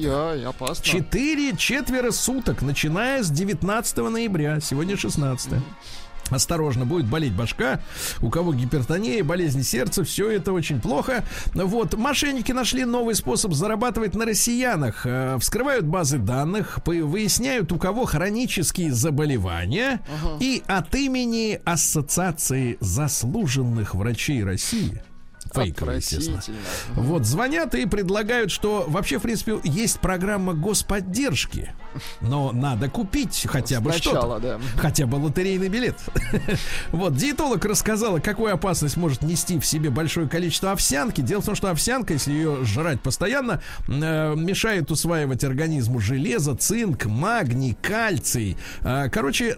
опасно. 0.49 0.85
Четыре 0.85 1.57
четверо 1.57 2.11
суток, 2.11 2.63
начиная 2.63 3.23
с 3.23 3.31
19 3.31 3.97
ноября. 3.97 4.61
Сегодня 4.61 4.97
16. 4.97 5.53
Осторожно, 6.31 6.87
будет 6.87 7.07
болеть 7.07 7.35
башка. 7.35 7.81
У 8.21 8.31
кого 8.31 8.55
гипертония, 8.55 9.23
болезнь 9.23 9.63
сердца, 9.63 10.05
все 10.05 10.31
это 10.31 10.53
очень 10.53 10.81
плохо. 10.81 11.25
Вот, 11.55 11.95
мошенники 11.95 12.53
нашли 12.53 12.85
новый 12.85 13.15
способ 13.15 13.53
зарабатывать 13.53 14.15
на 14.15 14.25
россиянах. 14.25 15.03
Э, 15.05 15.37
вскрывают 15.39 15.85
базы 15.85 16.19
данных, 16.19 16.79
выясняют, 16.87 17.73
у 17.73 17.79
кого 17.79 18.05
хронические 18.05 18.93
заболевания. 18.93 20.01
Ага. 20.23 20.37
И 20.41 20.63
от 20.67 20.95
имени 20.95 21.61
Ассоциации 21.65 22.79
заслуженных 22.81 23.95
врачей 23.95 24.45
России 24.45 25.03
фейковые, 25.55 25.99
естественно. 25.99 26.43
Вот, 26.95 27.25
звонят 27.25 27.75
и 27.75 27.87
предлагают, 27.87 28.51
что 28.51 28.85
вообще, 28.89 29.19
в 29.19 29.23
принципе, 29.23 29.59
есть 29.63 30.01
программа 30.01 30.55
господдержки, 30.55 31.73
но 32.21 32.53
надо 32.53 32.89
купить 32.89 33.47
хотя 33.49 33.81
бы 33.81 33.93
что-то. 33.93 34.39
Да. 34.41 34.61
Хотя 34.77 35.07
бы 35.07 35.17
лотерейный 35.17 35.69
билет. 35.69 35.97
Вот, 36.93 37.17
диетолог 37.17 37.65
рассказала, 37.65 38.19
какую 38.19 38.53
опасность 38.53 38.97
может 38.97 39.23
нести 39.23 39.59
в 39.59 39.67
себе 39.67 39.91
большое 39.91 40.29
количество 40.29 40.73
овсянки. 40.73 41.21
Дело 41.21 41.41
в 41.43 41.45
том, 41.45 41.55
что 41.55 41.71
овсянка, 41.71 42.13
если 42.13 42.33
ее 42.33 42.65
жрать 42.65 43.01
постоянно, 43.01 43.61
э, 43.89 44.35
мешает 44.37 44.91
усваивать 44.91 45.45
организму 45.45 46.01
железо, 46.01 46.55
цинк, 46.55 47.07
магний, 47.07 47.77
кальций. 47.81 48.57
Э, 48.81 49.09
короче, 49.11 49.57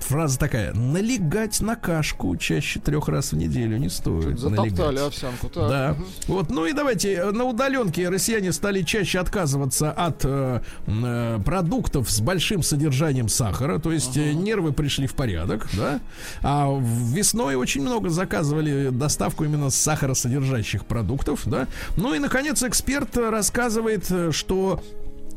фраза 0.00 0.38
такая, 0.38 0.72
налегать 0.74 1.60
на 1.60 1.76
кашку 1.76 2.36
чаще 2.36 2.80
трех 2.80 3.08
раз 3.08 3.32
в 3.32 3.36
неделю 3.36 3.76
не 3.78 3.88
стоит. 3.88 4.38
Затоптали 4.38 4.98
овсянку 4.98 5.48
так. 5.48 5.68
Да. 5.68 5.96
Вот, 6.26 6.50
ну 6.50 6.66
и 6.66 6.72
давайте 6.72 7.14
э, 7.14 7.30
на 7.30 7.44
удаленке 7.44 8.08
россияне 8.08 8.52
стали 8.52 8.82
чаще 8.82 9.18
отказываться 9.18 9.90
от 9.90 10.24
э, 10.24 10.60
э, 10.86 11.38
продуктов 11.68 12.10
с 12.10 12.20
большим 12.20 12.62
содержанием 12.62 13.28
сахара, 13.28 13.78
то 13.78 13.92
есть 13.92 14.16
ага. 14.16 14.32
нервы 14.32 14.72
пришли 14.72 15.06
в 15.06 15.12
порядок, 15.12 15.68
да. 15.74 16.00
А 16.42 16.74
весной 16.80 17.56
очень 17.56 17.82
много 17.82 18.08
заказывали 18.08 18.88
доставку 18.88 19.44
именно 19.44 19.68
сахаросодержащих 19.68 20.86
продуктов, 20.86 21.42
да. 21.44 21.66
Ну 21.96 22.14
и 22.14 22.18
наконец 22.18 22.62
эксперт 22.62 23.16
рассказывает, 23.16 24.10
что 24.30 24.82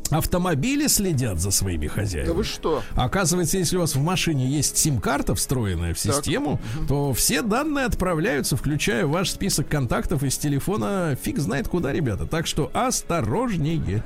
Автомобили 0.09 0.87
следят 0.87 1.39
за 1.39 1.51
своими 1.51 1.87
хозяевами. 1.87 2.27
Да 2.27 2.33
вы 2.33 2.43
что? 2.43 2.83
Оказывается, 2.97 3.57
если 3.57 3.77
у 3.77 3.79
вас 3.79 3.95
в 3.95 4.01
машине 4.01 4.45
есть 4.45 4.75
сим-карта, 4.75 5.35
встроенная 5.35 5.93
в 5.93 5.99
систему, 5.99 6.59
так. 6.79 6.87
то 6.89 7.13
все 7.13 7.41
данные 7.41 7.85
отправляются, 7.85 8.57
включая 8.57 9.05
ваш 9.05 9.29
список 9.29 9.69
контактов 9.69 10.23
из 10.23 10.37
телефона 10.37 11.17
фиг 11.21 11.39
знает 11.39 11.69
куда, 11.69 11.93
ребята. 11.93 12.25
Так 12.25 12.45
что 12.45 12.69
осторожнее. 12.73 14.03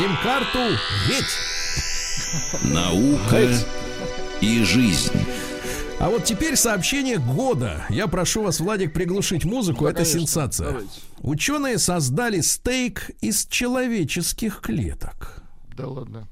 Сим-карту 0.00 0.78
ведь. 1.08 2.72
Наука 2.72 3.52
и 4.40 4.64
жизнь. 4.64 5.12
А 5.98 6.08
вот 6.08 6.24
теперь 6.24 6.56
сообщение 6.56 7.18
года. 7.18 7.84
Я 7.90 8.06
прошу 8.06 8.42
вас, 8.42 8.60
Владик, 8.60 8.94
приглушить 8.94 9.44
музыку. 9.44 9.84
Да, 9.84 9.90
Это 9.90 9.96
конечно. 9.98 10.20
сенсация. 10.20 10.68
Давайте. 10.68 11.00
Ученые 11.20 11.76
создали 11.76 12.40
стейк 12.40 13.10
из 13.20 13.44
человеческих 13.44 14.62
клеток. 14.62 15.42
Да 15.76 15.86
ладно. 15.86 16.26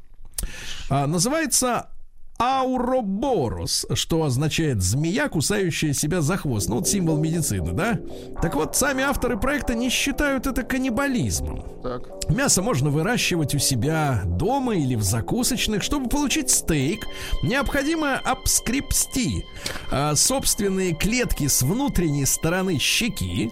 А, 0.89 1.07
называется 1.07 1.91
Ауроборос, 2.39 3.87
что 3.95 4.23
означает 4.23 4.81
змея, 4.81 5.29
кусающая 5.29 5.93
себя 5.93 6.21
за 6.21 6.37
хвост. 6.37 6.69
Ну, 6.69 6.77
вот 6.77 6.89
символ 6.89 7.19
медицины, 7.19 7.73
да? 7.73 7.99
Так 8.41 8.55
вот, 8.55 8.77
сами 8.77 9.03
авторы 9.03 9.37
проекта 9.37 9.75
не 9.75 9.89
считают 9.89 10.47
это 10.47 10.63
каннибализмом. 10.63 11.65
Так. 11.83 12.31
Мясо 12.31 12.63
можно 12.63 12.91
выращивать 12.91 13.55
у 13.57 13.59
себя 13.59 14.23
дома 14.25 14.77
или 14.77 14.95
в 14.95 15.03
закусочных. 15.03 15.83
Чтобы 15.83 16.09
получить 16.09 16.51
стейк, 16.51 17.07
необходимо 17.43 18.17
обскрепсти 18.17 19.45
а, 19.91 20.15
собственные 20.15 20.95
клетки 20.95 21.49
с 21.49 21.63
внутренней 21.63 22.27
стороны 22.27 22.79
щеки, 22.79 23.51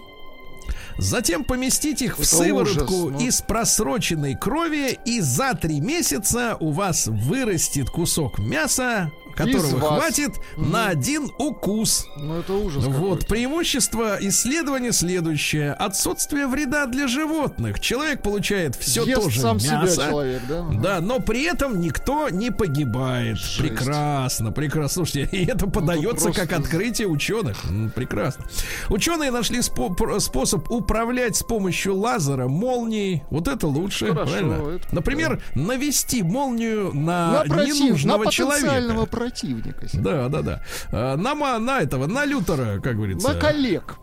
Затем 0.97 1.43
поместить 1.43 2.01
их 2.01 2.17
в 2.17 2.21
Это 2.21 2.29
сыворотку 2.29 2.93
ужас, 2.93 3.19
ну. 3.19 3.27
из 3.27 3.41
просроченной 3.41 4.35
крови, 4.35 4.97
и 5.05 5.21
за 5.21 5.53
три 5.53 5.79
месяца 5.79 6.57
у 6.59 6.71
вас 6.71 7.07
вырастет 7.07 7.89
кусок 7.89 8.39
мяса, 8.39 9.11
которого 9.37 9.79
хватит 9.79 10.31
угу. 10.55 10.65
на 10.65 10.87
один 10.87 11.31
укус. 11.37 12.07
Ну, 12.17 12.39
это 12.39 12.53
ужас. 12.53 12.83
Вот, 12.85 13.27
преимущество 13.27 14.17
исследования 14.19 14.91
следующее. 14.91 15.73
Отсутствие 15.73 16.47
вреда 16.47 16.87
для 16.87 17.07
животных. 17.07 17.79
Человек 17.79 18.21
получает 18.23 18.75
все 18.75 19.03
Ест 19.05 19.21
то 19.21 19.29
же 19.29 19.39
сам 19.39 19.57
мясо. 19.57 19.93
Себя 19.93 20.09
человек, 20.09 20.41
да? 20.49 20.65
Да, 20.73 21.01
но 21.01 21.19
при 21.19 21.43
этом 21.43 21.79
никто 21.79 22.29
не 22.29 22.51
погибает. 22.51 23.37
Жесть. 23.37 23.59
Прекрасно, 23.59 24.51
прекрасно. 24.51 25.05
Слушайте, 25.05 25.29
и 25.37 25.45
это 25.45 25.65
ну, 25.65 25.71
подается 25.71 26.29
ну, 26.29 26.33
как 26.33 26.51
открытие 26.53 27.07
ученых. 27.07 27.57
Прекрасно. 27.95 28.45
Ученые 28.89 29.31
нашли 29.31 29.59
спо- 29.59 30.19
способ 30.19 30.69
управлять 30.71 31.35
с 31.35 31.43
помощью 31.43 31.95
лазера 31.95 32.47
молнией. 32.47 33.23
Вот 33.29 33.47
это 33.47 33.67
лучше. 33.67 34.07
Хорошо, 34.07 34.31
правильно? 34.31 34.75
Это... 34.75 34.95
Например, 34.95 35.41
навести 35.55 36.23
молнию 36.23 36.93
на, 36.93 37.43
на 37.43 37.65
ненужного 37.65 38.25
на 38.25 38.31
человека 38.31 39.07
противника. 39.29 39.87
Да, 39.93 40.29
да, 40.29 40.41
да. 40.41 40.61
А, 40.91 41.17
на, 41.17 41.59
на 41.59 41.81
этого, 41.81 42.07
на 42.07 42.25
Лютера, 42.25 42.79
как 42.79 42.95
говорится. 42.95 43.27
На 43.27 43.39
коллег. 43.39 43.95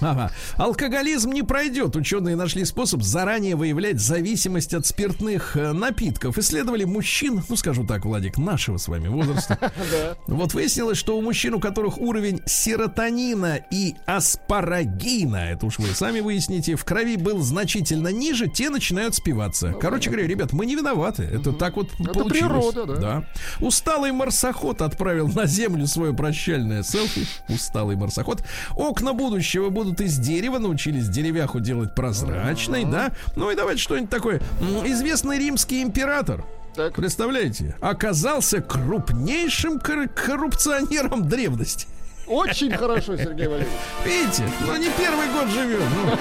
Ага. 0.00 0.30
Алкоголизм 0.56 1.30
не 1.30 1.42
пройдет. 1.42 1.96
Ученые 1.96 2.36
нашли 2.36 2.64
способ 2.64 3.02
заранее 3.02 3.56
выявлять 3.56 4.00
зависимость 4.00 4.74
от 4.74 4.86
спиртных 4.86 5.56
э, 5.56 5.72
напитков. 5.72 6.36
Исследовали 6.36 6.84
мужчин, 6.84 7.42
ну 7.48 7.56
скажу 7.56 7.86
так, 7.86 8.04
Владик, 8.04 8.36
нашего 8.38 8.76
с 8.76 8.88
вами 8.88 9.08
возраста. 9.08 9.58
Вот 10.26 10.54
выяснилось, 10.54 10.98
что 10.98 11.16
у 11.16 11.22
мужчин, 11.22 11.54
у 11.54 11.60
которых 11.60 11.98
уровень 11.98 12.40
серотонина 12.46 13.60
и 13.70 13.94
аспарагина, 14.06 15.36
это 15.36 15.66
уж 15.66 15.78
вы 15.78 15.88
сами 15.94 16.20
выясните, 16.20 16.76
в 16.76 16.84
крови 16.84 17.16
был 17.16 17.40
значительно 17.40 18.08
ниже, 18.08 18.48
те 18.48 18.70
начинают 18.70 19.14
спиваться. 19.14 19.68
Ну, 19.68 19.78
Короче 19.78 20.10
говоря, 20.10 20.26
ребят, 20.26 20.52
мы 20.52 20.66
не 20.66 20.76
виноваты. 20.76 21.22
Это 21.22 21.52
так 21.52 21.76
вот 21.76 21.90
получилось. 21.90 22.32
природа, 22.32 22.86
да. 22.86 22.96
да. 22.96 23.24
Усталый 23.60 24.12
марсоход 24.12 24.82
отправил 24.82 25.28
на 25.28 25.46
Землю 25.46 25.86
свое 25.86 26.12
прощальное 26.12 26.82
селфи. 26.82 27.26
Усталый 27.48 27.96
марсоход. 27.96 28.42
Окна 28.76 29.12
будущего 29.12 29.53
будут 29.60 29.70
будут 29.70 30.00
из 30.00 30.18
дерева, 30.18 30.58
научились 30.58 31.08
деревяху 31.08 31.60
делать 31.60 31.94
прозрачной, 31.94 32.84
да? 32.84 33.12
Ну 33.36 33.50
и 33.50 33.56
давайте 33.56 33.80
что-нибудь 33.80 34.10
такое. 34.10 34.40
Известный 34.84 35.38
римский 35.38 35.82
император. 35.82 36.44
Так. 36.74 36.94
Представляете? 36.94 37.76
Оказался 37.80 38.60
крупнейшим 38.60 39.78
кор- 39.78 40.08
коррупционером 40.08 41.28
древности. 41.28 41.86
Очень 42.26 42.72
хорошо, 42.72 43.16
Сергей 43.18 43.46
Валерьевич. 43.46 43.72
Видите, 44.04 44.42
ну 44.66 44.76
не 44.76 44.88
первый 44.98 45.28
год 45.32 45.48
живем. 45.50 45.82
Ну. 46.06 46.18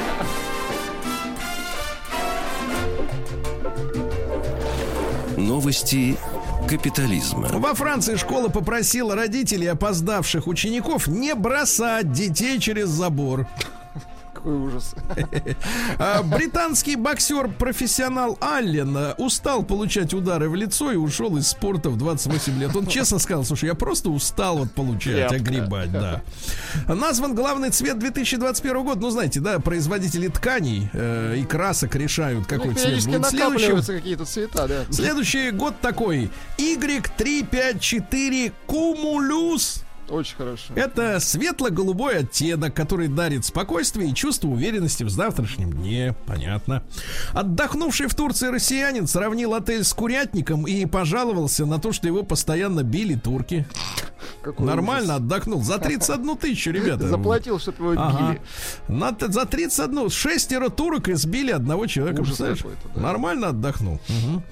Новости 5.37 6.17
капитализма. 6.67 7.47
Во 7.53 7.73
Франции 7.73 8.15
школа 8.15 8.49
попросила 8.49 9.15
родителей 9.15 9.67
опоздавших 9.67 10.47
учеников 10.47 11.07
не 11.07 11.35
бросать 11.35 12.11
детей 12.11 12.59
через 12.59 12.89
забор 12.89 13.47
какой 14.43 14.57
ужас. 14.57 14.95
А, 15.97 16.23
британский 16.23 16.95
боксер-профессионал 16.95 18.37
Аллен 18.41 18.95
э, 18.97 19.13
устал 19.17 19.63
получать 19.63 20.13
удары 20.13 20.49
в 20.49 20.55
лицо 20.55 20.91
и 20.91 20.95
ушел 20.95 21.37
из 21.37 21.47
спорта 21.47 21.89
в 21.89 21.97
28 21.97 22.59
лет. 22.59 22.75
Он 22.75 22.87
честно 22.87 23.19
сказал, 23.19 23.45
слушай, 23.45 23.65
я 23.65 23.75
просто 23.75 24.09
устал 24.09 24.57
вот 24.57 24.71
получать, 24.71 25.31
огребать, 25.31 25.91
да. 25.91 26.21
Назван 26.87 27.35
главный 27.35 27.69
цвет 27.69 27.99
2021 27.99 28.83
года. 28.83 28.99
Ну, 28.99 29.09
знаете, 29.11 29.39
да, 29.39 29.59
производители 29.59 30.27
тканей 30.27 30.89
э, 30.93 31.37
и 31.37 31.43
красок 31.45 31.95
решают, 31.95 32.47
какой 32.47 32.73
цвет 32.73 33.05
будет 33.05 33.25
следующий. 33.27 33.93
какие-то 33.93 34.25
цвета, 34.25 34.67
да. 34.67 34.85
Следующий 34.89 35.51
год 35.51 35.79
такой. 35.79 36.29
Y354 36.57 38.51
Cumulus 38.67 39.82
Очень 40.09 40.35
хорошо. 40.35 40.73
Это 40.75 41.19
светло-голубой 41.19 42.19
оттенок, 42.19 42.73
который 42.73 43.07
дарит 43.07 43.45
спокойствие 43.45 44.09
и 44.09 44.13
чувство 44.13 44.49
уверенности 44.49 45.03
в 45.03 45.09
завтрашнем 45.09 45.71
дне. 45.71 46.15
Понятно. 46.25 46.83
Отдохнувший 47.33 48.07
в 48.07 48.15
Турции 48.15 48.47
россиянин 48.49 49.07
сравнил 49.07 49.53
отель 49.53 49.83
с 49.83 49.93
курятником 49.93 50.67
и 50.67 50.85
пожаловался 50.85 51.65
на 51.65 51.79
то, 51.79 51.91
что 51.91 52.07
его 52.07 52.23
постоянно 52.23 52.83
били 52.83 53.15
турки. 53.15 53.65
Какой 54.41 54.65
Нормально 54.65 55.15
отдохнул. 55.15 55.61
За 55.63 55.77
31 55.77 56.37
тысячу, 56.37 56.71
ребята. 56.71 57.07
Заплатил, 57.07 57.59
чтобы 57.59 57.93
его 57.93 58.01
Ага. 58.01 58.37
На- 58.87 59.15
за 59.19 59.45
31 59.45 60.09
шестеро 60.09 60.69
турок 60.69 61.07
избили 61.09 61.51
одного 61.51 61.87
человека. 61.87 62.21
Ужас 62.21 62.37
да. 62.37 62.55
Нормально 62.95 63.49
отдохнул. 63.49 63.99
Мгм. 64.09 64.43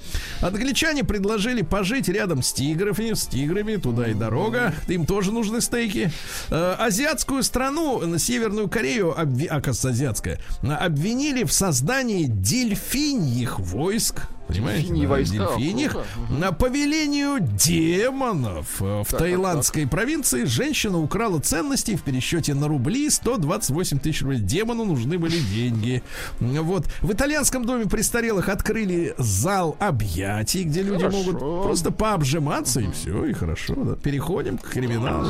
Англичане 0.41 1.03
предложили 1.03 1.61
пожить 1.61 2.07
рядом 2.07 2.41
с 2.41 2.53
тиграми, 2.53 3.13
с 3.13 3.27
тиграми, 3.27 3.75
туда 3.75 4.07
и 4.07 4.13
дорога. 4.13 4.73
Им 4.87 5.05
тоже 5.05 5.31
нужны 5.41 5.59
стейки. 5.61 6.11
Э, 6.51 6.75
азиатскую 6.77 7.41
страну, 7.41 7.99
на 8.05 8.19
Северную 8.19 8.69
Корею, 8.69 9.19
обви... 9.19 9.47
оказывается, 9.47 9.89
азиатская, 9.89 10.39
а, 10.61 10.77
обвинили 10.77 11.43
в 11.43 11.51
создании 11.51 12.25
дельфиньих 12.25 13.59
войск. 13.59 14.27
Понимаете? 14.51 14.81
Дельфиньи 14.81 15.03
да, 15.05 15.09
войска, 15.09 15.37
дельфиньих. 15.57 15.91
круто. 15.91 16.07
На 16.29 16.51
по 16.51 16.69
велению 16.69 17.39
демонов 17.39 18.81
э, 18.81 19.01
в 19.03 19.07
так, 19.09 19.19
таиландской 19.19 19.87
провинции 19.87 20.45
женщина 20.45 20.99
украла 20.99 21.39
ценности 21.39 21.95
в 21.95 22.01
пересчете 22.03 22.53
на 22.53 22.67
рубли 22.67 23.09
128 23.09 23.99
тысяч 23.99 24.21
рублей. 24.21 24.39
Демону 24.39 24.85
нужны 24.85 25.17
были 25.17 25.37
деньги. 25.39 26.03
Вот. 26.39 26.85
В 27.01 27.11
итальянском 27.13 27.65
доме 27.65 27.85
престарелых 27.85 28.49
открыли 28.49 29.15
зал 29.17 29.75
объятий, 29.79 30.63
где 30.63 30.81
люди 30.81 30.99
Хорошо. 31.05 31.17
могут 31.17 31.39
просто 31.39 31.91
пообжиматься, 31.91 32.81
и 32.81 32.91
все, 32.91 33.25
и 33.25 33.33
хорошо. 33.33 33.75
да. 33.75 33.95
Переходим 33.95 34.57
к 34.57 34.69
криминалу. 34.69 35.27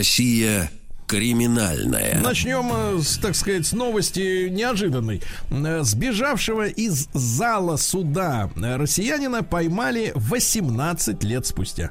Россия 0.00 0.70
криминальная. 1.06 2.18
Начнем, 2.22 2.70
э, 2.72 3.02
с, 3.02 3.18
так 3.18 3.34
сказать, 3.34 3.66
с 3.66 3.72
новости 3.74 4.48
неожиданной. 4.48 5.20
Э, 5.50 5.82
Сбежавшего 5.82 6.68
из 6.68 7.08
зала 7.12 7.76
суда 7.76 8.48
россиянина 8.56 9.42
поймали 9.42 10.12
18 10.14 11.22
лет 11.22 11.44
спустя. 11.44 11.90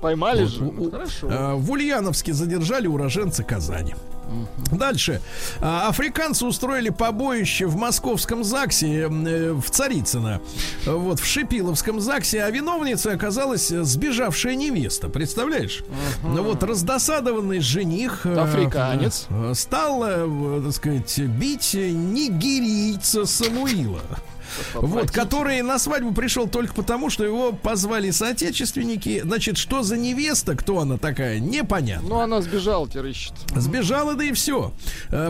Поймали 0.00 0.44
же. 0.44 0.62
У- 0.62 0.86
у- 0.86 0.90
Хорошо. 0.92 1.28
э, 1.28 1.54
В 1.54 1.72
Ульяновске 1.72 2.32
задержали 2.34 2.86
уроженца 2.86 3.42
Казани. 3.42 3.96
Дальше. 4.70 5.20
А, 5.60 5.88
Африканцы 5.88 6.46
устроили 6.46 6.88
побоище 6.90 7.66
в 7.66 7.76
московском 7.76 8.44
ЗАГСе 8.44 9.08
э, 9.08 9.52
в 9.52 9.70
Царицыно. 9.70 10.40
Вот, 10.86 11.20
в 11.20 11.26
Шипиловском 11.26 12.00
ЗАГСе, 12.00 12.42
а 12.42 12.50
виновницей 12.50 13.14
оказалась 13.14 13.68
сбежавшая 13.68 14.54
невеста. 14.54 15.08
Представляешь? 15.08 15.82
Ну 16.22 16.42
вот, 16.42 16.62
раздосадованный 16.62 17.60
жених... 17.60 18.24
э, 18.24 18.34
Африканец. 18.34 19.26
э, 19.30 19.52
Стал, 19.54 20.02
э, 20.04 20.62
так 20.64 20.72
сказать, 20.72 21.18
бить 21.18 21.74
нигерийца 21.74 23.26
Самуила. 23.26 24.00
Вот, 24.74 25.10
который 25.10 25.62
на 25.62 25.78
свадьбу 25.78 26.12
пришел 26.12 26.48
только 26.48 26.74
потому, 26.74 27.10
что 27.10 27.24
его 27.24 27.52
позвали 27.52 28.10
соотечественники. 28.10 29.20
Значит, 29.24 29.56
что 29.58 29.82
за 29.82 29.96
невеста, 29.96 30.54
кто 30.56 30.80
она 30.80 30.98
такая, 30.98 31.38
непонятно. 31.38 32.08
Ну, 32.08 32.20
она 32.20 32.40
сбежала, 32.42 32.88
теперь 32.88 33.08
ищет. 33.08 33.34
Сбежала, 33.54 34.14
да 34.14 34.24
и 34.24 34.32
все. 34.32 34.72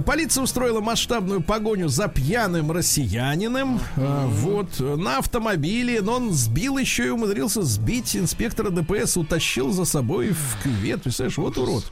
Полиция 0.07 0.43
устроила 0.43 0.81
масштабную 0.81 1.43
погоню 1.43 1.89
за 1.89 2.09
пьяным 2.09 2.73
россиянином. 2.73 3.81
Э, 3.97 4.27
Вот, 4.27 4.81
э, 4.81 4.97
на 4.97 5.19
автомобиле. 5.19 6.01
Но 6.01 6.15
он 6.15 6.33
сбил 6.33 6.79
еще 6.79 7.07
и 7.07 7.11
умудрился 7.11 7.63
сбить 7.63 8.17
инспектора 8.17 8.71
ДПС, 8.71 9.17
утащил 9.17 9.71
за 9.73 9.85
собой 9.85 10.31
в 10.31 10.63
кювет. 10.63 11.03
Представляешь, 11.03 11.39
вот 11.39 11.59
урод. 11.59 11.85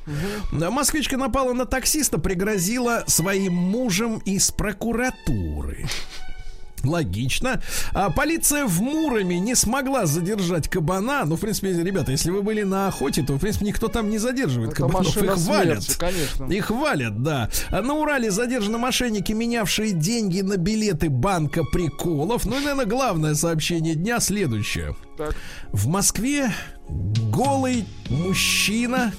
Э, 0.53 0.71
Москвичка 0.71 1.17
напала 1.17 1.53
на 1.53 1.67
таксиста, 1.67 2.19
пригрозила 2.19 3.05
своим 3.07 3.55
мужем 3.55 4.19
из 4.25 4.51
прокуратуры. 4.51 5.87
Логично. 6.85 7.63
А 7.93 8.11
полиция 8.11 8.67
в 8.67 8.81
Муроме 8.81 9.39
не 9.41 9.55
смогла 9.55 10.07
задержать 10.07 10.69
кабана. 10.69 11.25
Ну, 11.25 11.37
в 11.37 11.41
принципе, 11.41 11.73
ребята, 11.73 12.13
если 12.13 12.31
вы 12.31 12.43
были 12.43 12.63
на 12.63 12.89
охоте, 12.89 13.23
то, 13.23 13.35
в 13.35 13.39
принципе, 13.39 13.67
никто 13.67 13.89
там 13.89 14.11
не 14.11 14.19
задерживает 14.19 14.73
Это 14.73 14.83
кабанов. 14.83 15.17
Их 15.17 15.23
валят. 15.47 15.83
смерти, 15.83 15.99
конечно. 15.99 16.45
Их 16.47 16.71
валят, 16.71 17.23
да. 17.23 17.51
А 17.71 17.83
На 17.83 17.95
Урале 17.95 18.31
задержаны 18.31 18.79
мошенники, 18.79 19.33
менявшие 19.33 19.93
деньги 19.93 20.41
на 20.41 20.57
билеты 20.57 21.09
банка 21.11 21.63
приколов. 21.65 22.45
Ну 22.47 22.57
и, 22.57 22.61
наверное, 22.61 22.87
главное 22.87 23.35
сообщение 23.35 23.95
дня 23.95 24.21
следующее. 24.21 24.97
Так. 25.17 25.35
В 25.73 25.87
Москве 25.89 26.53
голый 26.89 27.85
мужчина 28.09 29.13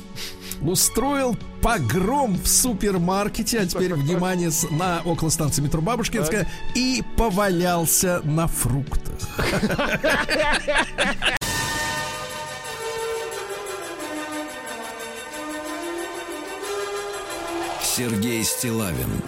устроил 0.62 1.38
погром 1.62 2.36
в 2.36 2.48
супермаркете, 2.48 3.60
а 3.60 3.66
теперь 3.66 3.94
внимание 3.94 4.52
на 4.72 5.02
около 5.06 5.30
станции 5.30 5.62
метро 5.62 5.82
Бабушкинская, 5.82 6.48
и 6.76 7.04
повалялся 7.18 8.22
на 8.24 8.48
фруктах. 8.48 9.16
Сергей 17.84 18.44
Стилавин 18.44 19.22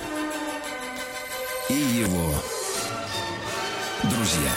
и 1.69 1.73
его 1.73 2.34
друзья. 4.03 4.51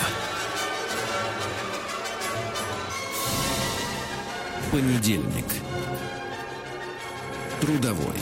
Понедельник. 4.71 5.66
Трудовой. 7.61 8.15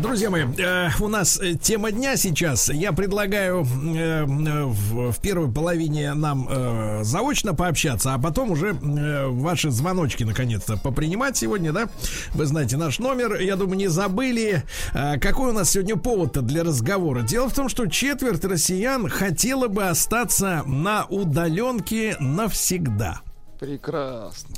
Друзья 0.00 0.30
мои, 0.30 0.44
э, 0.56 0.90
у 1.00 1.08
нас 1.08 1.40
э, 1.40 1.54
тема 1.54 1.90
дня 1.90 2.16
сейчас. 2.16 2.68
Я 2.68 2.92
предлагаю 2.92 3.64
э, 3.64 4.24
в, 4.24 5.10
в 5.10 5.20
первой 5.20 5.50
половине 5.52 6.14
нам 6.14 6.46
э, 6.48 7.00
заочно 7.02 7.54
пообщаться, 7.54 8.14
а 8.14 8.18
потом 8.18 8.52
уже 8.52 8.76
ваши 8.80 9.70
звоночки 9.70 10.22
наконец-то 10.22 10.76
попринимать 10.76 11.36
сегодня, 11.36 11.72
да? 11.72 11.88
Вы 12.34 12.46
знаете 12.46 12.76
наш 12.76 13.00
номер, 13.00 13.40
я 13.40 13.56
думаю, 13.56 13.78
не 13.78 13.88
забыли. 13.88 14.62
Э, 14.94 15.18
какой 15.18 15.50
у 15.50 15.52
нас 15.52 15.70
сегодня 15.70 15.96
повод-то 15.96 16.40
для 16.40 16.62
разговора? 16.62 17.22
Дело 17.22 17.48
в 17.48 17.54
том, 17.54 17.68
что 17.68 17.86
четверть 17.86 18.44
россиян 18.44 19.08
хотела 19.08 19.66
бы 19.66 19.88
остаться 19.88 20.62
на 20.66 21.04
удаленке 21.06 22.16
навсегда. 22.20 23.22
Прекрасно. 23.58 24.54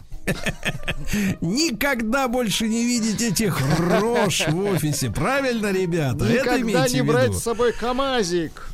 Никогда 1.41 2.29
больше 2.29 2.69
не 2.69 2.85
видеть 2.85 3.21
этих 3.21 3.61
рож 3.79 4.47
в 4.49 4.65
офисе. 4.65 5.11
Правильно, 5.11 5.73
ребята? 5.73 6.25
Это 6.25 6.57
Никогда 6.57 6.61
имейте 6.61 6.95
не 6.95 7.03
брать 7.03 7.35
с 7.35 7.43
собой 7.43 7.73
КамАЗик. 7.73 8.69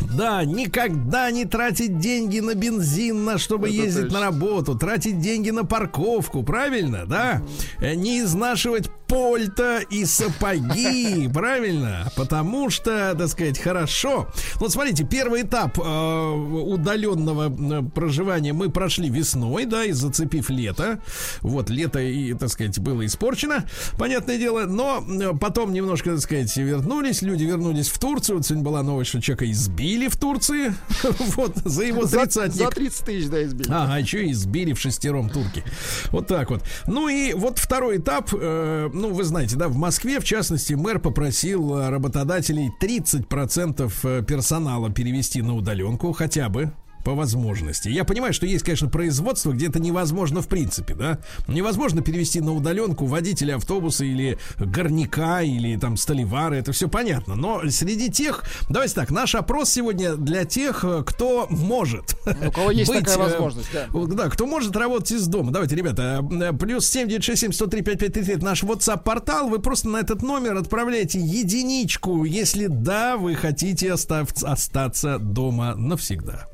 Да, 0.00 0.44
никогда 0.44 1.30
не 1.30 1.44
тратить 1.44 1.98
деньги 1.98 2.40
на 2.40 2.54
бензин, 2.54 3.24
на 3.24 3.38
чтобы 3.38 3.68
Это 3.68 3.76
ездить 3.76 4.02
точно. 4.04 4.18
на 4.20 4.26
работу, 4.26 4.74
тратить 4.76 5.20
деньги 5.20 5.50
на 5.50 5.64
парковку, 5.64 6.42
правильно, 6.42 7.06
да? 7.06 7.42
Э, 7.80 7.94
Не 7.94 8.20
изнашивать 8.20 8.90
польта 9.06 9.80
и 9.90 10.04
сапоги, 10.04 11.28
правильно? 11.34 12.10
Потому 12.16 12.70
что, 12.70 13.14
так 13.16 13.28
сказать, 13.28 13.58
хорошо. 13.58 14.26
Вот 14.56 14.72
смотрите, 14.72 15.04
первый 15.04 15.42
этап 15.42 15.78
э, 15.78 15.82
удаленного 15.82 17.82
проживания 17.90 18.52
мы 18.52 18.70
прошли 18.70 19.08
весной, 19.08 19.66
да, 19.66 19.84
и 19.84 19.92
зацепив 19.92 20.50
лето. 20.50 20.98
Вот, 21.42 21.70
лето, 21.70 22.00
и, 22.00 22.34
так 22.34 22.48
сказать, 22.48 22.78
было 22.80 23.04
испорчено, 23.06 23.64
понятное 23.98 24.38
дело. 24.38 24.64
Но 24.66 25.04
потом 25.40 25.72
немножко, 25.72 26.10
так 26.12 26.20
сказать, 26.20 26.56
вернулись, 26.56 27.22
люди 27.22 27.44
вернулись 27.44 27.88
в 27.88 27.98
Турцию. 27.98 28.38
Вот 28.38 28.46
сегодня 28.46 28.64
была 28.64 28.82
новость, 28.82 29.10
что 29.10 29.20
человека 29.20 29.50
избили 29.50 29.81
в 30.08 30.16
Турции. 30.16 30.74
Вот, 31.36 31.56
за 31.64 31.84
его 31.84 32.04
За, 32.06 32.20
тридцатник. 32.20 32.54
за 32.54 32.68
30 32.70 33.04
тысяч, 33.04 33.28
да, 33.28 33.42
избили. 33.44 33.68
Ага, 33.70 33.98
еще 33.98 34.24
и 34.26 34.32
избили 34.32 34.72
в 34.72 34.80
шестером 34.80 35.28
турки. 35.30 35.62
Вот 36.10 36.26
так 36.26 36.50
вот. 36.50 36.62
Ну 36.86 37.08
и 37.08 37.32
вот 37.32 37.58
второй 37.58 37.98
этап. 37.98 38.30
э, 38.32 38.90
ну, 38.92 39.10
вы 39.12 39.24
знаете, 39.24 39.56
да, 39.56 39.68
в 39.68 39.76
Москве, 39.76 40.20
в 40.20 40.24
частности, 40.24 40.74
мэр 40.74 40.98
попросил 40.98 41.76
э, 41.78 41.88
работодателей 41.90 42.70
30% 42.80 43.92
э, 44.02 44.22
персонала 44.26 44.90
перевести 44.90 45.42
на 45.42 45.54
удаленку, 45.56 46.12
хотя 46.12 46.48
бы. 46.48 46.72
По 47.04 47.14
возможности. 47.14 47.88
Я 47.88 48.04
понимаю, 48.04 48.32
что 48.32 48.46
есть, 48.46 48.64
конечно, 48.64 48.88
производство, 48.88 49.52
где 49.52 49.68
это 49.68 49.80
невозможно 49.80 50.42
в 50.42 50.48
принципе, 50.48 50.94
да? 50.94 51.18
Невозможно 51.48 52.02
перевести 52.02 52.40
на 52.40 52.52
удаленку 52.52 53.06
водителя 53.06 53.56
автобуса 53.56 54.04
или 54.04 54.38
горняка, 54.58 55.42
или 55.42 55.76
там 55.76 55.96
столевара, 55.96 56.54
это 56.54 56.72
все 56.72 56.88
понятно. 56.88 57.34
Но 57.34 57.62
среди 57.70 58.10
тех, 58.10 58.44
давайте 58.68 58.94
так, 58.94 59.10
наш 59.10 59.34
опрос 59.34 59.70
сегодня 59.70 60.14
для 60.16 60.44
тех, 60.44 60.84
кто 61.06 61.46
может. 61.50 62.16
У 62.46 62.50
кого 62.50 62.70
есть 62.70 62.90
быть, 62.90 63.00
такая 63.00 63.16
э, 63.16 63.30
возможность, 63.30 63.68
да. 63.72 63.86
Да, 63.92 64.28
кто 64.28 64.46
может 64.46 64.76
работать 64.76 65.12
из 65.12 65.26
дома. 65.26 65.50
Давайте, 65.52 65.76
ребята, 65.76 66.24
э, 66.30 66.52
плюс 66.52 66.86
7967 66.88 67.52
103 67.52 67.82
5533 67.82 68.34
это 68.34 68.44
наш 68.44 68.62
WhatsApp-портал. 68.62 69.48
Вы 69.48 69.58
просто 69.58 69.88
на 69.88 69.98
этот 69.98 70.22
номер 70.22 70.56
отправляете 70.56 71.18
единичку, 71.20 72.24
если 72.24 72.66
да, 72.66 73.16
вы 73.16 73.34
хотите 73.34 73.92
остав- 73.92 74.42
остаться 74.42 75.18
дома 75.18 75.74
навсегда. 75.74 76.48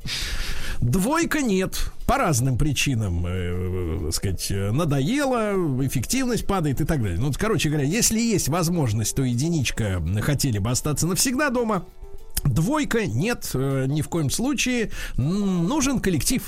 Двойка 0.81 1.43
нет. 1.43 1.93
По 2.07 2.17
разным 2.17 2.57
причинам, 2.57 3.27
э, 3.27 4.09
э, 4.09 4.11
сказать, 4.13 4.51
надоело, 4.51 5.53
эффективность 5.87 6.47
падает 6.47 6.81
и 6.81 6.85
так 6.85 7.03
далее. 7.03 7.19
Ну, 7.19 7.33
короче 7.37 7.69
говоря, 7.69 7.85
если 7.87 8.19
есть 8.19 8.49
возможность, 8.49 9.15
то 9.15 9.23
единичка 9.23 10.03
хотели 10.23 10.59
бы 10.59 10.71
остаться 10.71 11.07
навсегда 11.07 11.51
дома. 11.51 11.87
Двойка 12.45 13.07
нет, 13.07 13.51
э, 13.55 13.87
ни 13.89 14.03
в 14.03 14.09
коем 14.09 14.31
случае. 14.31 14.91
Нужен 15.17 16.01
коллектив. 16.01 16.43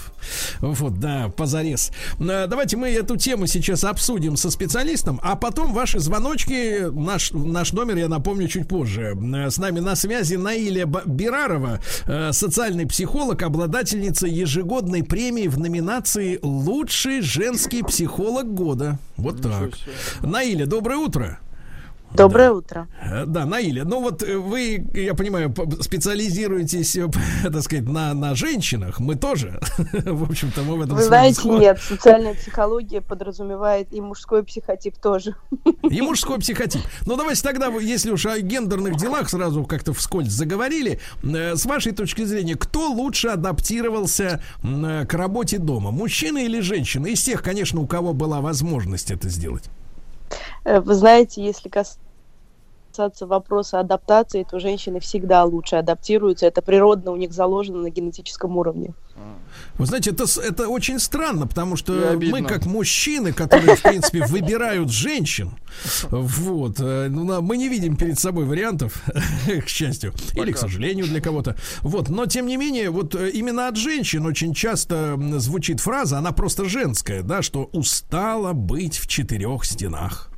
Вот, 0.60 0.98
да, 0.98 1.30
позарез. 1.36 1.92
Э, 2.18 2.46
давайте 2.48 2.76
мы 2.76 2.88
эту 2.88 3.16
тему 3.16 3.46
сейчас 3.46 3.84
обсудим 3.84 4.36
со 4.36 4.50
специалистом, 4.50 5.20
а 5.22 5.36
потом 5.36 5.72
ваши 5.72 5.98
звоночки, 6.00 6.90
наш, 6.90 7.32
наш 7.32 7.72
номер, 7.72 7.96
я 7.96 8.08
напомню, 8.08 8.48
чуть 8.48 8.68
позже. 8.68 9.16
Э, 9.16 9.50
с 9.50 9.58
нами 9.58 9.80
на 9.80 9.96
связи 9.96 10.34
Наиля 10.36 10.86
Бирарова, 10.86 11.80
социальный 12.32 12.86
психолог, 12.86 13.42
обладательница 13.42 14.26
ежегодной 14.26 15.02
премии 15.02 15.48
в 15.48 15.58
номинации 15.58 16.38
«Лучший 16.42 17.20
женский 17.20 17.82
психолог 17.82 18.52
года». 18.54 18.98
Вот 19.16 19.42
так. 19.42 19.70
Наиля, 20.22 20.66
доброе 20.66 20.98
утро. 20.98 21.38
Доброе 22.12 22.48
да. 22.48 22.54
утро. 22.54 22.88
Э, 23.00 23.24
да, 23.26 23.46
Наиля, 23.46 23.84
ну 23.84 24.00
вот 24.00 24.22
э, 24.22 24.36
вы, 24.36 24.84
я 24.94 25.14
понимаю, 25.14 25.54
специализируетесь, 25.80 26.96
э, 26.96 27.08
так 27.42 27.62
сказать, 27.62 27.88
на, 27.88 28.14
на 28.14 28.34
женщинах. 28.34 28.98
Мы 29.00 29.14
тоже. 29.14 29.60
в 29.92 30.24
общем-то, 30.24 30.62
мы 30.62 30.76
в 30.76 30.82
этом 30.82 30.96
Вы 30.96 31.04
знаете, 31.04 31.40
сход... 31.40 31.60
нет, 31.60 31.80
социальная 31.80 32.34
психология 32.34 33.00
подразумевает 33.00 33.92
и 33.92 34.00
мужской 34.00 34.42
психотип 34.42 34.96
тоже. 34.98 35.36
и 35.88 36.00
мужской 36.00 36.38
психотип. 36.38 36.80
Ну, 37.06 37.16
давайте 37.16 37.42
тогда, 37.42 37.68
если 37.68 38.10
уж 38.10 38.26
о 38.26 38.38
гендерных 38.40 38.96
делах 38.96 39.30
сразу 39.30 39.64
как-то 39.64 39.92
вскользь 39.92 40.32
заговорили, 40.32 41.00
с 41.22 41.64
вашей 41.64 41.92
точки 41.92 42.24
зрения, 42.24 42.56
кто 42.56 42.90
лучше 42.90 43.28
адаптировался 43.28 44.42
к 44.62 45.14
работе 45.14 45.58
дома? 45.58 45.90
Мужчина 45.90 46.38
или 46.38 46.60
женщина? 46.60 47.06
Из 47.06 47.22
тех, 47.22 47.42
конечно, 47.42 47.80
у 47.80 47.86
кого 47.86 48.12
была 48.12 48.40
возможность 48.40 49.10
это 49.10 49.28
сделать. 49.28 49.70
Э, 50.64 50.80
вы 50.80 50.94
знаете, 50.94 51.42
если 51.44 51.68
касаться 51.68 52.00
вопроса 52.98 53.80
адаптации, 53.80 54.46
то 54.48 54.58
женщины 54.58 55.00
всегда 55.00 55.44
лучше 55.44 55.76
адаптируются. 55.76 56.46
Это 56.46 56.62
природно 56.62 57.12
у 57.12 57.16
них 57.16 57.32
заложено 57.32 57.78
на 57.78 57.90
генетическом 57.90 58.56
уровне. 58.56 58.94
Вы 59.78 59.86
знаете, 59.86 60.10
это, 60.10 60.24
это 60.42 60.68
очень 60.68 60.98
странно, 60.98 61.46
потому 61.46 61.76
что 61.76 62.18
мы 62.20 62.42
как 62.42 62.66
мужчины, 62.66 63.32
которые, 63.32 63.76
в 63.76 63.82
принципе, 63.82 64.24
выбирают 64.26 64.90
женщин, 64.90 65.52
вот, 66.10 66.76
э, 66.80 67.08
ну, 67.08 67.40
мы 67.40 67.56
не 67.56 67.68
видим 67.68 67.96
перед 67.96 68.18
собой 68.18 68.44
вариантов, 68.44 69.02
к 69.64 69.68
счастью, 69.68 70.12
Пока. 70.12 70.42
или, 70.42 70.52
к 70.52 70.58
сожалению, 70.58 71.06
для 71.06 71.20
кого-то. 71.20 71.56
Вот, 71.80 72.08
но, 72.08 72.26
тем 72.26 72.46
не 72.46 72.56
менее, 72.56 72.90
вот 72.90 73.14
э, 73.14 73.30
именно 73.30 73.68
от 73.68 73.76
женщин 73.76 74.26
очень 74.26 74.54
часто 74.54 75.18
звучит 75.38 75.80
фраза, 75.80 76.18
она 76.18 76.32
просто 76.32 76.66
женская, 76.66 77.22
да, 77.22 77.42
что 77.42 77.64
устала 77.72 78.52
быть 78.52 78.98
в 78.98 79.06
четырех 79.06 79.64
стенах 79.64 80.29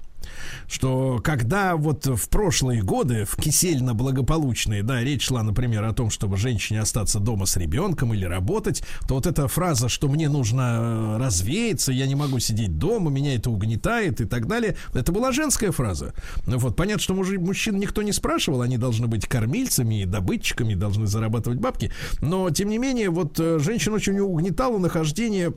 что 0.69 1.21
когда 1.23 1.77
вот 1.77 2.07
в 2.07 2.29
прошлые 2.29 2.83
годы, 2.83 3.25
в 3.25 3.37
кисельно-благополучные, 3.37 4.83
да, 4.83 5.01
речь 5.01 5.27
шла, 5.27 5.43
например, 5.43 5.85
о 5.85 5.93
том, 5.93 6.11
чтобы 6.11 6.37
женщине 6.37 6.81
остаться 6.81 7.21
дома 7.21 7.47
с 7.47 7.57
ребенком 7.57 8.15
или 8.15 8.25
работать, 8.25 8.83
то 9.09 9.15
вот 9.15 9.27
эта 9.27 9.49
фраза, 9.49 9.89
что 9.89 10.09
мне 10.09 10.29
нужно 10.29 11.17
э, 11.17 11.17
развеяться, 11.19 11.93
я 11.93 12.07
не 12.07 12.15
могу 12.15 12.39
сидеть 12.39 12.79
дома, 12.79 13.11
меня 13.11 13.35
это 13.35 13.51
угнетает 13.51 14.21
и 14.21 14.25
так 14.25 14.47
далее, 14.47 14.77
это 14.95 15.13
была 15.13 15.33
женская 15.33 15.73
фраза. 15.73 16.15
Вот, 16.47 16.77
понятно, 16.77 17.03
что 17.03 17.15
мужи, 17.15 17.39
мужчин 17.39 17.79
никто 17.79 18.03
не 18.03 18.13
спрашивал, 18.13 18.63
они 18.63 18.79
должны 18.79 19.07
быть 19.07 19.27
кормильцами 19.27 20.03
и 20.03 20.07
добытчиками, 20.07 20.75
должны 20.75 21.07
зарабатывать 21.07 21.59
бабки, 21.59 21.93
но, 22.21 22.51
тем 22.51 22.69
не 22.69 22.79
менее, 22.79 23.11
вот 23.11 23.39
э, 23.39 23.59
женщин 23.59 23.93
очень 23.93 24.19
угнетало 24.19 24.79
нахождение 24.79 25.53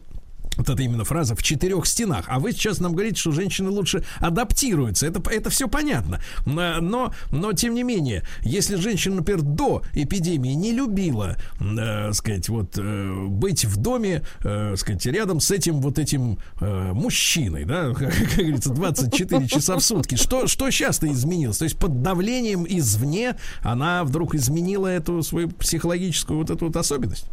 вот 0.57 0.69
это 0.69 0.81
именно 0.81 1.03
фраза 1.03 1.35
в 1.35 1.43
четырех 1.43 1.85
стенах. 1.85 2.25
А 2.27 2.39
вы 2.39 2.51
сейчас 2.51 2.79
нам 2.79 2.93
говорите, 2.93 3.19
что 3.19 3.31
женщины 3.31 3.69
лучше 3.69 4.03
адаптируются. 4.19 5.07
Это, 5.07 5.21
это 5.29 5.49
все 5.49 5.67
понятно. 5.67 6.21
Но, 6.45 7.13
но, 7.31 7.53
тем 7.53 7.73
не 7.73 7.83
менее, 7.83 8.23
если 8.41 8.75
женщина, 8.75 9.15
например, 9.15 9.41
до 9.41 9.81
эпидемии 9.93 10.53
не 10.53 10.71
любила, 10.71 11.37
э, 11.59 12.13
сказать, 12.13 12.49
вот, 12.49 12.77
э, 12.77 13.25
быть 13.27 13.65
в 13.65 13.77
доме, 13.77 14.23
э, 14.43 14.75
сказать, 14.77 15.05
рядом 15.05 15.39
с 15.39 15.51
этим 15.51 15.81
вот 15.81 15.99
этим 15.99 16.39
э, 16.59 16.91
мужчиной, 16.93 17.65
да, 17.65 17.93
как, 17.93 18.13
как 18.29 18.37
говорится, 18.37 18.69
24 18.69 19.47
часа 19.47 19.75
в 19.77 19.81
сутки, 19.81 20.15
что, 20.15 20.47
что 20.47 20.69
сейчас-то 20.71 21.11
изменилось? 21.11 21.57
То 21.57 21.65
есть 21.65 21.77
под 21.77 22.01
давлением 22.01 22.65
извне 22.67 23.35
она 23.61 24.03
вдруг 24.03 24.35
изменила 24.35 24.87
эту 24.87 25.21
свою 25.23 25.49
психологическую 25.49 26.39
вот 26.39 26.49
эту 26.49 26.65
вот 26.65 26.75
особенность? 26.75 27.25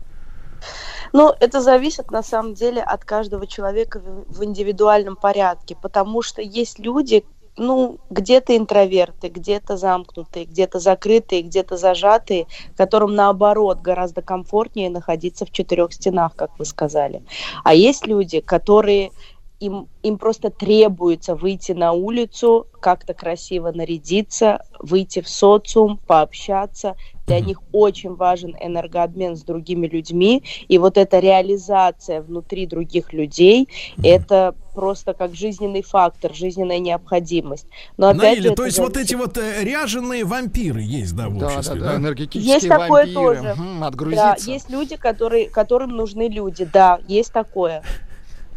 Ну, 1.12 1.32
это 1.40 1.60
зависит 1.60 2.10
на 2.10 2.22
самом 2.22 2.54
деле 2.54 2.82
от 2.82 3.04
каждого 3.04 3.46
человека 3.46 4.00
в 4.00 4.44
индивидуальном 4.44 5.16
порядке, 5.16 5.76
потому 5.80 6.22
что 6.22 6.40
есть 6.40 6.78
люди, 6.78 7.24
ну, 7.58 7.98
где-то 8.08 8.56
интроверты, 8.56 9.28
где-то 9.28 9.76
замкнутые, 9.76 10.46
где-то 10.46 10.78
закрытые, 10.78 11.42
где-то 11.42 11.76
зажатые, 11.76 12.46
которым 12.76 13.14
наоборот 13.14 13.80
гораздо 13.80 14.22
комфортнее 14.22 14.88
находиться 14.88 15.44
в 15.44 15.50
четырех 15.50 15.92
стенах, 15.92 16.34
как 16.34 16.58
вы 16.58 16.64
сказали. 16.64 17.22
А 17.62 17.74
есть 17.74 18.06
люди, 18.06 18.40
которые 18.40 19.12
им, 19.60 19.88
им 20.02 20.18
просто 20.18 20.50
требуется 20.50 21.36
выйти 21.36 21.72
на 21.72 21.92
улицу, 21.92 22.66
как-то 22.80 23.14
красиво 23.14 23.70
нарядиться, 23.70 24.64
выйти 24.80 25.20
в 25.20 25.28
социум, 25.28 25.98
пообщаться. 26.06 26.96
Для 27.26 27.40
них 27.40 27.58
очень 27.72 28.14
важен 28.14 28.56
энергообмен 28.60 29.36
с 29.36 29.42
другими 29.42 29.86
людьми, 29.86 30.42
и 30.68 30.78
вот 30.78 30.98
эта 30.98 31.18
реализация 31.18 32.20
внутри 32.20 32.66
других 32.66 33.12
людей, 33.12 33.68
это 34.02 34.54
просто 34.74 35.12
как 35.12 35.34
жизненный 35.34 35.82
фактор, 35.82 36.34
жизненная 36.34 36.78
необходимость. 36.78 37.66
Но 37.96 38.08
опять 38.08 38.22
Наиля, 38.22 38.50
же, 38.50 38.54
то 38.54 38.64
есть 38.64 38.76
зависит... 38.76 38.96
вот 38.96 39.02
эти 39.02 39.14
вот 39.14 39.38
э, 39.38 39.64
ряженые 39.64 40.24
вампиры 40.24 40.80
есть, 40.80 41.14
да, 41.14 41.28
в 41.28 41.38
да, 41.38 41.46
обществе, 41.46 41.80
да? 41.80 41.92
да? 41.92 41.96
энергетические 41.96 42.54
есть 42.54 42.68
такое 42.68 43.04
вампиры. 43.04 43.14
тоже. 43.14 43.52
Угу, 43.52 43.84
отгрузиться. 43.84 44.36
Да, 44.38 44.52
есть 44.52 44.70
люди, 44.70 44.96
которые, 44.96 45.48
которым 45.48 45.90
нужны 45.90 46.28
люди, 46.28 46.64
да, 46.64 47.00
есть 47.06 47.32
такое. 47.32 47.82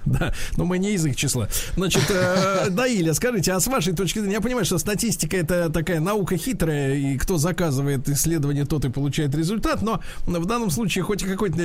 Да, 0.16 0.34
но 0.56 0.66
мы 0.66 0.78
не 0.78 0.94
из 0.94 1.06
их 1.06 1.16
числа. 1.16 1.50
Значит, 1.76 2.04
э, 2.10 2.70
Даиля, 2.70 3.14
скажите, 3.14 3.52
а 3.54 3.60
с 3.60 3.68
вашей 3.68 3.94
точки 3.94 4.20
зрения, 4.20 4.36
я 4.36 4.42
понимаю, 4.42 4.66
что 4.66 4.78
статистика 4.78 5.36
это 5.36 5.70
такая 5.70 6.00
наука 6.00 6.38
хитрая, 6.38 6.96
и 6.96 7.18
кто 7.18 7.38
заказывает 7.38 8.08
исследование, 8.08 8.66
тот 8.66 8.86
и 8.86 8.90
получает 8.90 9.34
результат, 9.36 9.82
но 9.82 10.02
в 10.26 10.46
данном 10.46 10.70
случае 10.70 11.04
хоть 11.04 11.24
какой-то 11.24 11.58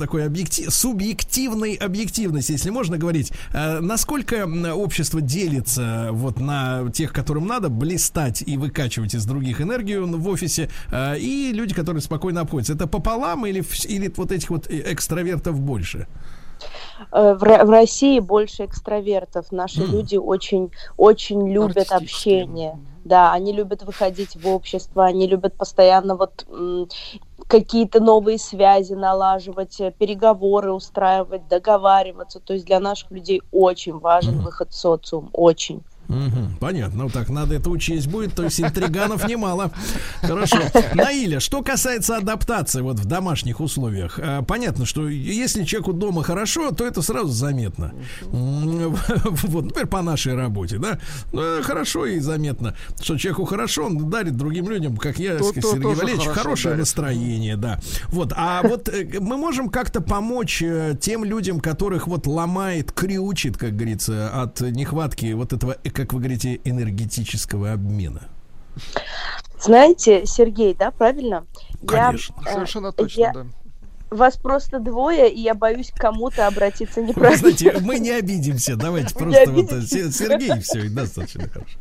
такой 0.00 0.24
объектив, 0.24 0.72
субъективной 0.72 1.74
объективности, 1.74 2.52
если 2.52 2.70
можно 2.70 2.98
говорить, 2.98 3.32
э, 3.52 3.80
насколько 3.80 4.46
общество 4.74 5.20
делится 5.20 6.08
вот 6.12 6.40
на 6.40 6.90
тех, 6.92 7.12
которым 7.12 7.46
надо 7.46 7.68
блистать 7.68 8.42
и 8.46 8.56
выкачивать 8.56 9.14
из 9.14 9.26
других 9.26 9.60
энергию 9.60 10.06
в 10.06 10.28
офисе, 10.28 10.70
э, 10.90 11.18
и 11.18 11.52
люди, 11.52 11.74
которые 11.74 12.02
спокойно 12.02 12.40
обходятся. 12.40 12.72
Это 12.72 12.86
пополам 12.86 13.46
или, 13.46 13.62
или 13.86 14.12
вот 14.16 14.32
этих 14.32 14.50
вот 14.50 14.66
экстравертов 14.70 15.60
больше? 15.60 16.06
Э, 17.12 17.34
в, 17.34 17.40
в 17.40 17.70
России 17.70 18.20
больше 18.20 18.64
экстравертов. 18.64 19.52
Наши 19.52 19.82
mm. 19.82 19.86
люди 19.86 20.16
очень, 20.16 20.70
очень 20.96 21.48
любят 21.50 21.90
общение. 21.90 22.78
Да, 23.04 23.32
они 23.32 23.52
любят 23.52 23.84
выходить 23.84 24.34
в 24.34 24.48
общество, 24.48 25.04
они 25.04 25.28
любят 25.28 25.54
постоянно 25.54 26.16
вот 26.16 26.44
какие-то 27.46 28.00
новые 28.00 28.38
связи 28.38 28.94
налаживать, 28.94 29.80
э, 29.80 29.92
переговоры 29.96 30.72
устраивать, 30.72 31.46
договариваться. 31.48 32.40
То 32.40 32.54
есть 32.54 32.66
для 32.66 32.80
наших 32.80 33.10
людей 33.10 33.42
очень 33.52 33.98
важен 33.98 34.40
mm. 34.40 34.42
выход 34.42 34.70
в 34.70 34.74
социум, 34.74 35.30
очень. 35.32 35.82
Угу, 36.08 36.58
понятно. 36.60 37.04
Ну 37.04 37.10
так, 37.10 37.28
надо 37.28 37.54
это 37.54 37.70
учесть 37.70 38.06
будет, 38.06 38.34
то 38.34 38.44
есть 38.44 38.60
интриганов 38.60 39.26
немало. 39.28 39.72
Хорошо. 40.20 40.58
Наиля, 40.94 41.40
что 41.40 41.62
касается 41.62 42.16
адаптации 42.16 42.80
вот 42.80 42.98
в 42.98 43.04
домашних 43.04 43.60
условиях, 43.60 44.18
э, 44.18 44.42
понятно, 44.46 44.86
что 44.86 45.08
если 45.08 45.64
человеку 45.64 45.92
дома 45.92 46.22
хорошо, 46.22 46.70
то 46.70 46.86
это 46.86 47.02
сразу 47.02 47.28
заметно. 47.28 47.92
Вот, 49.46 49.66
например, 49.66 49.86
по 49.86 50.02
нашей 50.02 50.34
работе, 50.34 50.78
да, 50.78 50.98
ну, 51.32 51.62
хорошо 51.62 52.06
и 52.06 52.18
заметно, 52.18 52.76
что 53.00 53.16
человеку 53.16 53.44
хорошо, 53.44 53.86
он 53.86 54.10
дарит 54.10 54.36
другим 54.36 54.68
людям, 54.68 54.96
как 54.96 55.18
я, 55.18 55.38
Сергей 55.38 55.94
Валерьевич, 55.94 56.26
хорошее 56.26 56.76
настроение, 56.76 57.56
да. 57.56 57.80
Вот, 58.08 58.32
а 58.36 58.62
вот 58.62 58.88
э, 58.88 59.08
мы 59.20 59.36
можем 59.36 59.68
как-то 59.68 60.00
помочь 60.00 60.62
э, 60.62 60.96
тем 61.00 61.24
людям, 61.24 61.60
которых 61.60 62.06
вот 62.06 62.26
ломает, 62.26 62.92
крючит, 62.92 63.56
как 63.56 63.76
говорится, 63.76 64.30
от 64.42 64.60
нехватки 64.60 65.32
вот 65.32 65.52
этого 65.52 65.76
как 65.96 66.12
вы 66.12 66.18
говорите, 66.18 66.60
энергетического 66.64 67.72
обмена? 67.72 68.28
Знаете, 69.58 70.26
Сергей, 70.26 70.74
да, 70.74 70.90
правильно? 70.90 71.46
Конечно. 71.86 72.34
Я, 72.44 72.52
Совершенно 72.52 72.92
точно, 72.92 73.20
я, 73.20 73.32
да. 73.32 73.46
Вас 74.10 74.36
просто 74.36 74.78
двое, 74.78 75.32
и 75.32 75.40
я 75.40 75.54
боюсь 75.54 75.90
кому-то 75.96 76.46
обратиться 76.46 77.02
неправильно. 77.02 77.38
Знаете, 77.38 77.74
мы 77.80 77.98
не 77.98 78.10
обидимся, 78.10 78.76
давайте 78.76 79.14
просто 79.14 79.50
вот 79.50 79.70
Сергей, 79.88 80.60
все, 80.60 80.84
и 80.84 80.88
достаточно 80.90 81.48
хорошо. 81.48 81.78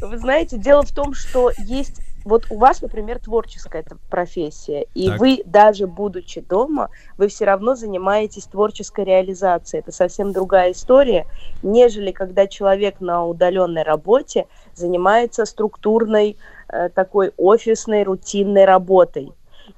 Вы 0.00 0.18
знаете, 0.18 0.56
дело 0.56 0.82
в 0.82 0.92
том, 0.92 1.14
что 1.14 1.50
есть 1.58 2.00
вот 2.24 2.46
у 2.48 2.58
вас, 2.58 2.80
например, 2.80 3.18
творческая 3.18 3.82
эта 3.82 3.98
профессия, 4.08 4.86
и 4.94 5.08
так. 5.08 5.20
вы 5.20 5.42
даже 5.44 5.86
будучи 5.86 6.40
дома, 6.40 6.88
вы 7.18 7.28
все 7.28 7.44
равно 7.44 7.74
занимаетесь 7.74 8.46
творческой 8.46 9.04
реализацией. 9.04 9.80
Это 9.80 9.92
совсем 9.92 10.32
другая 10.32 10.72
история, 10.72 11.26
нежели 11.62 12.12
когда 12.12 12.46
человек 12.46 13.00
на 13.00 13.26
удаленной 13.26 13.82
работе 13.82 14.46
занимается 14.74 15.44
структурной 15.44 16.38
э, 16.68 16.88
такой 16.88 17.32
офисной 17.36 18.04
рутинной 18.04 18.64
работой. 18.64 19.32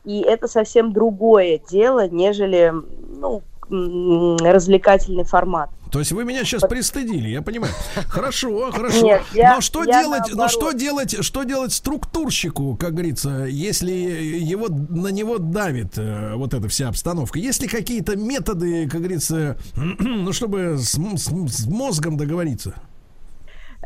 И 0.05 0.21
это 0.21 0.47
совсем 0.49 0.93
другое 0.93 1.61
дело, 1.69 2.09
нежели 2.09 2.73
ну, 2.73 3.43
развлекательный 3.69 5.25
формат. 5.25 5.71
То 5.91 6.01
есть 6.01 6.13
вы 6.13 6.25
меня 6.25 6.45
сейчас 6.45 6.63
пристыдили, 6.63 7.29
я 7.29 7.43
понимаю. 7.43 7.73
Хорошо, 8.09 8.71
хорошо. 8.73 9.03
Нет, 9.03 9.23
я, 9.33 9.55
но 9.55 9.61
что 9.61 9.85
я 9.85 10.03
делать, 10.03 10.35
но 10.35 10.49
что 10.49 10.73
делать, 10.73 11.25
что 11.25 11.45
делать 11.45 11.73
структурщику, 11.73 12.77
как 12.77 12.93
говорится, 12.93 13.45
если 13.45 13.93
его 13.93 14.69
на 14.69 15.09
него 15.09 15.39
давит 15.39 15.97
э, 15.97 16.35
вот 16.35 16.55
эта 16.55 16.69
вся 16.69 16.89
обстановка? 16.89 17.39
Есть 17.39 17.63
ли 17.63 17.69
какие-то 17.69 18.17
методы, 18.17 18.89
как 18.89 19.01
говорится, 19.01 19.57
ну 19.77 20.33
чтобы 20.33 20.77
с, 20.77 20.93
с, 20.93 21.25
с 21.25 21.67
мозгом 21.67 22.17
договориться? 22.17 22.75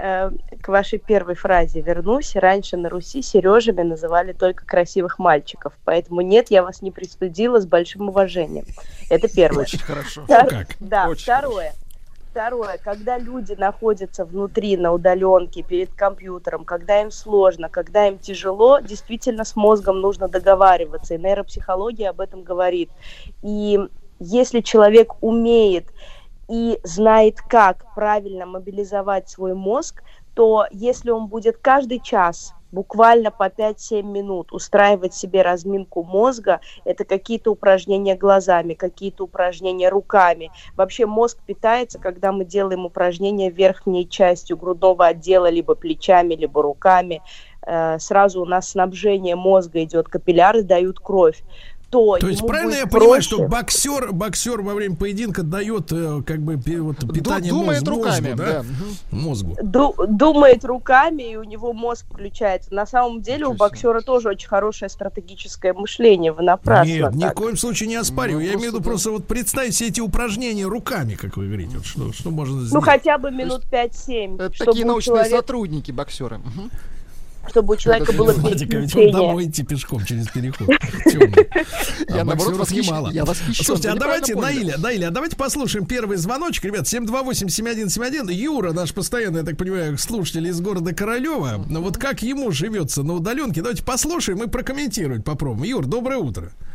Э, 0.03 0.31
к 0.63 0.69
вашей 0.69 0.99
первой 0.99 1.35
фразе 1.35 1.83
вернусь. 1.83 2.35
Раньше 2.35 2.79
на 2.79 2.89
Руси 2.89 3.21
Сережами 3.21 3.83
называли 3.83 4.33
только 4.33 4.65
красивых 4.65 5.19
мальчиков. 5.19 5.75
Поэтому 5.85 6.23
нет, 6.23 6.51
я 6.51 6.63
вас 6.63 6.81
не 6.81 6.91
пристудила 6.91 7.61
с 7.61 7.67
большим 7.67 8.09
уважением. 8.09 8.65
Это 9.11 9.29
первое. 9.29 9.65
Очень 9.65 9.81
хорошо. 9.81 10.23
Втор... 10.25 10.47
как? 10.49 10.69
Да, 10.81 11.09
Очень 11.09 11.23
второе. 11.25 11.73
Хорошо. 11.73 11.77
Второе, 12.31 12.79
когда 12.83 13.19
люди 13.19 13.55
находятся 13.55 14.25
внутри 14.25 14.77
на 14.77 14.93
удаленке 14.93 15.63
перед 15.63 15.93
компьютером, 15.93 16.65
когда 16.65 17.03
им 17.03 17.11
сложно, 17.11 17.69
когда 17.69 18.07
им 18.07 18.19
тяжело, 18.19 18.79
действительно 18.79 19.45
с 19.45 19.57
мозгом 19.57 20.01
нужно 20.01 20.29
договариваться. 20.29 21.15
И 21.15 21.19
нейропсихология 21.19 22.11
об 22.11 22.21
этом 22.21 22.43
говорит. 22.43 22.89
И 23.43 23.81
если 24.21 24.61
человек 24.61 25.15
умеет 25.21 25.87
и 26.51 26.81
знает, 26.83 27.41
как 27.41 27.95
правильно 27.95 28.45
мобилизовать 28.45 29.29
свой 29.29 29.55
мозг, 29.55 30.03
то 30.35 30.67
если 30.73 31.11
он 31.11 31.29
будет 31.29 31.59
каждый 31.59 32.01
час 32.01 32.55
буквально 32.73 33.31
по 33.31 33.49
5-7 33.49 34.03
минут 34.03 34.53
устраивать 34.53 35.15
себе 35.15 35.43
разминку 35.43 36.03
мозга, 36.03 36.61
это 36.85 37.05
какие-то 37.05 37.53
упражнения 37.53 38.17
глазами, 38.17 38.75
какие-то 38.75 39.25
упражнения 39.25 39.89
руками. 39.89 40.51
Вообще 40.77 41.07
мозг 41.07 41.39
питается, 41.47 41.99
когда 41.99 42.33
мы 42.33 42.45
делаем 42.45 42.87
упражнения 42.87 43.51
верхней 43.51 44.09
частью 44.09 44.57
грудного 44.57 45.07
отдела, 45.07 45.49
либо 45.49 45.75
плечами, 45.75 46.35
либо 46.35 46.63
руками. 46.63 47.23
Э, 47.67 47.99
сразу 47.99 48.43
у 48.43 48.47
нас 48.47 48.71
снабжение 48.71 49.37
мозга 49.37 49.83
идет, 49.83 50.09
капилляры 50.09 50.63
дают 50.63 51.01
кровь 51.01 51.43
то. 51.91 52.17
То 52.19 52.29
есть 52.29 52.47
правильно 52.47 52.77
я 52.77 52.87
проще. 52.87 53.01
понимаю, 53.01 53.23
что 53.23 53.49
боксер, 53.49 54.13
боксер 54.13 54.63
во 54.63 54.75
время 54.75 54.97
поединка 54.97 55.43
дает 55.43 55.93
э, 55.93 56.23
как 56.25 56.41
бы 56.41 56.57
вот, 56.57 56.99
питание 57.13 57.51
думает 57.51 57.83
мозг, 57.83 57.91
руками, 57.91 58.31
мозгу, 58.31 58.37
да? 58.37 58.63
да. 58.63 58.65
Мозгу. 59.11 59.57
Ду 59.63 59.95
думает 60.07 60.65
руками, 60.65 61.33
и 61.33 61.37
у 61.37 61.43
него 61.43 61.73
мозг 61.73 62.07
включается. 62.11 62.73
На 62.73 62.87
самом 62.87 63.21
деле 63.21 63.47
у 63.47 63.55
боксера 63.55 64.01
тоже 64.01 64.29
очень 64.29 64.49
хорошее 64.49 64.89
стратегическое 64.89 65.73
мышление. 65.75 66.33
Вы 66.33 66.43
напрасно. 66.43 66.91
Нет, 66.91 67.03
так. 67.03 67.15
ни 67.15 67.25
в 67.25 67.33
коем 67.33 67.57
случае 67.57 67.89
не 67.89 67.97
оспариваю. 67.97 68.41
Ну, 68.45 68.47
я 68.47 68.55
имею 68.55 68.71
в 68.71 68.75
виду 68.75 68.85
просто 68.85 69.11
вот 69.11 69.27
представить 69.27 69.75
все 69.75 69.89
эти 69.89 70.01
упражнения 70.01 70.67
руками, 70.67 71.15
как 71.15 71.37
вы 71.37 71.47
говорите. 71.47 71.77
Вот 71.77 71.87
что, 71.87 72.13
что 72.13 72.31
можно 72.31 72.57
ну, 72.57 72.61
сделать? 72.63 72.75
Ну 72.85 72.91
хотя 72.91 73.19
бы 73.19 73.31
минут 73.31 73.65
5-7. 73.71 74.43
Это 74.43 74.65
такие 74.65 74.87
научные 74.87 75.17
человек... 75.17 75.33
сотрудники 75.33 75.91
боксеры. 75.91 76.37
Угу 76.37 76.71
чтобы 77.51 77.75
у 77.75 77.77
человека 77.77 78.13
было 78.13 78.33
ведь 78.33 78.97
он 78.97 79.11
домой 79.11 79.47
идти 79.47 79.63
пешком 79.63 80.05
через 80.05 80.29
переход. 80.29 80.69
Я, 82.09 82.23
а 82.23 82.25
наоборот, 82.25 82.57
вас 82.57 82.71
немало. 82.71 83.11
Я 83.11 83.25
Слушайте, 83.27 83.91
а 83.91 83.97
давайте, 83.97 84.35
Наиля, 84.35 84.79
Наиля, 84.79 85.09
а 85.09 85.11
давайте 85.11 85.37
послушаем 85.37 85.87
первый 85.87 86.17
звоночек. 86.17 86.65
Ребят, 86.65 86.87
728-7171. 86.87 88.33
Юра, 88.33 88.73
наш 88.73 88.93
постоянный, 88.95 89.41
я 89.41 89.45
так 89.45 89.57
понимаю, 89.57 89.99
слушатель 89.99 90.47
из 90.47 90.61
города 90.61 90.95
Королева. 90.95 91.65
Ну 91.69 91.83
вот 91.83 91.99
как 91.99 92.23
ему 92.23 92.51
живется 92.53 93.03
на 93.03 93.15
удаленке? 93.15 93.61
Давайте 93.61 93.85
послушаем 93.85 94.43
и 94.43 94.49
прокомментируем, 94.49 95.23
попробуем. 95.23 95.65
Юр, 95.65 95.87
доброе 95.87 96.19
утро. 96.19 96.31
Доброе 96.31 96.51
утро, 96.51 96.70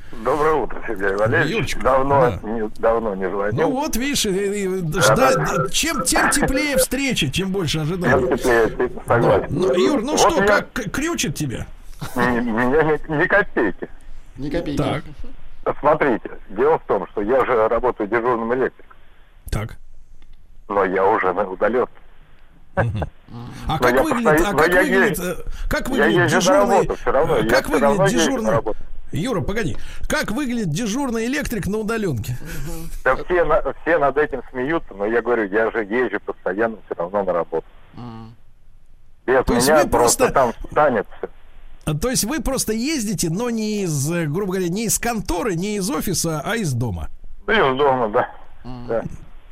Сергей 0.87 1.15
Валерьевич. 1.15 1.55
Юрчик, 1.55 1.83
давно, 1.83 2.39
да. 2.41 2.49
не, 2.49 2.69
давно 2.79 3.15
не 3.15 3.29
звонил. 3.29 3.69
Ну 3.69 3.71
вот, 3.71 3.95
видишь, 3.95 4.21
жда... 4.21 5.35
да. 5.35 5.69
чем, 5.69 6.03
тем 6.03 6.29
теплее 6.29 6.77
встреча, 6.77 7.29
чем 7.29 7.51
больше 7.51 7.79
ожидаем. 7.79 8.27
Тем 8.37 8.37
теплее, 8.37 8.91
согласен. 9.07 9.47
Ну, 9.49 9.73
Юр, 9.73 10.01
ну 10.01 10.11
вот 10.11 10.19
что, 10.19 10.41
меня... 10.41 10.45
как 10.47 10.71
крючит 10.91 11.35
тебя? 11.35 11.67
Меня 12.15 12.41
ни, 12.41 13.21
ни 13.21 13.27
копейки. 13.27 13.89
Ни 14.37 14.49
копейки. 14.49 14.77
Так. 14.77 15.03
Смотрите, 15.79 16.29
дело 16.49 16.77
в 16.77 16.83
том, 16.83 17.07
что 17.07 17.21
я 17.21 17.43
же 17.45 17.67
работаю 17.67 18.07
дежурным 18.07 18.53
электриком. 18.53 18.95
Так. 19.49 19.77
Но 20.67 20.83
я 20.85 21.05
уже 21.05 21.31
удален. 21.31 21.87
А 23.67 23.79
как 23.79 24.03
выглядит, 24.03 24.45
а 24.45 24.53
как 24.53 24.71
выглядит, 24.71 25.45
как 25.67 25.89
выглядит 25.89 26.27
дежурный, 26.27 26.87
как 27.49 27.69
выглядит 27.69 28.11
дежурный, 28.11 28.75
Юра, 29.11 29.41
погоди. 29.41 29.77
Как 30.07 30.31
выглядит 30.31 30.69
дежурный 30.69 31.25
электрик 31.25 31.67
на 31.67 31.77
удаленке? 31.77 32.37
Да 33.03 33.15
все, 33.15 33.43
на, 33.45 33.61
все 33.81 33.97
над 33.97 34.17
этим 34.17 34.41
смеются, 34.51 34.93
но 34.93 35.05
я 35.05 35.21
говорю, 35.21 35.47
я 35.47 35.71
же 35.71 35.83
езжу 35.83 36.19
постоянно 36.25 36.77
все 36.85 36.95
равно 36.95 37.23
на 37.23 37.33
работу. 37.33 37.65
Без 39.25 39.43
То 39.45 39.53
меня 39.53 39.85
просто, 39.85 39.87
просто 39.89 40.31
там 40.31 40.53
встанет 40.53 41.07
все. 41.17 41.29
То 41.93 42.09
есть 42.09 42.23
вы 42.23 42.41
просто 42.41 42.73
ездите, 42.73 43.29
но 43.29 43.49
не 43.49 43.83
из, 43.83 44.09
грубо 44.09 44.53
говоря, 44.53 44.69
не 44.69 44.85
из 44.85 44.97
конторы, 44.97 45.55
не 45.55 45.77
из 45.77 45.89
офиса, 45.89 46.41
а 46.43 46.55
из 46.55 46.73
дома? 46.73 47.09
Из 47.47 47.77
дома, 47.77 48.09
да. 48.09 48.29
Mm. 48.63 48.87
да. 48.87 49.03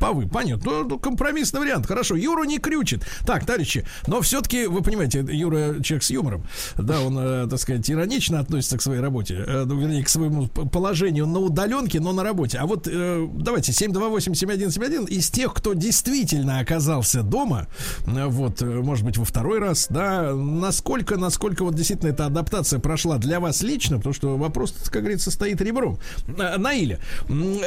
Повы, 0.03 0.27
понятно. 0.27 0.69
Ну, 0.69 0.83
ну, 0.83 0.99
компромиссный 0.99 1.61
вариант. 1.61 1.87
Хорошо. 1.87 2.17
Юру 2.17 2.43
не 2.43 2.59
крючит. 2.59 3.05
Так, 3.25 3.45
товарищи, 3.45 3.85
но 4.05 4.19
все-таки, 4.19 4.67
вы 4.67 4.81
понимаете, 4.81 5.25
Юра 5.31 5.81
человек 5.81 6.03
с 6.03 6.09
юмором. 6.09 6.43
Да, 6.77 6.99
он, 6.99 7.17
э, 7.17 7.47
так 7.49 7.57
сказать, 7.57 7.89
иронично 7.89 8.41
относится 8.41 8.77
к 8.77 8.81
своей 8.81 8.99
работе. 8.99 9.35
Э, 9.47 9.63
ну, 9.65 9.79
вернее, 9.79 10.03
к 10.03 10.09
своему 10.09 10.47
положению 10.47 11.25
на 11.25 11.39
удаленке, 11.39 12.01
но 12.01 12.11
на 12.11 12.21
работе. 12.21 12.57
А 12.57 12.65
вот 12.65 12.85
э, 12.91 13.27
давайте 13.33 13.71
728-7171 13.71 15.07
из 15.07 15.29
тех, 15.29 15.53
кто 15.53 15.71
действительно 15.73 16.59
оказался 16.59 17.23
дома, 17.23 17.67
э, 18.05 18.25
вот, 18.25 18.61
может 18.61 19.05
быть, 19.05 19.17
во 19.17 19.23
второй 19.23 19.59
раз, 19.59 19.87
да, 19.89 20.33
насколько, 20.33 21.15
насколько 21.15 21.63
вот 21.63 21.75
действительно 21.75 22.09
эта 22.09 22.25
адаптация 22.25 22.79
прошла 22.79 23.19
для 23.19 23.39
вас 23.39 23.63
лично, 23.63 23.99
потому 23.99 24.13
что 24.13 24.35
вопрос, 24.35 24.73
как 24.91 25.03
говорится, 25.03 25.31
стоит 25.31 25.61
ребром. 25.61 25.97
Наиля, 26.27 26.99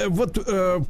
вот 0.09 0.37
э, 0.47 0.81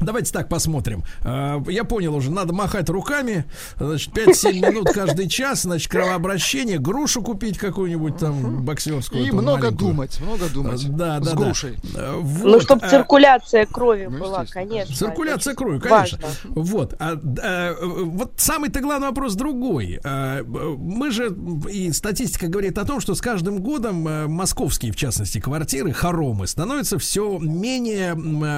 Давайте 0.00 0.32
так 0.32 0.48
посмотрим. 0.48 1.04
А, 1.22 1.62
я 1.68 1.84
понял 1.84 2.14
уже, 2.14 2.30
надо 2.30 2.52
махать 2.52 2.88
руками. 2.88 3.44
Значит, 3.78 4.16
5-7 4.16 4.70
минут 4.70 4.90
каждый 4.92 5.28
час, 5.28 5.62
значит, 5.62 5.90
кровообращение, 5.90 6.78
грушу 6.78 7.22
купить 7.22 7.58
какую-нибудь 7.58 8.18
там 8.18 8.64
боксерскую. 8.64 9.24
И 9.24 9.30
много 9.30 9.64
маленькую. 9.64 9.72
думать, 9.72 10.20
много 10.20 10.48
думать. 10.48 10.88
Да, 10.96 11.20
да, 11.20 11.30
С 11.30 11.34
грушей. 11.34 11.78
Да. 11.94 12.12
Вот. 12.14 12.52
Ну, 12.52 12.60
чтобы 12.60 12.86
а, 12.86 12.90
циркуляция 12.90 13.66
крови 13.66 14.08
ну, 14.10 14.18
была, 14.18 14.44
конечно. 14.46 14.94
Циркуляция 14.94 15.54
крови, 15.54 15.78
конечно. 15.78 16.18
Важно. 16.22 16.38
Вот. 16.44 16.94
А, 16.98 17.18
а, 17.42 17.74
вот 17.82 18.32
самый-то 18.36 18.80
главный 18.80 19.08
вопрос 19.08 19.34
другой. 19.34 20.00
А, 20.04 20.42
мы 20.44 21.10
же, 21.10 21.34
и 21.70 21.92
статистика 21.92 22.48
говорит 22.48 22.78
о 22.78 22.84
том, 22.84 23.00
что 23.00 23.14
с 23.14 23.20
каждым 23.20 23.58
годом 23.58 24.02
московские, 24.30 24.92
в 24.92 24.96
частности, 24.96 25.40
квартиры, 25.40 25.92
хоромы 25.92 26.46
становятся 26.46 26.98
все 26.98 27.38
менее 27.38 28.12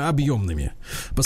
объемными. 0.09 0.73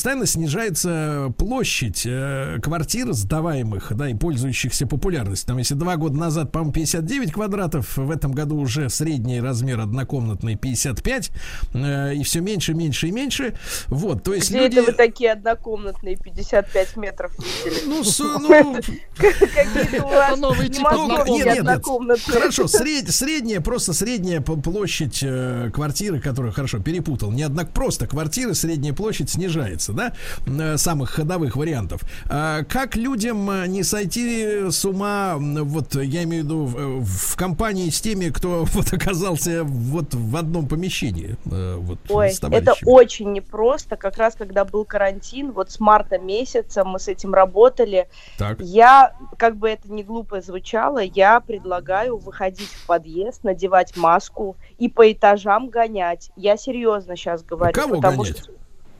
По 0.00 0.04
постоянно 0.04 0.24
снижается 0.24 1.30
площадь 1.36 2.06
э, 2.06 2.58
квартир 2.62 3.12
сдаваемых, 3.12 3.92
да, 3.94 4.08
и 4.08 4.14
пользующихся 4.14 4.86
популярностью. 4.86 5.48
Там, 5.48 5.58
если 5.58 5.74
два 5.74 5.96
года 5.96 6.16
назад, 6.16 6.50
по-моему, 6.52 6.72
59 6.72 7.32
квадратов, 7.32 7.98
в 7.98 8.10
этом 8.10 8.32
году 8.32 8.56
уже 8.56 8.88
средний 8.88 9.42
размер 9.42 9.78
однокомнатный 9.80 10.56
55, 10.56 11.30
э, 11.74 12.14
и 12.14 12.22
все 12.22 12.40
меньше, 12.40 12.72
меньше 12.72 13.08
и 13.08 13.10
меньше. 13.10 13.52
Вот, 13.88 14.22
то 14.22 14.32
есть 14.32 14.48
Где 14.48 14.60
люди... 14.60 14.78
это 14.78 14.86
вы 14.86 14.92
такие 14.92 15.32
однокомнатные 15.32 16.16
55 16.16 16.96
метров 16.96 17.32
видели? 17.38 17.82
Ну, 17.86 18.02
с, 18.02 18.18
ну, 18.20 18.76
Какие-то 19.16 20.06
у 20.06 20.08
вас 20.08 20.38
новый 20.38 20.68
не 20.68 20.76
тип 20.76 20.82
могу 20.82 21.02
однокомнатных. 21.02 21.26
быть 21.26 21.36
нет, 21.36 21.46
нет, 21.46 21.54
нет. 21.56 21.68
однокомнатные. 21.68 22.38
Хорошо, 22.40 22.62
сред- 22.68 23.10
средняя, 23.10 23.60
просто 23.60 23.92
средняя 23.92 24.40
площадь 24.40 25.20
э, 25.22 25.70
квартиры, 25.74 26.20
которую, 26.20 26.54
хорошо, 26.54 26.78
перепутал. 26.78 27.30
Не 27.32 27.42
однако 27.42 27.70
просто 27.72 28.06
квартиры, 28.06 28.54
средняя 28.54 28.94
площадь 28.94 29.28
снижается, 29.28 29.89
да, 29.92 30.12
э, 30.46 30.76
самых 30.76 31.10
ходовых 31.10 31.56
вариантов. 31.56 32.02
А 32.28 32.64
как 32.64 32.96
людям 32.96 33.50
э, 33.50 33.66
не 33.66 33.82
сойти 33.82 34.70
с 34.70 34.84
ума, 34.84 35.36
вот 35.38 35.94
я 35.94 36.22
имею 36.24 36.42
в 36.42 36.46
виду 36.46 36.64
в, 36.64 37.04
в 37.04 37.36
компании 37.36 37.90
с 37.90 38.00
теми, 38.00 38.30
кто 38.30 38.64
вот 38.72 38.92
оказался 38.92 39.64
вот 39.64 40.14
в 40.14 40.36
одном 40.36 40.66
помещении, 40.66 41.36
э, 41.50 41.76
вот 41.78 41.98
Ой, 42.08 42.32
это 42.50 42.74
очень 42.84 43.32
непросто. 43.32 43.96
Как 43.96 44.16
раз 44.16 44.34
когда 44.34 44.64
был 44.64 44.84
карантин, 44.84 45.52
вот 45.52 45.70
с 45.70 45.80
марта 45.80 46.18
месяца 46.18 46.84
мы 46.84 46.98
с 46.98 47.08
этим 47.08 47.34
работали. 47.34 48.08
Так. 48.38 48.60
Я, 48.60 49.14
как 49.36 49.56
бы 49.56 49.68
это 49.68 49.90
ни 49.92 50.02
глупо 50.02 50.40
звучало, 50.40 50.98
я 50.98 51.40
предлагаю 51.40 52.16
выходить 52.16 52.70
в 52.70 52.86
подъезд, 52.86 53.44
надевать 53.44 53.96
маску 53.96 54.56
и 54.78 54.88
по 54.88 55.10
этажам 55.10 55.68
гонять. 55.68 56.30
Я 56.36 56.56
серьезно 56.56 57.16
сейчас 57.16 57.42
говорю. 57.42 57.72
Кого 57.72 57.96
потому 57.96 58.22
гонять? 58.22 58.38
что 58.38 58.52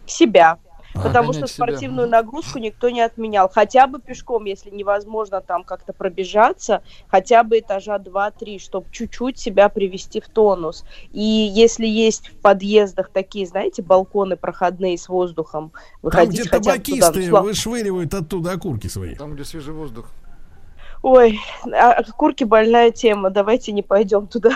себя. 0.07 0.59
А. 0.95 1.01
потому 1.03 1.33
что 1.33 1.43
Гонять 1.43 1.51
себя. 1.53 1.67
спортивную 1.67 2.09
нагрузку 2.09 2.59
никто 2.59 2.91
не 2.91 3.01
отменял. 3.01 3.49
Хотя 3.49 3.87
бы 3.87 4.01
пешком, 4.01 4.45
если 4.45 4.71
невозможно 4.71 5.41
там 5.41 5.62
как-то 5.65 5.93
пробежаться, 5.93 6.83
хотя 7.09 7.45
бы 7.45 7.59
этажа 7.61 7.97
2-3, 7.99 8.59
чтобы 8.59 8.87
чуть-чуть 8.91 9.39
себя 9.39 9.69
привести 9.69 10.21
в 10.21 10.29
тонус. 10.29 10.85
И 11.12 11.21
если 11.23 11.87
есть 11.87 12.29
в 12.29 12.37
подъездах 12.41 13.11
такие, 13.11 13.47
знаете, 13.47 13.83
балконы 13.83 14.37
проходные 14.37 14.99
с 14.99 15.09
воздухом, 15.09 15.71
Там, 15.71 15.83
выходить 16.03 16.41
где 16.41 16.49
хотя 16.49 16.59
бы 16.73 16.79
туда. 16.79 16.97
табакисты 16.97 17.29
Слав- 17.29 17.45
вышвыривают 17.45 18.15
оттуда 18.15 18.53
окурки 18.53 18.89
свои. 18.89 19.15
Там, 19.15 19.35
где 19.35 19.45
свежий 19.45 19.73
воздух. 19.75 20.07
Ой, 21.03 21.41
а 21.73 22.03
курки 22.17 22.45
больная 22.45 22.91
тема, 22.91 23.31
давайте 23.31 23.73
не 23.73 23.83
пойдем 23.83 24.27
туда. 24.27 24.51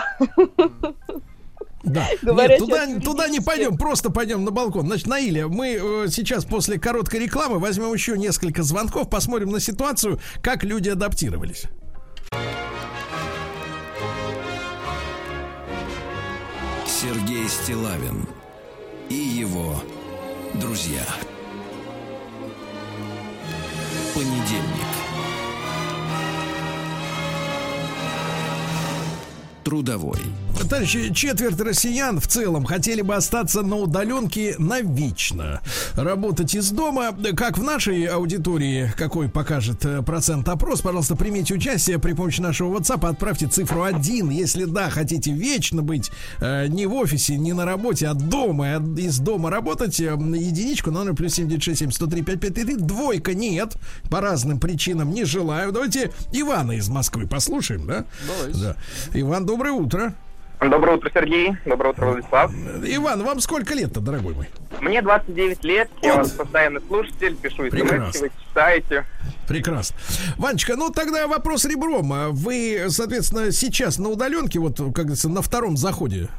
Да. 1.85 2.07
Говоря 2.21 2.49
Нет, 2.57 2.59
туда, 2.59 2.99
туда 2.99 3.27
не 3.27 3.39
пойдем, 3.39 3.77
просто 3.77 4.09
пойдем 4.09 4.43
на 4.43 4.51
балкон. 4.51 4.87
Значит, 4.87 5.07
Наиля, 5.07 5.47
мы 5.47 5.79
э, 5.79 6.07
сейчас 6.09 6.45
после 6.45 6.79
короткой 6.79 7.21
рекламы 7.21 7.59
возьмем 7.59 7.93
еще 7.93 8.17
несколько 8.17 8.63
звонков, 8.63 9.09
посмотрим 9.09 9.51
на 9.51 9.59
ситуацию, 9.59 10.19
как 10.41 10.63
люди 10.63 10.89
адаптировались. 10.89 11.65
Сергей 16.85 17.47
Стилавин 17.47 18.27
и 19.09 19.15
его 19.15 19.75
друзья. 20.55 21.05
Понедельник. 24.15 24.85
Трудовой. 29.63 30.44
Товарищи, 30.55 31.13
четверть 31.13 31.59
россиян 31.59 32.19
в 32.19 32.27
целом 32.27 32.65
хотели 32.65 33.01
бы 33.01 33.13
остаться 33.15 33.61
на 33.61 33.75
удаленке 33.75 34.55
навечно. 34.57 35.61
Работать 35.95 36.55
из 36.55 36.71
дома, 36.71 37.15
как 37.35 37.57
в 37.57 37.63
нашей 37.63 38.05
аудитории, 38.05 38.91
какой 38.97 39.29
покажет 39.29 39.85
э, 39.85 40.01
процент 40.01 40.47
опрос, 40.49 40.81
пожалуйста, 40.81 41.15
примите 41.15 41.53
участие 41.53 41.99
при 41.99 42.13
помощи 42.13 42.41
нашего 42.41 42.75
WhatsApp, 42.75 43.07
отправьте 43.07 43.47
цифру 43.47 43.83
1, 43.83 44.29
если 44.29 44.63
да, 44.63 44.89
хотите 44.89 45.31
вечно 45.31 45.83
быть 45.83 46.09
э, 46.39 46.67
не 46.67 46.87
в 46.87 46.93
офисе, 46.95 47.37
не 47.37 47.53
на 47.53 47.65
работе, 47.65 48.07
а 48.07 48.13
дома, 48.13 48.77
а 48.77 48.99
из 48.99 49.19
дома 49.19 49.51
работать, 49.51 49.99
э, 49.99 50.05
единичку, 50.05 50.89
номер 50.89 51.13
плюс 51.13 51.33
7967 51.35 51.91
103 51.91 52.21
5533, 52.23 52.75
двойка 52.77 53.33
нет, 53.35 53.75
по 54.09 54.19
разным 54.19 54.59
причинам 54.59 55.11
не 55.11 55.25
желаю. 55.25 55.71
Давайте 55.71 56.11
Ивана 56.31 56.71
из 56.71 56.89
Москвы 56.89 57.27
послушаем, 57.27 57.85
да? 57.85 58.05
Давайте. 58.27 58.59
Да. 58.59 58.75
Иван, 59.13 59.45
доброе 59.45 59.73
утро. 59.73 60.15
Доброе 60.69 60.97
утро, 60.97 61.09
Сергей. 61.13 61.55
Доброе 61.65 61.89
утро, 61.89 62.05
Владислав. 62.07 62.51
Иван, 62.83 63.23
вам 63.23 63.39
сколько 63.39 63.73
лет-то, 63.73 63.99
дорогой 63.99 64.33
мой? 64.33 64.49
Мне 64.81 65.01
29 65.01 65.63
лет, 65.63 65.89
я 66.01 66.13
Вот. 66.13 66.17
вас 66.19 66.31
постоянный 66.31 66.81
слушатель, 66.87 67.35
пишу 67.35 67.69
смс, 67.69 68.21
вы 68.21 68.31
читаете. 68.47 69.05
Прекрасно. 69.47 69.95
Ванечка, 70.37 70.75
ну 70.75 70.89
тогда 70.89 71.27
вопрос 71.27 71.65
ребром. 71.65 72.11
А 72.13 72.29
Вы, 72.29 72.85
соответственно, 72.89 73.51
сейчас 73.51 73.97
на 73.99 74.09
удаленке, 74.09 74.59
вот, 74.59 74.77
как 74.77 74.91
говорится, 74.91 75.29
на 75.29 75.41
втором 75.41 75.77
заходе. 75.77 76.29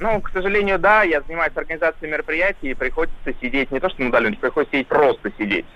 Ну, 0.00 0.20
к 0.20 0.30
сожалению, 0.30 0.78
да, 0.78 1.02
я 1.02 1.22
занимаюсь 1.22 1.52
организацией 1.56 2.10
мероприятий, 2.10 2.70
и 2.70 2.74
приходится 2.74 3.32
сидеть, 3.40 3.70
не 3.72 3.80
то 3.80 3.88
что 3.88 4.00
на 4.02 4.08
удаленке, 4.08 4.38
приходится 4.38 4.72
сидеть, 4.76 4.88
просто 4.88 5.30
сидеть. 5.36 5.66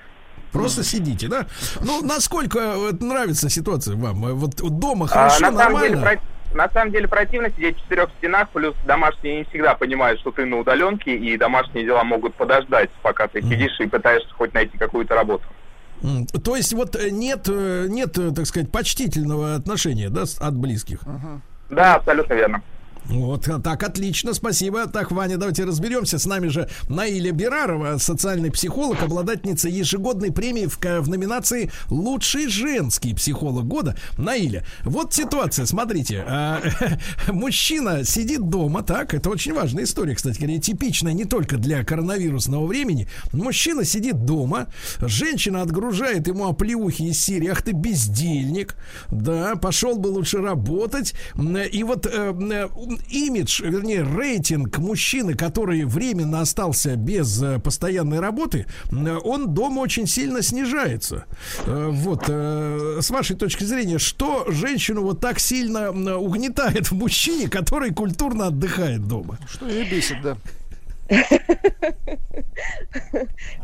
Просто 0.52 0.84
сидите, 0.84 1.28
да? 1.28 1.46
Ну, 1.80 2.02
насколько 2.02 2.58
э, 2.58 2.92
нравится 3.00 3.48
ситуация 3.48 3.96
вам? 3.96 4.20
Вот 4.36 4.54
дома 4.78 5.06
А, 5.06 5.08
хорошо, 5.08 5.50
на, 5.50 5.58
самом 5.58 5.80
деле, 5.82 5.94
нормально? 5.96 6.02
про- 6.02 6.31
на 6.54 6.68
самом 6.70 6.92
деле 6.92 7.08
противно 7.08 7.50
сидеть 7.50 7.76
в 7.76 7.82
четырех 7.82 8.10
стенах, 8.18 8.48
плюс 8.50 8.74
домашние 8.86 9.38
не 9.38 9.44
всегда 9.44 9.74
понимают, 9.74 10.20
что 10.20 10.30
ты 10.30 10.44
на 10.44 10.58
удаленке, 10.58 11.14
и 11.16 11.36
домашние 11.36 11.84
дела 11.84 12.04
могут 12.04 12.34
подождать, 12.34 12.90
пока 13.02 13.28
ты 13.28 13.42
сидишь 13.42 13.78
и 13.80 13.86
пытаешься 13.86 14.32
хоть 14.34 14.54
найти 14.54 14.76
какую-то 14.78 15.14
работу. 15.14 15.44
То 16.44 16.56
есть 16.56 16.72
вот 16.72 16.96
э, 16.96 17.10
нет, 17.10 17.48
э, 17.48 17.86
нет, 17.88 18.18
э, 18.18 18.32
так 18.34 18.46
сказать, 18.46 18.72
почтительного 18.72 19.54
отношения, 19.54 20.08
да, 20.08 20.24
от 20.40 20.56
близких? 20.56 21.00
Да, 21.70 21.94
абсолютно 21.94 22.34
верно. 22.34 22.62
Вот, 23.06 23.48
а, 23.48 23.58
так, 23.58 23.82
отлично, 23.82 24.32
спасибо. 24.32 24.86
Так, 24.86 25.10
Ваня, 25.10 25.36
давайте 25.36 25.64
разберемся. 25.64 26.18
С 26.18 26.26
нами 26.26 26.48
же 26.48 26.68
Наиля 26.88 27.32
Берарова, 27.32 27.98
социальный 27.98 28.50
психолог, 28.50 29.02
обладательница 29.02 29.68
ежегодной 29.68 30.32
премии 30.32 30.66
в, 30.66 30.78
в 30.78 31.08
номинации 31.08 31.70
«Лучший 31.90 32.48
женский 32.48 33.14
психолог 33.14 33.66
года». 33.66 33.96
Наиля, 34.18 34.64
вот 34.84 35.12
ситуация, 35.12 35.66
смотрите. 35.66 36.24
а, 36.26 36.62
мужчина 37.28 38.04
сидит 38.04 38.48
дома, 38.48 38.82
так, 38.82 39.14
это 39.14 39.30
очень 39.30 39.52
важная 39.52 39.84
история, 39.84 40.14
кстати 40.14 40.38
говоря, 40.38 40.60
типичная 40.60 41.12
не 41.12 41.24
только 41.24 41.56
для 41.56 41.84
коронавирусного 41.84 42.66
времени. 42.66 43.08
Мужчина 43.32 43.84
сидит 43.84 44.24
дома, 44.24 44.68
женщина 45.00 45.62
отгружает 45.62 46.28
ему 46.28 46.46
оплеухи 46.48 47.02
из 47.02 47.20
серии 47.20 47.48
«Ах 47.48 47.62
ты 47.62 47.72
бездельник», 47.72 48.76
да, 49.10 49.56
пошел 49.56 49.98
бы 49.98 50.08
лучше 50.08 50.38
работать. 50.38 51.14
И 51.72 51.82
вот 51.82 52.06
э, 52.06 52.10
э, 52.10 52.68
имидж, 53.08 53.62
вернее, 53.62 54.02
рейтинг 54.02 54.78
мужчины, 54.78 55.34
который 55.34 55.84
временно 55.84 56.40
остался 56.40 56.96
без 56.96 57.42
э, 57.42 57.58
постоянной 57.58 58.20
работы, 58.20 58.66
он 58.90 59.54
дома 59.54 59.80
очень 59.80 60.06
сильно 60.06 60.42
снижается. 60.42 61.24
Э, 61.66 61.88
Вот, 61.90 62.24
э, 62.28 62.98
с 63.00 63.10
вашей 63.10 63.36
точки 63.36 63.64
зрения, 63.64 63.98
что 63.98 64.46
женщину 64.48 65.02
вот 65.02 65.20
так 65.20 65.38
сильно 65.38 65.90
угнетает 65.90 66.90
в 66.90 66.94
мужчине, 66.94 67.48
который 67.48 67.92
культурно 67.92 68.46
отдыхает 68.48 69.06
дома? 69.06 69.38
Что 69.48 69.68
ее 69.68 69.84
бесит, 69.84 70.16
да. 70.22 70.36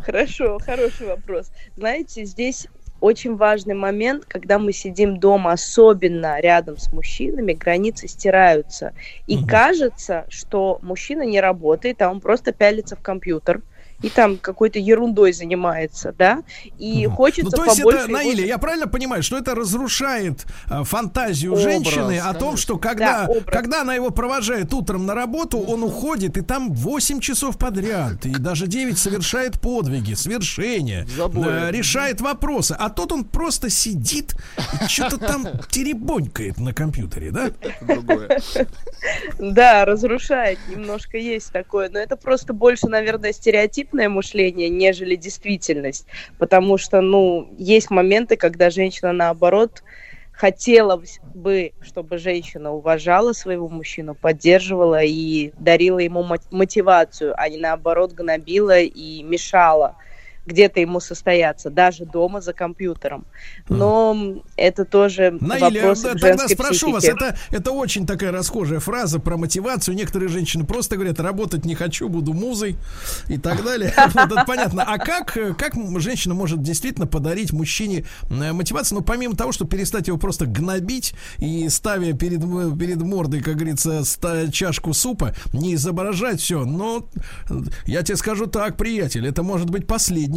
Хорошо, 0.02 0.58
хороший 0.58 1.06
вопрос. 1.06 1.50
Знаете, 1.76 2.24
здесь 2.24 2.66
очень 3.00 3.36
важный 3.36 3.74
момент, 3.74 4.24
когда 4.26 4.58
мы 4.58 4.72
сидим 4.72 5.18
дома, 5.18 5.52
особенно 5.52 6.40
рядом 6.40 6.76
с 6.78 6.92
мужчинами, 6.92 7.52
границы 7.54 8.08
стираются. 8.08 8.92
И 9.26 9.38
Мгм. 9.38 9.46
кажется, 9.46 10.26
что 10.28 10.78
мужчина 10.82 11.22
не 11.22 11.40
работает, 11.40 12.02
а 12.02 12.10
он 12.10 12.20
просто 12.20 12.52
пялится 12.52 12.96
в 12.96 13.00
компьютер 13.02 13.62
и 14.02 14.10
там 14.10 14.38
какой-то 14.38 14.78
ерундой 14.78 15.32
занимается, 15.32 16.14
да, 16.16 16.42
и 16.78 17.06
Мгм. 17.06 17.16
хочется 17.16 17.44
Ну, 17.44 17.50
то 17.50 17.64
есть 17.64 17.78
побольше 17.78 18.02
это, 18.02 18.10
его 18.10 18.18
Наиля, 18.18 18.46
я 18.46 18.58
правильно 18.58 18.86
понимаю, 18.86 19.22
что 19.22 19.36
это 19.36 19.54
разрушает 19.54 20.46
э, 20.70 20.84
фантазию 20.84 21.52
Образ, 21.52 21.64
женщины 21.64 22.18
о 22.18 22.32
том, 22.34 22.56
что 22.56 22.78
когда, 22.78 23.26
Да, 23.26 23.34
когда 23.50 23.80
она 23.82 23.94
его 23.94 24.10
провожает 24.10 24.72
утром 24.72 25.06
на 25.06 25.14
работу, 25.14 25.58
он 25.58 25.82
уходит, 25.82 26.36
и 26.36 26.42
там 26.42 26.72
8 26.72 27.20
часов 27.20 27.58
подряд, 27.58 28.24
и 28.24 28.34
даже 28.34 28.66
9 28.66 28.98
совершает 28.98 29.60
подвиги, 29.60 30.14
свершения, 30.14 31.06
э, 31.06 31.70
решает 31.72 32.20
вопросы. 32.20 32.76
А 32.78 32.90
тот 32.90 33.12
он 33.12 33.24
просто 33.24 33.68
сидит 33.68 34.36
и 34.82 34.88
что-то 34.88 35.18
там 35.18 35.46
теребонькает 35.70 36.58
на 36.58 36.72
компьютере, 36.72 37.30
да? 37.30 37.50
Да, 39.38 39.84
разрушает, 39.84 40.58
немножко 40.68 41.18
есть 41.18 41.52
такое, 41.52 41.88
но 41.88 41.98
это 41.98 42.16
просто 42.16 42.52
больше, 42.52 42.88
наверное, 42.88 43.32
стереотипное 43.88 44.08
мышление, 44.08 44.68
нежели 44.68 45.16
действительность, 45.16 46.06
потому 46.38 46.78
что, 46.78 47.00
ну, 47.00 47.48
есть 47.58 47.90
моменты, 47.90 48.36
когда 48.36 48.70
женщина, 48.70 49.12
наоборот, 49.12 49.82
хотела 50.32 51.02
бы, 51.34 51.72
чтобы 51.80 52.18
женщина 52.18 52.72
уважала 52.72 53.32
своего 53.32 53.68
мужчину, 53.68 54.14
поддерживала 54.14 55.02
и 55.02 55.52
дарила 55.58 55.98
ему 55.98 56.22
мо- 56.22 56.38
мотивацию, 56.50 57.34
а 57.36 57.48
не 57.48 57.58
наоборот 57.58 58.12
гнобила 58.12 58.78
и 58.80 59.22
мешала 59.22 59.96
где-то 60.48 60.80
ему 60.80 61.00
состояться, 61.00 61.70
даже 61.70 62.04
дома 62.04 62.40
за 62.40 62.52
компьютером. 62.52 63.24
Но 63.68 64.42
это 64.56 64.84
тоже 64.84 65.36
Наиля, 65.40 65.82
вопрос 65.82 66.00
да, 66.00 66.10
женской 66.10 66.30
тогда 66.30 66.48
спрошу 66.48 66.92
психики. 66.92 66.92
вас, 66.92 67.04
это, 67.04 67.36
это 67.50 67.70
очень 67.70 68.06
такая 68.06 68.32
расхожая 68.32 68.80
фраза 68.80 69.20
про 69.20 69.36
мотивацию. 69.36 69.94
Некоторые 69.94 70.28
женщины 70.28 70.64
просто 70.64 70.96
говорят, 70.96 71.20
работать 71.20 71.64
не 71.64 71.74
хочу, 71.74 72.08
буду 72.08 72.32
музой 72.32 72.76
и 73.28 73.38
так 73.38 73.62
далее. 73.64 73.94
Вот 74.18 74.32
это 74.32 74.44
понятно. 74.46 74.82
А 74.84 74.98
как, 74.98 75.32
как 75.58 75.74
женщина 76.00 76.34
может 76.34 76.62
действительно 76.62 77.06
подарить 77.06 77.52
мужчине 77.52 78.04
э, 78.30 78.52
мотивацию? 78.52 78.98
Ну, 78.98 79.04
помимо 79.04 79.36
того, 79.36 79.52
что 79.52 79.64
перестать 79.64 80.08
его 80.08 80.16
просто 80.16 80.46
гнобить 80.46 81.14
и 81.38 81.68
ставя 81.68 82.14
перед, 82.14 82.40
перед 82.78 83.02
мордой, 83.02 83.42
как 83.42 83.56
говорится, 83.56 84.02
чашку 84.50 84.94
супа, 84.94 85.34
не 85.52 85.74
изображать 85.74 86.40
все. 86.40 86.64
Но 86.64 87.06
я 87.84 88.02
тебе 88.02 88.16
скажу 88.16 88.46
так, 88.46 88.76
приятель, 88.76 89.26
это 89.26 89.42
может 89.42 89.70
быть 89.70 89.86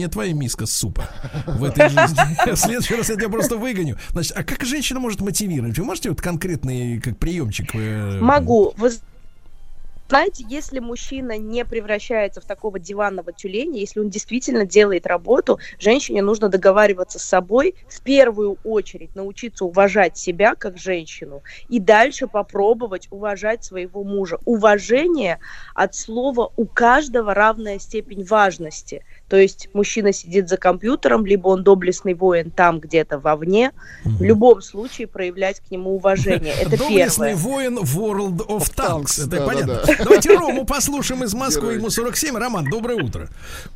последняя 0.02 0.08
твоя 0.08 0.34
миска 0.34 0.66
супа 0.66 1.10
в 1.46 1.64
этой 1.64 1.90
жизни. 1.90 2.18
В 2.52 2.56
следующий 2.56 2.96
раз 2.96 3.10
я 3.10 3.16
тебя 3.16 3.30
просто 3.30 3.58
выгоню. 3.58 3.98
Значит, 4.12 4.34
а 4.36 4.44
как 4.44 4.64
женщина 4.64 5.00
может 5.00 5.22
мотивировать? 5.22 5.78
Вы 5.78 5.86
можете 5.86 6.10
вот 6.10 6.22
конкретный 6.22 7.00
как 7.00 7.18
приемчик? 7.18 7.76
э, 7.76 8.20
Могу. 8.20 8.74
Вы 8.78 8.92
знаете, 10.12 10.44
если 10.50 10.80
мужчина 10.80 11.38
не 11.38 11.64
превращается 11.64 12.42
в 12.42 12.44
такого 12.44 12.80
диванного 12.80 13.32
тюленя, 13.32 13.80
если 13.80 14.02
он 14.02 14.10
действительно 14.10 14.66
делает 14.66 15.08
работу, 15.08 15.58
женщине 15.80 16.22
нужно 16.22 16.50
договариваться 16.50 17.18
с 17.18 17.24
собой, 17.24 17.76
в 17.88 18.02
первую 18.02 18.58
очередь 18.66 19.16
научиться 19.16 19.64
уважать 19.64 20.18
себя 20.18 20.56
как 20.56 20.78
женщину 20.78 21.44
и 21.70 21.80
дальше 21.80 22.28
попробовать 22.28 23.08
уважать 23.10 23.64
своего 23.64 24.04
мужа. 24.04 24.38
Уважение 24.44 25.40
от 25.76 25.96
слова 25.96 26.52
у 26.58 26.66
каждого 26.66 27.34
равная 27.34 27.80
степень 27.80 28.26
важности. 28.26 29.06
То 29.32 29.38
есть 29.38 29.70
мужчина 29.72 30.12
сидит 30.12 30.50
за 30.50 30.58
компьютером, 30.58 31.26
либо 31.26 31.48
он 31.48 31.64
доблестный 31.64 32.16
воин 32.16 32.52
там 32.52 32.82
где-то 32.82 33.18
вовне. 33.18 33.72
В 34.04 34.22
любом 34.22 34.62
случае 34.62 35.08
проявлять 35.08 35.62
к 35.62 35.72
нему 35.72 35.96
уважение. 35.96 36.54
Это 36.54 36.72
Доблестный 36.78 37.30
первое. 37.30 37.36
воин 37.42 37.78
World 37.78 38.46
of 38.48 38.58
Of 38.60 38.76
Tanks. 38.76 39.04
Tanks, 39.06 39.28
Это 39.28 39.38
да, 39.40 39.46
понятно. 39.48 39.82
да, 39.88 39.94
Давайте 40.04 40.36
Рому 40.38 40.66
послушаем 40.66 41.24
из 41.24 41.34
Москвы. 41.34 41.76
Ему 41.76 41.90
47. 41.90 42.38
Роман, 42.38 42.66
доброе 42.70 43.02
утро. 43.02 43.30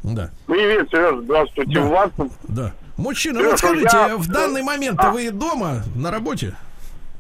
Да, 0.03 0.29
Привет, 0.45 0.89
Сереж, 0.91 1.23
здравствуйте, 1.23 1.73
Да. 1.73 1.81
Влад. 1.83 2.11
да. 2.49 2.73
Мужчина, 2.97 3.39
Серёж, 3.39 3.51
вот 3.51 3.59
скажите, 3.59 3.87
я- 3.93 4.17
в 4.17 4.27
данный 4.27 4.61
момент 4.61 4.99
вы 5.13 5.31
дома, 5.31 5.83
на 5.95 6.11
работе? 6.11 6.53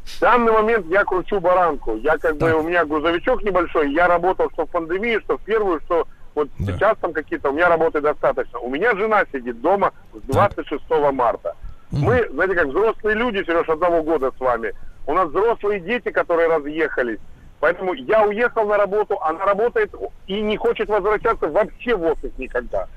В 0.03 0.19
данный 0.19 0.51
момент 0.51 0.85
я 0.89 1.05
кручу 1.05 1.39
баранку. 1.39 1.95
Я 2.03 2.17
как 2.17 2.33
бы, 2.33 2.47
Так. 2.47 2.59
у 2.59 2.63
меня 2.63 2.83
грузовичок 2.83 3.43
небольшой, 3.43 3.93
я 3.93 4.09
работал 4.09 4.49
что 4.51 4.65
в 4.65 4.69
пандемии, 4.71 5.19
что 5.23 5.37
в 5.37 5.41
первую, 5.41 5.79
что 5.85 6.05
вот 6.35 6.49
Да. 6.59 6.73
сейчас 6.73 6.97
там 6.99 7.13
какие-то, 7.13 7.49
у 7.49 7.53
меня 7.53 7.69
работы 7.69 8.01
достаточно. 8.01 8.59
У 8.59 8.69
меня 8.69 8.95
жена 8.95 9.23
сидит 9.31 9.61
дома 9.61 9.91
с 10.13 10.21
26 10.31 10.83
марта. 11.13 11.55
Мы, 11.91 12.27
знаете, 12.31 12.55
как 12.55 12.67
взрослые 12.67 13.15
люди, 13.15 13.37
Сереж, 13.45 13.69
одного 13.69 14.03
года 14.03 14.31
с 14.35 14.39
вами. 14.39 14.73
У 15.07 15.13
нас 15.13 15.29
взрослые 15.29 15.79
дети, 15.79 16.09
которые 16.11 16.49
разъехались. 16.49 17.19
Поэтому 17.61 17.93
я 17.93 18.23
уехал 18.25 18.65
на 18.67 18.77
работу, 18.77 19.17
она 19.21 19.45
работает 19.45 19.93
и 20.27 20.41
не 20.41 20.57
хочет 20.57 20.89
возвращаться 20.89 21.47
вообще 21.47 21.95
в 21.95 22.03
офис 22.03 22.31
никогда. 22.37 22.87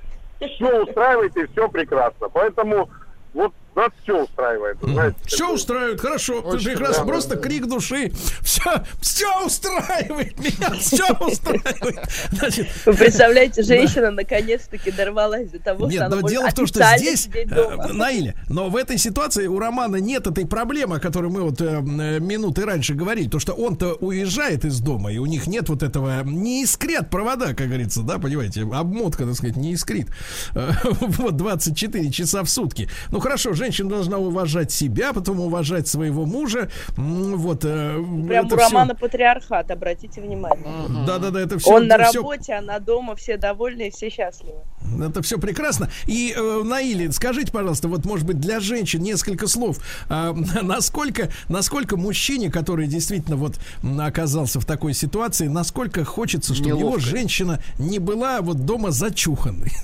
Все 0.40 0.82
устраивает 0.82 1.36
и 1.36 1.46
все 1.46 1.68
прекрасно. 1.68 2.28
Поэтому 2.28 2.88
вот 3.34 3.52
нас 3.78 3.92
все 4.02 4.22
устраивает. 4.22 4.76
знаете, 4.82 5.16
Все 5.24 5.54
устраивает, 5.54 6.00
хорошо. 6.00 6.40
Очень 6.40 6.64
прекрасно. 6.64 6.94
хорошо. 6.94 7.06
Просто 7.06 7.36
крик 7.36 7.66
души. 7.66 8.12
Все, 8.42 8.84
все 9.00 9.44
устраивает 9.44 10.38
меня, 10.38 10.70
все 10.78 11.04
устраивает. 11.20 11.98
Значит, 12.32 12.66
Вы 12.86 12.94
представляете, 12.94 13.62
женщина 13.62 14.10
наконец-таки 14.10 14.90
дорвалась 14.90 15.50
до 15.50 15.58
того, 15.58 15.86
Нет, 15.86 15.94
что 15.94 16.06
она 16.06 16.16
но 16.16 16.22
может 16.22 16.36
дело 16.38 16.50
в 16.50 16.54
том, 16.54 16.66
что 16.66 16.96
здесь, 16.98 17.28
э. 17.32 17.92
Наиля, 17.92 18.34
но 18.48 18.68
в 18.68 18.76
этой 18.76 18.98
ситуации 18.98 19.46
у 19.46 19.58
Романа 19.58 19.96
нет 19.96 20.26
этой 20.26 20.46
проблемы, 20.46 20.96
о 20.96 21.00
которой 21.00 21.30
мы 21.30 21.42
вот 21.42 21.60
э, 21.60 21.66
э, 21.66 22.18
минуты 22.20 22.64
раньше 22.64 22.94
говорили, 22.94 23.28
то 23.28 23.38
что 23.38 23.52
он-то 23.52 23.94
уезжает 23.94 24.64
из 24.64 24.80
дома, 24.80 25.12
и 25.12 25.18
у 25.18 25.26
них 25.26 25.46
нет 25.46 25.68
вот 25.68 25.82
этого, 25.82 26.22
не 26.24 26.62
искрят 26.62 27.10
провода, 27.10 27.54
как 27.54 27.68
говорится, 27.68 28.02
да, 28.02 28.18
понимаете, 28.18 28.62
обмотка, 28.62 29.24
так 29.24 29.34
сказать, 29.34 29.56
не 29.56 29.72
искрит. 29.72 30.08
Э, 30.54 30.72
Вот 31.18 31.36
24 31.36 32.10
часа 32.10 32.42
в 32.42 32.50
сутки. 32.50 32.88
Ну 33.10 33.20
хорошо, 33.20 33.52
женщина 33.52 33.67
должна 33.88 34.18
уважать 34.18 34.70
себя, 34.72 35.12
потом 35.12 35.40
уважать 35.40 35.88
своего 35.88 36.24
мужа. 36.26 36.70
Вот. 36.96 37.64
э, 37.64 37.94
Прям 38.26 38.46
у 38.46 38.48
всё- 38.48 38.56
Романа 38.56 38.94
патриархат, 38.94 39.70
обратите 39.70 40.20
внимание. 40.20 40.64
Да-да-да, 41.06 41.40
это 41.40 41.58
все. 41.58 41.70
Он 41.70 41.86
на 41.86 41.96
работе, 41.96 42.54
она 42.54 42.78
дома, 42.78 43.14
все 43.16 43.36
довольны 43.36 43.88
и 43.88 43.90
все 43.90 44.10
счастливы. 44.10 44.58
Это 45.02 45.22
все 45.22 45.38
прекрасно. 45.38 45.90
И, 46.06 46.32
э, 46.36 46.62
Наили, 46.64 47.08
скажите, 47.10 47.52
пожалуйста, 47.52 47.88
вот, 47.88 48.04
может 48.04 48.26
быть, 48.26 48.40
для 48.40 48.60
женщин 48.60 49.02
несколько 49.02 49.46
слов. 49.46 49.78
А, 50.08 50.32
насколько, 50.62 51.28
насколько 51.48 51.96
мужчине, 51.96 52.50
который 52.50 52.86
действительно 52.86 53.36
вот 53.36 53.58
оказался 54.00 54.60
в 54.60 54.64
такой 54.64 54.94
ситуации, 54.94 55.46
насколько 55.48 56.04
хочется, 56.04 56.54
чтобы 56.54 56.70
его 56.70 56.78
Неловко. 56.80 57.00
женщина 57.00 57.62
не 57.78 57.98
была 57.98 58.40
вот 58.40 58.64
дома 58.64 58.90
зачуханной? 58.90 59.72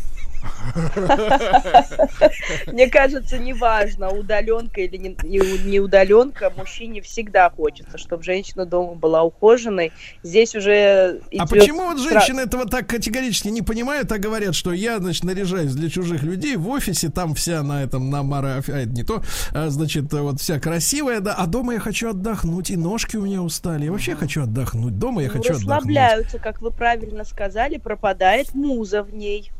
Мне 2.66 2.88
кажется, 2.88 3.38
неважно, 3.38 4.10
удаленка 4.10 4.80
или 4.80 4.96
не, 4.96 5.16
не- 5.24 5.80
удаленка, 5.80 6.52
мужчине 6.56 7.00
всегда 7.02 7.50
хочется, 7.50 7.98
чтобы 7.98 8.22
женщина 8.22 8.66
дома 8.66 8.94
была 8.94 9.22
ухоженной. 9.22 9.92
Здесь 10.22 10.54
уже 10.54 11.20
А 11.38 11.46
почему 11.46 11.82
вот 11.86 11.98
женщины 11.98 12.40
этого 12.40 12.66
так 12.66 12.86
категорически 12.88 13.48
не 13.48 13.62
понимают, 13.62 14.10
а 14.12 14.18
говорят, 14.18 14.54
что 14.54 14.72
я, 14.72 14.98
значит, 14.98 15.24
наряжаюсь 15.24 15.72
для 15.74 15.90
чужих 15.90 16.22
людей 16.22 16.56
в 16.56 16.68
офисе, 16.68 17.08
там 17.10 17.34
вся 17.34 17.62
на 17.62 17.82
этом, 17.82 18.10
на 18.10 18.22
мара, 18.22 18.56
а, 18.56 18.58
это 18.58 18.88
не 18.90 19.02
то, 19.02 19.22
а, 19.52 19.68
значит, 19.70 20.12
вот 20.12 20.40
вся 20.40 20.58
красивая, 20.60 21.20
да, 21.20 21.34
а 21.34 21.46
дома 21.46 21.74
я 21.74 21.80
хочу 21.80 22.10
отдохнуть, 22.10 22.70
и 22.70 22.76
ножки 22.76 23.16
у 23.16 23.22
меня 23.24 23.42
устали, 23.42 23.84
я 23.86 23.92
вообще 23.92 24.14
хочу 24.14 24.42
отдохнуть, 24.42 24.98
дома 24.98 25.22
я 25.22 25.28
Ну, 25.28 25.34
хочу 25.34 25.54
отдохнуть. 25.54 25.68
расслабляются, 25.76 26.38
как 26.38 26.60
вы 26.62 26.70
правильно 26.70 27.24
сказали, 27.24 27.78
пропадает 27.78 28.54
муза 28.54 29.02
в 29.02 29.14
ней. 29.14 29.50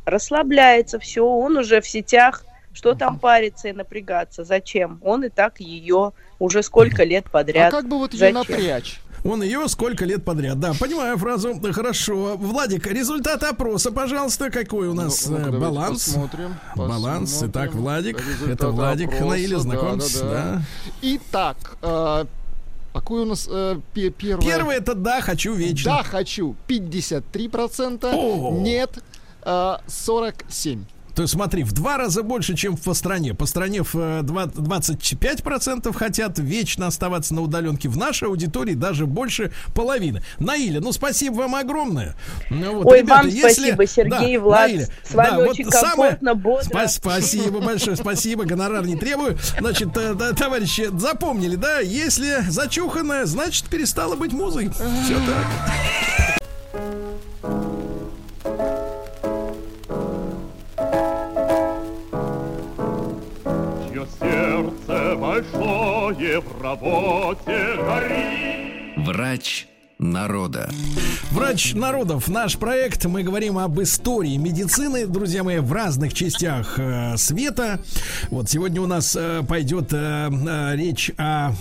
Расслабляется 0.75 0.99
все, 0.99 1.25
он 1.25 1.57
уже 1.57 1.81
в 1.81 1.87
сетях. 1.87 2.43
Что 2.73 2.93
там 2.93 3.19
париться 3.19 3.69
и 3.69 3.71
напрягаться? 3.71 4.43
Зачем? 4.43 4.99
Он 5.01 5.23
и 5.23 5.29
так 5.29 5.61
ее 5.61 6.11
уже 6.39 6.61
сколько 6.61 7.05
лет 7.05 7.23
А 7.27 7.29
подряд. 7.29 7.71
как 7.71 7.87
бы 7.87 7.97
вот 7.97 8.11
ее 8.13 8.19
Зачем? 8.19 8.35
напрячь? 8.35 8.99
Он 9.23 9.41
ее 9.41 9.67
сколько 9.69 10.03
лет 10.03 10.25
подряд. 10.25 10.59
Да, 10.59 10.73
понимаю 10.77 11.17
фразу. 11.17 11.55
Хорошо. 11.71 12.35
Владик, 12.37 12.85
результат 12.87 13.41
опроса, 13.43 13.91
пожалуйста, 13.93 14.51
какой 14.51 14.89
у 14.89 14.93
нас 14.93 15.25
Ну, 15.25 15.37
ну-ка, 15.37 15.41
э, 15.49 15.51
давайте 15.51 15.65
баланс? 15.75 16.03
Посмотрим. 16.05 16.55
Баланс. 16.75 17.31
посмотрим. 17.31 17.51
Итак, 17.51 17.73
Владик. 17.75 18.19
Результат 18.19 18.49
Это 18.49 18.67
Владик. 18.69 19.07
опроса, 19.07 19.25
Наиля, 19.25 19.57
знакомьтесь. 19.59 20.19
да, 20.19 20.25
да, 20.27 20.33
да. 20.33 20.43
Да. 20.57 20.61
Итак, 21.01 21.77
э, 21.81 22.25
какой 22.93 23.21
у 23.21 23.25
нас 23.25 23.47
э, 23.49 23.79
пе- 23.93 24.09
первое? 24.09 24.45
Первый 24.45 24.75
это 24.75 24.93
да, 24.95 25.21
хочу 25.21 25.53
вечно. 25.53 25.91
Да, 25.97 26.03
хочу. 26.03 26.55
53%. 26.67 28.05
О! 28.13 28.51
Нет. 28.59 28.91
Э, 29.45 29.75
47. 29.87 30.85
То 31.15 31.21
есть 31.21 31.33
смотри, 31.33 31.63
в 31.63 31.71
два 31.71 31.95
раза 31.95 32.23
больше, 32.23 32.55
чем 32.57 32.75
по 32.75 32.93
стране. 32.93 33.33
По 33.33 33.45
стране 33.45 33.83
в 33.83 33.95
э, 33.95 34.21
два- 34.21 34.47
25% 34.47 35.95
хотят 35.95 36.37
вечно 36.39 36.87
оставаться 36.87 37.33
на 37.33 37.41
удаленке. 37.41 37.87
В 37.87 37.95
нашей 37.97 38.27
аудитории 38.27 38.73
даже 38.73 39.05
больше 39.05 39.53
половины. 39.73 40.23
Наиля, 40.39 40.81
ну 40.81 40.91
спасибо 40.91 41.35
вам 41.35 41.55
огромное. 41.55 42.17
Ну, 42.49 42.79
вот, 42.79 42.87
Ой, 42.87 42.99
ребята, 42.99 43.21
вам 43.21 43.27
если- 43.29 43.39
спасибо, 43.71 43.87
Сергей 43.87 44.33
и 44.33 44.37
Да, 44.37 44.43
Влад. 44.43 44.59
Наиля, 44.67 44.87
С 45.09 45.13
вами 45.13 45.29
да, 45.29 45.35
вот 45.37 45.47
очень 45.51 45.71
самое- 45.71 45.95
комфортно, 45.95 46.35
бодро. 46.35 46.69
Спа- 46.79 46.87
Спасибо 46.89 47.59
большое, 47.61 47.95
спасибо. 47.95 48.43
Гонорар 48.43 48.85
не 48.85 48.97
требую. 48.97 49.37
Значит, 49.57 49.95
э, 49.95 50.15
да, 50.15 50.33
товарищи, 50.33 50.89
запомнили, 50.99 51.55
да? 51.55 51.79
Если 51.79 52.41
зачуханная, 52.49 53.25
значит, 53.25 53.67
перестала 53.69 54.17
быть 54.17 54.33
музой. 54.33 54.69
Все 54.69 55.15
так. 55.25 56.45
Большое 65.35 66.39
в 66.39 66.61
работе 66.61 67.75
горит. 67.77 68.97
Врач 68.97 69.67
народа. 69.97 70.69
Врач 71.31 71.73
народов. 71.73 72.27
Наш 72.27 72.57
проект. 72.57 73.05
Мы 73.05 73.23
говорим 73.23 73.57
об 73.57 73.81
истории 73.81 74.35
медицины, 74.37 75.07
друзья 75.07 75.43
мои, 75.43 75.59
в 75.59 75.71
разных 75.71 76.13
частях 76.13 76.77
э, 76.77 77.15
света. 77.17 77.79
Вот 78.29 78.49
сегодня 78.49 78.81
у 78.81 78.87
нас 78.87 79.15
э, 79.17 79.41
пойдет 79.47 79.93
э, 79.93 80.29
э, 80.29 80.75
речь 80.75 81.11
о, 81.17 81.53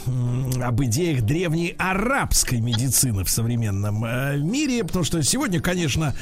об 0.62 0.82
идеях 0.84 1.22
древней 1.22 1.74
арабской 1.78 2.60
медицины 2.60 3.24
в 3.24 3.30
современном 3.30 4.04
э, 4.04 4.36
мире, 4.38 4.84
потому 4.84 5.04
что 5.04 5.22
сегодня, 5.22 5.60
конечно, 5.60 6.14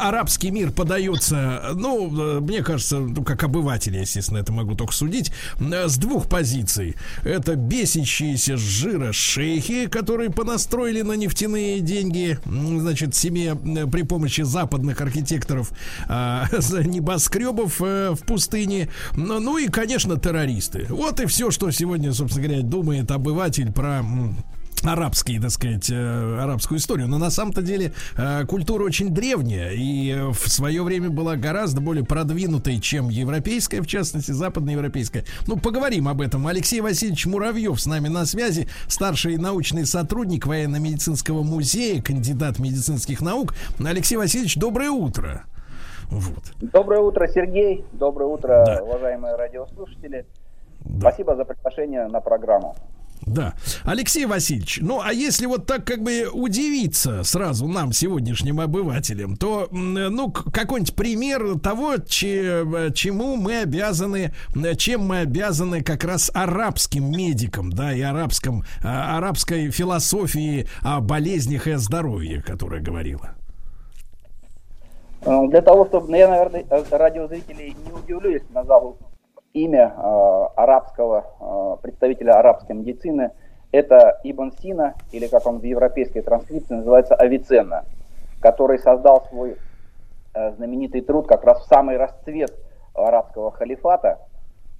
арабский 0.00 0.50
мир 0.50 0.72
подается, 0.72 1.70
ну, 1.74 2.36
э, 2.36 2.40
мне 2.40 2.62
кажется, 2.62 2.98
ну, 2.98 3.22
как 3.24 3.44
обыватель, 3.44 3.96
естественно, 3.96 4.38
это 4.38 4.52
могу 4.52 4.74
только 4.74 4.92
судить, 4.92 5.32
э, 5.60 5.88
с 5.88 5.96
двух 5.98 6.28
позиций. 6.28 6.96
Это 7.24 7.56
бесящиеся 7.56 8.56
жира 8.56 9.12
шейхи, 9.12 9.86
которые 9.86 10.30
понастроили 10.30 11.02
на 11.02 11.12
нефтяные 11.12 11.58
западные 11.68 11.80
деньги, 11.80 12.38
значит, 12.44 13.14
себе 13.14 13.54
при 13.54 14.02
помощи 14.02 14.42
западных 14.42 15.00
архитекторов 15.00 15.72
э, 16.08 16.44
небоскребов 16.84 17.80
э, 17.80 18.10
в 18.12 18.24
пустыне. 18.24 18.88
Ну, 19.14 19.40
ну 19.40 19.58
и, 19.58 19.68
конечно, 19.68 20.16
террористы. 20.16 20.86
Вот 20.88 21.20
и 21.20 21.26
все, 21.26 21.50
что 21.50 21.70
сегодня, 21.70 22.12
собственно 22.12 22.46
говоря, 22.46 22.62
думает 22.62 23.10
обыватель 23.10 23.72
про 23.72 24.02
арабские, 24.84 25.40
так 25.40 25.50
сказать, 25.50 25.90
э, 25.90 26.38
арабскую 26.40 26.78
историю. 26.78 27.08
Но 27.08 27.18
на 27.18 27.30
самом-то 27.30 27.62
деле 27.62 27.92
э, 28.16 28.44
культура 28.46 28.84
очень 28.84 29.10
древняя 29.10 29.70
и 29.72 30.30
в 30.32 30.48
свое 30.48 30.82
время 30.82 31.10
была 31.10 31.36
гораздо 31.36 31.80
более 31.80 32.04
продвинутой, 32.04 32.80
чем 32.80 33.08
европейская, 33.08 33.80
в 33.80 33.86
частности, 33.86 34.32
западноевропейская. 34.32 35.24
Ну, 35.46 35.56
поговорим 35.56 36.08
об 36.08 36.20
этом. 36.20 36.46
Алексей 36.46 36.80
Васильевич 36.80 37.26
Муравьев 37.26 37.80
с 37.80 37.86
нами 37.86 38.08
на 38.08 38.26
связи, 38.26 38.68
старший 38.86 39.36
научный 39.36 39.86
сотрудник 39.86 40.46
военно-медицинского 40.46 41.42
музея, 41.42 42.02
кандидат 42.02 42.58
медицинских 42.58 43.20
наук. 43.20 43.54
Алексей 43.84 44.16
Васильевич, 44.16 44.56
доброе 44.56 44.90
утро. 44.90 45.44
Вот. 46.10 46.44
Доброе 46.60 47.00
утро, 47.00 47.28
Сергей. 47.28 47.84
Доброе 47.92 48.26
утро, 48.26 48.64
да. 48.66 48.82
уважаемые 48.82 49.36
радиослушатели. 49.36 50.26
Да. 50.80 51.10
Спасибо 51.10 51.36
за 51.36 51.44
приглашение 51.44 52.06
на 52.08 52.20
программу. 52.20 52.76
Да. 53.22 53.54
Алексей 53.84 54.26
Васильевич, 54.26 54.78
ну 54.80 55.00
а 55.02 55.12
если 55.12 55.46
вот 55.46 55.66
так 55.66 55.84
как 55.84 56.02
бы 56.02 56.28
удивиться 56.32 57.22
сразу 57.24 57.66
нам, 57.66 57.92
сегодняшним 57.92 58.60
обывателям, 58.60 59.36
то, 59.36 59.68
ну, 59.70 60.30
какой-нибудь 60.30 60.94
пример 60.94 61.58
того, 61.58 61.96
че, 61.96 62.92
чему 62.94 63.36
мы 63.36 63.60
обязаны, 63.60 64.32
чем 64.76 65.06
мы 65.06 65.20
обязаны 65.20 65.82
как 65.82 66.04
раз 66.04 66.30
арабским 66.34 67.10
медикам, 67.10 67.70
да, 67.70 67.92
и 67.92 68.00
арабском, 68.00 68.64
а, 68.82 69.18
арабской 69.18 69.70
философии 69.70 70.66
о 70.82 71.00
болезнях 71.00 71.66
и 71.66 71.72
о 71.72 71.78
здоровье, 71.78 72.42
которая 72.42 72.80
говорила. 72.80 73.34
Э, 75.22 75.46
для 75.48 75.62
того, 75.62 75.86
чтобы, 75.86 76.08
ну, 76.08 76.16
я, 76.16 76.28
наверное, 76.28 76.64
радиозрителей 76.90 77.76
не 77.84 77.92
удивлю, 77.92 78.30
если 78.30 78.52
назову 78.52 78.96
имя 79.52 79.94
э, 79.96 80.46
арабского 80.56 81.24
э, 81.40 81.82
представителя 81.82 82.38
арабской 82.38 82.72
медицины. 82.72 83.32
Это 83.70 84.18
Ибн 84.24 84.50
Сина, 84.60 84.94
или 85.12 85.26
как 85.26 85.46
он 85.46 85.58
в 85.58 85.64
европейской 85.64 86.20
транскрипции 86.20 86.74
называется, 86.74 87.14
Авиценна, 87.14 87.84
который 88.40 88.78
создал 88.78 89.26
свой 89.28 89.56
э, 90.34 90.52
знаменитый 90.52 91.02
труд 91.02 91.26
как 91.26 91.44
раз 91.44 91.60
в 91.60 91.68
самый 91.68 91.96
расцвет 91.96 92.52
арабского 92.94 93.50
халифата, 93.50 94.18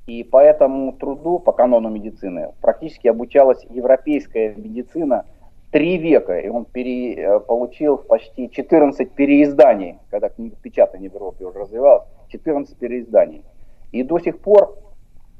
и 0.06 0.24
по 0.24 0.38
этому 0.42 0.92
труду, 0.92 1.38
по 1.38 1.52
канону 1.52 1.90
медицины, 1.90 2.52
практически 2.62 3.08
обучалась 3.08 3.62
европейская 3.68 4.54
медицина 4.54 5.26
три 5.70 5.98
века, 5.98 6.38
и 6.38 6.48
он 6.48 6.64
пере, 6.64 7.40
получил 7.40 7.98
почти 7.98 8.50
14 8.50 9.12
переизданий, 9.12 9.98
когда 10.10 10.30
книгопечатание 10.30 11.10
в 11.10 11.14
Европе 11.14 11.44
уже 11.44 11.58
развивалось, 11.58 12.08
14 12.28 12.74
переизданий. 12.78 13.44
И 13.92 14.02
до 14.02 14.18
сих 14.18 14.40
пор 14.40 14.76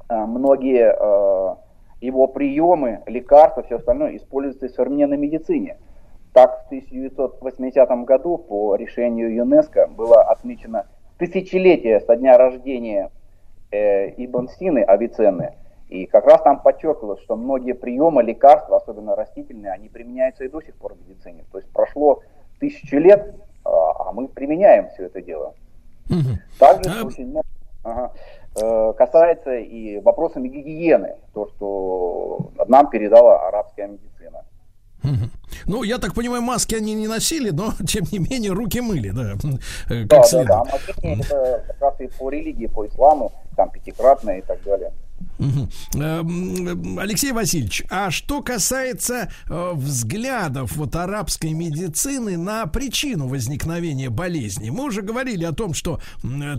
э, 0.09 0.15
многие 0.15 0.93
э, 0.93 1.55
его 2.01 2.27
приемы, 2.27 3.03
лекарства, 3.05 3.63
все 3.63 3.75
остальное 3.77 4.15
используются 4.15 4.67
в 4.67 4.71
современной 4.71 5.17
медицине. 5.17 5.77
Так, 6.33 6.63
в 6.63 6.65
1980 6.67 7.89
году 8.05 8.37
по 8.37 8.75
решению 8.75 9.33
ЮНЕСКО 9.35 9.87
было 9.87 10.21
отмечено 10.23 10.87
тысячелетие 11.17 11.99
со 12.01 12.15
дня 12.15 12.37
рождения 12.37 13.11
э, 13.71 14.09
Ибн 14.23 14.47
Сины, 14.47 14.79
Авиценны. 14.79 15.53
И 15.89 16.05
как 16.05 16.25
раз 16.25 16.41
там 16.43 16.61
подчеркивалось, 16.61 17.21
что 17.21 17.35
многие 17.35 17.73
приемы, 17.73 18.21
лекарства, 18.21 18.77
особенно 18.77 19.15
растительные, 19.15 19.73
они 19.73 19.89
применяются 19.89 20.43
и 20.43 20.47
до 20.47 20.61
сих 20.61 20.75
пор 20.75 20.93
в 20.93 21.09
медицине. 21.09 21.45
То 21.51 21.57
есть 21.57 21.69
прошло 21.71 22.21
тысячи 22.59 22.93
лет, 22.93 23.35
а 23.63 24.11
мы 24.13 24.27
применяем 24.27 24.89
все 24.89 25.05
это 25.05 25.19
дело. 25.21 25.55
Также 26.59 26.91
а... 26.91 27.05
очень 27.05 27.27
много 27.27 27.45
ага, 27.83 28.11
касается 28.53 29.57
и 29.57 29.99
вопросами 29.99 30.47
гигиены, 30.47 31.15
то, 31.33 31.49
что 31.55 32.51
нам 32.67 32.89
передала 32.89 33.47
арабская 33.47 33.87
медицина. 33.87 34.43
Ну, 35.65 35.83
я 35.83 35.97
так 35.97 36.13
понимаю, 36.13 36.41
маски 36.41 36.75
они 36.75 36.93
не 36.93 37.07
носили, 37.07 37.51
но 37.51 37.73
тем 37.87 38.05
не 38.11 38.19
менее 38.19 38.51
руки 38.51 38.81
мыли, 38.81 39.11
да. 39.11 39.33
Как 39.87 40.07
да, 40.07 40.23
следует. 40.23 40.47
да, 40.47 40.63
да. 40.63 40.71
А 40.71 41.07
это 41.07 41.63
как 41.67 41.81
раз 41.81 42.01
и 42.01 42.07
по 42.07 42.29
религии, 42.29 42.67
по 42.67 42.85
исламу, 42.87 43.31
там 43.55 43.69
пятикратное 43.69 44.39
и 44.39 44.41
так 44.41 44.61
далее. 44.63 44.91
Эм, 45.39 46.99
Алексей 46.99 47.31
Васильевич, 47.31 47.83
а 47.89 48.11
что 48.11 48.41
касается 48.41 49.31
э, 49.47 49.71
взглядов 49.73 50.75
вот 50.75 50.95
арабской 50.95 51.53
медицины 51.53 52.37
на 52.37 52.65
причину 52.65 53.27
возникновения 53.27 54.09
болезни, 54.09 54.69
мы 54.69 54.85
уже 54.85 55.01
говорили 55.01 55.45
о 55.45 55.53
том, 55.53 55.73
что 55.73 56.01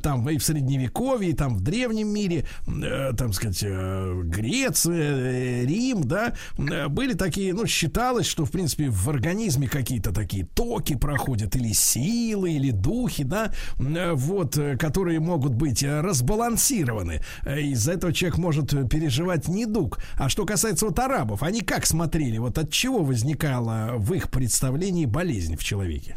там 0.02 0.28
и 0.28 0.38
в 0.38 0.44
средневековье, 0.44 1.30
и 1.30 1.34
там 1.34 1.56
в 1.56 1.60
древнем 1.60 2.08
мире, 2.08 2.46
э, 2.66 3.12
там 3.16 3.32
сказать, 3.34 3.62
э, 3.62 4.22
Греция, 4.24 5.66
Рим, 5.66 6.04
да, 6.04 6.34
были 6.56 7.12
такие, 7.12 7.52
ну 7.52 7.66
считалось, 7.66 8.26
что 8.26 8.46
в 8.46 8.50
принципе 8.50 8.88
в 8.88 9.08
организме 9.10 9.68
какие-то 9.68 10.12
такие 10.12 10.46
токи 10.46 10.96
проходят 10.96 11.54
или 11.54 11.72
силы, 11.72 12.52
или 12.52 12.70
духи, 12.70 13.24
да, 13.24 13.52
вот, 13.76 14.58
которые 14.78 15.20
могут 15.20 15.54
быть 15.54 15.82
разбалансированы. 15.82 17.20
Из-за 17.44 17.92
этого 17.92 18.12
человек 18.12 18.38
может 18.38 18.69
переживать 18.88 19.48
недуг. 19.48 19.98
А 20.18 20.28
что 20.28 20.46
касается 20.46 20.86
вот 20.86 20.98
арабов, 20.98 21.42
они 21.42 21.60
как 21.60 21.86
смотрели? 21.86 22.38
Вот 22.38 22.58
от 22.58 22.70
чего 22.70 22.98
возникала 22.98 23.92
в 23.96 24.12
их 24.14 24.30
представлении 24.30 25.06
болезнь 25.06 25.56
в 25.56 25.64
человеке? 25.64 26.16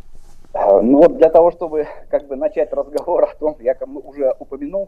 А, 0.53 0.81
ну 0.81 0.99
вот 0.99 1.17
для 1.17 1.29
того, 1.29 1.51
чтобы 1.51 1.87
как 2.09 2.27
бы 2.27 2.35
начать 2.35 2.71
разговор 2.71 3.23
о 3.31 3.35
том, 3.35 3.57
я 3.59 3.75
уже 4.03 4.33
упомянул 4.39 4.87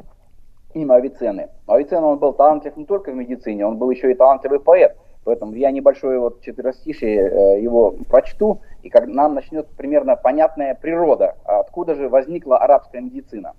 имя 0.73 0.95
Авиценны. 0.95 1.49
Авиценна 1.67 2.07
он 2.07 2.19
был 2.19 2.33
талантлив 2.33 2.75
не 2.77 2.85
только 2.85 3.11
в 3.11 3.15
медицине, 3.15 3.65
он 3.65 3.77
был 3.77 3.89
еще 3.89 4.11
и 4.11 4.15
талантливый 4.15 4.59
поэт. 4.59 4.95
Поэтому 5.23 5.55
я 5.55 5.71
небольшое 5.71 6.19
вот 6.19 6.41
четверостишие 6.41 7.17
э, 7.17 7.61
его 7.61 7.95
прочту, 8.07 8.61
и 8.83 8.89
как 8.89 9.07
нам 9.07 9.33
начнет 9.33 9.67
примерно 9.69 10.15
понятная 10.15 10.75
природа, 10.75 11.35
откуда 11.45 11.95
же 11.95 12.09
возникла 12.09 12.59
арабская 12.59 13.01
медицина. 13.01 13.53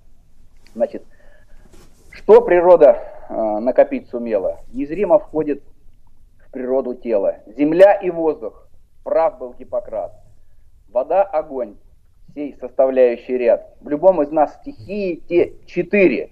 Значит, 0.73 1.03
что 2.11 2.39
природа 2.41 2.91
э, 2.91 3.16
накопить 3.29 4.09
сумела? 4.09 4.59
Незримо 4.71 5.19
входит 5.19 5.63
в 6.39 6.51
природу 6.51 6.95
тела. 6.95 7.37
Земля 7.45 7.93
и 7.93 8.09
воздух. 8.09 8.67
Прав 9.03 9.37
был 9.37 9.53
Гиппократ. 9.53 10.13
Вода, 10.89 11.23
огонь. 11.23 11.75
Сей 12.33 12.55
составляющий 12.59 13.37
ряд. 13.37 13.75
В 13.81 13.89
любом 13.89 14.21
из 14.21 14.31
нас 14.31 14.55
стихии 14.55 15.15
те 15.27 15.53
четыре. 15.65 16.31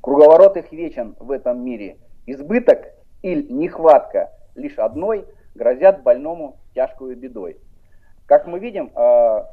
Круговорот 0.00 0.56
их 0.56 0.72
вечен 0.72 1.14
в 1.18 1.30
этом 1.30 1.64
мире. 1.64 1.96
Избыток 2.26 2.92
или 3.22 3.42
нехватка 3.52 4.30
лишь 4.54 4.78
одной 4.78 5.26
грозят 5.54 6.02
больному 6.02 6.56
тяжкую 6.74 7.16
бедой. 7.16 7.58
Как 8.26 8.46
мы 8.46 8.58
видим, 8.58 8.90
э, 8.94 9.44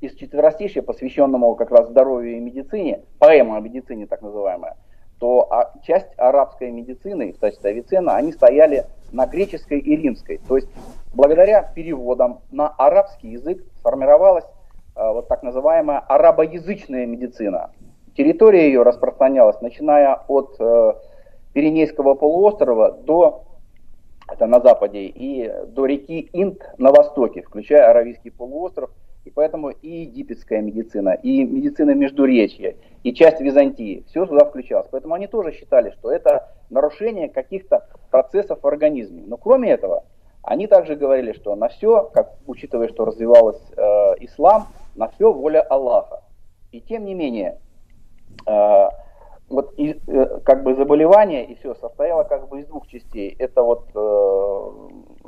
из 0.00 0.14
четверостишья, 0.14 0.82
посвященному 0.82 1.54
как 1.56 1.70
раз 1.70 1.88
здоровью 1.88 2.36
и 2.36 2.40
медицине, 2.40 3.02
поэма 3.18 3.56
о 3.56 3.60
медицине 3.60 4.06
так 4.06 4.22
называемая, 4.22 4.76
то 5.24 5.50
а, 5.50 5.72
часть 5.82 6.10
арабской 6.18 6.70
медицины, 6.70 7.32
в 7.32 7.38
качестве 7.38 7.70
Авиценна, 7.70 8.14
они 8.14 8.30
стояли 8.30 8.84
на 9.10 9.24
греческой 9.24 9.78
и 9.78 9.96
римской. 9.96 10.38
То 10.46 10.56
есть 10.56 10.68
благодаря 11.14 11.62
переводам 11.62 12.40
на 12.50 12.68
арабский 12.68 13.28
язык 13.28 13.64
сформировалась 13.78 14.44
а, 14.94 15.14
вот 15.14 15.28
так 15.28 15.42
называемая 15.42 16.00
арабоязычная 16.00 17.06
медицина. 17.06 17.70
Территория 18.14 18.66
ее 18.66 18.82
распространялась, 18.82 19.62
начиная 19.62 20.20
от 20.28 20.56
э, 20.60 20.92
Пиренейского 21.54 22.14
полуострова 22.16 22.92
до 22.92 23.44
это 24.30 24.44
на 24.46 24.60
западе, 24.60 25.06
и 25.06 25.50
до 25.68 25.86
реки 25.86 26.28
Инд 26.34 26.60
на 26.76 26.92
востоке, 26.92 27.40
включая 27.40 27.88
Аравийский 27.88 28.30
полуостров– 28.30 28.90
и 29.24 29.30
поэтому 29.30 29.70
и 29.70 29.88
египетская 29.88 30.60
медицина, 30.60 31.10
и 31.10 31.44
медицина 31.44 31.94
Междуречья, 31.94 32.76
и 33.02 33.12
часть 33.12 33.40
Византии, 33.40 34.04
все 34.08 34.26
туда 34.26 34.44
включалось. 34.44 34.88
Поэтому 34.90 35.14
они 35.14 35.26
тоже 35.26 35.52
считали, 35.52 35.90
что 35.90 36.10
это 36.10 36.52
нарушение 36.70 37.28
каких-то 37.28 37.86
процессов 38.10 38.62
в 38.62 38.66
организме. 38.66 39.22
Но 39.26 39.36
кроме 39.36 39.70
этого, 39.70 40.04
они 40.42 40.66
также 40.66 40.94
говорили, 40.94 41.32
что 41.32 41.54
на 41.56 41.68
все, 41.68 42.10
как, 42.12 42.34
учитывая, 42.46 42.88
что 42.88 43.04
развивалась 43.06 43.60
э, 43.76 43.82
ислам, 44.20 44.68
на 44.94 45.08
все 45.08 45.32
воля 45.32 45.62
Аллаха. 45.62 46.22
И 46.70 46.80
тем 46.80 47.04
не 47.06 47.14
менее, 47.14 47.58
э, 48.46 48.88
вот 49.48 49.72
и, 49.78 50.00
э, 50.06 50.40
как 50.44 50.62
бы 50.62 50.74
заболевание 50.74 51.44
и 51.46 51.54
все 51.56 51.74
состояло 51.74 52.24
как 52.24 52.48
бы 52.48 52.60
из 52.60 52.66
двух 52.66 52.86
частей. 52.88 53.34
Это 53.38 53.62
вот 53.62 53.88
э, 53.94 54.70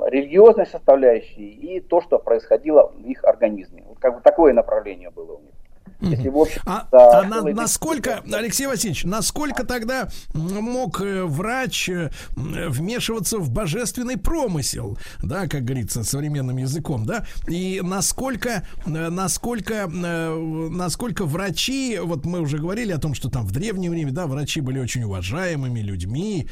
религиозной 0.05 0.65
составляющей 0.65 1.49
и 1.49 1.79
то, 1.79 2.01
что 2.01 2.19
происходило 2.19 2.87
в 2.87 2.99
их 2.99 3.23
организме. 3.23 3.83
Вот 3.87 3.99
как 3.99 4.15
бы 4.15 4.21
такое 4.21 4.53
направление 4.53 5.09
было 5.09 5.33
у 5.33 5.41
них. 5.41 5.53
Если 5.99 6.29
в 6.29 6.37
общем, 6.37 6.61
а 6.65 6.87
да, 6.91 7.19
а 7.19 7.23
на, 7.23 7.41
насколько, 7.41 8.23
Алексей 8.31 8.67
Васильевич, 8.67 9.03
насколько 9.03 9.65
тогда 9.65 10.09
мог 10.33 11.01
э, 11.01 11.23
врач 11.23 11.89
э, 11.89 12.11
вмешиваться 12.35 13.39
в 13.39 13.49
божественный 13.49 14.17
промысел, 14.17 14.97
да, 15.23 15.47
как 15.47 15.65
говорится, 15.65 16.03
современным 16.03 16.57
языком, 16.57 17.05
да, 17.05 17.25
и 17.47 17.81
насколько, 17.83 18.67
э, 18.85 19.09
насколько, 19.09 19.87
насколько 19.87 21.25
врачи, 21.25 21.99
вот 22.01 22.25
мы 22.25 22.41
уже 22.41 22.59
говорили 22.59 22.91
о 22.91 22.99
том, 22.99 23.15
что 23.15 23.29
там 23.29 23.47
в 23.47 23.51
древнее 23.51 23.89
время, 23.89 24.11
да, 24.11 24.27
врачи 24.27 24.61
были 24.61 24.79
очень 24.79 25.03
уважаемыми 25.03 25.79
людьми, 25.79 26.47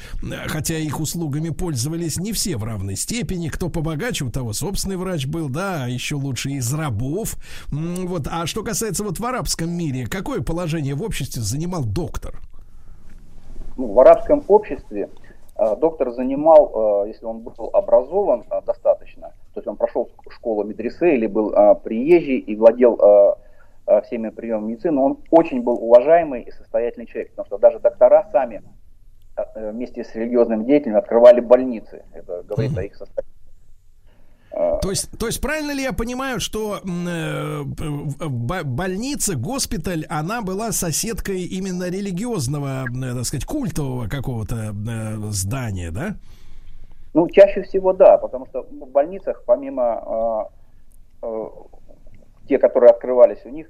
хотя 0.48 0.78
их 0.78 1.00
услугами 1.00 1.50
пользовались 1.50 2.18
не 2.18 2.34
все 2.34 2.58
в 2.58 2.64
равной 2.64 2.96
степени, 2.96 3.50
кто 3.50 3.70
побогаче, 3.70 4.26
у 4.26 4.32
того 4.32 4.54
собственный 4.54 4.98
врач 4.98 5.28
был, 5.28 5.50
да, 5.50 5.84
а 5.84 5.88
еще 5.88 6.16
лучше 6.16 6.52
из 6.52 6.74
рабов, 6.74 7.36
вот, 7.70 8.28
а 8.30 8.48
что 8.48 8.64
касается 8.64 9.04
вот 9.04 9.20
врача, 9.20 9.35
арабском 9.36 9.70
мире 9.70 10.08
какое 10.08 10.42
положение 10.42 10.96
в 10.96 11.04
обществе 11.04 11.42
занимал 11.42 11.84
доктор? 11.84 12.40
Ну, 13.78 13.92
в 13.92 14.00
арабском 14.00 14.44
обществе 14.48 15.10
э, 15.58 15.76
доктор 15.76 16.12
занимал, 16.12 17.04
э, 17.04 17.10
если 17.10 17.26
он 17.26 17.40
был 17.40 17.70
образован 17.74 18.46
э, 18.50 18.62
достаточно, 18.66 19.34
то 19.54 19.60
есть 19.60 19.68
он 19.68 19.76
прошел 19.76 20.10
школу 20.30 20.64
медресе 20.64 21.16
или 21.16 21.28
был 21.28 21.54
приезжий 21.84 22.38
и 22.38 22.56
владел 22.56 23.38
всеми 24.06 24.30
приемами 24.30 24.72
медицины, 24.72 25.00
он 25.00 25.18
очень 25.30 25.62
был 25.62 25.76
уважаемый 25.76 26.42
и 26.44 26.52
состоятельный 26.52 27.06
человек, 27.06 27.32
потому 27.32 27.46
что 27.46 27.58
даже 27.58 27.80
доктора 27.80 28.28
сами 28.32 28.64
вместе 29.56 30.04
с 30.04 30.16
религиозными 30.16 30.64
деятелями 30.64 30.98
открывали 30.98 31.40
больницы. 31.40 32.04
Это 32.14 32.42
говорит 32.44 32.76
о 32.78 32.84
их 32.84 32.96
состоянии. 32.96 33.35
То 34.82 34.90
есть, 34.90 35.10
то 35.18 35.26
есть 35.26 35.42
правильно 35.42 35.72
ли 35.72 35.84
я 35.84 35.92
понимаю, 35.92 36.40
что 36.40 36.80
э, 36.84 37.64
больница, 37.64 39.36
госпиталь, 39.36 40.06
она 40.10 40.42
была 40.42 40.72
соседкой 40.72 41.42
именно 41.44 41.90
религиозного, 41.90 42.86
э, 42.86 43.16
так 43.16 43.26
сказать, 43.26 43.46
культового 43.46 44.08
какого-то 44.08 44.56
э, 44.56 45.16
здания, 45.32 45.92
да? 45.92 46.16
Ну, 47.14 47.30
чаще 47.30 47.64
всего 47.64 47.94
да, 47.94 48.18
потому 48.18 48.46
что 48.46 48.64
в 48.64 48.92
больницах, 48.92 49.44
помимо 49.46 50.50
э, 51.22 51.28
э, 51.28 51.50
те, 52.48 52.58
которые 52.58 52.92
открывались 52.92 53.46
у 53.46 53.50
них, 53.50 53.68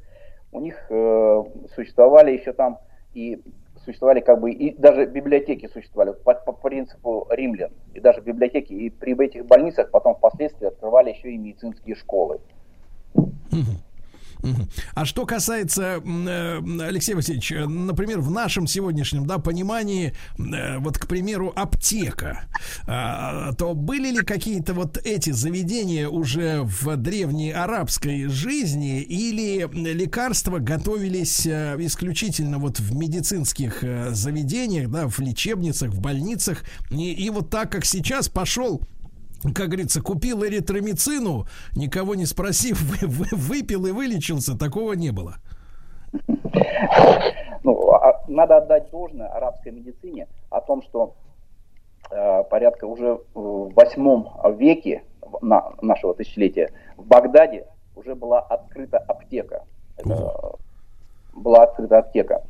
у 0.51 0.59
них 0.59 0.75
э, 0.89 1.43
существовали 1.73 2.37
еще 2.37 2.53
там 2.53 2.77
и 3.13 3.41
существовали 3.85 4.19
как 4.19 4.41
бы, 4.41 4.51
и 4.51 4.75
даже 4.77 5.05
библиотеки 5.05 5.69
существовали 5.71 6.13
по, 6.13 6.33
по 6.33 6.51
принципу 6.51 7.27
римлян. 7.29 7.71
И 7.93 7.99
даже 7.99 8.21
библиотеки, 8.21 8.73
и 8.73 8.89
при 8.89 9.13
этих 9.23 9.45
больницах 9.45 9.91
потом 9.91 10.15
впоследствии 10.15 10.67
открывали 10.67 11.11
еще 11.11 11.31
и 11.31 11.37
медицинские 11.37 11.95
школы. 11.95 12.39
А 14.93 15.05
что 15.05 15.25
касается, 15.25 16.01
э, 16.03 16.61
Алексей 16.81 17.13
Васильевич, 17.13 17.51
э, 17.51 17.65
например, 17.65 18.21
в 18.21 18.31
нашем 18.31 18.67
сегодняшнем 18.67 19.25
да, 19.25 19.37
понимании, 19.37 20.13
э, 20.37 20.77
вот, 20.79 20.97
к 20.97 21.07
примеру, 21.07 21.51
аптека, 21.55 22.47
а, 22.87 23.53
то 23.53 23.73
были 23.73 24.11
ли 24.11 24.21
какие-то 24.23 24.73
вот 24.73 24.97
эти 24.97 25.31
заведения 25.31 26.07
уже 26.07 26.61
в 26.63 26.95
древней 26.97 27.51
арабской 27.51 28.27
жизни 28.27 29.01
или 29.01 29.67
лекарства 29.73 30.59
готовились 30.59 31.45
исключительно 31.45 32.57
вот 32.57 32.79
в 32.79 32.95
медицинских 32.95 33.83
заведениях, 34.09 34.89
да, 34.89 35.07
в 35.07 35.19
лечебницах, 35.19 35.91
в 35.91 35.99
больницах, 35.99 36.63
и, 36.89 37.11
и 37.11 37.29
вот 37.29 37.49
так 37.49 37.71
как 37.71 37.85
сейчас 37.85 38.29
пошел 38.29 38.81
как 39.53 39.67
говорится, 39.67 40.01
купил 40.01 40.43
эритромицину, 40.43 41.45
никого 41.75 42.15
не 42.15 42.25
спросив, 42.25 42.81
вы, 43.01 43.07
вы, 43.07 43.25
выпил 43.31 43.85
и 43.85 43.91
вылечился, 43.91 44.57
такого 44.57 44.93
не 44.93 45.11
было. 45.11 45.35
Ну, 47.63 47.91
а, 47.91 48.23
надо 48.27 48.57
отдать 48.57 48.89
должное 48.91 49.27
арабской 49.27 49.71
медицине 49.71 50.27
о 50.49 50.61
том, 50.61 50.83
что 50.83 51.15
э, 52.11 52.43
порядка 52.49 52.85
уже 52.85 53.19
в 53.33 53.73
восьмом 53.73 54.29
веке 54.57 55.03
на, 55.41 55.71
нашего 55.81 56.13
тысячелетия 56.13 56.71
в 56.95 57.05
Багдаде 57.05 57.65
уже 57.95 58.15
была 58.15 58.39
открыта 58.39 58.99
аптека. 58.99 59.63
Это, 59.97 60.55
была 61.33 61.63
открыта 61.63 61.99
аптека. 61.99 62.43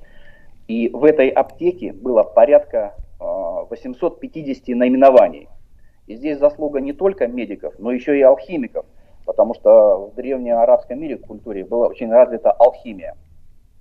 И 0.68 0.90
в 0.90 1.04
этой 1.04 1.30
аптеке 1.30 1.94
было 1.94 2.24
порядка 2.24 2.96
э, 3.20 3.24
850 3.70 4.68
наименований. 4.70 5.48
И 6.08 6.16
здесь 6.16 6.38
заслуга 6.38 6.80
не 6.80 6.94
только 6.94 7.28
медиков, 7.28 7.74
но 7.80 7.92
еще 7.92 8.18
и 8.18 8.22
алхимиков, 8.22 8.86
потому 9.26 9.56
что 9.56 10.12
в 10.12 10.16
древнеарабском 10.16 11.00
мире, 11.00 11.18
культуре, 11.18 11.66
была 11.66 11.88
очень 11.88 12.12
развита 12.12 12.52
алхимия. 12.52 13.16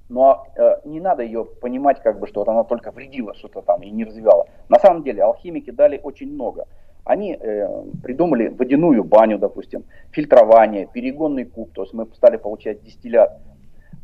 Но 0.08 0.46
э, 0.56 0.76
не 0.84 1.00
надо 1.00 1.22
ее 1.22 1.44
понимать, 1.44 2.00
как 2.00 2.18
бы, 2.18 2.26
что 2.26 2.40
вот 2.40 2.48
она 2.48 2.64
только 2.64 2.90
вредила 2.90 3.34
что-то 3.34 3.62
там 3.62 3.82
и 3.82 3.90
не 3.90 4.04
развивала. 4.04 4.46
На 4.68 4.78
самом 4.78 5.02
деле 5.02 5.22
алхимики 5.22 5.70
дали 5.70 5.98
очень 6.02 6.32
много. 6.32 6.66
Они 7.04 7.34
э, 7.34 7.84
придумали 8.02 8.48
водяную 8.48 9.04
баню, 9.04 9.38
допустим, 9.38 9.84
фильтрование, 10.10 10.86
перегонный 10.86 11.44
куб, 11.44 11.72
то 11.72 11.82
есть 11.82 11.94
мы 11.94 12.06
стали 12.14 12.36
получать 12.36 12.82
дистиллят. 12.82 13.38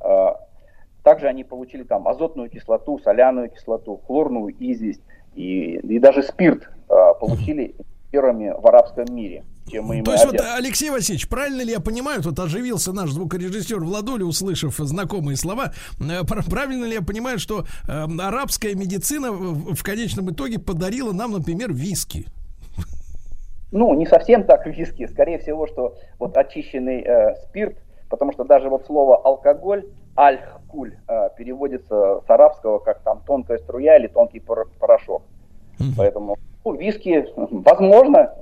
Э, 0.05 0.35
также 1.03 1.27
они 1.29 1.45
получили 1.45 1.83
там 1.83 2.07
азотную 2.07 2.51
кислоту, 2.51 2.99
соляную 2.99 3.49
кислоту, 3.49 4.01
хлорную 4.07 4.55
известь 4.59 5.03
и, 5.35 5.77
и 5.77 5.99
даже 5.99 6.23
спирт 6.23 6.69
э, 6.89 6.95
получили 7.19 7.75
первыми 8.11 8.53
в 8.57 8.67
арабском 8.67 9.07
мире. 9.15 9.45
Чем 9.69 9.87
мы 9.87 10.03
То 10.03 10.13
есть 10.13 10.25
вот, 10.25 10.41
Алексей 10.57 10.91
Васильевич, 10.91 11.29
правильно 11.29 11.63
ли 11.63 11.71
я 11.71 11.81
понимаю, 11.81 12.23
тут 12.23 12.39
оживился 12.39 12.93
наш 12.93 13.11
звукорежиссер 13.11 13.79
Владуля, 13.81 14.25
услышав 14.25 14.75
знакомые 14.77 15.37
слова, 15.37 15.73
э, 16.01 16.25
правильно 16.51 16.85
ли 16.85 16.95
я 16.95 17.03
понимаю, 17.03 17.39
что 17.39 17.65
э, 17.89 18.07
арабская 18.21 18.75
медицина 18.75 19.33
в, 19.33 19.75
в 19.75 19.83
конечном 19.83 20.31
итоге 20.31 20.59
подарила 20.59 21.13
нам, 21.13 21.33
например, 21.33 21.73
виски? 21.73 22.27
Ну, 23.73 23.95
не 23.95 24.07
совсем 24.07 24.45
так 24.45 24.67
виски, 24.67 25.07
скорее 25.07 25.39
всего, 25.39 25.67
что 25.69 25.97
вот 26.19 26.37
очищенный 26.37 27.03
э, 27.03 27.37
спирт, 27.45 27.77
потому 28.09 28.33
что 28.33 28.43
даже 28.45 28.69
вот 28.69 28.87
слово 28.87 29.17
алкоголь, 29.19 29.85
аль-куль, 30.17 30.97
э, 31.07 31.29
переводится 31.37 32.21
с 32.27 32.29
арабского 32.31 32.81
как 32.81 33.01
там 33.03 33.23
тонкая 33.25 33.59
струя 33.59 33.97
или 33.97 34.09
тонкий 34.09 34.41
порошок. 34.41 35.23
Поэтому 35.97 36.37
ну, 36.65 36.75
виски, 36.75 37.27
возможно. 37.37 38.35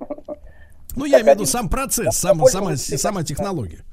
Ну, 0.96 1.04
я 1.04 1.20
имею 1.20 1.32
в 1.32 1.36
виду 1.36 1.46
сам 1.46 1.68
процесс, 1.68 2.16
сам, 2.16 2.44
сама, 2.46 2.76
сама 2.76 3.22
технология. 3.22 3.84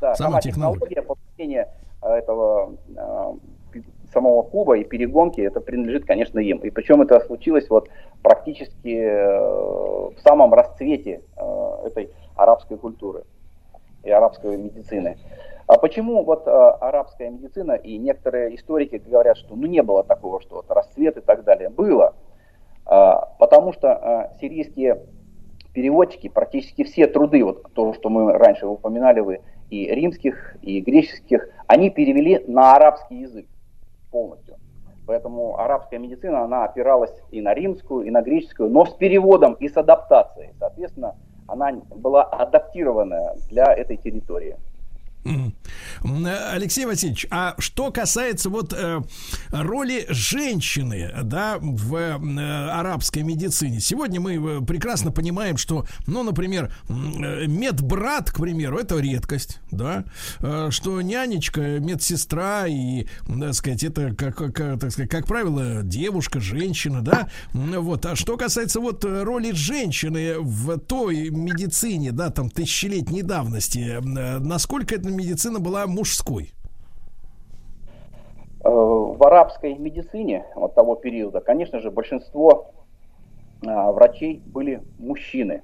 Да, 0.00 0.14
сама, 0.14 0.30
сама 0.30 0.40
технология 0.40 1.02
получения 1.02 1.68
э, 2.02 2.08
этого 2.08 2.74
э, 2.94 3.80
самого 4.12 4.42
куба 4.42 4.76
и 4.76 4.84
перегонки, 4.84 5.40
это 5.40 5.60
принадлежит, 5.60 6.04
конечно, 6.04 6.38
им. 6.38 6.58
И 6.58 6.70
причем 6.70 7.02
это 7.02 7.18
случилось 7.20 7.68
вот 7.68 7.88
практически 8.22 8.94
э, 8.94 9.40
в 9.40 10.20
самом 10.22 10.54
расцвете 10.54 11.22
этой 11.84 12.10
арабской 12.36 12.76
культуры 12.76 13.24
и 14.04 14.10
арабской 14.10 14.56
медицины. 14.56 15.18
А 15.66 15.78
почему 15.78 16.22
вот 16.22 16.46
арабская 16.46 17.30
медицина 17.30 17.72
и 17.72 17.98
некоторые 17.98 18.54
историки 18.54 19.02
говорят, 19.04 19.36
что 19.36 19.56
ну 19.56 19.66
не 19.66 19.82
было 19.82 20.04
такого, 20.04 20.40
что 20.40 20.56
вот 20.56 20.70
расцвет 20.70 21.16
и 21.16 21.20
так 21.20 21.42
далее. 21.42 21.70
Было. 21.70 22.14
А, 22.86 23.26
потому 23.38 23.72
что 23.72 23.92
а, 23.92 24.32
сирийские 24.40 25.02
переводчики, 25.72 26.28
практически 26.28 26.84
все 26.84 27.06
труды, 27.06 27.44
вот 27.44 27.72
то, 27.74 27.92
что 27.94 28.08
мы 28.08 28.32
раньше 28.32 28.66
упоминали 28.66 29.20
вы, 29.20 29.40
и 29.68 29.86
римских, 29.88 30.56
и 30.62 30.80
греческих, 30.80 31.48
они 31.66 31.90
перевели 31.90 32.44
на 32.46 32.74
арабский 32.74 33.20
язык 33.20 33.46
полностью. 34.10 34.56
Поэтому 35.06 35.58
арабская 35.58 35.98
медицина, 35.98 36.42
она 36.42 36.64
опиралась 36.64 37.12
и 37.30 37.40
на 37.40 37.54
римскую, 37.54 38.06
и 38.06 38.10
на 38.10 38.22
греческую, 38.22 38.70
но 38.70 38.86
с 38.86 38.94
переводом 38.94 39.54
и 39.54 39.68
с 39.68 39.76
адаптацией. 39.76 40.50
Соответственно, 40.58 41.16
она 41.46 41.72
была 41.94 42.24
адаптированная 42.24 43.36
для 43.48 43.72
этой 43.72 43.96
территории. 43.96 44.56
Алексей 46.02 46.84
Васильевич, 46.84 47.26
а 47.30 47.54
что 47.58 47.90
касается 47.90 48.50
вот 48.50 48.72
э, 48.72 49.00
роли 49.50 50.06
женщины, 50.08 51.12
да, 51.22 51.58
в 51.60 51.94
э, 51.94 52.70
арабской 52.70 53.22
медицине, 53.22 53.80
сегодня 53.80 54.20
мы 54.20 54.34
э, 54.34 54.60
прекрасно 54.64 55.10
понимаем, 55.10 55.56
что, 55.56 55.86
ну, 56.06 56.22
например, 56.22 56.72
э, 56.88 57.46
медбрат, 57.46 58.30
к 58.30 58.36
примеру, 58.40 58.78
это 58.78 58.98
редкость, 58.98 59.60
да, 59.70 60.04
э, 60.40 60.68
что 60.70 61.00
нянечка, 61.00 61.78
медсестра 61.80 62.66
и, 62.66 63.06
так 63.26 63.54
сказать, 63.54 63.84
это 63.84 64.14
как, 64.14 64.36
как, 64.36 64.80
так 64.80 64.90
сказать, 64.90 65.10
как 65.10 65.26
правило, 65.26 65.82
девушка, 65.82 66.40
женщина, 66.40 67.02
да, 67.02 67.28
вот. 67.52 68.06
А 68.06 68.16
что 68.16 68.36
касается 68.36 68.80
вот 68.80 69.04
роли 69.04 69.52
женщины 69.52 70.38
в 70.38 70.78
той 70.78 71.30
медицине, 71.30 72.12
да, 72.12 72.30
там 72.30 72.50
тысячелетней 72.50 73.22
давности, 73.22 73.98
э, 73.98 74.38
насколько 74.38 74.94
это 74.94 75.08
медицина 75.08 75.55
была 75.58 75.86
мужской? 75.86 76.52
Э, 78.64 78.68
в 78.68 79.22
арабской 79.26 79.74
медицине 79.74 80.44
вот 80.54 80.74
того 80.74 80.94
периода, 80.94 81.40
конечно 81.40 81.80
же, 81.80 81.90
большинство 81.90 82.72
а, 83.64 83.92
врачей 83.92 84.42
были 84.46 84.82
мужчины. 84.98 85.62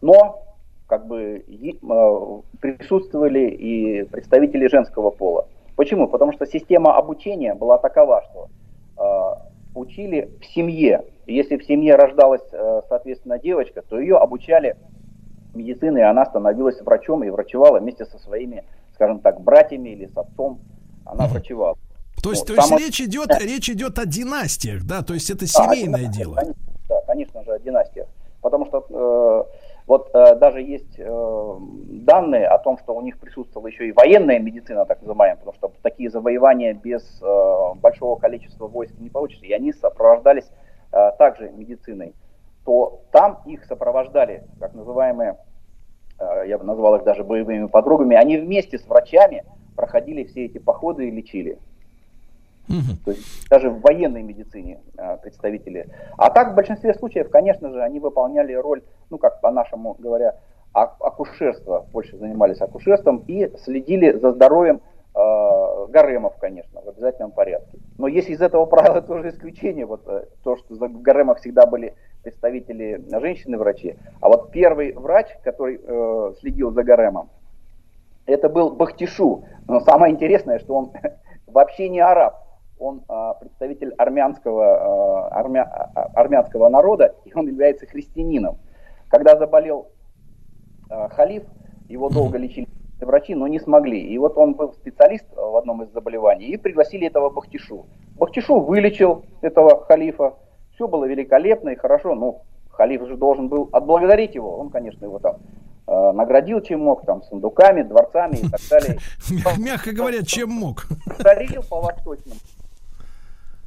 Но 0.00 0.42
как 0.86 1.06
бы 1.06 1.44
э, 1.46 2.40
присутствовали 2.60 3.48
и 3.48 4.04
представители 4.04 4.66
женского 4.68 5.10
пола. 5.10 5.46
Почему? 5.76 6.08
Потому 6.08 6.32
что 6.32 6.46
система 6.46 6.96
обучения 6.96 7.54
была 7.54 7.78
такова, 7.78 8.22
что 8.30 8.48
э, 8.98 9.78
учили 9.78 10.30
в 10.40 10.44
семье. 10.46 11.04
Если 11.26 11.56
в 11.56 11.64
семье 11.64 11.94
рождалась, 11.94 12.42
э, 12.52 12.82
соответственно, 12.88 13.38
девочка, 13.38 13.82
то 13.82 13.98
ее 13.98 14.16
обучали 14.16 14.76
медицины, 15.54 15.98
и 15.98 16.02
она 16.02 16.26
становилась 16.26 16.80
врачом 16.82 17.24
и 17.24 17.30
врачевала 17.30 17.78
вместе 17.78 18.04
со 18.04 18.18
своими, 18.18 18.64
скажем 18.94 19.20
так, 19.20 19.40
братьями 19.40 19.90
или 19.90 20.06
с 20.06 20.16
отцом. 20.16 20.60
Она 21.04 21.26
врачевала. 21.26 21.76
То 22.22 22.30
есть, 22.30 22.48
вот, 22.48 22.56
то 22.56 22.62
есть 22.62 22.78
речь 22.78 23.00
идет, 23.00 23.30
речь 23.40 23.68
идет 23.68 23.98
о 23.98 24.06
династиях, 24.06 24.84
да, 24.84 25.02
то 25.02 25.14
есть 25.14 25.28
это 25.30 25.46
семейное 25.46 26.06
да, 26.06 26.12
дело. 26.12 26.34
Конечно, 26.36 26.62
да, 26.88 27.00
конечно 27.06 27.44
же, 27.44 27.52
о 27.52 27.58
династиях. 27.58 28.06
Потому 28.40 28.66
что 28.66 28.86
э, 28.88 29.58
вот 29.86 30.10
э, 30.14 30.36
даже 30.36 30.60
есть 30.62 30.98
э, 30.98 31.56
данные 32.04 32.46
о 32.46 32.58
том, 32.58 32.78
что 32.78 32.94
у 32.94 33.00
них 33.00 33.18
присутствовала 33.18 33.68
еще 33.68 33.88
и 33.88 33.92
военная 33.92 34.38
медицина, 34.38 34.84
так 34.84 35.00
называемая, 35.00 35.36
потому 35.36 35.54
что 35.54 35.72
такие 35.82 36.10
завоевания 36.10 36.74
без 36.74 37.02
э, 37.22 37.74
большого 37.80 38.16
количества 38.16 38.68
войск 38.68 38.94
не 38.98 39.10
получится, 39.10 39.46
и 39.46 39.52
они 39.52 39.72
сопровождались 39.72 40.50
э, 40.92 41.10
также 41.18 41.50
медициной, 41.50 42.14
то 42.64 43.02
там 43.10 43.42
их 43.46 43.64
сопровождали, 43.64 44.44
так 44.60 44.74
называемые, 44.74 45.36
я 46.46 46.58
бы 46.58 46.64
назвал 46.64 46.96
их 46.96 47.04
даже 47.04 47.24
боевыми 47.24 47.66
подругами, 47.66 48.16
они 48.16 48.38
вместе 48.38 48.78
с 48.78 48.86
врачами 48.86 49.44
проходили 49.76 50.24
все 50.24 50.46
эти 50.46 50.58
походы 50.58 51.08
и 51.08 51.10
лечили. 51.10 51.58
Угу. 52.68 53.04
То 53.04 53.10
есть 53.10 53.48
даже 53.48 53.70
в 53.70 53.80
военной 53.80 54.22
медицине 54.22 54.80
а, 54.96 55.16
представители. 55.16 55.88
А 56.16 56.30
так 56.30 56.52
в 56.52 56.54
большинстве 56.54 56.94
случаев, 56.94 57.28
конечно 57.30 57.70
же, 57.70 57.82
они 57.82 57.98
выполняли 57.98 58.52
роль, 58.54 58.82
ну 59.10 59.18
как 59.18 59.40
по-нашему 59.40 59.96
говоря, 59.98 60.36
акушерства, 60.72 61.86
больше 61.92 62.16
занимались 62.16 62.60
акушерством 62.60 63.24
и 63.26 63.50
следили 63.62 64.12
за 64.12 64.32
здоровьем 64.32 64.76
э, 64.76 64.80
гаремов, 65.14 66.36
конечно, 66.38 66.80
в 66.80 66.88
обязательном 66.88 67.32
порядке. 67.32 67.78
Но 67.98 68.08
есть 68.08 68.30
из 68.30 68.40
этого 68.40 68.64
правила 68.64 69.02
тоже 69.02 69.28
исключение, 69.28 69.84
вот 69.84 70.02
э, 70.06 70.24
то, 70.42 70.56
что 70.56 70.74
в 70.74 71.02
гаремах 71.02 71.38
всегда 71.38 71.66
были 71.66 71.94
представители 72.22 73.04
женщины-врачи, 73.10 73.96
а 74.20 74.28
вот 74.28 74.50
первый 74.52 74.92
врач, 74.92 75.28
который 75.42 75.80
э, 75.82 76.32
следил 76.40 76.70
за 76.70 76.82
гаремом, 76.82 77.28
это 78.24 78.48
был 78.48 78.70
Бахтишу. 78.70 79.44
Но 79.68 79.80
самое 79.80 80.14
интересное, 80.14 80.58
что 80.58 80.76
он 80.76 80.92
вообще 81.46 81.88
не 81.88 82.00
араб 82.00 82.42
он 82.82 83.02
а, 83.08 83.34
представитель 83.34 83.94
армянского, 83.96 85.28
а, 85.28 85.38
армя, 85.38 85.62
а, 85.62 86.10
армянского 86.14 86.68
народа, 86.68 87.14
и 87.24 87.32
он 87.32 87.46
является 87.46 87.86
христианином. 87.86 88.58
Когда 89.08 89.36
заболел 89.36 89.88
а, 90.90 91.08
халиф, 91.10 91.44
его 91.88 92.08
долго 92.08 92.38
лечили 92.38 92.66
врачи, 93.04 93.34
но 93.34 93.46
не 93.46 93.58
смогли. 93.58 94.00
И 94.00 94.18
вот 94.18 94.36
он 94.36 94.54
был 94.54 94.72
специалист 94.72 95.24
в 95.34 95.56
одном 95.56 95.82
из 95.82 95.90
заболеваний, 95.92 96.46
и 96.46 96.56
пригласили 96.56 97.06
этого 97.06 97.30
Бахтишу. 97.30 97.86
Бахтишу 98.16 98.60
вылечил 98.60 99.24
этого 99.40 99.84
халифа, 99.84 100.34
все 100.74 100.88
было 100.88 101.04
великолепно 101.04 101.70
и 101.70 101.76
хорошо, 101.76 102.14
но 102.14 102.42
халиф 102.70 103.06
же 103.06 103.16
должен 103.16 103.48
был 103.48 103.68
отблагодарить 103.72 104.34
его. 104.34 104.56
Он, 104.58 104.70
конечно, 104.70 105.04
его 105.04 105.18
там 105.18 105.36
Э, 105.86 106.12
наградил 106.12 106.60
чем 106.60 106.80
мог, 106.80 107.04
там, 107.04 107.22
сундуками, 107.24 107.82
дворцами 107.82 108.36
и 108.36 108.48
так 108.48 108.60
далее. 108.70 108.98
Мягко 109.58 109.92
говоря, 109.92 110.22
чем 110.24 110.50
мог. 110.50 110.86
Подарил 111.18 111.62
по 111.68 111.80
восточному. 111.80 112.40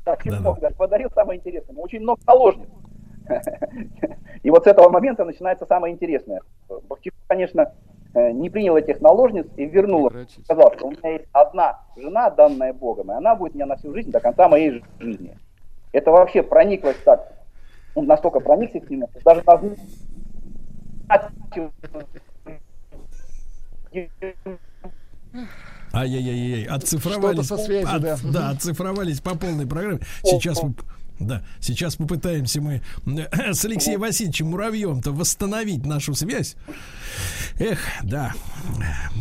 Так, 0.06 0.24
чем 0.24 0.42
мог, 0.42 0.60
да, 0.60 0.70
подарил 0.72 1.10
самое 1.14 1.40
интересное. 1.40 1.76
Очень 1.76 2.00
много 2.02 2.22
наложниц. 2.26 2.68
И 4.44 4.50
вот 4.50 4.64
с 4.64 4.68
этого 4.68 4.90
момента 4.90 5.26
начинается 5.26 5.66
самое 5.66 5.94
интересное. 5.94 6.42
Бахтиков, 6.88 7.20
конечно, 7.28 7.74
не 8.16 8.50
принял 8.50 8.78
этих 8.78 9.02
наложниц 9.02 9.46
и 9.58 9.66
вернул 9.66 10.08
их. 10.08 10.28
Сказал, 10.44 10.74
что 10.76 10.88
у 10.88 10.92
меня 10.92 11.10
есть 11.12 11.26
одна 11.32 11.80
жена, 11.96 12.30
данная 12.30 12.74
Богом, 12.74 13.12
и 13.12 13.16
она 13.16 13.36
будет 13.36 13.54
у 13.54 13.56
меня 13.56 13.66
на 13.66 13.76
всю 13.76 13.94
жизнь 13.94 14.12
до 14.12 14.20
конца 14.20 14.48
моей 14.48 14.84
жизни. 15.00 15.38
Это 15.92 16.12
вообще 16.12 16.44
прониклось 16.44 16.98
так. 17.06 17.32
Он 17.94 18.06
настолько 18.06 18.40
проникся 18.40 18.80
к 18.80 18.90
нему, 18.90 19.10
даже 19.24 19.42
Ай-яй-яй-яй, 25.94 26.66
отцифровались. 26.66 27.48
Со 27.48 27.58
связью, 27.58 27.96
от, 27.96 28.02
да. 28.02 28.18
да, 28.24 28.50
отцифровались 28.50 29.22
по 29.22 29.38
полной 29.38 29.66
программе. 29.66 30.00
Сейчас 30.24 30.62
мы 30.62 30.74
да, 31.20 31.44
сейчас 31.62 31.96
попытаемся 31.96 32.62
мы 32.62 32.82
э, 33.06 33.54
с 33.54 33.64
Алексеем 33.64 34.02
Васильевичем 34.02 34.48
Муравьем-то 34.48 35.12
восстановить 35.12 35.86
нашу 35.86 36.14
связь. 36.14 36.56
Эх, 37.58 37.80
да. 38.04 38.34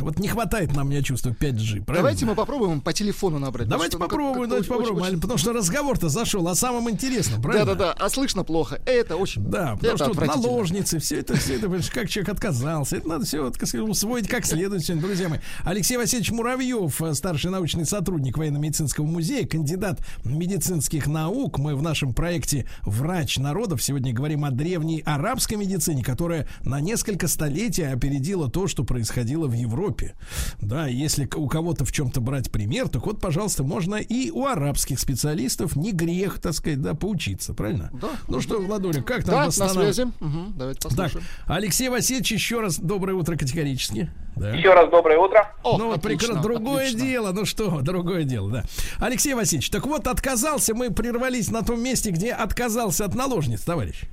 Вот 0.01 0.19
не 0.19 0.27
хватает 0.27 0.75
нам, 0.75 0.91
я 0.91 1.03
чувствую, 1.03 1.37
5G. 1.37 1.85
Правильно? 1.85 1.85
Давайте 1.85 2.27
мы 2.27 2.35
попробуем 2.35 2.81
по 2.81 2.93
телефону 2.93 3.39
набрать. 3.39 3.69
Давайте 3.69 3.97
ну, 3.97 4.05
попробуем, 4.05 4.41
как, 4.41 4.49
давайте 4.49 4.69
попробуем, 4.69 5.03
очень, 5.03 5.21
потому 5.21 5.39
что 5.39 5.53
разговор-то 5.53 6.09
зашел 6.09 6.47
о 6.49 6.55
самом 6.57 6.91
интересном, 6.91 7.41
правильно? 7.41 7.67
Да-да-да, 7.67 7.93
а 7.93 8.09
слышно 8.09 8.43
плохо. 8.43 8.81
Это 8.87 9.17
очень 9.17 9.45
Да, 9.49 9.77
потому 9.77 9.95
это 9.95 10.13
что 10.13 10.25
наложницы, 10.25 10.99
все 10.99 11.21
это, 11.21 11.37
все 11.37 11.57
это, 11.57 11.69
как 11.93 12.09
человек 12.09 12.31
отказался. 12.31 12.97
Это 12.97 13.09
надо 13.09 13.25
все, 13.25 13.49
так 13.51 13.67
сказать, 13.67 13.89
усвоить 13.89 14.29
как 14.29 14.45
следует, 14.45 14.85
друзья 15.01 15.29
мои. 15.29 15.39
Алексей 15.65 15.97
Васильевич 15.97 16.33
Муравьев, 16.33 17.01
старший 17.13 17.51
научный 17.51 17.87
сотрудник 17.87 18.37
военно-медицинского 18.37 19.05
музея, 19.05 19.47
кандидат 19.47 20.01
медицинских 20.25 21.07
наук. 21.07 21.59
Мы 21.59 21.77
в 21.77 21.84
нашем 21.85 22.15
проекте 22.15 22.67
«Врач 22.83 23.39
народов» 23.39 23.83
сегодня 23.83 24.13
говорим 24.13 24.45
о 24.45 24.51
древней 24.51 25.03
арабской 25.07 25.55
медицине, 25.55 26.03
которая 26.03 26.49
на 26.63 26.81
несколько 26.81 27.29
столетий 27.29 27.85
опередила 27.85 28.51
то, 28.51 28.67
что 28.67 28.83
происходило 28.85 29.47
в 29.47 29.53
Европе. 29.53 30.15
Да, 30.61 30.87
если 30.87 31.29
у 31.37 31.47
кого-то 31.47 31.85
в 31.85 31.93
чем-то 31.93 32.21
брать 32.21 32.51
пример, 32.51 32.89
так 32.89 33.07
вот, 33.07 33.21
пожалуйста, 33.21 33.63
можно 33.63 33.97
и 33.97 34.31
у 34.31 34.47
арабских 34.47 34.99
специалистов 34.99 35.77
не 35.77 35.93
грех, 35.93 36.41
так 36.41 36.55
сказать, 36.55 36.81
да, 36.81 36.95
поучиться, 36.95 37.55
правильно? 37.55 37.91
Да. 37.93 38.11
Ну 38.29 38.41
что, 38.41 38.61
Владуля, 38.61 39.03
как 39.03 39.25
там 39.25 39.35
да, 39.35 39.47
восстанов... 39.47 39.77
на 39.77 39.83
связи. 39.83 40.03
Угу, 40.21 40.55
давайте 40.57 40.81
послушаем. 40.81 41.25
Так, 41.47 41.57
Алексей 41.57 41.89
Васильевич, 41.89 42.33
еще 42.33 42.61
раз 42.61 42.79
доброе 42.79 43.15
утро 43.15 43.37
категорически. 43.37 44.11
Да. 44.37 44.51
Еще 44.51 44.73
раз 44.73 44.91
доброе 44.91 45.19
утро. 45.19 45.55
О, 45.63 45.79
ну, 45.79 45.97
прекрасно. 45.99 46.43
Другое 46.43 46.87
отлично. 46.87 47.01
дело, 47.07 47.33
ну 47.33 47.45
что, 47.45 47.81
другое 47.83 48.25
дело, 48.25 48.51
да. 48.51 48.65
Алексей 48.99 49.35
Васильевич, 49.35 49.71
так 49.71 49.87
вот, 49.87 50.09
отказался, 50.09 50.75
мы 50.75 50.91
прервались 50.91 51.51
на 51.51 51.63
том 51.75 51.83
месте, 51.83 52.11
где 52.11 52.33
отказался 52.33 53.05
от 53.05 53.15
наложниц, 53.15 53.65
товарищ. 53.65 54.05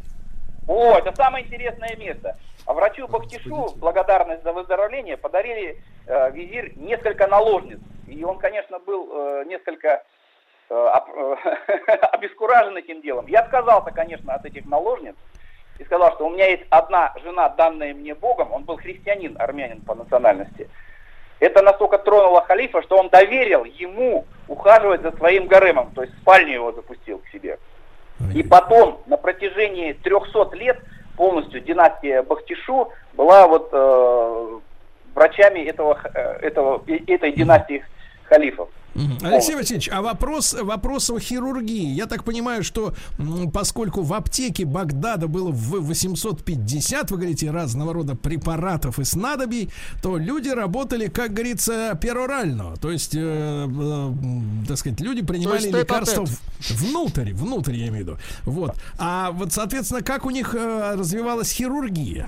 О, 0.68 0.98
это 0.98 1.14
самое 1.16 1.46
интересное 1.46 1.96
место. 1.96 2.38
А 2.66 2.74
врачу 2.74 3.08
Бахтишу 3.08 3.74
благодарность 3.76 4.44
за 4.44 4.54
выздоровление 4.54 5.18
подарили 5.18 5.84
э, 6.08 6.32
визирь 6.32 6.74
несколько 6.76 7.28
наложниц. 7.28 7.80
И 8.08 8.24
он, 8.24 8.40
конечно, 8.40 8.80
был 8.80 9.10
э, 9.12 9.44
несколько 9.48 10.04
э, 10.70 10.74
э, 10.74 11.36
обескуражен 12.14 12.78
этим 12.78 13.02
делом. 13.02 13.28
Я 13.28 13.42
отказался, 13.42 13.92
конечно, 13.92 14.34
от 14.34 14.46
этих 14.46 14.66
наложниц 14.66 15.16
и 15.78 15.84
сказал, 15.84 16.14
что 16.16 16.26
у 16.26 16.30
меня 16.30 16.48
есть 16.48 16.64
одна 16.70 17.14
жена, 17.24 17.50
данная 17.50 17.94
мне 17.94 18.16
Богом. 18.16 18.52
Он 18.52 18.64
был 18.64 18.78
христианин, 18.78 19.36
армянин 19.40 19.82
по 19.82 19.94
национальности. 19.94 20.68
Это 21.41 21.63
настолько 21.63 21.97
тронуло 21.97 22.43
халифа, 22.43 22.84
что 22.84 22.97
он 22.97 23.09
доверил 23.09 23.63
ему 23.63 24.26
ухаживать 24.47 25.01
за 25.01 25.11
своим 25.18 25.47
гаремом, 25.47 25.89
то 25.95 26.03
есть 26.03 26.13
спальню 26.22 26.53
его 26.53 26.72
запустил 26.72 27.18
к 27.18 27.27
себе. 27.30 27.57
И 28.35 28.43
потом, 28.43 29.01
на 29.07 29.18
протяжении 29.18 29.93
300 29.93 30.51
лет, 30.55 30.80
полностью 31.18 31.59
династия 31.59 32.22
Бахтишу 32.22 32.89
была 33.13 33.47
вот 33.47 33.69
э, 33.72 34.59
врачами 35.15 35.61
этого, 35.61 35.99
э, 36.13 36.19
этого, 36.43 36.84
этой 37.07 37.31
династии 37.31 37.84
халифов. 38.26 38.69
Алексей 39.22 39.55
Васильевич, 39.55 39.89
а 39.91 40.01
вопрос, 40.01 40.53
вопрос 40.53 41.09
о 41.09 41.19
хирургии. 41.19 41.93
Я 41.93 42.07
так 42.07 42.23
понимаю, 42.23 42.63
что 42.63 42.93
поскольку 43.53 44.01
в 44.01 44.13
аптеке 44.13 44.65
Багдада 44.65 45.27
было 45.27 45.51
в 45.51 45.81
850, 45.81 47.11
вы 47.11 47.18
говорите, 47.18 47.51
разного 47.51 47.93
рода 47.93 48.15
препаратов 48.15 48.99
и 48.99 49.03
снадобий, 49.03 49.72
то 50.01 50.18
люди 50.18 50.49
работали, 50.49 51.07
как 51.07 51.34
говорится, 51.34 51.97
перорально. 52.01 52.76
То 52.81 52.91
есть, 52.91 53.15
э, 53.15 53.19
э, 53.19 54.11
так 54.68 54.77
сказать, 54.77 54.99
люди 54.99 55.23
принимали 55.26 55.69
лекарства 55.69 56.26
внутрь, 56.69 57.31
внутрь, 57.34 57.76
я 57.76 57.88
имею 57.88 58.05
в 58.05 58.09
виду. 58.09 58.18
Вот. 58.43 58.76
А 58.97 59.31
вот, 59.31 59.53
соответственно, 59.53 60.01
как 60.01 60.26
у 60.26 60.30
них 60.30 60.53
э, 60.53 60.95
развивалась 60.95 61.51
хирургия? 61.51 62.27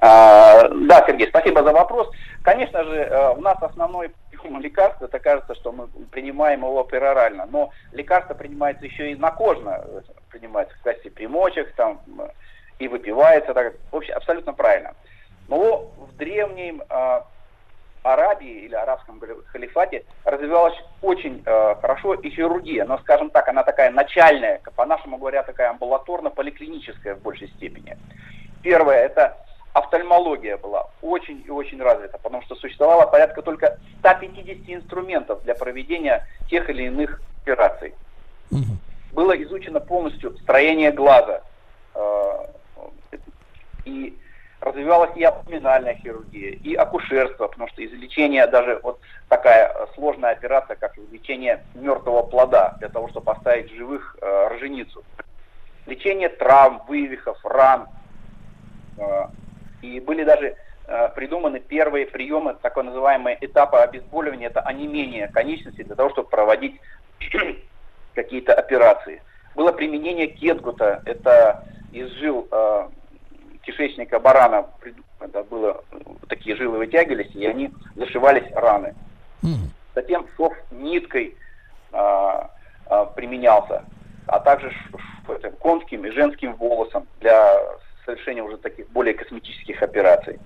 А, 0.00 0.68
да, 0.68 1.04
Сергей, 1.06 1.28
спасибо 1.28 1.62
за 1.62 1.72
вопрос. 1.72 2.08
Конечно 2.42 2.84
же, 2.84 2.94
э, 2.94 3.34
у 3.36 3.40
нас 3.40 3.56
основной 3.62 4.10
прием 4.44 4.60
лекарства, 4.60 5.06
это 5.06 5.18
кажется, 5.18 5.54
что 5.54 5.72
мы 5.72 5.88
принимаем 6.10 6.60
его 6.60 6.82
перорально, 6.84 7.46
но 7.46 7.70
лекарство 7.92 8.34
принимается 8.34 8.84
еще 8.84 9.12
и 9.12 9.16
накожно, 9.16 9.84
принимается 10.30 10.76
в 10.76 10.82
качестве 10.82 11.10
примочек, 11.10 11.72
там, 11.74 12.00
и 12.78 12.88
выпивается, 12.88 13.54
так, 13.54 13.74
вообще 13.90 14.12
абсолютно 14.12 14.52
правильно. 14.52 14.94
Но 15.48 15.90
в 15.96 16.16
древнем 16.16 16.82
э, 16.88 17.20
Арабии 18.02 18.64
или 18.64 18.74
арабском 18.74 19.20
халифате 19.46 20.04
развивалась 20.24 20.74
очень 21.00 21.42
э, 21.44 21.74
хорошо 21.80 22.14
и 22.14 22.30
хирургия, 22.30 22.84
но, 22.84 22.98
скажем 22.98 23.30
так, 23.30 23.48
она 23.48 23.62
такая 23.62 23.90
начальная, 23.90 24.60
по-нашему 24.76 25.16
говоря, 25.16 25.42
такая 25.42 25.70
амбулаторно-поликлиническая 25.70 27.14
в 27.14 27.22
большей 27.22 27.48
степени. 27.48 27.96
Первое, 28.62 29.04
это 29.04 29.36
офтальмология 29.74 30.56
была 30.56 30.86
очень 31.02 31.44
и 31.46 31.50
очень 31.50 31.82
развита, 31.82 32.16
потому 32.18 32.42
что 32.42 32.54
существовало 32.54 33.06
порядка 33.06 33.42
только 33.42 33.78
150 33.98 34.68
инструментов 34.68 35.42
для 35.42 35.54
проведения 35.54 36.26
тех 36.48 36.70
или 36.70 36.84
иных 36.84 37.20
операций. 37.42 37.92
Было 39.12 39.32
изучено 39.42 39.80
полностью 39.80 40.36
строение 40.38 40.92
глаза. 40.92 41.42
Э, 41.94 42.46
и 43.84 44.16
развивалась 44.60 45.14
и 45.16 45.22
абдоминальная 45.22 45.94
хирургия, 45.94 46.52
и 46.52 46.74
акушерство, 46.74 47.48
потому 47.48 47.68
что 47.68 47.84
излечение, 47.84 48.46
даже 48.46 48.80
вот 48.82 48.98
такая 49.28 49.72
сложная 49.94 50.30
операция, 50.32 50.76
как 50.76 50.96
извлечение 50.96 51.64
мертвого 51.74 52.22
плода, 52.22 52.76
для 52.78 52.88
того, 52.88 53.08
чтобы 53.08 53.26
поставить 53.26 53.70
живых 53.70 54.16
э, 54.20 54.48
роженицу. 54.48 55.04
Лечение 55.86 56.28
травм, 56.28 56.82
вывихов, 56.88 57.38
ран. 57.44 57.88
Э, 58.96 59.26
и 59.84 60.00
были 60.00 60.24
даже 60.24 60.56
э, 60.86 61.08
придуманы 61.14 61.60
первые 61.60 62.06
приемы, 62.06 62.56
так 62.62 62.76
называемые 62.76 63.36
этапы 63.40 63.76
обезболивания, 63.78 64.48
это 64.48 64.60
онемение 64.60 65.28
конечностей 65.28 65.84
для 65.84 65.94
того, 65.94 66.10
чтобы 66.10 66.28
проводить 66.28 66.80
какие-то 68.14 68.54
операции. 68.54 69.22
Было 69.54 69.72
применение 69.72 70.26
кетгута, 70.26 71.02
это 71.04 71.64
из 71.92 72.10
жил 72.12 72.48
э, 72.50 72.88
кишечника 73.62 74.18
барана, 74.18 74.66
это 75.20 75.42
было, 75.44 75.84
такие 76.28 76.56
жилы 76.56 76.78
вытягивались, 76.78 77.34
и 77.34 77.46
они 77.46 77.70
зашивались 77.96 78.50
раны. 78.54 78.94
Затем 79.94 80.26
шов 80.36 80.52
ниткой 80.70 81.36
а, 81.92 82.50
а, 82.86 83.04
применялся, 83.06 83.84
а 84.26 84.40
также 84.40 84.72
конским 85.60 86.04
и 86.04 86.10
женским 86.10 86.54
волосом 86.56 87.06
для 87.20 87.54
совершения 88.04 88.42
уже 88.42 88.56
таких 88.56 88.88
более 88.90 89.14
косметических 89.14 89.82
операций. 89.82 90.38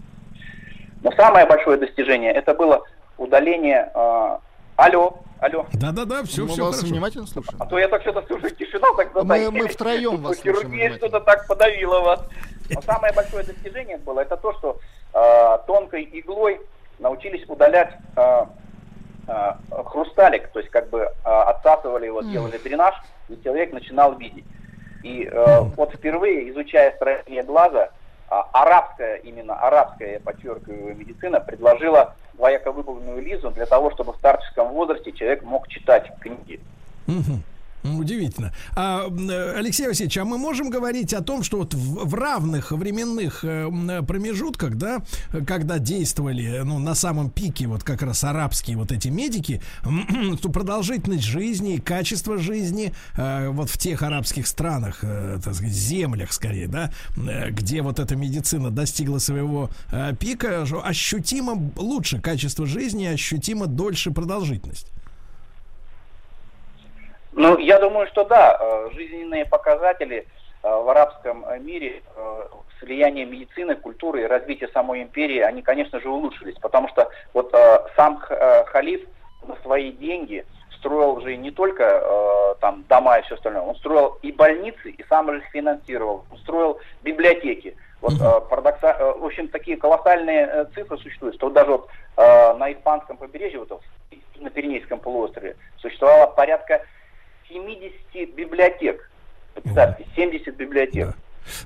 Но 1.03 1.13
самое 1.13 1.47
большое 1.47 1.79
достижение 1.79 2.33
это 2.33 2.55
было 2.55 2.83
удаление... 3.17 3.91
Э, 3.95 4.39
алло, 4.79 5.19
алло. 5.41 5.67
Да-да-да, 5.75 6.23
все, 6.25 6.43
мы 6.43 6.49
все 6.49 6.65
вас 6.65 6.77
хорошо. 6.77 6.93
внимательно 6.93 7.27
слушаем. 7.27 7.61
А 7.61 7.67
то 7.67 7.79
я 7.79 7.89
так 7.89 8.03
что-то 8.03 8.23
слушаю, 8.27 8.51
тишина 8.55 8.89
так 8.97 9.15
Мы, 9.25 9.51
мы 9.51 9.69
втроем 9.69 10.17
вас 10.23 10.39
слушаем 10.39 10.95
что-то 10.95 11.21
так 11.21 11.47
подавило 11.47 12.01
вас. 12.01 12.21
Но 12.71 12.81
самое 12.83 13.13
большое 13.13 13.45
достижение 13.45 13.97
было, 13.99 14.21
это 14.21 14.37
то, 14.37 14.53
что 14.55 14.79
э, 15.15 15.59
тонкой 15.67 16.05
иглой 16.13 16.61
научились 16.99 17.49
удалять 17.49 17.95
э, 18.17 18.45
э, 19.27 19.53
хрусталик, 19.87 20.49
то 20.49 20.59
есть 20.59 20.71
как 20.71 20.91
бы 20.91 21.01
э, 21.01 21.11
отсасывали 21.25 22.07
его, 22.07 22.23
делали 22.23 22.59
дренаж, 22.59 22.95
и 23.29 23.39
человек 23.43 23.73
начинал 23.73 24.17
видеть. 24.17 24.45
И 25.03 25.29
э, 25.31 25.61
вот 25.77 25.93
впервые, 25.93 26.51
изучая 26.51 26.93
строение 26.97 27.43
глаза, 27.43 27.91
э, 28.31 28.35
арабская, 28.53 29.17
именно 29.17 29.55
арабская, 29.55 30.15
я 30.15 30.21
подчеркиваю, 30.21 30.97
медицина 30.97 31.41
предложила 31.41 32.15
двояко 32.35 32.73
выбранную 32.73 33.23
лизу 33.23 33.51
для 33.51 33.67
того, 33.67 33.91
чтобы 33.91 34.13
в 34.13 34.17
старческом 34.17 34.69
возрасте 34.69 35.13
человек 35.13 35.43
мог 35.43 35.69
читать 35.69 36.11
книги. 36.21 36.61
Угу. 37.07 37.41
Удивительно. 37.85 38.53
А, 38.75 39.07
Алексей 39.57 39.87
Васильевич, 39.87 40.19
а 40.19 40.25
мы 40.25 40.37
можем 40.37 40.71
говорить 40.71 41.15
о 41.15 41.23
том, 41.23 41.43
что 41.43 41.59
вот 41.59 41.75
в, 41.75 42.07
в 42.07 42.15
равных 42.15 42.73
временных 42.73 43.45
э, 43.45 44.03
промежутках, 44.07 44.75
да, 44.77 45.03
когда 45.47 45.79
действовали, 45.79 46.63
ну, 46.65 46.79
на 46.79 46.95
самом 46.95 47.31
пике 47.31 47.67
вот 47.69 47.85
как 47.85 48.03
раз 48.03 48.25
арабские 48.25 48.77
вот 48.77 48.91
эти 48.91 49.09
медики, 49.09 49.63
то 50.43 50.49
продолжительность 50.49 51.25
жизни, 51.25 51.77
качество 51.77 52.37
жизни 52.39 52.93
э, 53.17 53.49
вот 53.49 53.71
в 53.71 53.79
тех 53.79 54.03
арабских 54.03 54.47
странах, 54.47 54.99
э, 55.03 55.39
так 55.43 55.55
сказать, 55.55 55.73
землях 55.73 56.33
скорее, 56.33 56.67
да, 56.67 56.93
где 57.51 57.83
вот 57.83 58.01
эта 58.01 58.17
медицина 58.17 58.71
достигла 58.71 59.19
своего 59.19 59.71
пика, 60.19 60.67
ощутимо 60.85 61.71
лучше 61.77 62.21
качество 62.21 62.67
жизни, 62.67 63.07
ощутимо 63.07 63.67
дольше 63.67 64.11
продолжительность. 64.11 64.89
Ну, 67.39 67.57
я 67.57 67.79
думаю, 67.79 68.09
что 68.09 68.25
да, 68.25 68.59
э, 68.61 68.91
жизненные 68.95 69.47
показатели 69.47 70.27
э, 70.65 70.69
в 70.69 70.89
арабском 70.89 71.45
мире 71.65 72.03
э, 72.17 72.43
с 72.77 72.83
влиянием 72.83 73.31
медицины, 73.31 73.77
культуры 73.77 74.23
и 74.23 74.27
развития 74.27 74.67
самой 74.75 75.05
империи, 75.05 75.39
они, 75.39 75.63
конечно 75.63 76.01
же, 76.01 76.09
улучшились, 76.09 76.57
потому 76.61 76.89
что 76.89 77.09
вот 77.35 77.55
сам 77.95 78.19
халиф 78.67 79.03
на 79.47 79.55
свои 79.63 79.93
деньги 79.93 80.45
строил 80.79 81.21
же 81.21 81.37
не 81.37 81.53
только 81.53 82.57
там 82.61 82.85
дома 82.89 83.19
и 83.19 83.23
все 83.23 83.37
остальное, 83.37 83.63
он 83.63 83.77
строил 83.77 84.19
и 84.23 84.33
больницы, 84.33 84.91
и 84.91 85.05
сам 85.09 85.31
их 85.33 85.45
финансировал, 85.53 86.25
он 86.33 86.39
строил 86.39 86.81
библиотеки. 87.03 87.77
Вот, 88.01 88.13
uh 88.13 88.49
парадокса... 88.49 89.15
в 89.19 89.25
общем, 89.25 89.49
такие 89.49 89.77
колоссальные 89.77 90.67
цифры 90.75 90.99
существуют, 90.99 91.37
что 91.37 91.47
вот 91.47 91.53
даже 91.53 91.71
вот 91.71 91.89
на 92.17 92.73
испанском 92.73 93.17
побережье, 93.17 93.61
вот 93.61 93.81
на 94.39 94.51
Пиренейском 94.51 95.01
полуострове, 95.01 95.57
существовало 95.81 96.29
порядка 96.29 96.83
70 97.49 98.35
библиотек. 98.35 99.11
Представьте, 99.55 100.07
70 100.15 100.57
библиотек. 100.57 101.07
Да. 101.07 101.15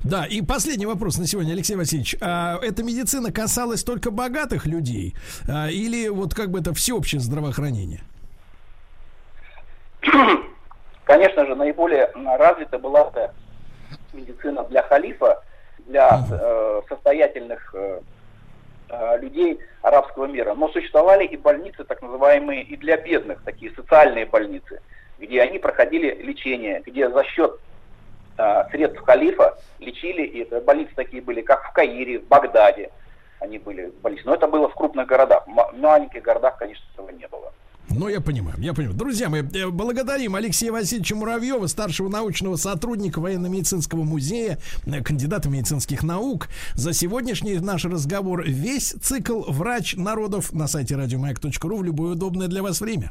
Да, 0.04 0.26
и 0.26 0.42
последний 0.42 0.86
вопрос 0.86 1.18
на 1.18 1.26
сегодня, 1.26 1.52
Алексей 1.52 1.74
Васильевич. 1.74 2.16
А 2.20 2.59
эта 2.62 2.84
медицина 2.84 3.32
касалась 3.32 3.82
только 3.82 4.12
богатых 4.12 4.64
людей 4.66 5.16
а, 5.48 5.68
или 5.68 6.09
вот 6.09 6.34
как 6.34 6.50
бы 6.50 6.60
это 6.60 6.72
всеобщее 6.72 7.20
здравоохранение? 7.20 8.00
Конечно 11.04 11.46
же, 11.46 11.56
наиболее 11.56 12.10
развита 12.14 12.78
была 12.78 13.09
эта 13.09 13.34
медицина 14.12 14.64
для 14.64 14.82
халифа, 14.82 15.42
для 15.86 16.24
э, 16.30 16.82
состоятельных 16.88 17.74
э, 17.74 18.00
э, 18.88 19.18
людей 19.20 19.59
арабского 19.82 20.26
мира. 20.26 20.54
Но 20.54 20.68
существовали 20.68 21.24
и 21.24 21.36
больницы, 21.36 21.84
так 21.84 22.00
называемые, 22.02 22.62
и 22.62 22.76
для 22.76 22.96
бедных, 22.96 23.42
такие 23.42 23.72
социальные 23.74 24.26
больницы 24.26 24.80
где 25.23 25.40
они 25.40 25.59
проходили 25.59 26.20
лечение, 26.20 26.82
где 26.85 27.09
за 27.09 27.23
счет 27.24 27.59
э, 28.39 28.65
средств 28.70 29.01
халифа 29.03 29.57
лечили, 29.78 30.24
и 30.24 30.40
это 30.40 30.61
больницы 30.61 30.93
такие 30.97 31.23
были, 31.23 31.43
как 31.43 31.65
в 31.65 31.73
Каире, 31.73 32.19
в 32.19 32.27
Багдаде, 32.27 32.90
они 33.39 33.59
были 33.59 33.93
больницы. 34.03 34.24
Но 34.27 34.35
это 34.35 34.49
было 34.49 34.69
в 34.69 34.74
крупных 34.74 35.07
городах. 35.07 35.47
В 35.47 35.78
маленьких 35.78 36.23
городах, 36.23 36.59
конечно, 36.59 36.85
этого 36.93 37.11
не 37.11 37.28
было. 37.28 37.53
Ну, 37.89 38.09
я 38.09 38.20
понимаю, 38.20 38.57
я 38.59 38.74
понимаю. 38.74 38.97
Друзья, 38.97 39.28
мы 39.28 39.39
э, 39.39 39.69
благодарим 39.69 40.35
Алексея 40.35 40.73
Васильевича 40.73 41.15
Муравьева, 41.15 41.66
старшего 41.69 42.09
научного 42.09 42.57
сотрудника 42.57 43.20
военно-медицинского 43.20 44.03
музея, 44.03 44.59
э, 44.86 45.03
кандидата 45.05 45.49
медицинских 45.49 46.03
наук, 46.03 46.49
за 46.74 46.94
сегодняшний 46.94 47.61
наш 47.61 47.85
разговор. 47.85 48.43
Весь 48.43 48.90
цикл 48.90 49.43
«Врач 49.47 49.94
народов» 49.94 50.53
на 50.53 50.66
сайте 50.66 50.97
радиомаяк.ру 50.97 51.77
в 51.77 51.85
любое 51.85 52.12
удобное 52.12 52.49
для 52.49 52.62
вас 52.62 52.81
время. 52.81 53.11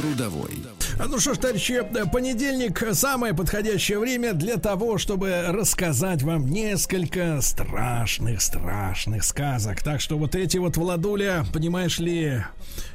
Трудовой. 0.00 0.50
Ну 1.08 1.18
что 1.18 1.34
ж, 1.34 1.38
товарищи, 1.38 1.82
понедельник 2.12 2.82
самое 2.92 3.34
подходящее 3.34 3.98
время 3.98 4.32
для 4.32 4.56
того, 4.56 4.96
чтобы 4.96 5.44
рассказать 5.48 6.22
вам 6.22 6.46
несколько 6.46 7.40
страшных, 7.40 8.40
страшных 8.40 9.24
сказок. 9.24 9.82
Так 9.82 10.00
что 10.00 10.16
вот 10.18 10.34
эти 10.34 10.58
вот 10.58 10.76
Владуля, 10.76 11.44
понимаешь 11.52 11.98
ли, 11.98 12.42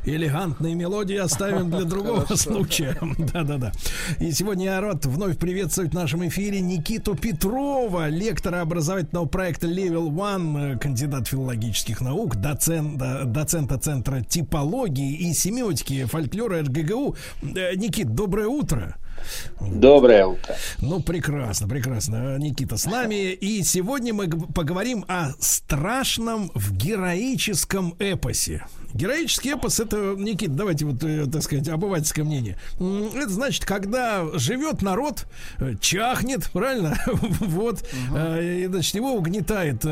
элегантные 0.04 0.76
мелодии 0.76 1.16
оставим 1.16 1.70
для 1.70 1.84
другого 1.84 2.26
случая. 2.36 2.98
Да-да-да. 3.18 3.72
И 4.20 4.32
сегодня 4.32 4.66
я 4.66 4.82
рад 4.82 5.06
вновь 5.06 5.38
приветствовать 5.38 5.92
в 5.92 5.96
нашем 5.96 6.28
эфире 6.28 6.62
Никиту 6.62 7.16
Петрова, 7.16 8.08
лектора 8.08 8.62
образовательного 8.62 9.26
проекта 9.26 9.68
Level 9.68 10.10
One, 10.10 10.78
кандидат 10.80 11.28
филологических 11.28 12.02
наук, 12.02 12.36
доцента, 12.36 13.24
доцента 13.26 13.78
Центра 13.78 14.22
типологии 14.22 15.30
и 15.30 15.34
семиотики 15.34 16.06
фольклора 16.06 16.62
РГГУ. 16.62 16.95
Никита 16.96 17.16
Никит, 17.42 18.16
доброе 18.16 18.48
утро. 18.48 18.96
Доброе 19.60 20.28
утро. 20.28 20.56
Ну, 20.82 21.02
прекрасно, 21.02 21.68
прекрасно. 21.68 22.38
Никита 22.38 22.78
с 22.78 22.86
нами. 22.86 23.32
И 23.34 23.64
сегодня 23.64 24.14
мы 24.14 24.30
поговорим 24.30 25.06
о 25.08 25.32
страшном 25.40 26.52
в 26.54 26.74
героическом 26.74 27.96
эпосе. 28.00 28.66
Героический 28.96 29.52
эпос 29.52 29.82
это, 29.82 30.16
Никит, 30.18 30.56
давайте 30.56 30.86
вот, 30.86 31.04
э, 31.04 31.26
так 31.26 31.44
сказать, 31.44 31.68
обывательское 31.68 32.24
мнение. 32.24 32.58
Это 32.80 33.30
значит, 33.30 33.66
когда 33.66 34.26
живет 34.36 34.82
народ, 34.82 35.26
э, 35.60 35.76
чахнет, 35.82 36.50
правильно? 36.54 36.98
вот, 37.06 37.82
угу. 37.82 38.18
и, 38.42 38.68
значит, 38.68 38.96
его 38.96 39.12
угнетает 39.12 39.84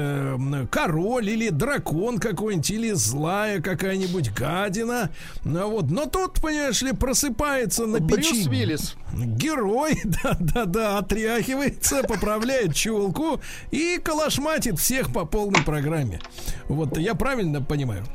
король 0.71 1.30
или 1.30 1.49
дракон 1.49 2.17
какой-нибудь, 2.17 2.71
или 2.71 2.91
злая 2.93 3.61
какая-нибудь 3.61 4.34
гадина. 4.34 5.09
Ну 5.43 5.69
вот, 5.69 5.91
но 5.91 6.05
тот, 6.05 6.39
понимаешь 6.41 6.81
ли, 6.81 6.93
просыпается 6.93 7.85
на 7.85 7.99
Брюс 7.99 8.30
печи. 8.30 8.47
Виллис. 8.47 8.95
Герой, 9.13 9.99
да-да-да, 10.23 10.97
отряхивается, 10.99 12.03
поправляет 12.03 12.73
челку 12.73 13.41
и 13.69 13.99
калашматит 14.01 14.80
всех 14.80 15.11
по 15.11 15.25
полной 15.25 15.61
программе. 15.63 16.21
Вот, 16.69 16.97
я 16.97 17.15
правильно 17.15 17.61
понимаю? 17.61 18.05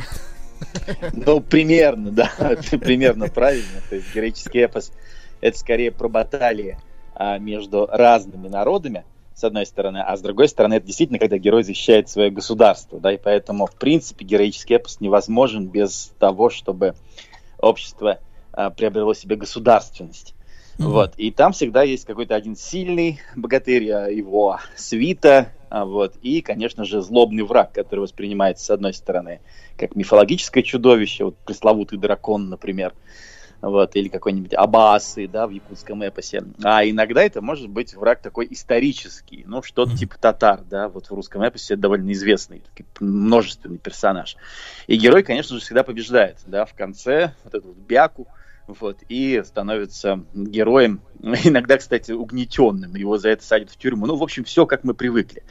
Ну, 1.12 1.40
примерно, 1.40 2.10
да, 2.10 2.30
примерно 2.80 3.28
правильно. 3.28 3.82
То 3.89 3.97
есть 3.97 4.14
героический 4.14 4.60
эпос– 4.60 4.93
это 5.40 5.59
скорее 5.59 5.90
про 5.90 6.09
баталии 6.09 6.78
а, 7.14 7.39
между 7.39 7.86
разными 7.90 8.48
народами, 8.48 9.05
с 9.35 9.44
одной 9.44 9.66
стороны, 9.66 9.98
а 9.98 10.16
с 10.16 10.20
другой 10.20 10.48
стороны, 10.48 10.74
это 10.74 10.86
действительно, 10.86 11.20
когда 11.20 11.39
герой 11.39 11.62
защищает 11.62 12.09
свое 12.09 12.30
государство, 12.30 12.98
да, 12.98 13.12
и 13.12 13.18
поэтому, 13.18 13.66
в 13.66 13.74
принципе, 13.76 14.24
героический 14.24 14.74
эпос 14.74 15.01
невозможен 15.01 15.68
без 15.68 16.12
того, 16.18 16.51
чтобы 16.51 16.94
общество 17.59 18.18
а, 18.52 18.70
приобрело 18.70 19.14
себе 19.14 19.36
государственность. 19.36 20.35
Mm-hmm. 20.78 20.85
Вот. 20.85 21.14
И 21.16 21.30
там 21.30 21.52
всегда 21.52 21.82
есть 21.82 22.05
какой-то 22.05 22.35
один 22.35 22.56
сильный 22.56 23.20
богатырь, 23.36 23.90
а, 23.90 24.09
его 24.09 24.59
свита, 24.76 25.52
вот, 25.70 26.16
и, 26.23 26.40
конечно 26.40 26.85
же, 26.85 27.01
злобный 27.01 27.43
враг, 27.43 27.73
который 27.73 28.01
воспринимается, 28.01 28.65
с 28.65 28.70
одной 28.70 28.95
стороны, 28.95 29.40
как 29.77 29.97
мифологическое 29.97 30.62
чудовище, 30.62 31.24
вот 31.24 31.36
пресловутый 31.39 31.99
дракон, 31.99 32.49
например, 32.49 32.95
вот, 33.61 33.97
или 33.97 34.09
какой-нибудь 34.09 34.55
Абасы, 34.55 35.27
да, 35.27 35.47
в 35.47 35.51
якутском 35.51 36.03
эпосе. 36.03 36.45
А 36.62 36.85
иногда 36.85 37.23
это 37.23 37.43
может 37.43 37.69
быть 37.69 37.95
враг 37.95 38.20
такой 38.23 38.47
исторический, 38.51 39.45
ну, 39.47 39.62
что-то 39.62 39.93
mm-hmm. 39.93 39.97
типа 39.97 40.19
татар, 40.19 40.61
да, 40.69 40.89
вот 40.89 41.07
в 41.07 41.12
русском 41.12 41.43
эпосе 41.43 41.74
это 41.74 41.82
довольно 41.82 42.12
известный, 42.12 42.62
множественный 43.01 43.78
персонаж. 43.78 44.36
И 44.86 44.97
герой, 44.97 45.23
конечно 45.23 45.57
же, 45.57 45.62
всегда 45.62 45.82
побеждает, 45.82 46.36
да, 46.47 46.65
в 46.65 46.74
конце 46.74 47.35
вот 47.45 47.55
эту 47.55 47.69
вот 47.69 47.77
бяку, 47.77 48.28
вот, 48.69 48.99
и 49.09 49.43
становится 49.45 50.24
героем, 50.35 51.01
иногда, 51.23 51.78
кстати, 51.78 52.12
угнетенным, 52.12 52.95
его 52.95 53.19
за 53.19 53.31
это 53.31 53.45
садят 53.45 53.70
в 53.70 53.77
тюрьму. 53.77 54.07
Ну, 54.07 54.16
в 54.16 54.23
общем, 54.23 54.45
все, 54.45 54.66
как 54.66 54.85
мы 54.85 54.95
привыкли. 54.95 55.43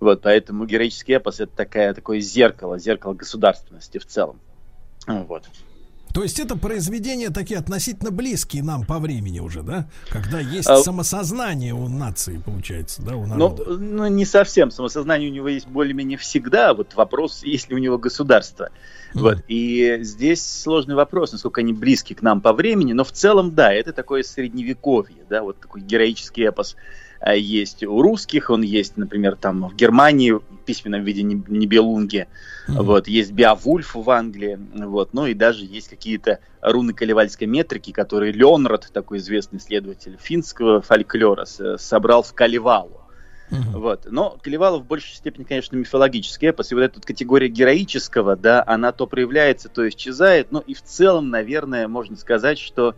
Вот, 0.00 0.22
поэтому 0.22 0.66
героический 0.66 1.14
эпос 1.14 1.40
это 1.40 1.56
такая, 1.56 1.94
такое 1.94 2.20
зеркало, 2.20 2.78
зеркало 2.78 3.14
государственности 3.14 3.98
в 3.98 4.06
целом. 4.06 4.40
Вот. 5.06 5.44
То 6.14 6.22
есть 6.22 6.40
это 6.40 6.56
произведения 6.56 7.30
такие 7.30 7.60
относительно 7.60 8.10
близкие 8.10 8.62
нам 8.62 8.84
по 8.84 8.98
времени 8.98 9.40
уже, 9.40 9.62
да? 9.62 9.88
Когда 10.08 10.40
есть 10.40 10.68
а... 10.68 10.78
самосознание 10.78 11.74
у 11.74 11.88
нации, 11.88 12.38
получается, 12.38 13.02
да, 13.02 13.14
у 13.14 13.26
ну, 13.26 13.34
народа. 13.34 13.64
Ну, 13.66 13.78
ну, 13.78 14.06
не 14.08 14.24
совсем. 14.24 14.70
Самосознание 14.70 15.30
у 15.30 15.32
него 15.32 15.48
есть 15.48 15.68
более-менее 15.68 16.18
всегда. 16.18 16.74
Вот 16.74 16.94
вопрос, 16.94 17.42
есть 17.44 17.68
ли 17.68 17.74
у 17.74 17.78
него 17.78 17.98
государство. 17.98 18.70
Mm. 19.14 19.20
Вот. 19.20 19.38
И 19.48 19.98
здесь 20.00 20.44
сложный 20.44 20.94
вопрос, 20.94 21.32
насколько 21.32 21.60
они 21.60 21.72
близки 21.72 22.14
к 22.14 22.22
нам 22.22 22.40
по 22.40 22.52
времени. 22.52 22.92
Но 22.92 23.04
в 23.04 23.12
целом, 23.12 23.54
да, 23.54 23.72
это 23.72 23.92
такое 23.92 24.22
средневековье, 24.22 25.24
да, 25.28 25.42
вот 25.42 25.60
такой 25.60 25.80
героический 25.80 26.42
эпос 26.42 26.76
а, 27.20 27.34
есть 27.34 27.82
у 27.82 28.00
русских, 28.00 28.50
он 28.50 28.62
есть, 28.62 28.96
например, 28.96 29.36
там 29.36 29.68
в 29.68 29.74
Германии 29.74 30.32
в 30.32 30.42
письменном 30.64 31.02
виде 31.02 31.22
Нибелунги, 31.22 32.28
mm-hmm. 32.68 32.82
вот, 32.82 33.08
есть 33.08 33.32
Биовульф 33.32 33.94
в 33.94 34.10
Англии, 34.10 34.58
вот, 34.74 35.14
ну 35.14 35.26
и 35.26 35.34
даже 35.34 35.64
есть 35.64 35.88
какие-то 35.88 36.38
руны 36.60 36.92
калевальской 36.92 37.46
метрики, 37.46 37.90
которые 37.92 38.32
Леонрад, 38.32 38.90
такой 38.92 39.18
известный 39.18 39.58
исследователь 39.58 40.16
финского 40.20 40.80
фольклора, 40.80 41.44
собрал 41.44 42.22
в 42.22 42.32
Калевалу. 42.34 43.00
Uh-huh. 43.50 43.78
Вот. 43.78 44.06
Но 44.10 44.38
Калевалов 44.42 44.82
в 44.82 44.86
большей 44.86 45.14
степени, 45.14 45.44
конечно, 45.44 45.76
мифологический 45.76 46.48
эпос. 46.48 46.70
И 46.72 46.74
вот 46.74 46.82
эта 46.82 47.00
категория 47.00 47.48
героического, 47.48 48.36
да, 48.36 48.62
она 48.66 48.92
то 48.92 49.06
проявляется, 49.06 49.68
то 49.68 49.88
исчезает. 49.88 50.52
Но 50.52 50.60
и 50.60 50.74
в 50.74 50.82
целом, 50.82 51.30
наверное, 51.30 51.88
можно 51.88 52.16
сказать, 52.16 52.58
что 52.58 52.94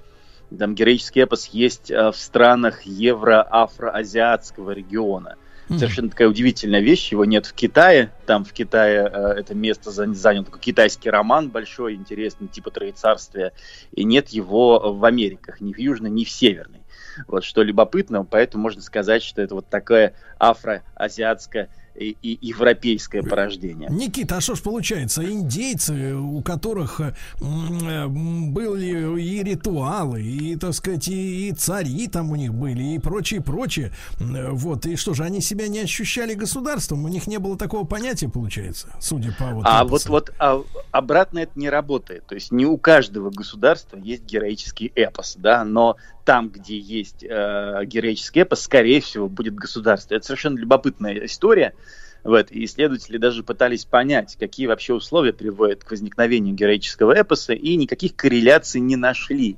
там 0.57 0.75
героический 0.75 1.21
эпос 1.21 1.47
есть 1.47 1.91
э, 1.91 2.11
в 2.11 2.17
странах 2.17 2.83
евро-афроазиатского 2.83 4.73
региона. 4.73 5.37
Mm-hmm. 5.69 5.79
Совершенно 5.79 6.11
такая 6.11 6.29
удивительная 6.29 6.81
вещь. 6.81 7.13
Его 7.13 7.25
нет 7.25 7.47
в 7.47 7.53
Китае. 7.53 8.11
Там 8.27 8.45
в 8.45 8.53
Китае 8.53 9.09
э, 9.09 9.35
это 9.39 9.55
место 9.55 9.93
занял 9.93 10.45
такой 10.45 10.61
китайский 10.61 11.11
роман 11.11 11.51
большой, 11.51 11.95
интересный, 11.95 12.49
типа 12.49 12.73
Троецарствия. 12.73 13.53
И 13.93 14.03
нет 14.03 14.31
его 14.31 14.93
в 14.93 15.05
Америках, 15.05 15.61
ни 15.61 15.73
в 15.73 15.79
Южной, 15.79 16.11
ни 16.11 16.25
в 16.25 16.31
Северной. 16.31 16.81
Вот 17.27 17.45
что 17.45 17.63
любопытно, 17.63 18.25
поэтому 18.25 18.63
можно 18.63 18.83
сказать, 18.83 19.23
что 19.23 19.43
это 19.43 19.55
вот 19.55 19.69
такая 19.69 20.15
афроазиатская 20.39 21.69
и, 21.95 22.17
и 22.23 22.47
европейское 22.47 23.23
порождение. 23.23 23.89
Никита, 23.91 24.37
а 24.37 24.41
что 24.41 24.55
ж 24.55 24.61
получается, 24.61 25.25
индейцы, 25.25 26.15
у 26.15 26.41
которых 26.43 27.01
э, 27.01 27.13
были 27.41 29.21
и 29.21 29.43
ритуалы, 29.43 30.23
и, 30.23 30.57
так 30.57 30.75
сказать, 30.75 31.09
и, 31.09 31.49
и 31.49 31.53
цари 31.53 32.09
там 32.09 32.31
у 32.31 32.37
них 32.37 32.55
были, 32.55 32.95
и 32.95 32.99
прочее, 32.99 33.41
прочее, 33.41 33.93
вот, 34.19 34.87
и 34.87 34.97
что 34.97 35.15
же, 35.15 35.25
они 35.25 35.41
себя 35.41 35.69
не 35.69 35.81
ощущали 35.81 36.35
государством, 36.35 37.05
у 37.05 37.09
них 37.09 37.27
не 37.27 37.39
было 37.39 37.57
такого 37.57 37.85
понятия, 37.85 38.29
получается, 38.29 38.89
судя 39.01 39.35
по 39.39 39.47
вот 39.47 39.65
А 39.67 39.85
вот, 39.85 40.07
вот 40.07 40.33
а, 40.39 40.63
обратно 40.91 41.41
это 41.41 41.53
не 41.57 41.69
работает, 41.69 42.27
то 42.27 42.35
есть 42.35 42.53
не 42.53 42.67
у 42.67 42.79
каждого 42.79 43.31
государства 43.31 43.99
есть 43.99 44.25
героический 44.25 44.93
эпос, 44.95 45.37
да, 45.39 45.65
но 45.65 45.97
там, 46.25 46.49
где 46.49 46.79
есть 46.79 47.25
э, 47.25 47.81
героический 47.87 48.41
эпос, 48.41 48.63
скорее 48.63 49.01
всего, 49.01 49.29
будет 49.29 49.55
государство. 49.55 50.15
Это 50.15 50.27
совершенно 50.27 50.59
любопытная 50.59 51.25
история. 51.27 51.75
Вот, 52.23 52.51
и 52.51 52.65
исследователи 52.65 53.17
даже 53.17 53.43
пытались 53.43 53.85
понять, 53.85 54.37
какие 54.39 54.67
вообще 54.67 54.93
условия 54.93 55.33
приводят 55.33 55.85
к 55.85 55.91
возникновению 55.91 56.55
героического 56.55 57.19
эпоса, 57.19 57.55
и 57.55 57.77
никаких 57.77 58.15
корреляций 58.15 58.81
не 58.81 58.97
нашли. 58.97 59.57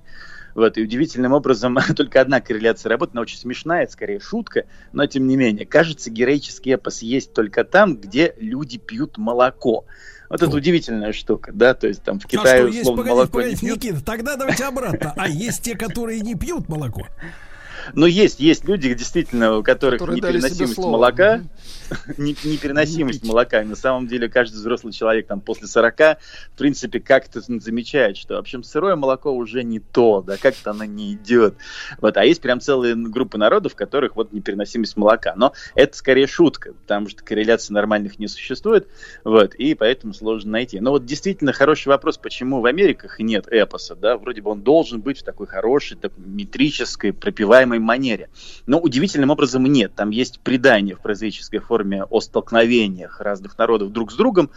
Вот, 0.54 0.76
и 0.76 0.82
удивительным 0.82 1.32
образом 1.32 1.78
только 1.96 2.20
одна 2.20 2.40
корреляция 2.40 2.90
работает, 2.90 3.14
она 3.14 3.22
очень 3.22 3.38
смешная, 3.38 3.84
это 3.84 3.92
скорее 3.92 4.20
шутка, 4.20 4.64
но 4.92 5.06
тем 5.06 5.26
не 5.26 5.36
менее, 5.36 5.66
кажется, 5.66 6.10
героический 6.10 6.72
эпос 6.72 7.02
есть 7.02 7.32
только 7.32 7.64
там, 7.64 7.96
где 7.96 8.34
люди 8.38 8.78
пьют 8.78 9.18
молоко. 9.18 9.86
Вот 10.28 10.40
это 10.40 10.56
удивительная 10.56 11.12
штука, 11.12 11.52
да, 11.52 11.74
то 11.74 11.86
есть 11.88 12.02
там 12.02 12.18
в 12.18 12.26
Китае 12.26 12.64
а 12.64 12.68
что, 12.68 12.68
есть, 12.68 12.86
погодите, 12.86 13.10
молоко 13.10 13.32
погодите, 13.32 13.66
не 13.66 13.72
пьют. 13.72 13.82
Никита, 13.82 14.04
тогда 14.04 14.36
давайте 14.36 14.64
обратно. 14.64 15.12
А 15.16 15.28
есть 15.28 15.62
те, 15.62 15.76
которые 15.76 16.20
не 16.20 16.34
пьют 16.34 16.68
молоко? 16.68 17.06
Но 17.94 18.06
есть, 18.06 18.40
есть 18.40 18.64
люди, 18.64 18.92
действительно, 18.94 19.58
у 19.58 19.62
которых 19.62 20.00
которые 20.00 20.20
непереносимость 20.20 20.78
молока, 20.78 21.42
непереносимость 22.16 23.24
молока. 23.24 23.62
На 23.62 23.76
самом 23.76 24.06
деле 24.06 24.28
каждый 24.28 24.56
взрослый 24.56 24.92
человек 24.92 25.26
там 25.26 25.40
после 25.40 25.66
40, 25.66 25.98
в 25.98 26.18
принципе, 26.56 27.00
как-то 27.00 27.40
замечает, 27.40 28.16
что, 28.16 28.34
в 28.34 28.38
общем, 28.38 28.62
сырое 28.62 28.96
молоко 28.96 29.32
уже 29.32 29.62
не 29.62 29.80
то, 29.80 30.22
да, 30.22 30.36
как-то 30.36 30.70
оно 30.70 30.84
не 30.84 31.14
идет. 31.14 31.54
Вот, 32.00 32.16
а 32.16 32.24
есть 32.24 32.40
прям 32.40 32.60
целые 32.60 32.94
группы 32.94 33.38
народов, 33.38 33.72
в 33.72 33.76
которых 33.76 34.16
вот 34.16 34.32
непереносимость 34.32 34.96
молока. 34.96 35.34
Но 35.36 35.52
это 35.74 35.96
скорее 35.96 36.26
шутка, 36.26 36.72
потому 36.72 37.08
что 37.08 37.22
корреляции 37.24 37.72
нормальных 37.72 38.18
не 38.18 38.28
существует, 38.28 38.88
вот, 39.24 39.54
и 39.54 39.74
поэтому 39.74 40.14
сложно 40.14 40.52
найти. 40.52 40.80
Но 40.80 40.90
вот 40.90 41.04
действительно 41.04 41.52
хороший 41.52 41.88
вопрос, 41.88 42.18
почему 42.18 42.60
в 42.60 42.66
Америках 42.66 43.18
нет 43.18 43.46
эпоса, 43.50 43.94
да, 43.94 44.16
вроде 44.16 44.42
бы 44.42 44.50
он 44.50 44.62
должен 44.62 45.00
быть 45.00 45.20
в 45.20 45.24
такой 45.24 45.46
хорошей, 45.46 45.96
такой 45.96 46.24
метрической, 46.24 47.12
пропиваемой 47.12 47.71
манере. 47.78 48.28
Но 48.66 48.78
удивительным 48.78 49.30
образом 49.30 49.64
нет. 49.64 49.94
Там 49.94 50.10
есть 50.10 50.40
предание 50.40 50.96
в 50.96 51.00
прозаической 51.00 51.58
форме 51.58 52.04
о 52.04 52.20
столкновениях 52.20 53.20
разных 53.20 53.58
народов 53.58 53.92
друг 53.92 54.12
с 54.12 54.16
другом. 54.16 54.50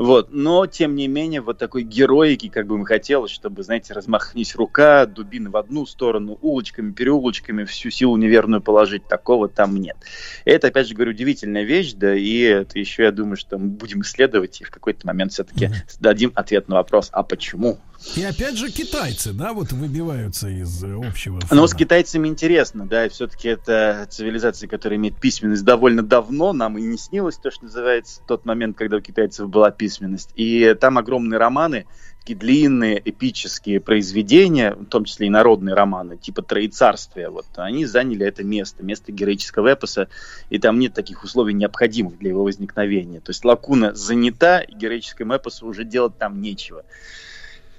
Вот. 0.00 0.28
Но, 0.30 0.66
тем 0.66 0.94
не 0.94 1.08
менее, 1.08 1.42
вот 1.42 1.58
такой 1.58 1.82
героики, 1.82 2.48
как 2.48 2.66
бы 2.66 2.78
мы 2.78 2.86
хотелось, 2.86 3.30
чтобы, 3.30 3.62
знаете, 3.62 3.92
размахнись 3.92 4.54
рука, 4.54 5.04
дубины 5.04 5.50
в 5.50 5.56
одну 5.58 5.84
сторону, 5.84 6.38
улочками, 6.40 6.92
переулочками 6.92 7.64
всю 7.64 7.90
силу 7.90 8.16
неверную 8.16 8.62
положить, 8.62 9.06
такого 9.06 9.48
там 9.48 9.76
нет. 9.76 9.98
Это, 10.46 10.68
опять 10.68 10.88
же 10.88 10.94
говорю, 10.94 11.10
удивительная 11.10 11.64
вещь, 11.64 11.92
да, 11.92 12.14
и 12.14 12.38
это 12.38 12.78
еще, 12.78 13.02
я 13.02 13.12
думаю, 13.12 13.36
что 13.36 13.58
мы 13.58 13.66
будем 13.66 14.00
исследовать 14.00 14.62
и 14.62 14.64
в 14.64 14.70
какой-то 14.70 15.06
момент 15.06 15.32
все-таки 15.32 15.66
mm-hmm. 15.66 15.98
дадим 16.00 16.32
ответ 16.34 16.68
на 16.68 16.76
вопрос, 16.76 17.10
а 17.12 17.22
почему? 17.22 17.78
И 18.16 18.24
опять 18.24 18.56
же 18.56 18.70
китайцы, 18.70 19.32
да, 19.32 19.52
вот 19.52 19.72
выбиваются 19.72 20.48
из 20.48 20.82
общего. 20.82 21.40
Фона. 21.40 21.60
Ну, 21.60 21.66
с 21.66 21.74
китайцами 21.74 22.28
интересно, 22.28 22.86
да, 22.86 23.06
и 23.06 23.08
все-таки 23.08 23.48
это 23.48 24.06
цивилизация, 24.10 24.68
которая 24.68 24.98
имеет 24.98 25.16
письменность 25.16 25.64
довольно 25.64 26.02
давно, 26.02 26.52
нам 26.52 26.78
и 26.78 26.82
не 26.82 26.96
снилось 26.96 27.36
то, 27.36 27.50
что 27.50 27.64
называется, 27.64 28.20
тот 28.26 28.44
момент, 28.44 28.76
когда 28.76 28.96
у 28.96 29.00
китайцев 29.00 29.48
была 29.48 29.70
письменность. 29.70 30.30
И 30.34 30.74
там 30.80 30.98
огромные 30.98 31.38
романы, 31.38 31.86
такие 32.20 32.38
длинные 32.38 33.00
эпические 33.04 33.80
произведения, 33.80 34.74
в 34.74 34.86
том 34.86 35.04
числе 35.04 35.26
и 35.26 35.30
народные 35.30 35.74
романы, 35.74 36.16
типа 36.16 36.42
Троецарствия, 36.42 37.30
вот, 37.30 37.46
они 37.56 37.86
заняли 37.86 38.26
это 38.26 38.42
место, 38.42 38.82
место 38.82 39.12
героического 39.12 39.72
эпоса, 39.72 40.08
и 40.48 40.58
там 40.58 40.78
нет 40.78 40.94
таких 40.94 41.22
условий 41.22 41.54
необходимых 41.54 42.18
для 42.18 42.30
его 42.30 42.44
возникновения. 42.44 43.20
То 43.20 43.30
есть 43.30 43.44
лакуна 43.44 43.94
занята, 43.94 44.60
и 44.60 44.74
героическому 44.74 45.34
эпосу 45.34 45.66
уже 45.66 45.84
делать 45.84 46.18
там 46.18 46.40
нечего. 46.40 46.84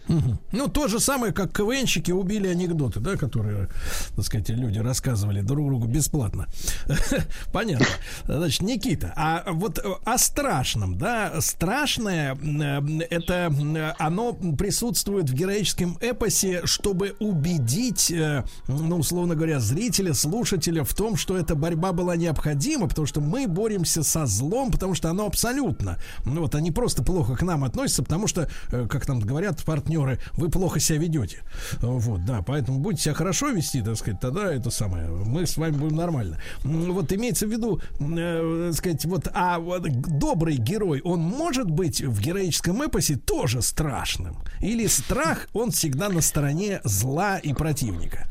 Ну, 0.07 0.67
то 0.67 0.87
же 0.87 0.99
самое, 0.99 1.33
как 1.33 1.55
КВНщики 1.55 2.11
убили 2.11 2.47
анекдоты, 2.47 2.99
да, 2.99 3.15
которые, 3.15 3.69
так 4.15 4.25
сказать, 4.25 4.49
люди 4.49 4.79
рассказывали 4.79 5.41
друг 5.41 5.67
другу 5.67 5.87
бесплатно. 5.87 6.47
Понятно. 7.53 7.85
Значит, 8.25 8.61
Никита, 8.61 9.13
а 9.15 9.51
вот 9.51 9.79
о 10.05 10.17
страшном, 10.17 10.97
да, 10.97 11.39
страшное, 11.41 12.35
э, 12.35 12.81
это 13.09 13.53
э, 13.53 13.93
оно 13.99 14.33
присутствует 14.33 15.29
в 15.29 15.33
героическом 15.33 15.97
эпосе, 16.01 16.61
чтобы 16.65 17.15
убедить, 17.19 18.11
э, 18.11 18.43
ну, 18.67 18.97
условно 18.97 19.35
говоря, 19.35 19.59
зрителя, 19.59 20.13
слушателя 20.13 20.83
в 20.83 20.93
том, 20.93 21.15
что 21.15 21.37
эта 21.37 21.55
борьба 21.55 21.93
была 21.93 22.15
необходима, 22.15 22.87
потому 22.87 23.07
что 23.07 23.21
мы 23.21 23.47
боремся 23.47 24.03
со 24.03 24.25
злом, 24.25 24.71
потому 24.71 24.95
что 24.95 25.09
оно 25.09 25.25
абсолютно, 25.25 25.97
ну, 26.25 26.41
вот 26.41 26.55
они 26.55 26.71
просто 26.71 27.03
плохо 27.03 27.35
к 27.35 27.41
нам 27.43 27.63
относятся, 27.63 28.03
потому 28.03 28.27
что, 28.27 28.49
как 28.69 29.05
там 29.05 29.19
говорят 29.19 29.63
партнеры, 29.63 29.90
партнеры, 29.91 30.19
вы 30.33 30.49
плохо 30.49 30.79
себя 30.79 30.99
ведете. 30.99 31.41
Вот, 31.81 32.25
да, 32.25 32.43
поэтому 32.45 32.79
будете 32.79 33.03
себя 33.03 33.13
хорошо 33.13 33.49
вести, 33.49 33.81
так 33.81 33.97
сказать, 33.97 34.19
тогда 34.19 34.53
это 34.53 34.69
самое, 34.69 35.07
мы 35.07 35.45
с 35.45 35.57
вами 35.57 35.73
будем 35.73 35.97
нормально. 35.97 36.39
Вот 36.63 37.11
имеется 37.13 37.47
в 37.47 37.51
виду, 37.51 37.81
э, 37.99 38.71
сказать, 38.73 39.05
вот, 39.05 39.27
а 39.33 39.59
вот 39.59 39.83
добрый 39.83 40.55
герой, 40.55 41.01
он 41.03 41.19
может 41.19 41.69
быть 41.69 42.01
в 42.01 42.19
героическом 42.21 42.81
эпосе 42.83 43.17
тоже 43.17 43.61
страшным? 43.61 44.37
Или 44.59 44.87
страх, 44.87 45.47
он 45.53 45.71
всегда 45.71 46.09
на 46.09 46.21
стороне 46.21 46.81
зла 46.83 47.37
и 47.37 47.53
противника? 47.53 48.27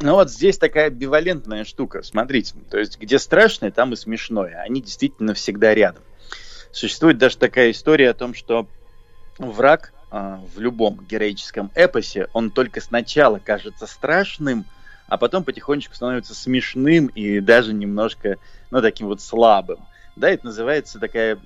Ну 0.00 0.12
вот 0.12 0.30
здесь 0.30 0.58
такая 0.58 0.90
бивалентная 0.90 1.64
штука. 1.64 2.02
Смотрите, 2.02 2.54
то 2.70 2.78
есть 2.78 3.00
где 3.00 3.18
страшное, 3.18 3.72
там 3.72 3.92
и 3.92 3.96
смешное. 3.96 4.62
Они 4.62 4.80
действительно 4.80 5.34
всегда 5.34 5.74
рядом. 5.74 6.04
Существует 6.70 7.18
даже 7.18 7.36
такая 7.36 7.72
история 7.72 8.10
о 8.10 8.14
том, 8.14 8.32
что 8.32 8.68
враг 9.38 9.92
в 10.10 10.58
любом 10.58 11.04
героическом 11.08 11.70
эпосе, 11.74 12.28
он 12.32 12.50
только 12.50 12.80
сначала 12.80 13.38
кажется 13.38 13.86
страшным, 13.86 14.64
а 15.06 15.16
потом 15.16 15.44
потихонечку 15.44 15.94
становится 15.94 16.34
смешным 16.34 17.06
и 17.06 17.40
даже 17.40 17.72
немножко, 17.72 18.36
ну, 18.70 18.80
таким 18.82 19.06
вот 19.06 19.20
слабым. 19.20 19.78
Да, 20.16 20.28
это 20.30 20.46
называется 20.46 20.98
такая 20.98 21.36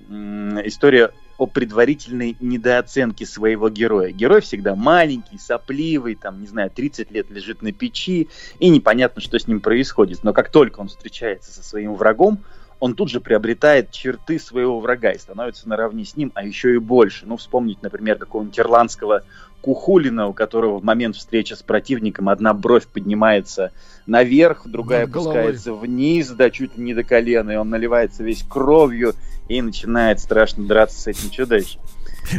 история 0.65 1.11
о 1.37 1.45
предварительной 1.45 2.35
недооценке 2.39 3.25
своего 3.25 3.69
героя. 3.69 4.11
Герой 4.11 4.41
всегда 4.41 4.75
маленький, 4.75 5.37
сопливый, 5.37 6.15
там, 6.15 6.41
не 6.41 6.47
знаю, 6.47 6.71
30 6.71 7.11
лет 7.11 7.29
лежит 7.29 7.61
на 7.61 7.71
печи, 7.71 8.29
и 8.59 8.69
непонятно, 8.69 9.21
что 9.21 9.37
с 9.37 9.47
ним 9.47 9.59
происходит. 9.59 10.23
Но 10.23 10.33
как 10.33 10.49
только 10.49 10.79
он 10.79 10.87
встречается 10.87 11.51
со 11.51 11.63
своим 11.63 11.95
врагом, 11.95 12.43
он 12.83 12.95
тут 12.95 13.07
же 13.07 13.21
приобретает 13.21 13.91
черты 13.91 14.37
своего 14.37 14.77
врага 14.81 15.11
и 15.11 15.17
становится 15.17 15.69
наравне 15.69 16.03
с 16.03 16.17
ним, 16.17 16.33
а 16.35 16.43
еще 16.43 16.75
и 16.75 16.79
больше. 16.79 17.25
Ну, 17.25 17.37
вспомнить, 17.37 17.81
например, 17.81 18.17
какого-нибудь 18.17 18.59
ирландского 18.59 19.23
Кухулина, 19.61 20.27
у 20.27 20.33
которого 20.33 20.79
в 20.79 20.83
момент 20.83 21.15
встречи 21.15 21.53
с 21.53 21.63
противником 21.63 22.27
одна 22.27 22.53
бровь 22.53 22.85
поднимается 22.87 23.71
наверх, 24.05 24.63
другая 24.67 25.05
опускается 25.05 25.73
вниз, 25.73 26.31
да, 26.31 26.49
чуть 26.49 26.77
ли 26.77 26.83
не 26.83 26.93
до 26.93 27.05
колена, 27.05 27.51
и 27.51 27.55
он 27.55 27.69
наливается 27.69 28.21
весь 28.21 28.43
кровью 28.43 29.13
и 29.47 29.61
начинает 29.61 30.19
страшно 30.19 30.67
драться 30.67 30.99
с 30.99 31.07
этим 31.07 31.29
чудовищем. 31.29 31.79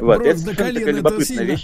Вот, 0.01 0.19
Брос 0.19 0.43
это 0.43 0.45
до 0.45 0.57
колена, 0.57 0.99
это 0.99 1.25
сильно. 1.25 1.59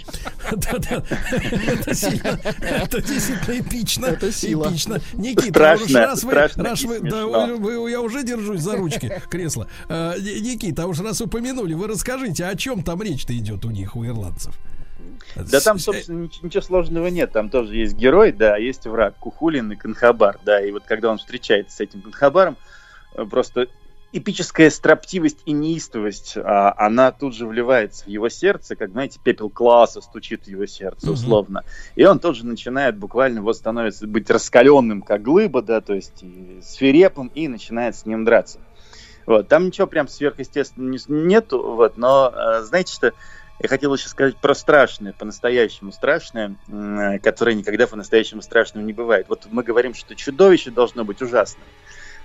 Да-да, 0.51 1.03
это 1.71 1.93
сильно, 1.93 2.39
это 2.61 3.01
действительно 3.01 3.59
эпично. 3.59 4.05
Это 4.05 4.31
сила. 4.31 4.69
Эпично. 4.69 5.01
Никита, 5.13 5.49
страшно, 5.49 5.99
раз 5.99 6.23
вы, 6.23 6.31
страшно 6.31 6.63
раз 6.63 6.81
вы, 6.83 6.99
да, 6.99 7.25
вы, 7.25 7.91
я 7.91 8.01
уже 8.01 8.23
держусь 8.23 8.61
за 8.61 8.75
ручки 8.77 9.21
кресла. 9.29 9.67
А, 9.89 10.17
Никита, 10.17 10.83
а 10.83 10.87
уж 10.87 10.99
раз 10.99 11.21
упомянули, 11.21 11.73
вы 11.73 11.87
расскажите, 11.87 12.45
о 12.45 12.55
чем 12.55 12.83
там 12.83 13.01
речь-то 13.01 13.35
идет 13.37 13.65
у 13.65 13.71
них, 13.71 13.95
у 13.95 14.05
ирландцев? 14.05 14.55
Да 15.35 15.59
там, 15.59 15.79
собственно, 15.79 16.29
ничего 16.41 16.61
сложного 16.61 17.07
нет. 17.07 17.31
Там 17.31 17.49
тоже 17.49 17.75
есть 17.75 17.95
герой, 17.95 18.31
да, 18.31 18.57
есть 18.57 18.85
враг, 18.85 19.15
Кухулин 19.17 19.71
и 19.71 19.75
Канхабар, 19.75 20.39
да. 20.43 20.61
И 20.61 20.71
вот 20.71 20.83
когда 20.85 21.09
он 21.09 21.17
встречается 21.17 21.77
с 21.77 21.79
этим 21.79 22.01
Канхабаром, 22.01 22.57
э, 23.15 23.25
просто 23.25 23.67
эпическая 24.13 24.69
строптивость 24.69 25.39
и 25.45 25.53
неистовость, 25.53 26.35
а, 26.37 26.73
она 26.77 27.11
тут 27.11 27.33
же 27.33 27.47
вливается 27.47 28.05
в 28.05 28.07
его 28.07 28.29
сердце, 28.29 28.75
как, 28.75 28.91
знаете, 28.91 29.19
пепел 29.23 29.49
класса 29.49 30.01
стучит 30.01 30.45
в 30.45 30.47
его 30.47 30.65
сердце, 30.65 31.11
условно. 31.11 31.59
Mm-hmm. 31.59 31.91
И 31.95 32.05
он 32.05 32.19
тоже 32.19 32.45
начинает 32.45 32.97
буквально 32.97 33.41
вот 33.41 33.55
становится 33.55 34.07
быть 34.07 34.29
раскаленным, 34.29 35.01
как 35.01 35.21
глыба, 35.21 35.61
да, 35.61 35.81
то 35.81 35.93
есть 35.93 36.23
и 36.23 36.59
свирепым, 36.61 37.31
и 37.33 37.47
начинает 37.47 37.95
с 37.95 38.05
ним 38.05 38.25
драться. 38.25 38.59
Вот, 39.25 39.47
там 39.47 39.67
ничего 39.67 39.87
прям 39.87 40.07
сверхъестественного 40.07 40.99
нету, 41.07 41.61
вот, 41.61 41.95
но 41.95 42.33
э, 42.35 42.63
знаете, 42.63 42.93
что 42.93 43.13
я 43.59 43.69
хотел 43.69 43.93
еще 43.93 44.09
сказать 44.09 44.35
про 44.37 44.55
страшное, 44.55 45.13
по-настоящему 45.13 45.91
страшное, 45.91 46.55
которое 47.21 47.53
никогда 47.53 47.85
по-настоящему 47.85 48.41
страшным 48.41 48.87
не 48.87 48.93
бывает. 48.93 49.27
Вот 49.29 49.47
мы 49.51 49.61
говорим, 49.61 49.93
что 49.93 50.15
чудовище 50.15 50.71
должно 50.71 51.05
быть 51.05 51.21
ужасным 51.21 51.63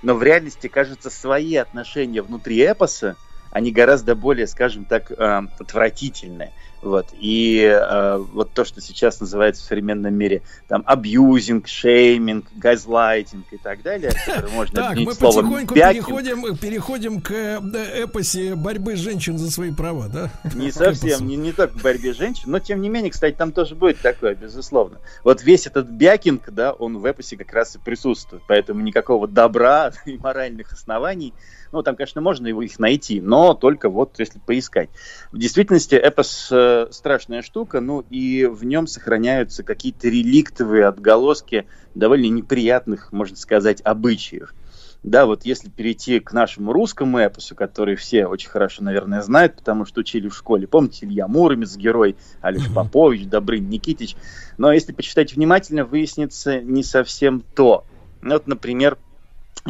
но 0.02 0.14
в 0.14 0.22
реальности, 0.22 0.68
кажется, 0.68 1.10
свои 1.10 1.56
отношения 1.56 2.22
внутри 2.22 2.58
эпоса, 2.58 3.16
они 3.50 3.72
гораздо 3.72 4.14
более, 4.14 4.46
скажем 4.46 4.84
так, 4.84 5.10
э, 5.10 5.14
отвратительные. 5.58 6.52
Вот. 6.86 7.08
И 7.18 7.64
э, 7.64 8.16
вот 8.32 8.52
то, 8.52 8.64
что 8.64 8.80
сейчас 8.80 9.18
называется 9.18 9.64
в 9.64 9.66
современном 9.66 10.14
мире 10.14 10.42
там 10.68 10.84
абьюзинг, 10.86 11.66
шейминг, 11.66 12.46
газлайтинг 12.54 13.44
и 13.50 13.56
так 13.56 13.82
далее, 13.82 14.12
можно 14.54 14.82
Так, 14.82 14.96
мы 14.96 15.06
потихоньку 15.06 15.74
переходим, 15.74 16.56
переходим 16.56 17.20
к 17.20 17.32
э, 17.32 18.04
эпосе 18.04 18.54
борьбы 18.54 18.94
женщин 18.94 19.36
за 19.36 19.50
свои 19.50 19.72
права, 19.72 20.06
да? 20.06 20.30
Не 20.54 20.70
совсем, 20.70 21.26
не, 21.26 21.34
не 21.34 21.50
только 21.50 21.76
к 21.76 21.82
борьбе 21.82 22.12
женщин, 22.12 22.44
но 22.52 22.60
тем 22.60 22.80
не 22.80 22.88
менее, 22.88 23.10
кстати, 23.10 23.34
там 23.34 23.50
тоже 23.50 23.74
будет 23.74 23.98
такое, 23.98 24.36
безусловно. 24.36 25.00
Вот 25.24 25.42
весь 25.42 25.66
этот 25.66 25.88
бякинг, 25.88 26.50
да, 26.52 26.72
он 26.72 26.98
в 26.98 27.04
эпосе 27.04 27.36
как 27.36 27.52
раз 27.52 27.74
и 27.74 27.80
присутствует, 27.80 28.44
поэтому 28.46 28.80
никакого 28.82 29.26
добра 29.26 29.90
и 30.06 30.16
моральных 30.18 30.72
оснований 30.72 31.34
ну, 31.76 31.82
там, 31.82 31.96
конечно, 31.96 32.20
можно 32.20 32.46
его 32.46 32.62
их 32.62 32.78
найти, 32.78 33.20
но 33.20 33.54
только 33.54 33.88
вот 33.88 34.18
если 34.18 34.38
поискать. 34.38 34.88
В 35.32 35.38
действительности 35.38 35.94
эпос 35.94 36.48
э, 36.50 36.88
страшная 36.90 37.42
штука, 37.42 37.80
ну 37.80 38.04
и 38.10 38.46
в 38.46 38.64
нем 38.64 38.86
сохраняются 38.86 39.62
какие-то 39.62 40.08
реликтовые 40.08 40.86
отголоски 40.86 41.66
довольно 41.94 42.26
неприятных, 42.26 43.12
можно 43.12 43.36
сказать, 43.36 43.80
обычаев. 43.82 44.54
Да, 45.02 45.26
вот 45.26 45.44
если 45.44 45.68
перейти 45.68 46.18
к 46.18 46.32
нашему 46.32 46.72
русскому 46.72 47.18
эпосу, 47.18 47.54
который 47.54 47.94
все 47.94 48.26
очень 48.26 48.48
хорошо, 48.48 48.82
наверное, 48.82 49.22
знают, 49.22 49.54
потому 49.56 49.84
что 49.84 50.00
учили 50.00 50.28
в 50.28 50.34
школе. 50.34 50.66
Помните, 50.66 51.06
Илья 51.06 51.28
Муромец, 51.28 51.76
герой, 51.76 52.16
Алиш 52.40 52.72
Попович, 52.74 53.26
Добрын 53.26 53.68
Никитич. 53.68 54.16
Но 54.58 54.72
если 54.72 54.92
почитать 54.92 55.34
внимательно, 55.34 55.84
выяснится 55.84 56.60
не 56.60 56.82
совсем 56.82 57.44
то. 57.54 57.84
Вот, 58.22 58.48
например, 58.48 58.98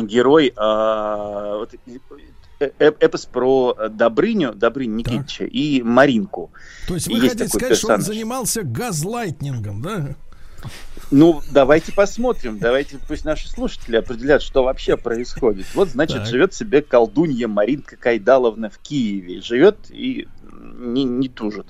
герой 0.03 0.49
э, 0.49 1.57
вот, 1.59 1.75
э, 2.59 2.71
э, 2.79 2.93
эпос 3.01 3.27
про 3.27 3.77
Добрыню, 3.91 4.55
Добрыню 4.55 4.97
Никитича 4.97 5.45
так. 5.45 5.53
и 5.53 5.83
Маринку. 5.83 6.51
То 6.89 6.95
есть 6.95 7.09
вы 7.09 7.15
и 7.15 7.21
хотите 7.21 7.49
сказать, 7.49 7.69
персонаж. 7.69 7.79
что 7.79 7.95
он 7.95 8.15
занимался 8.15 8.63
газлайтнингом, 8.63 9.83
да? 9.83 10.17
Ну, 11.13 11.41
давайте 11.53 11.93
посмотрим, 11.93 12.59
давайте 12.59 12.99
пусть 13.07 13.25
наши 13.25 13.49
слушатели 13.49 13.97
определят, 13.97 14.43
что 14.43 14.65
вообще 14.65 14.97
происходит. 14.97 15.67
Вот, 15.75 15.89
значит, 15.89 16.19
так. 16.19 16.27
живет 16.27 16.53
себе 16.53 16.83
колдунья 16.83 17.47
Маринка 17.47 17.97
Кайдаловна 17.97 18.71
в 18.71 18.79
Киеве. 18.79 19.41
Живет 19.41 19.77
и 19.91 20.27
не, 20.77 21.05
не 21.05 21.29
тужит. 21.29 21.67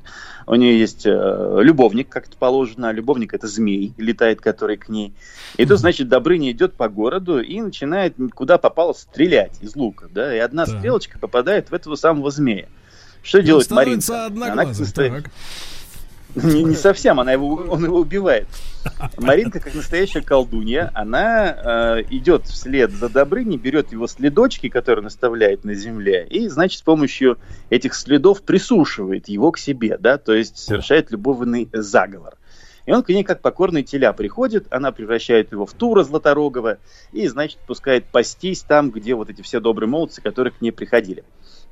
У 0.46 0.54
нее 0.54 0.78
есть 0.78 1.04
э, 1.04 1.58
любовник, 1.60 2.08
как 2.08 2.28
это 2.28 2.36
положено. 2.36 2.92
Любовник 2.92 3.34
это 3.34 3.46
змей, 3.46 3.92
летает 3.98 4.40
который 4.40 4.78
к 4.78 4.88
ней. 4.88 5.12
И 5.58 5.66
тут, 5.66 5.80
значит, 5.80 6.08
Добрыня 6.08 6.52
идет 6.52 6.74
по 6.74 6.88
городу 6.88 7.40
и 7.40 7.60
начинает 7.60 8.14
куда 8.34 8.56
попало 8.56 8.94
стрелять 8.94 9.58
из 9.60 9.76
лука. 9.76 10.08
Да? 10.10 10.34
И 10.34 10.38
одна 10.38 10.64
да. 10.64 10.78
стрелочка 10.78 11.18
попадает 11.18 11.70
в 11.70 11.74
этого 11.74 11.96
самого 11.96 12.30
змея. 12.30 12.68
Что 13.22 13.38
и 13.38 13.42
делает 13.42 13.70
Маринка? 13.70 14.26
Она, 14.26 14.72
так. 14.94 15.30
Не, 16.36 16.64
не 16.64 16.74
совсем, 16.74 17.18
она 17.18 17.32
его, 17.32 17.54
он 17.68 17.84
его 17.84 17.98
убивает. 17.98 18.46
Маринка, 19.16 19.58
как 19.58 19.74
настоящая 19.74 20.20
колдунья, 20.20 20.90
она 20.94 21.96
э, 21.98 22.02
идет 22.10 22.46
вслед 22.46 22.92
за 22.92 23.08
Добрыней, 23.08 23.56
берет 23.56 23.90
его 23.90 24.06
следочки, 24.06 24.68
которые 24.68 25.02
наставляет 25.02 25.64
на 25.64 25.74
земле, 25.74 26.26
и, 26.28 26.48
значит, 26.48 26.78
с 26.78 26.82
помощью 26.82 27.38
этих 27.70 27.94
следов 27.94 28.42
присушивает 28.42 29.28
его 29.28 29.50
к 29.50 29.58
себе, 29.58 29.96
да, 29.98 30.18
то 30.18 30.34
есть 30.34 30.58
совершает 30.58 31.10
любовный 31.10 31.68
заговор. 31.72 32.34
И 32.86 32.92
он 32.92 33.02
к 33.02 33.08
ней 33.08 33.24
как 33.24 33.42
покорный 33.42 33.82
теля 33.82 34.12
приходит, 34.12 34.66
она 34.70 34.92
превращает 34.92 35.52
его 35.52 35.66
в 35.66 35.72
Тура 35.72 36.04
Златорогова 36.04 36.78
и, 37.12 37.26
значит, 37.26 37.58
пускает 37.66 38.06
пастись 38.06 38.62
там, 38.62 38.90
где 38.90 39.14
вот 39.14 39.28
эти 39.28 39.42
все 39.42 39.60
добрые 39.60 39.88
молодцы, 39.88 40.22
которые 40.22 40.52
к 40.52 40.60
ней 40.60 40.70
приходили. 40.70 41.24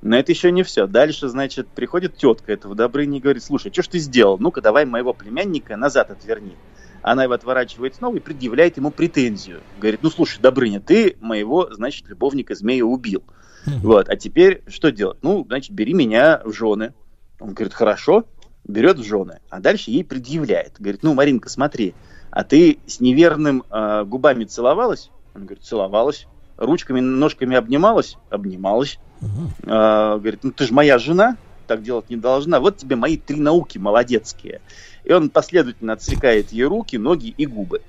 Но 0.02 0.18
это 0.18 0.32
еще 0.32 0.50
не 0.50 0.64
все. 0.64 0.86
Дальше, 0.86 1.28
значит, 1.28 1.68
приходит 1.68 2.16
тетка 2.16 2.52
этого 2.52 2.74
Добрыни 2.74 3.18
и 3.18 3.20
говорит, 3.20 3.44
слушай, 3.44 3.72
что 3.72 3.82
ж 3.82 3.88
ты 3.88 3.98
сделал? 3.98 4.38
Ну-ка, 4.38 4.60
давай 4.60 4.84
моего 4.84 5.14
племянника 5.14 5.76
назад 5.76 6.10
отверни. 6.10 6.56
Она 7.00 7.24
его 7.24 7.34
отворачивает 7.34 7.94
снова 7.94 8.16
и 8.16 8.20
предъявляет 8.20 8.76
ему 8.76 8.90
претензию. 8.90 9.60
Говорит, 9.78 10.00
ну 10.02 10.10
слушай, 10.10 10.40
Добрыня, 10.40 10.80
ты 10.80 11.16
моего, 11.20 11.72
значит, 11.72 12.08
любовника 12.08 12.54
змея 12.54 12.84
убил. 12.84 13.22
Вот, 13.66 14.08
а 14.08 14.16
теперь 14.16 14.62
что 14.68 14.90
делать? 14.90 15.18
Ну, 15.22 15.44
значит, 15.46 15.72
бери 15.72 15.94
меня 15.94 16.42
в 16.44 16.52
жены. 16.52 16.92
Он 17.40 17.54
говорит, 17.54 17.72
хорошо. 17.72 18.26
Берет 18.64 18.98
в 18.98 19.04
жены, 19.04 19.40
а 19.50 19.60
дальше 19.60 19.90
ей 19.90 20.04
предъявляет. 20.04 20.74
Говорит, 20.78 21.02
ну, 21.02 21.14
Маринка, 21.14 21.48
смотри, 21.48 21.94
а 22.30 22.44
ты 22.44 22.78
с 22.86 23.00
неверным 23.00 23.64
э, 23.70 24.04
губами 24.04 24.44
целовалась? 24.44 25.10
Он 25.34 25.42
говорит, 25.42 25.64
целовалась. 25.64 26.26
Ручками, 26.56 27.00
ножками 27.00 27.56
обнималась? 27.56 28.16
Обнималась. 28.30 28.98
Угу. 29.20 29.70
Э, 29.70 30.18
говорит, 30.18 30.40
ну 30.42 30.50
ты 30.50 30.66
же 30.66 30.72
моя 30.72 30.98
жена, 30.98 31.36
так 31.66 31.82
делать 31.82 32.10
не 32.10 32.16
должна. 32.16 32.60
Вот 32.60 32.76
тебе 32.76 32.96
мои 32.96 33.16
три 33.16 33.40
науки 33.40 33.78
молодецкие. 33.78 34.60
И 35.04 35.12
он 35.12 35.30
последовательно 35.30 35.92
отсекает 35.92 36.52
ей 36.52 36.64
руки, 36.64 36.96
ноги 36.96 37.34
и 37.36 37.46
губы. 37.46 37.82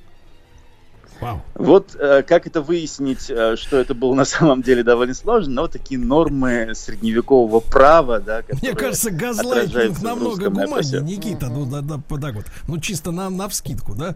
Вау. 1.21 1.41
Вот 1.55 1.95
э, 1.95 2.23
как 2.23 2.45
это 2.47 2.61
выяснить, 2.61 3.29
э, 3.29 3.55
что 3.55 3.77
это 3.77 3.93
было 3.93 4.13
на 4.13 4.25
самом 4.25 4.61
деле 4.61 4.83
довольно 4.83 5.13
сложно, 5.13 5.53
но 5.53 5.67
такие 5.67 5.99
нормы 5.99 6.73
средневекового 6.75 7.59
права, 7.59 8.19
да, 8.19 8.43
Мне 8.61 8.73
кажется, 8.73 9.11
газлайтинг 9.11 10.01
намного 10.01 10.49
гуманнее, 10.49 11.01
Никита, 11.01 11.47
ну 11.47 11.65
да, 11.65 11.81
да, 11.81 11.99
так 12.19 12.35
вот, 12.35 12.45
ну 12.67 12.79
чисто 12.79 13.11
на, 13.11 13.29
на 13.29 13.47
вскидку, 13.47 13.95
да? 13.95 14.15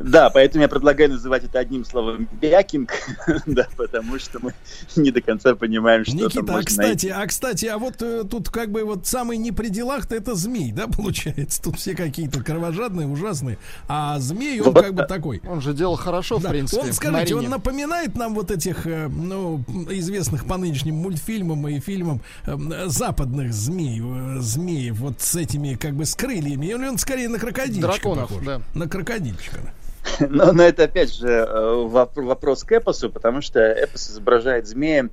Да, 0.00 0.30
поэтому 0.30 0.62
я 0.62 0.68
предлагаю 0.68 1.10
называть 1.10 1.44
это 1.44 1.58
одним 1.58 1.84
словом 1.84 2.26
бякинг, 2.40 2.92
да, 3.46 3.68
потому 3.76 4.18
что 4.18 4.38
мы 4.40 4.54
не 4.96 5.10
до 5.10 5.20
конца 5.20 5.54
понимаем, 5.54 6.04
что 6.04 6.16
Никита, 6.16 6.46
там 6.46 6.56
а 6.56 6.62
кстати, 6.62 6.86
найти. 6.86 7.08
а 7.10 7.26
кстати, 7.26 7.66
а 7.66 7.76
вот 7.76 8.00
э, 8.00 8.24
тут 8.28 8.48
как 8.48 8.70
бы 8.70 8.82
вот 8.84 9.06
самый 9.06 9.36
не 9.36 9.52
при 9.52 9.68
делах-то 9.68 10.14
это 10.14 10.34
змей, 10.34 10.72
да, 10.72 10.86
получается? 10.96 11.62
Тут 11.62 11.78
все 11.78 11.94
какие-то 11.94 12.42
кровожадные, 12.42 13.06
ужасные, 13.06 13.58
а 13.88 14.18
змей 14.18 14.60
он 14.60 14.72
вот, 14.72 14.82
как 14.82 14.94
бы 14.94 15.04
такой. 15.04 15.42
Он 15.46 15.60
же 15.60 15.74
делал 15.74 15.96
хорошо, 15.96 16.38
да. 16.38 16.48
в 16.48 16.52
принципе. 16.52 16.82
Он, 16.82 16.92
скажите, 16.94 17.34
он 17.34 17.50
напоминает 17.50 18.16
нам 18.16 18.34
вот 18.34 18.50
этих, 18.50 18.86
э, 18.86 19.08
ну, 19.08 19.62
известных 19.90 20.46
по 20.46 20.56
нынешним 20.56 20.94
мультфильмам 20.94 21.68
и 21.68 21.78
фильмам 21.78 22.22
э, 22.46 22.56
западных 22.86 23.52
змей, 23.52 24.00
э, 24.02 24.40
змеев 24.40 24.96
вот 24.96 25.20
с 25.20 25.34
этими 25.34 25.74
как 25.74 25.92
бы 25.92 26.06
с 26.06 26.14
крыльями, 26.14 26.66
или 26.66 26.88
он 26.88 26.96
скорее 26.96 27.28
на 27.28 27.38
крокодильчика 27.38 27.92
Драконов, 27.92 28.28
похож? 28.30 28.44
Да. 28.44 28.62
На 28.72 28.88
крокодильчика. 28.88 29.60
Но, 30.20 30.52
но 30.52 30.62
это 30.62 30.84
опять 30.84 31.14
же 31.14 31.28
э, 31.28 31.84
вопрос 31.84 32.64
к 32.64 32.72
эпосу, 32.72 33.10
потому 33.10 33.42
что 33.42 33.60
эпос 33.60 34.10
изображает 34.10 34.66
змея 34.66 35.10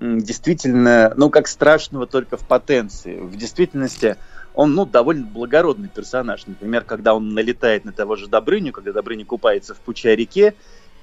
действительно, 0.00 1.12
ну, 1.16 1.30
как 1.30 1.48
страшного 1.48 2.06
только 2.06 2.36
в 2.36 2.46
потенции. 2.46 3.18
В 3.18 3.36
действительности 3.36 4.16
он, 4.54 4.74
ну, 4.74 4.86
довольно 4.86 5.26
благородный 5.26 5.88
персонаж. 5.88 6.46
Например, 6.46 6.84
когда 6.84 7.14
он 7.14 7.34
налетает 7.34 7.84
на 7.84 7.92
того 7.92 8.16
же 8.16 8.28
Добрыню, 8.28 8.72
когда 8.72 8.92
Добрыня 8.92 9.24
купается 9.24 9.74
в 9.74 9.78
Пуча 9.78 10.14
реке, 10.14 10.54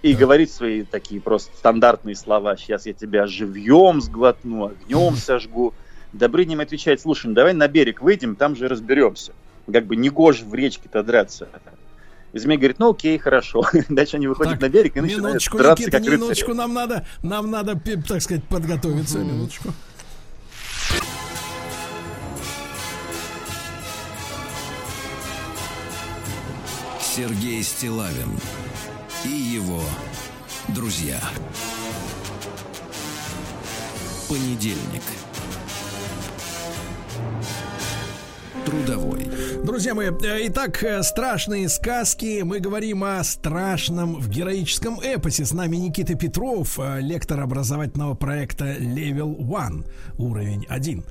и 0.01 0.13
да. 0.13 0.19
говорит 0.19 0.51
свои 0.51 0.83
такие 0.83 1.19
просто 1.19 1.55
стандартные 1.57 2.15
слова. 2.15 2.55
Сейчас 2.57 2.85
я 2.85 2.93
тебя 2.93 3.27
живьем 3.27 4.01
сглотну, 4.01 4.67
огнем 4.67 5.15
сожгу. 5.17 5.73
Добрыня 6.13 6.53
им 6.53 6.61
отвечает, 6.61 7.01
слушай, 7.01 7.27
ну 7.27 7.33
давай 7.33 7.53
на 7.53 7.67
берег 7.67 8.01
выйдем, 8.01 8.35
там 8.35 8.55
же 8.55 8.67
разберемся. 8.67 9.33
Как 9.71 9.85
бы 9.85 9.95
не 9.95 10.09
гоже 10.09 10.45
в 10.45 10.53
речке-то 10.53 11.03
драться. 11.03 11.49
И 12.35 12.37
змей 12.37 12.57
говорит, 12.57 12.79
ну 12.79 12.91
окей, 12.91 13.17
хорошо. 13.17 13.63
Дальше 13.89 14.17
они 14.17 14.27
выходят 14.27 14.59
так, 14.59 14.63
на 14.63 14.69
берег 14.69 14.97
и 14.97 14.99
начинают 14.99 15.41
драться 15.41 15.83
Никита, 15.83 15.99
как 15.99 16.05
минуточку, 16.05 16.53
нам 16.53 16.73
надо, 16.73 17.07
нам 17.23 17.49
надо, 17.49 17.79
так 18.05 18.21
сказать, 18.21 18.43
подготовиться. 18.43 19.19
Минуточку. 19.19 19.69
Сергей 26.99 27.63
Стилавин 27.63 28.37
и 29.23 29.29
его 29.29 29.81
друзья. 30.67 31.21
Понедельник. 34.27 35.03
Трудовой. 38.65 39.27
Друзья 39.63 39.93
мои, 39.93 40.09
э, 40.09 40.47
итак, 40.47 40.83
э, 40.83 41.03
страшные 41.03 41.69
сказки. 41.69 42.41
Мы 42.41 42.59
говорим 42.59 43.03
о 43.03 43.23
страшном 43.23 44.15
в 44.15 44.27
героическом 44.27 44.99
эпосе. 44.99 45.45
С 45.45 45.53
нами 45.53 45.75
Никита 45.75 46.15
Петров, 46.15 46.79
э, 46.79 46.99
лектор 47.01 47.41
образовательного 47.41 48.15
проекта 48.15 48.75
Level 48.75 49.37
One, 49.37 49.85
уровень 50.17 50.65
1. 50.67 51.03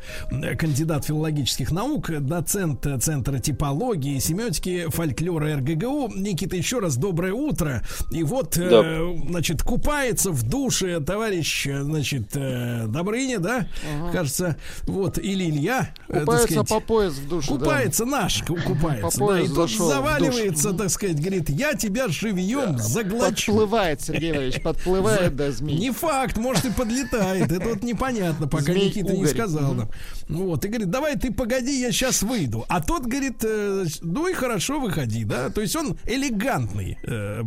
Кандидат 0.59 1.05
филологических 1.05 1.71
наук, 1.71 2.11
доцент 2.21 2.87
Центра 3.01 3.39
типологии, 3.39 4.19
семиотики, 4.19 4.87
фольклора 4.89 5.57
РГГУ. 5.57 6.13
Никита, 6.17 6.57
еще 6.57 6.81
раз 6.81 6.97
доброе 6.97 7.35
утро. 7.35 7.83
И 8.11 8.25
вот, 8.25 8.57
да. 8.57 9.01
значит, 9.29 9.63
купается 9.63 10.33
в 10.33 10.43
душе 10.43 10.99
товарищ, 11.01 11.69
значит, 11.69 12.33
Добрыня, 12.35 13.39
да? 13.39 13.67
Ага. 13.97 14.13
Кажется, 14.13 14.57
вот, 14.85 15.19
или 15.19 15.51
Илья. 15.51 15.91
Купается 16.09 16.65
по 16.65 16.81
пояс 16.81 17.15
в 17.15 17.29
душе 17.29 17.44
купается 17.47 18.05
да. 18.05 18.11
наш, 18.11 18.43
купается. 18.43 19.19
да, 19.19 19.41
и 19.41 19.49
тут 19.49 19.71
заваливается, 19.71 20.73
так 20.73 20.91
сказать, 20.91 21.21
говорит, 21.21 21.49
я 21.51 21.75
тебя 21.75 22.09
живьем 22.09 22.79
заглочу. 22.79 23.53
Подплывает, 23.53 24.01
Сергей 24.03 24.33
Иванович, 24.33 24.63
подплывает, 24.63 25.37
да, 25.37 25.51
змей. 25.51 25.79
Не 25.79 25.91
факт, 25.91 26.37
может 26.37 26.65
и 26.65 26.71
подлетает. 26.71 27.51
Это 27.51 27.69
вот 27.69 27.83
непонятно, 27.83 28.47
пока 28.47 28.65
змей 28.65 28.87
Никита 28.87 29.13
угорь. 29.13 29.19
не 29.19 29.27
сказал 29.27 29.75
нам. 29.75 29.91
Ну 30.29 30.47
вот, 30.47 30.65
и 30.65 30.69
говорит, 30.69 30.91
давай 30.91 31.17
ты 31.17 31.33
погоди, 31.33 31.81
я 31.81 31.93
сейчас 31.93 32.23
выйду. 32.23 32.65
А 32.69 32.83
тот 32.83 33.07
говорит, 33.07 33.43
э, 33.43 33.85
ну 34.03 34.29
и 34.29 34.33
хорошо, 34.33 34.81
выходи, 34.81 35.25
да. 35.25 35.51
То 35.51 35.61
есть 35.61 35.77
он 35.77 35.99
элегантный 36.07 36.99
э, 37.03 37.43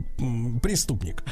преступник. 0.62 1.24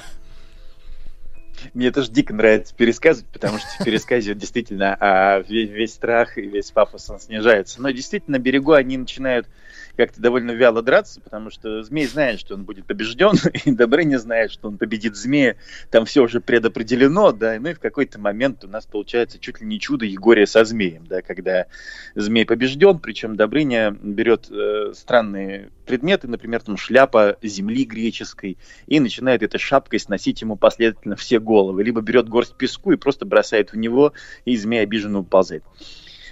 Мне 1.73 1.91
тоже 1.91 2.11
дико 2.11 2.33
нравится 2.33 2.73
пересказывать, 2.75 3.29
потому 3.31 3.57
что 3.57 3.67
в 3.79 3.83
пересказе 3.83 4.33
действительно 4.35 4.95
а, 4.99 5.39
весь, 5.39 5.69
весь 5.69 5.93
страх 5.93 6.37
и 6.37 6.41
весь 6.41 6.71
пафос 6.71 7.09
он 7.09 7.19
снижается. 7.19 7.81
Но 7.81 7.89
действительно 7.91 8.39
берегу 8.39 8.73
они 8.73 8.97
начинают 8.97 9.47
как-то 9.95 10.21
довольно 10.21 10.51
вяло 10.51 10.81
драться, 10.81 11.21
потому 11.21 11.49
что 11.49 11.83
змей 11.83 12.05
знает, 12.05 12.39
что 12.39 12.55
он 12.55 12.63
будет 12.63 12.85
побежден, 12.85 13.33
и 13.65 13.71
Добрыня 13.71 14.17
знает, 14.17 14.51
что 14.51 14.67
он 14.67 14.77
победит 14.77 15.15
змея. 15.15 15.55
Там 15.89 16.05
все 16.05 16.23
уже 16.23 16.41
предопределено, 16.41 17.31
да, 17.31 17.57
ну 17.59 17.69
и 17.69 17.73
в 17.73 17.79
какой-то 17.79 18.19
момент 18.19 18.63
у 18.63 18.67
нас 18.67 18.85
получается 18.85 19.39
чуть 19.39 19.61
ли 19.61 19.67
не 19.67 19.79
чудо 19.79 20.05
Егория 20.05 20.47
со 20.47 20.65
змеем, 20.65 21.05
да, 21.07 21.21
когда 21.21 21.67
змей 22.15 22.45
побежден, 22.45 22.99
причем 22.99 23.35
Добрыня 23.35 23.91
берет 23.91 24.49
э, 24.49 24.93
странные 24.93 25.69
предметы, 25.85 26.27
например, 26.27 26.61
там 26.61 26.77
шляпа 26.77 27.37
земли 27.41 27.85
греческой, 27.85 28.57
и 28.87 28.99
начинает 28.99 29.43
этой 29.43 29.59
шапкой 29.59 29.99
сносить 29.99 30.41
ему 30.41 30.55
последовательно 30.55 31.15
все 31.15 31.39
головы, 31.39 31.83
либо 31.83 32.01
берет 32.01 32.27
горсть 32.27 32.55
песку 32.55 32.91
и 32.91 32.97
просто 32.97 33.25
бросает 33.25 33.71
в 33.71 33.77
него, 33.77 34.13
и 34.45 34.57
змей 34.57 34.81
обиженно 34.81 35.19
уползает. 35.19 35.63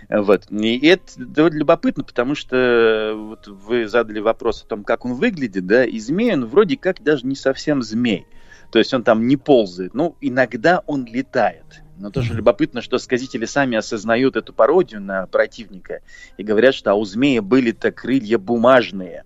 Вот. 0.10 0.52
И 0.52 0.86
это 0.88 1.04
довольно 1.18 1.58
любопытно, 1.60 2.04
потому 2.04 2.36
что 2.36 3.14
вот 3.16 3.48
вы 3.48 3.88
задали 3.88 4.20
вопрос 4.20 4.64
о 4.64 4.68
том, 4.68 4.84
как 4.84 5.06
он 5.06 5.14
выглядит, 5.14 5.66
да, 5.66 5.86
и 5.86 6.00
змей 6.00 6.34
он 6.34 6.46
вроде 6.46 6.78
как 6.78 7.02
даже 7.02 7.26
не 7.26 7.36
совсем 7.36 7.82
змей. 7.82 8.28
То 8.72 8.80
есть 8.80 8.94
он 8.94 9.04
там 9.04 9.28
не 9.28 9.38
ползает. 9.38 9.94
Ну, 9.94 10.16
иногда 10.20 10.82
он 10.88 11.06
летает. 11.06 11.84
Но 11.98 12.10
тоже 12.10 12.34
любопытно, 12.34 12.82
что 12.82 12.98
сказители 12.98 13.46
сами 13.46 13.78
осознают 13.78 14.36
эту 14.36 14.52
пародию 14.52 15.00
на 15.00 15.28
противника 15.28 16.02
и 16.38 16.44
говорят, 16.44 16.74
что 16.74 16.92
а 16.92 16.96
у 16.96 17.06
змея 17.06 17.42
были-то 17.42 17.92
крылья 17.92 18.40
бумажные. 18.40 19.26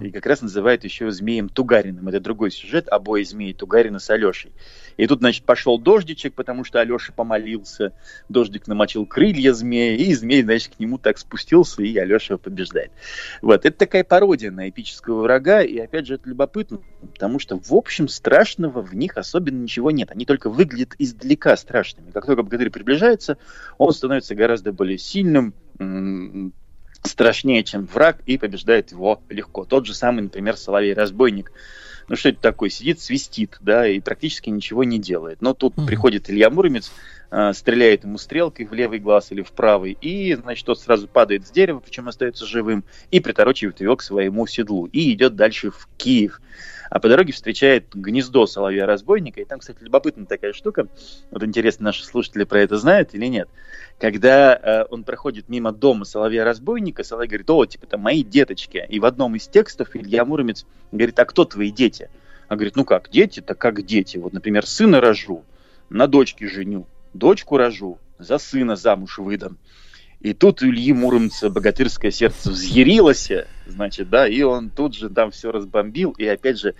И 0.00 0.10
как 0.10 0.24
раз 0.24 0.40
называют 0.40 0.84
еще 0.84 1.10
змеем 1.10 1.50
Тугариным. 1.50 2.08
Это 2.08 2.20
другой 2.20 2.50
сюжет, 2.50 2.88
обои 2.88 3.22
змеи 3.22 3.52
Тугарина 3.52 3.98
с 3.98 4.08
Алешей. 4.08 4.52
И 4.96 5.06
тут, 5.06 5.20
значит, 5.20 5.44
пошел 5.44 5.78
дождичек, 5.78 6.34
потому 6.34 6.64
что 6.64 6.80
Алеша 6.80 7.12
помолился. 7.12 7.92
Дождик 8.28 8.66
намочил 8.66 9.06
крылья 9.06 9.52
змея, 9.52 9.96
и 9.96 10.14
змей, 10.14 10.42
значит, 10.42 10.74
к 10.76 10.80
нему 10.80 10.98
так 10.98 11.18
спустился, 11.18 11.82
и 11.82 11.96
Алеша 11.96 12.38
побеждает. 12.38 12.90
Вот, 13.42 13.66
это 13.66 13.76
такая 13.76 14.04
пародия 14.04 14.50
на 14.50 14.68
эпического 14.68 15.22
врага, 15.22 15.62
и 15.62 15.78
опять 15.78 16.06
же, 16.06 16.14
это 16.14 16.28
любопытно, 16.28 16.80
потому 17.12 17.38
что, 17.38 17.58
в 17.58 17.72
общем, 17.72 18.08
страшного 18.08 18.80
в 18.82 18.94
них 18.94 19.16
особенно 19.16 19.62
ничего 19.62 19.90
нет. 19.90 20.10
Они 20.10 20.24
только 20.24 20.48
выглядят 20.50 20.94
издалека 20.98 21.56
страшными. 21.56 22.10
Как 22.10 22.26
только 22.26 22.42
богатырь 22.42 22.70
приближается, 22.70 23.38
он 23.78 23.92
становится 23.92 24.34
гораздо 24.34 24.72
более 24.72 24.98
сильным, 24.98 25.54
страшнее, 27.02 27.62
чем 27.64 27.86
враг, 27.86 28.20
и 28.26 28.38
побеждает 28.38 28.92
его 28.92 29.22
легко. 29.28 29.64
Тот 29.64 29.86
же 29.86 29.94
самый, 29.94 30.22
например, 30.22 30.56
Соловей-разбойник. 30.56 31.52
Ну 32.08 32.16
что 32.16 32.28
это 32.28 32.40
такое? 32.40 32.70
Сидит, 32.70 33.00
свистит, 33.00 33.56
да, 33.60 33.86
и 33.86 34.00
практически 34.00 34.48
ничего 34.50 34.84
не 34.84 34.98
делает. 34.98 35.42
Но 35.42 35.54
тут 35.54 35.74
mm-hmm. 35.74 35.86
приходит 35.86 36.30
Илья 36.30 36.50
Муромец, 36.50 36.92
стреляет 37.52 38.04
ему 38.04 38.18
стрелкой 38.18 38.66
в 38.66 38.72
левый 38.72 38.98
глаз 38.98 39.32
или 39.32 39.42
в 39.42 39.52
правый, 39.52 39.96
и, 40.00 40.34
значит, 40.34 40.64
тот 40.64 40.80
сразу 40.80 41.08
падает 41.08 41.46
с 41.46 41.50
дерева, 41.50 41.80
причем 41.80 42.08
остается 42.08 42.46
живым, 42.46 42.84
и 43.10 43.20
приторочивает 43.20 43.80
его 43.80 43.96
к 43.96 44.02
своему 44.02 44.46
седлу, 44.46 44.86
и 44.86 45.12
идет 45.12 45.36
дальше 45.36 45.70
в 45.70 45.88
Киев. 45.96 46.40
А 46.88 47.00
по 47.00 47.08
дороге 47.08 47.32
встречает 47.32 47.86
гнездо 47.94 48.46
соловья-разбойника, 48.46 49.40
и 49.40 49.44
там, 49.44 49.58
кстати, 49.58 49.78
любопытная 49.82 50.26
такая 50.26 50.52
штука, 50.52 50.86
вот 51.30 51.42
интересно, 51.42 51.86
наши 51.86 52.04
слушатели 52.04 52.44
про 52.44 52.60
это 52.60 52.78
знают 52.78 53.14
или 53.14 53.26
нет, 53.26 53.48
когда 53.98 54.54
э, 54.54 54.84
он 54.90 55.02
проходит 55.04 55.48
мимо 55.48 55.72
дома 55.72 56.04
соловья-разбойника, 56.04 57.02
соловей 57.02 57.28
говорит, 57.28 57.50
о, 57.50 57.66
типа, 57.66 57.86
это 57.86 57.98
мои 57.98 58.22
деточки, 58.22 58.86
и 58.88 59.00
в 59.00 59.04
одном 59.04 59.34
из 59.34 59.48
текстов 59.48 59.96
Илья 59.96 60.24
Муромец 60.24 60.64
говорит, 60.92 61.18
а 61.18 61.24
кто 61.24 61.44
твои 61.44 61.70
дети? 61.70 62.08
А 62.48 62.54
говорит, 62.54 62.76
ну 62.76 62.84
как, 62.84 63.10
дети, 63.10 63.40
так 63.40 63.58
как 63.58 63.84
дети, 63.84 64.18
вот, 64.18 64.32
например, 64.32 64.64
сына 64.64 65.00
рожу, 65.00 65.44
на 65.88 66.06
дочке 66.06 66.46
женю, 66.46 66.86
дочку 67.18 67.56
рожу, 67.56 67.98
за 68.18 68.38
сына 68.38 68.76
замуж 68.76 69.18
выдам. 69.18 69.58
И 70.20 70.32
тут 70.32 70.62
у 70.62 70.66
Ильи 70.66 70.92
Муромца 70.92 71.50
богатырское 71.50 72.10
сердце 72.10 72.50
взъярилось, 72.50 73.30
значит, 73.66 74.08
да, 74.08 74.26
и 74.26 74.42
он 74.42 74.70
тут 74.70 74.94
же 74.94 75.10
там 75.10 75.30
все 75.30 75.52
разбомбил, 75.52 76.12
и 76.12 76.26
опять 76.26 76.58
же 76.58 76.74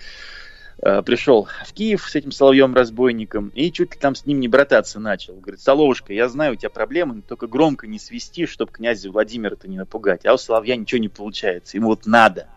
э, 0.79 1.03
пришел 1.03 1.47
в 1.65 1.73
Киев 1.75 2.09
с 2.09 2.15
этим 2.15 2.33
Соловьем-разбойником, 2.33 3.49
и 3.55 3.71
чуть 3.71 3.93
ли 3.93 4.01
там 4.01 4.15
с 4.15 4.25
ним 4.25 4.41
не 4.41 4.49
брататься 4.49 5.01
начал. 5.01 5.35
Говорит, 5.35 5.61
Соловушка, 5.61 6.15
я 6.15 6.29
знаю, 6.29 6.55
у 6.55 6.57
тебя 6.57 6.71
проблемы, 6.71 7.21
только 7.21 7.47
громко 7.47 7.87
не 7.87 7.99
свисти, 7.99 8.47
чтобы 8.47 8.73
князя 8.73 9.11
Владимира-то 9.11 9.69
не 9.69 9.77
напугать. 9.77 10.25
А 10.25 10.33
у 10.33 10.39
Соловья 10.39 10.75
ничего 10.75 10.99
не 10.99 11.09
получается, 11.09 11.77
ему 11.77 11.89
вот 11.89 12.07
надо. 12.07 12.49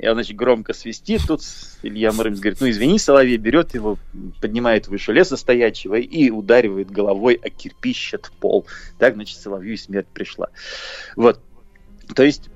И 0.00 0.08
он, 0.08 0.14
значит, 0.14 0.34
громко 0.34 0.72
свистит. 0.72 1.20
Тут 1.26 1.42
Илья 1.82 2.10
Муромец 2.12 2.38
говорит, 2.38 2.60
ну, 2.60 2.70
извини, 2.70 2.98
Соловей 2.98 3.36
берет 3.36 3.74
его, 3.74 3.98
поднимает 4.40 4.88
выше 4.88 5.12
леса 5.12 5.36
стоячего 5.36 5.96
и 5.96 6.30
ударивает 6.30 6.90
головой 6.90 7.34
о 7.34 7.50
кирпич 7.50 8.14
от 8.14 8.30
пол. 8.40 8.66
Так, 8.98 9.14
значит, 9.14 9.38
Соловью 9.38 9.74
и 9.74 9.76
смерть 9.76 10.06
пришла. 10.12 10.48
Вот. 11.16 11.40
То 12.14 12.22
есть 12.22 12.48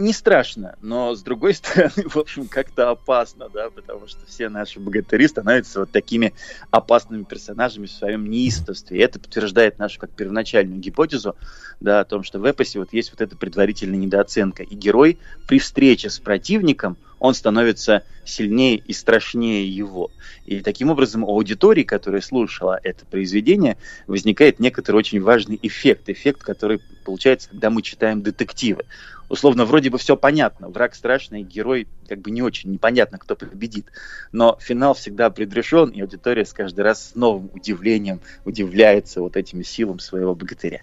не 0.00 0.12
страшно, 0.12 0.76
но 0.80 1.14
с 1.14 1.22
другой 1.22 1.54
стороны, 1.54 2.08
в 2.08 2.16
общем, 2.16 2.48
как-то 2.48 2.90
опасно, 2.90 3.48
да, 3.48 3.70
потому 3.70 4.08
что 4.08 4.26
все 4.26 4.48
наши 4.48 4.80
богатыри 4.80 5.28
становятся 5.28 5.80
вот 5.80 5.90
такими 5.90 6.32
опасными 6.70 7.24
персонажами 7.24 7.86
в 7.86 7.92
своем 7.92 8.28
неистовстве. 8.28 8.98
И 8.98 9.00
это 9.02 9.20
подтверждает 9.20 9.78
нашу 9.78 10.00
как 10.00 10.10
первоначальную 10.10 10.80
гипотезу, 10.80 11.36
да, 11.80 12.00
о 12.00 12.04
том, 12.04 12.24
что 12.24 12.38
в 12.38 12.44
эпосе 12.44 12.78
вот 12.78 12.92
есть 12.92 13.10
вот 13.10 13.20
эта 13.20 13.36
предварительная 13.36 13.98
недооценка. 13.98 14.62
И 14.62 14.74
герой 14.74 15.18
при 15.46 15.58
встрече 15.58 16.10
с 16.10 16.18
противником– 16.18 16.96
он 17.20 17.34
становится 17.34 18.02
сильнее 18.24 18.76
и 18.76 18.92
страшнее 18.92 19.68
его. 19.68 20.10
И 20.46 20.60
таким 20.60 20.90
образом 20.90 21.22
у 21.22 21.28
аудитории, 21.28 21.82
которая 21.82 22.22
слушала 22.22 22.80
это 22.82 23.04
произведение, 23.04 23.76
возникает 24.06 24.58
некоторый 24.58 24.96
очень 24.96 25.20
важный 25.20 25.58
эффект. 25.62 26.08
Эффект, 26.08 26.42
который 26.42 26.80
получается, 27.04 27.50
когда 27.50 27.70
мы 27.70 27.82
читаем 27.82 28.22
детективы. 28.22 28.84
Условно, 29.30 29.64
вроде 29.64 29.90
бы 29.90 29.98
все 29.98 30.16
понятно. 30.16 30.68
Враг 30.68 30.92
страшный, 30.92 31.44
герой 31.44 31.86
как 32.10 32.22
бы 32.22 32.32
не 32.32 32.42
очень 32.42 32.72
непонятно, 32.72 33.18
кто 33.18 33.36
победит. 33.36 33.86
Но 34.32 34.58
финал 34.60 34.94
всегда 34.94 35.30
предрешен, 35.30 35.90
и 35.90 36.00
аудитория 36.00 36.44
с 36.44 36.52
каждый 36.52 36.80
раз 36.80 37.10
с 37.10 37.14
новым 37.14 37.48
удивлением 37.54 38.20
удивляется 38.44 39.20
вот 39.20 39.36
этим 39.36 39.62
силам 39.62 40.00
своего 40.00 40.34
богатыря. 40.34 40.82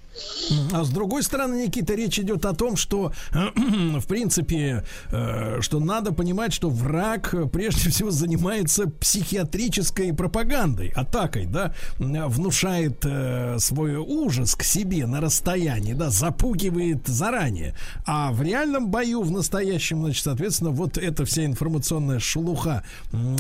А 0.74 0.86
с 0.86 0.90
другой 0.90 1.24
стороны, 1.24 1.66
Никита, 1.66 1.96
речь 1.96 2.18
идет 2.18 2.46
о 2.46 2.54
том, 2.54 2.78
что, 2.78 3.12
в 3.34 4.08
принципе, 4.08 4.86
э, 5.12 5.60
что 5.60 5.82
надо 5.82 6.14
понимать, 6.14 6.54
что 6.54 6.70
враг 6.70 7.36
прежде 7.52 7.90
всего 7.90 8.10
занимается 8.10 8.90
психиатрической 8.90 10.14
пропагандой, 10.14 10.94
атакой, 10.96 11.46
да, 11.46 11.74
внушает 11.98 13.04
э, 13.04 13.58
свой 13.60 13.96
ужас 13.96 14.56
к 14.56 14.64
себе 14.64 15.06
на 15.06 15.20
расстоянии, 15.20 15.92
да, 15.92 16.10
запугивает 16.10 17.06
заранее. 17.06 17.76
А 18.06 18.32
в 18.32 18.42
реальном 18.42 18.88
бою, 18.90 19.24
в 19.24 19.32
настоящем, 19.32 20.04
значит, 20.04 20.24
соответственно, 20.24 20.72
вот 20.72 20.98
это 20.98 21.17
эта 21.18 21.26
вся 21.26 21.46
информационная 21.46 22.20
шелуха 22.20 22.84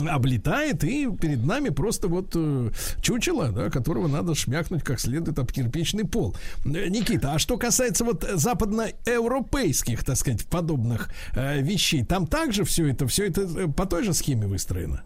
облетает, 0.09 0.83
и 0.83 1.07
перед 1.11 1.45
нами 1.45 1.69
просто 1.69 2.07
вот 2.07 2.31
э, 2.35 2.71
чучело, 3.01 3.49
да, 3.49 3.69
которого 3.69 4.07
надо 4.07 4.33
шмякнуть 4.33 4.83
как 4.83 4.99
следует 4.99 5.37
об 5.37 5.51
кирпичный 5.51 6.05
пол. 6.05 6.35
Э, 6.65 6.87
Никита, 6.87 7.33
а 7.33 7.39
что 7.39 7.57
касается 7.57 8.03
вот 8.03 8.23
западноевропейских, 8.23 10.03
так 10.03 10.17
сказать, 10.17 10.47
подобных 10.47 11.09
э, 11.35 11.61
вещей, 11.61 12.03
там 12.03 12.25
также 12.25 12.63
все 12.63 12.89
это, 12.89 13.07
все 13.07 13.27
это 13.27 13.41
э, 13.41 13.67
по 13.67 13.85
той 13.85 14.03
же 14.03 14.13
схеме 14.13 14.47
выстроено? 14.47 15.03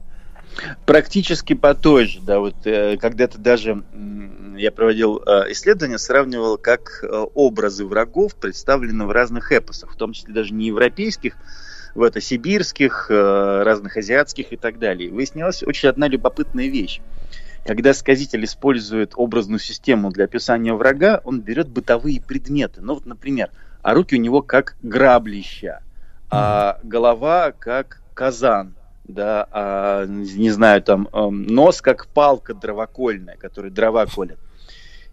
Практически 0.85 1.53
по 1.53 1.73
той 1.73 2.05
же, 2.05 2.21
да, 2.21 2.39
вот 2.39 2.55
э, 2.65 2.97
когда-то 2.97 3.37
даже 3.37 3.83
э, 3.93 4.55
я 4.57 4.71
проводил 4.71 5.17
э, 5.17 5.51
исследования, 5.51 5.97
сравнивал, 5.97 6.57
как 6.57 7.03
э, 7.03 7.07
образы 7.33 7.85
врагов 7.85 8.35
представлены 8.35 9.05
в 9.05 9.11
разных 9.11 9.51
эпосах, 9.51 9.93
в 9.93 9.97
том 9.97 10.13
числе 10.13 10.33
даже 10.33 10.53
не 10.53 10.67
европейских, 10.67 11.35
в 11.95 12.03
это 12.03 12.21
сибирских, 12.21 13.07
э, 13.09 13.63
разных 13.63 13.97
азиатских 13.97 14.53
и 14.53 14.57
так 14.57 14.79
далее. 14.79 15.11
Выяснилась 15.11 15.63
очень 15.63 15.89
одна 15.89 16.07
любопытная 16.07 16.67
вещь. 16.67 17.01
Когда 17.65 17.93
сказитель 17.93 18.45
использует 18.45 19.13
образную 19.15 19.59
систему 19.59 20.09
для 20.09 20.25
описания 20.25 20.73
врага, 20.73 21.21
он 21.23 21.41
берет 21.41 21.67
бытовые 21.67 22.21
предметы. 22.21 22.81
Ну 22.81 22.95
вот, 22.95 23.05
например, 23.05 23.49
а 23.81 23.93
руки 23.93 24.15
у 24.15 24.19
него 24.19 24.41
как 24.41 24.75
граблища, 24.81 25.81
а 26.29 26.79
голова 26.83 27.51
как 27.51 28.01
казан, 28.13 28.73
да, 29.03 29.47
а, 29.51 30.05
не 30.05 30.49
знаю, 30.49 30.81
там 30.81 31.07
эм, 31.13 31.43
нос 31.43 31.81
как 31.81 32.07
палка 32.07 32.53
дровокольная, 32.53 33.37
которой 33.37 33.69
дрова 33.69 34.05
колят. 34.05 34.39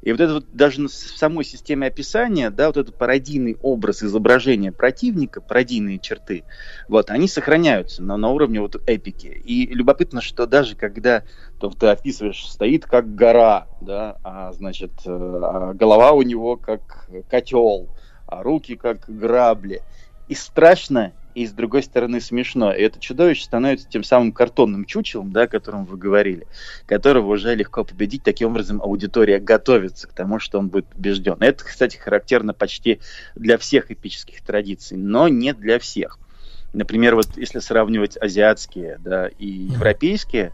И 0.02 0.12
вот 0.12 0.20
это 0.20 0.34
вот 0.34 0.46
даже 0.52 0.86
в 0.86 0.90
самой 0.90 1.44
системе 1.44 1.88
описания, 1.88 2.50
да, 2.50 2.68
вот 2.68 2.76
этот 2.76 2.96
пародийный 2.96 3.56
образ 3.60 4.02
изображения 4.02 4.70
противника, 4.70 5.40
пародийные 5.40 5.98
черты, 5.98 6.44
вот, 6.88 7.10
они 7.10 7.26
сохраняются 7.26 8.02
на, 8.02 8.16
на 8.16 8.30
уровне 8.30 8.60
вот 8.60 8.76
эпики. 8.86 9.26
И 9.26 9.66
любопытно, 9.74 10.20
что 10.20 10.46
даже 10.46 10.76
когда 10.76 11.24
то 11.58 11.70
ты 11.70 11.88
описываешь, 11.88 12.46
стоит 12.46 12.86
как 12.86 13.14
гора, 13.14 13.66
да, 13.80 14.18
а, 14.22 14.52
значит, 14.52 14.92
э, 15.04 15.10
а 15.10 15.74
голова 15.74 16.12
у 16.12 16.22
него 16.22 16.56
как 16.56 17.08
котел, 17.28 17.88
а 18.26 18.42
руки 18.42 18.76
как 18.76 19.04
грабли. 19.08 19.82
И 20.28 20.34
страшно, 20.34 21.12
и 21.34 21.46
с 21.46 21.52
другой 21.52 21.82
стороны 21.82 22.20
смешно. 22.20 22.72
И 22.72 22.80
это 22.80 23.00
чудовище 23.00 23.44
становится 23.44 23.88
тем 23.88 24.04
самым 24.04 24.32
картонным 24.32 24.84
чучелом, 24.84 25.32
да, 25.32 25.42
о 25.42 25.46
котором 25.46 25.84
вы 25.84 25.96
говорили, 25.96 26.46
которого 26.86 27.32
уже 27.32 27.54
легко 27.54 27.84
победить. 27.84 28.22
Таким 28.22 28.48
образом, 28.48 28.82
аудитория 28.82 29.38
готовится 29.38 30.08
к 30.08 30.12
тому, 30.12 30.38
что 30.38 30.58
он 30.58 30.68
будет 30.68 30.86
побежден. 30.86 31.36
Это, 31.40 31.64
кстати, 31.64 31.96
характерно 31.96 32.54
почти 32.54 33.00
для 33.34 33.58
всех 33.58 33.90
эпических 33.90 34.42
традиций, 34.42 34.96
но 34.96 35.28
не 35.28 35.52
для 35.54 35.78
всех. 35.78 36.18
Например, 36.72 37.14
вот 37.14 37.36
если 37.36 37.60
сравнивать 37.60 38.16
азиатские 38.20 38.98
да, 39.02 39.28
и 39.28 39.46
европейские, 39.46 40.52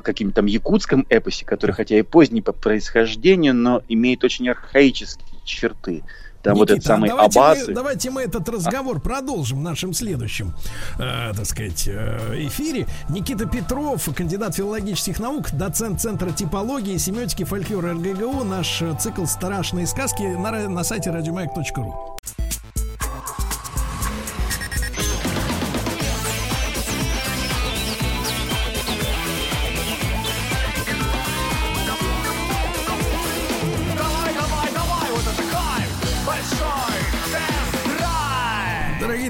каким-то 0.00 0.36
там 0.36 0.46
якутском 0.46 1.06
эпосе, 1.10 1.44
который 1.44 1.72
хотя 1.72 1.98
и 1.98 2.02
поздний 2.02 2.40
по 2.40 2.52
происхождению, 2.52 3.54
но 3.54 3.82
имеет 3.88 4.24
очень 4.24 4.48
архаические 4.48 5.40
черты. 5.44 6.02
Там 6.42 6.54
Никита, 6.54 6.58
вот 6.58 6.70
этот 6.70 6.84
самый 6.84 7.08
давайте 7.08 7.38
Аббасы. 7.38 7.68
Мы, 7.68 7.74
давайте 7.74 8.10
мы 8.10 8.22
этот 8.22 8.48
разговор 8.48 8.96
а? 8.96 9.00
продолжим 9.00 9.58
в 9.58 9.62
нашем 9.62 9.92
следующем, 9.92 10.54
э, 10.98 11.32
так 11.34 11.46
сказать, 11.46 11.86
э, 11.86 12.34
эфире. 12.46 12.86
Никита 13.08 13.46
Петров, 13.46 14.08
кандидат 14.14 14.56
филологических 14.56 15.20
наук, 15.20 15.52
доцент 15.52 16.00
Центра 16.00 16.30
типологии, 16.30 16.96
семиотики, 16.96 17.44
фольклора 17.44 17.92
РГГУ. 17.92 18.42
Наш 18.42 18.82
э, 18.82 18.96
цикл 18.98 19.24
«Страшные 19.24 19.86
сказки» 19.86 20.22
на, 20.22 20.68
на 20.68 20.82
сайте 20.82 21.10
радиомаяк.ру. 21.10 22.18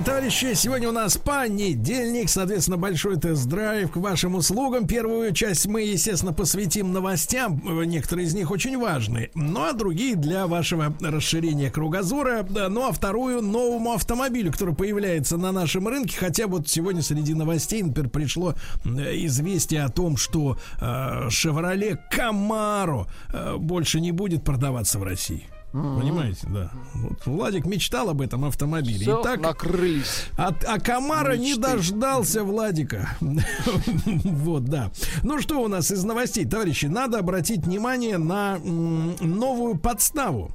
товарищи, 0.04 0.54
сегодня 0.54 0.88
у 0.88 0.92
нас 0.92 1.16
понедельник, 1.16 2.28
соответственно, 2.28 2.76
большой 2.76 3.18
тест-драйв 3.18 3.92
к 3.92 3.96
вашим 3.96 4.34
услугам. 4.34 4.86
Первую 4.86 5.32
часть 5.32 5.66
мы, 5.66 5.82
естественно, 5.82 6.32
посвятим 6.32 6.92
новостям, 6.92 7.62
некоторые 7.84 8.26
из 8.26 8.34
них 8.34 8.50
очень 8.50 8.78
важные, 8.78 9.30
ну 9.34 9.62
а 9.62 9.72
другие 9.72 10.16
для 10.16 10.46
вашего 10.46 10.94
расширения 11.00 11.70
кругозора. 11.70 12.44
Ну 12.68 12.88
а 12.88 12.92
вторую 12.92 13.42
новому 13.42 13.92
автомобилю, 13.92 14.50
который 14.50 14.74
появляется 14.74 15.36
на 15.36 15.52
нашем 15.52 15.86
рынке, 15.86 16.16
хотя 16.18 16.46
вот 16.46 16.68
сегодня 16.68 17.02
среди 17.02 17.34
новостей, 17.34 17.82
например, 17.82 18.10
пришло 18.10 18.54
известие 18.84 19.84
о 19.84 19.88
том, 19.88 20.16
что 20.16 20.58
э, 20.80 21.28
Chevrolet 21.28 21.98
Camaro 22.12 23.06
э, 23.32 23.56
больше 23.56 24.00
не 24.00 24.12
будет 24.12 24.42
продаваться 24.42 24.98
в 24.98 25.02
России. 25.02 25.51
Mm-hmm. 25.72 26.00
Понимаете, 26.00 26.46
да. 26.48 26.70
Вот 26.94 27.24
Владик 27.24 27.64
мечтал 27.64 28.10
об 28.10 28.20
этом 28.20 28.44
автомобиле. 28.44 29.00
Все 29.00 29.20
и 29.20 29.22
так 29.22 29.40
накрылись. 29.40 30.26
А, 30.36 30.54
а 30.66 30.78
Камара 30.78 31.32
Мечты. 31.32 31.44
не 31.44 31.54
дождался 31.54 32.44
Владика. 32.44 33.16
вот, 33.20 34.64
да. 34.64 34.90
Ну 35.22 35.40
что 35.40 35.62
у 35.62 35.68
нас 35.68 35.90
из 35.90 36.04
новостей, 36.04 36.44
товарищи? 36.44 36.86
Надо 36.86 37.18
обратить 37.18 37.64
внимание 37.64 38.18
на 38.18 38.58
новую 38.58 39.78
подставу 39.78 40.50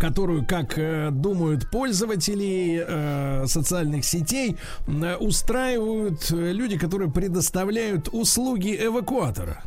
которую, 0.00 0.44
как 0.44 0.76
э, 0.78 1.10
думают 1.12 1.70
пользователи 1.70 2.84
э, 2.86 3.46
социальных 3.46 4.04
сетей, 4.04 4.56
э, 4.88 5.16
устраивают 5.16 6.28
люди, 6.30 6.76
которые 6.76 7.10
предоставляют 7.10 8.08
услуги 8.10 8.76
эвакуатора. 8.76 9.62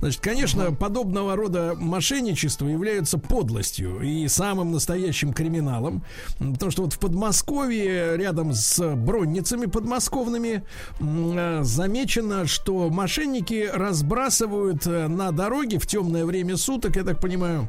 Значит, 0.00 0.20
конечно, 0.20 0.72
подобного 0.72 1.36
рода 1.36 1.74
мошенничество 1.76 2.66
является 2.66 3.18
подлостью 3.18 4.00
и 4.00 4.28
самым 4.28 4.72
настоящим 4.72 5.32
криминалом. 5.32 6.04
Потому 6.38 6.70
что 6.70 6.82
вот 6.82 6.92
в 6.92 6.98
Подмосковье, 6.98 8.16
рядом 8.16 8.52
с 8.52 8.94
бронницами 8.96 9.66
подмосковными, 9.66 10.64
э, 11.00 11.60
замечено, 11.62 12.46
что 12.46 12.90
мошенники 12.90 13.68
разбрасывают 13.72 14.86
э, 14.86 15.08
на 15.08 15.32
дороге 15.32 15.78
в 15.78 15.86
темное 15.86 16.24
время 16.24 16.56
суток, 16.56 16.96
я 16.96 17.04
так 17.04 17.20
понимаю, 17.20 17.68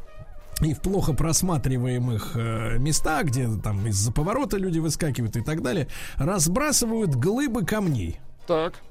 и 0.61 0.73
в 0.73 0.80
плохо 0.81 1.14
просматриваемых 1.14 2.31
э, 2.36 2.77
местах, 2.80 3.26
где 3.26 3.48
там 3.64 3.88
из-за 3.88 4.11
поворота 4.11 4.57
люди 4.57 4.80
выскакивают 4.80 5.38
и 5.38 5.41
так 5.41 5.61
далее, 5.61 5.88
разбрасывают 6.18 7.15
глыбы 7.15 7.65
камней. 7.65 8.19
Так. 8.45 8.81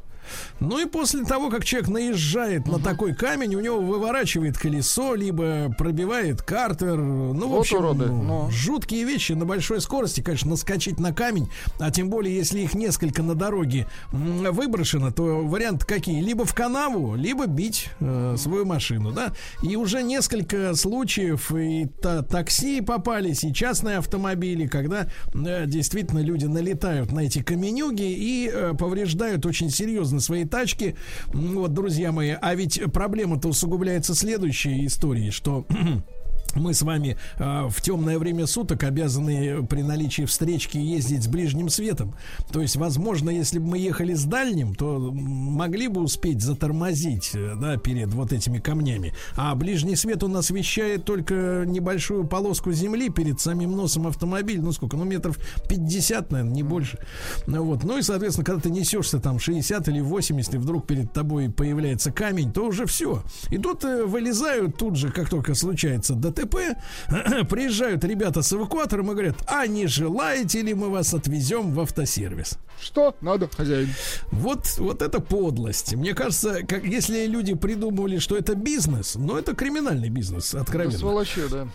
Ну 0.61 0.79
и 0.79 0.87
после 0.87 1.25
того, 1.25 1.51
как 1.51 1.65
человек 1.65 1.89
наезжает 1.89 2.67
на 2.67 2.79
такой 2.79 3.15
камень, 3.15 3.55
у 3.55 3.61
него 3.61 3.81
выворачивает 3.81 4.59
колесо, 4.59 5.15
либо 5.15 5.75
пробивает 5.79 6.43
картер. 6.43 6.97
Ну, 6.97 7.33
в 7.47 7.51
Вот 7.51 7.61
общем, 7.61 7.79
уроды, 7.79 8.07
ну, 8.07 8.23
ну. 8.23 8.51
жуткие 8.51 9.05
вещи 9.05 9.33
на 9.33 9.45
большой 9.45 9.81
скорости, 9.81 10.21
конечно, 10.21 10.51
наскочить 10.51 10.99
на 10.99 11.13
камень, 11.13 11.49
а 11.79 11.91
тем 11.91 12.11
более, 12.11 12.35
если 12.37 12.61
их 12.61 12.75
несколько 12.75 13.23
на 13.23 13.35
дороге 13.35 13.87
выброшено, 14.13 15.11
то 15.11 15.23
варианты 15.45 15.87
какие? 15.87 16.21
Либо 16.21 16.45
в 16.45 16.55
канаву, 16.55 17.15
либо 17.15 17.47
бить 17.47 17.89
э, 18.01 18.37
свою 18.39 18.65
машину, 18.65 19.13
да? 19.13 19.33
И 19.63 19.77
уже 19.77 20.03
несколько 20.03 20.75
случаев 20.75 21.53
и 21.53 21.87
та- 22.01 22.23
такси 22.23 22.81
попались, 22.81 23.45
и 23.45 23.53
частные 23.53 23.99
автомобили, 23.99 24.67
когда 24.67 25.09
э, 25.35 25.65
действительно 25.67 26.21
люди 26.21 26.47
налетают 26.47 27.13
на 27.13 27.21
эти 27.21 27.43
каменюги 27.43 28.03
и 28.13 28.51
э, 28.53 28.75
повреждают 28.79 29.47
очень 29.47 29.71
серьезно 29.71 30.18
свои 30.21 30.45
тачки. 30.45 30.95
М, 31.33 31.55
Вот, 31.57 31.73
друзья 31.73 32.13
мои, 32.13 32.35
а 32.41 32.55
ведь 32.55 32.81
проблема-то 32.93 33.49
усугубляется 33.49 34.15
следующей 34.15 34.87
историей, 34.87 35.31
что 35.31 35.67
мы 36.55 36.75
с 36.75 36.83
вами 36.83 37.17
э, 37.39 37.69
в 37.69 37.81
темное 37.83 38.19
время 38.19 38.47
суток 38.47 38.83
обязаны 38.85 39.67
при 39.67 39.83
наличии 39.83 40.25
встречки 40.25 40.79
ездить 40.79 41.25
с 41.25 41.29
ближним 41.29 41.69
светом. 41.69 42.15
То 42.53 42.61
есть, 42.61 42.77
возможно, 42.77 43.31
если 43.31 43.59
бы 43.59 43.67
мы 43.67 43.79
ехали 43.79 44.15
с 44.15 44.25
дальним, 44.25 44.75
то 44.75 44.99
могли 45.13 45.89
бы 45.89 46.01
успеть 46.01 46.41
затормозить 46.41 47.33
э, 47.35 47.55
да, 47.61 47.77
перед 47.77 48.13
вот 48.15 48.33
этими 48.33 48.59
камнями. 48.59 49.15
А 49.37 49.55
ближний 49.55 49.97
свет 49.97 50.23
он 50.23 50.37
освещает 50.37 51.05
только 51.05 51.65
небольшую 51.67 52.27
полоску 52.27 52.73
земли 52.73 53.11
перед 53.11 53.41
самим 53.41 53.73
носом 53.73 54.07
автомобиля. 54.07 54.63
Ну 54.63 54.73
сколько? 54.73 54.97
Ну 54.97 55.05
метров 55.05 55.39
50, 55.69 56.33
наверное, 56.33 56.55
не 56.55 56.63
больше. 56.63 56.99
Ну, 57.47 57.63
вот. 57.65 57.85
ну 57.85 57.99
и, 57.99 58.03
соответственно, 58.03 58.45
когда 58.45 58.63
ты 58.63 58.71
несешься 58.71 59.21
там 59.21 59.39
60 59.39 59.89
или 59.89 60.01
80, 60.01 60.55
и 60.55 60.59
вдруг 60.59 60.87
перед 60.87 61.13
тобой 61.13 61.51
появляется 61.51 62.11
камень, 62.11 62.53
то 62.53 62.67
уже 62.67 62.87
все. 62.87 63.23
И 63.51 63.59
тут 63.59 63.85
э, 63.85 64.05
вылезают 64.05 64.77
тут 64.77 64.97
же, 64.97 65.11
как 65.11 65.29
только 65.29 65.55
случается 65.55 66.15
ДТП, 66.39 66.77
приезжают 67.49 68.05
ребята 68.05 68.43
с 68.43 68.53
эвакуатором 68.53 69.11
и 69.11 69.15
говорят, 69.15 69.37
а 69.47 69.67
не 69.67 69.87
желаете 69.87 70.63
ли 70.63 70.75
мы 70.75 70.89
вас 70.91 71.15
отвезем 71.15 71.73
в 71.73 71.81
автосервис? 71.81 72.59
Что 72.81 73.15
надо, 73.21 73.49
хозяин? 73.57 73.89
Вот, 74.31 74.67
вот 74.79 75.03
это 75.03 75.21
подлость. 75.21 75.95
Мне 75.95 76.15
кажется, 76.15 76.63
как 76.67 76.85
если 76.85 77.27
люди 77.27 77.55
придумывали, 77.55 78.19
что 78.19 78.37
это 78.37 78.55
бизнес, 78.55 79.17
но 79.17 79.39
это 79.39 79.55
криминальный 79.55 80.09
бизнес, 80.11 80.51
Это 80.55 80.63
откровенно. 80.63 80.99
сволочи, 80.99 81.43
да. 81.51 81.67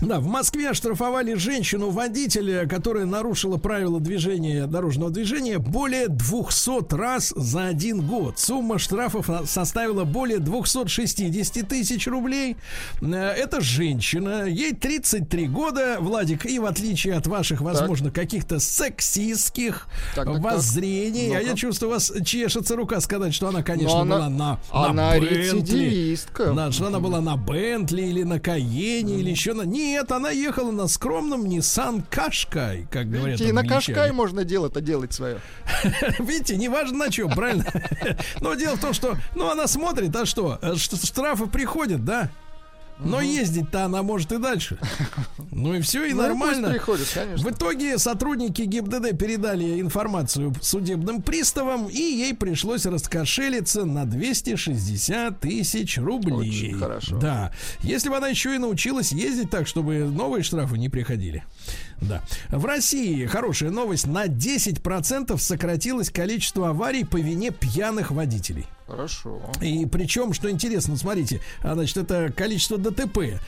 Да, 0.00 0.18
в 0.20 0.26
Москве 0.26 0.70
оштрафовали 0.70 1.34
женщину-водителя, 1.34 2.66
которая 2.66 3.06
нарушила 3.06 3.56
правила 3.58 4.00
движения, 4.00 4.66
дорожного 4.66 5.10
движения 5.10 5.58
более 5.58 6.08
200 6.08 6.94
раз 6.94 7.32
за 7.36 7.66
один 7.68 8.06
год. 8.06 8.38
Сумма 8.38 8.78
штрафов 8.78 9.30
составила 9.48 10.04
более 10.04 10.40
260 10.40 11.66
тысяч 11.68 12.06
рублей. 12.06 12.56
Э, 13.00 13.14
Это 13.34 13.60
женщина, 13.60 14.44
ей 14.46 14.74
33 14.74 15.46
года, 15.46 15.96
Владик, 16.00 16.44
и 16.44 16.58
в 16.58 16.66
отличие 16.66 17.14
от 17.14 17.26
ваших, 17.26 17.60
возможно, 17.60 18.10
каких-то 18.10 18.58
сексистских 18.58 19.86
Так, 20.16 20.24
так, 20.26 20.34
так. 20.34 20.42
воззрений, 20.44 21.34
а 21.36 21.40
я 21.40 21.54
чувствую, 21.54 21.90
у 21.90 21.94
вас 21.94 22.12
чешется 22.26 22.76
рука 22.76 23.00
сказать, 23.00 23.32
что 23.32 23.48
она, 23.48 23.62
конечно, 23.62 24.04
Но 24.04 24.16
она- 24.16 24.16
была 24.16 24.28
на, 24.28 24.58
она 24.70 24.92
на 25.14 25.20
Бентли. 25.20 26.18
Да, 26.54 26.72
что 26.72 26.88
она 26.88 26.98
была 27.00 27.20
на 27.20 27.36
Бентли 27.36 28.02
или 28.02 28.22
на 28.24 28.40
Каене 28.40 29.20
или 29.20 29.30
еще 29.30 29.54
на... 29.54 29.62
Нет, 29.84 30.10
она 30.12 30.30
ехала 30.30 30.70
на 30.70 30.88
скромном 30.88 31.44
Nissan 31.44 32.02
Кашкай, 32.10 32.88
как 32.90 33.10
говорят 33.10 33.38
Видите, 33.38 33.50
и 33.50 33.52
на. 33.52 33.66
Кашкай 33.66 34.12
можно 34.12 34.42
дело-то 34.42 34.80
делать 34.80 35.12
свое. 35.12 35.40
Видите, 36.18 36.56
неважно 36.56 36.98
на 36.98 37.10
чем, 37.10 37.30
правильно? 37.30 37.66
Но 38.40 38.54
дело 38.54 38.76
в 38.76 38.80
том, 38.80 38.94
что, 38.94 39.18
ну, 39.34 39.50
она 39.50 39.66
смотрит, 39.66 40.16
а 40.16 40.24
что? 40.24 40.58
Э, 40.62 40.74
Штрафы 40.76 41.48
приходят, 41.48 42.02
да? 42.02 42.30
Но 42.98 43.20
ездить-то 43.20 43.84
она 43.84 44.02
может 44.02 44.32
и 44.32 44.38
дальше. 44.38 44.78
Ну 45.56 45.72
и 45.74 45.80
все, 45.80 46.04
и 46.04 46.12
Ну, 46.12 46.24
и 46.24 46.26
нормально. 46.28 46.62
пусть 46.68 46.72
приходит, 46.78 47.08
конечно. 47.14 47.48
В 47.48 47.52
итоге 47.52 47.96
сотрудники 47.98 48.62
ГИБДД 48.62 49.16
передали 49.16 49.80
информацию 49.80 50.52
судебным 50.60 51.22
приставам, 51.22 51.88
и 51.88 51.96
ей 51.96 52.34
пришлось 52.34 52.86
раскошелиться 52.86 53.84
на 53.84 54.04
260 54.04 55.40
тысяч 55.40 55.96
рублей. 55.98 56.50
Очень 56.50 56.78
хорошо. 56.78 57.18
Да. 57.18 57.52
Если 57.82 58.08
бы 58.08 58.16
она 58.16 58.28
еще 58.28 58.54
и 58.56 58.58
научилась 58.58 59.12
ездить 59.12 59.50
так, 59.50 59.68
чтобы 59.68 59.98
новые 60.00 60.42
штрафы 60.42 60.76
не 60.76 60.88
приходили. 60.88 61.44
Да. 62.00 62.20
В 62.50 62.64
России, 62.64 63.24
хорошая 63.26 63.70
новость, 63.70 64.06
на 64.06 64.26
10% 64.26 65.38
сократилось 65.38 66.10
количество 66.10 66.70
аварий 66.70 67.04
по 67.04 67.16
вине 67.16 67.50
пьяных 67.52 68.10
водителей. 68.10 68.66
Хорошо. 68.86 69.40
И 69.62 69.86
причем, 69.86 70.34
что 70.34 70.50
интересно, 70.50 70.96
смотрите, 70.96 71.40
а, 71.62 71.74
значит, 71.74 71.96
это 71.96 72.30
количество 72.30 72.76
ДТП. 72.76 73.40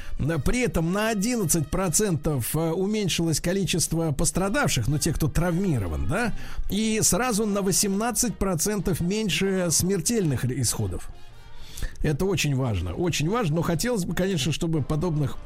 При 0.45 0.61
этом 0.61 0.93
на 0.93 1.13
11% 1.13 2.47
э, 2.55 2.73
уменьшилось 2.73 3.41
количество 3.41 4.13
пострадавших, 4.13 4.89
ну, 4.89 4.99
те, 4.99 5.13
кто 5.13 5.29
травмирован, 5.29 6.07
да, 6.09 6.33
и 6.71 7.01
сразу 7.03 7.45
на 7.45 7.59
18% 7.59 9.03
меньше 9.03 9.69
смертельных 9.71 10.47
исходов. 10.47 11.11
Это 12.03 12.25
очень 12.25 12.57
важно, 12.57 12.95
очень 12.95 13.29
важно, 13.29 13.57
но 13.57 13.63
хотелось 13.63 14.07
бы, 14.07 14.15
конечно, 14.15 14.53
чтобы 14.53 14.83
подобных 14.83 15.37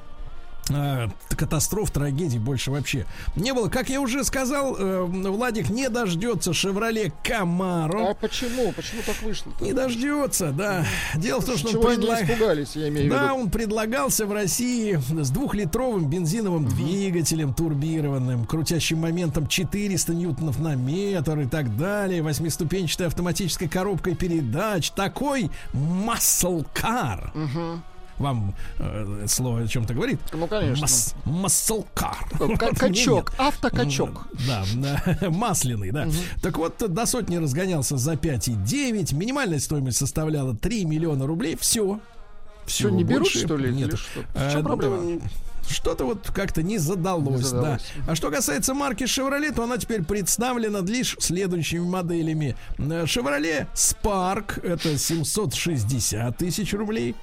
э, 0.71 1.09
катастроф, 1.37 1.91
трагедий 1.91 2.39
больше 2.39 2.71
вообще 2.71 3.07
не 3.37 3.53
было. 3.53 3.69
Как 3.69 3.89
я 3.91 4.01
уже 4.01 4.25
сказал, 4.25 4.77
э, 4.79 5.03
Владик 5.05 5.71
не 5.71 5.89
дождется 5.89 6.53
Шевроле 6.55 7.13
Камаро. 7.23 8.11
А 8.11 8.15
почему? 8.15 8.73
Почему 8.73 9.03
так 9.07 9.21
вышло? 9.23 9.53
Не 9.61 9.73
дождется, 9.73 10.53
да. 10.53 10.85
Дело 11.17 11.41
в 11.41 11.45
том, 11.45 11.57
что 11.57 11.69
он 11.69 11.73
Чего 11.75 11.89
они 11.89 11.97
предлаг- 12.07 12.25
испугались, 12.25 12.77
я 12.77 12.89
имею 12.89 13.07
в 13.09 13.11
Да, 13.15 13.25
виду. 13.25 13.35
он 13.35 13.51
предлагался 13.51 14.27
в 14.27 14.33
России 14.33 14.99
с 15.21 15.31
двухлитровым 15.31 16.09
бензиновым 16.09 16.67
двигателем 16.69 17.53
турбированным, 17.55 18.45
крутящим 18.47 18.99
моментом 18.99 19.47
400 19.49 20.15
ньютонов 20.15 20.59
на 20.59 20.75
метр 20.75 21.41
и 21.41 21.47
так 21.47 21.77
далее, 21.77 22.23
восьмиступенчатой 22.23 23.07
автоматической 23.09 23.69
коробкой 23.69 24.15
передач. 24.15 24.91
Такой 24.91 25.51
muscle 25.73 26.67
car. 26.75 27.31
Вам 28.21 28.55
э, 28.79 29.25
слово 29.27 29.61
о 29.63 29.67
чем-то 29.67 29.95
говорит? 29.95 30.21
Ну, 30.33 30.47
конечно. 30.47 30.83
Мас- 30.83 31.15
мне 31.25 32.57
Качок, 32.77 33.33
автокачок. 33.39 34.27
Да, 34.47 34.65
масляный, 35.31 35.91
да. 35.91 36.07
Так 36.43 36.59
вот, 36.59 36.77
до 36.87 37.07
сотни 37.07 37.37
разгонялся 37.37 37.97
за 37.97 38.13
5,9. 38.13 39.15
Минимальная 39.15 39.59
стоимость 39.59 39.97
составляла 39.99 40.55
3 40.55 40.85
миллиона 40.85 41.27
рублей. 41.27 41.57
Все. 41.59 41.99
Что, 42.67 42.91
не 42.91 43.05
берут, 43.05 43.29
что 43.29 43.57
ли, 43.57 43.73
Нет. 43.75 43.99
что? 43.99 44.21
В 44.21 44.37
Э, 44.37 44.53
чем 44.53 44.63
ну, 44.63 44.67
проблема? 44.69 45.21
Что-то 45.69 46.05
вот 46.05 46.31
как-то 46.33 46.63
не 46.63 46.79
задалось, 46.79 47.39
Не 47.41 47.43
задалось. 47.45 47.83
да. 48.07 48.13
А 48.13 48.15
что 48.15 48.31
касается 48.31 48.75
марки 48.75 49.05
Chevrolet, 49.05 49.53
то 49.55 49.65
она 49.65 49.77
теперь 49.79 50.03
представлена 50.05 50.81
лишь 50.81 51.17
следующими 51.21 51.85
моделями. 51.85 52.55
Э, 52.79 53.05
Chevrolet 53.07 53.67
Spark 53.75 54.65
это 54.65 54.99
760 54.99 56.37
тысяч 56.37 56.73
рублей. 56.75 57.15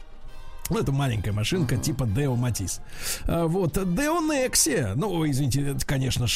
Ну, 0.69 0.79
это 0.79 0.91
маленькая 0.91 1.31
машинка 1.31 1.77
типа 1.77 2.03
Deo 2.03 2.37
Matiz. 2.37 2.79
А, 3.25 3.47
Вот, 3.47 3.77
Deo 3.77 4.19
Nexia, 4.19 4.93
ну, 4.95 5.27
извините, 5.29 5.61
это, 5.71 5.85
конечно, 5.85 6.27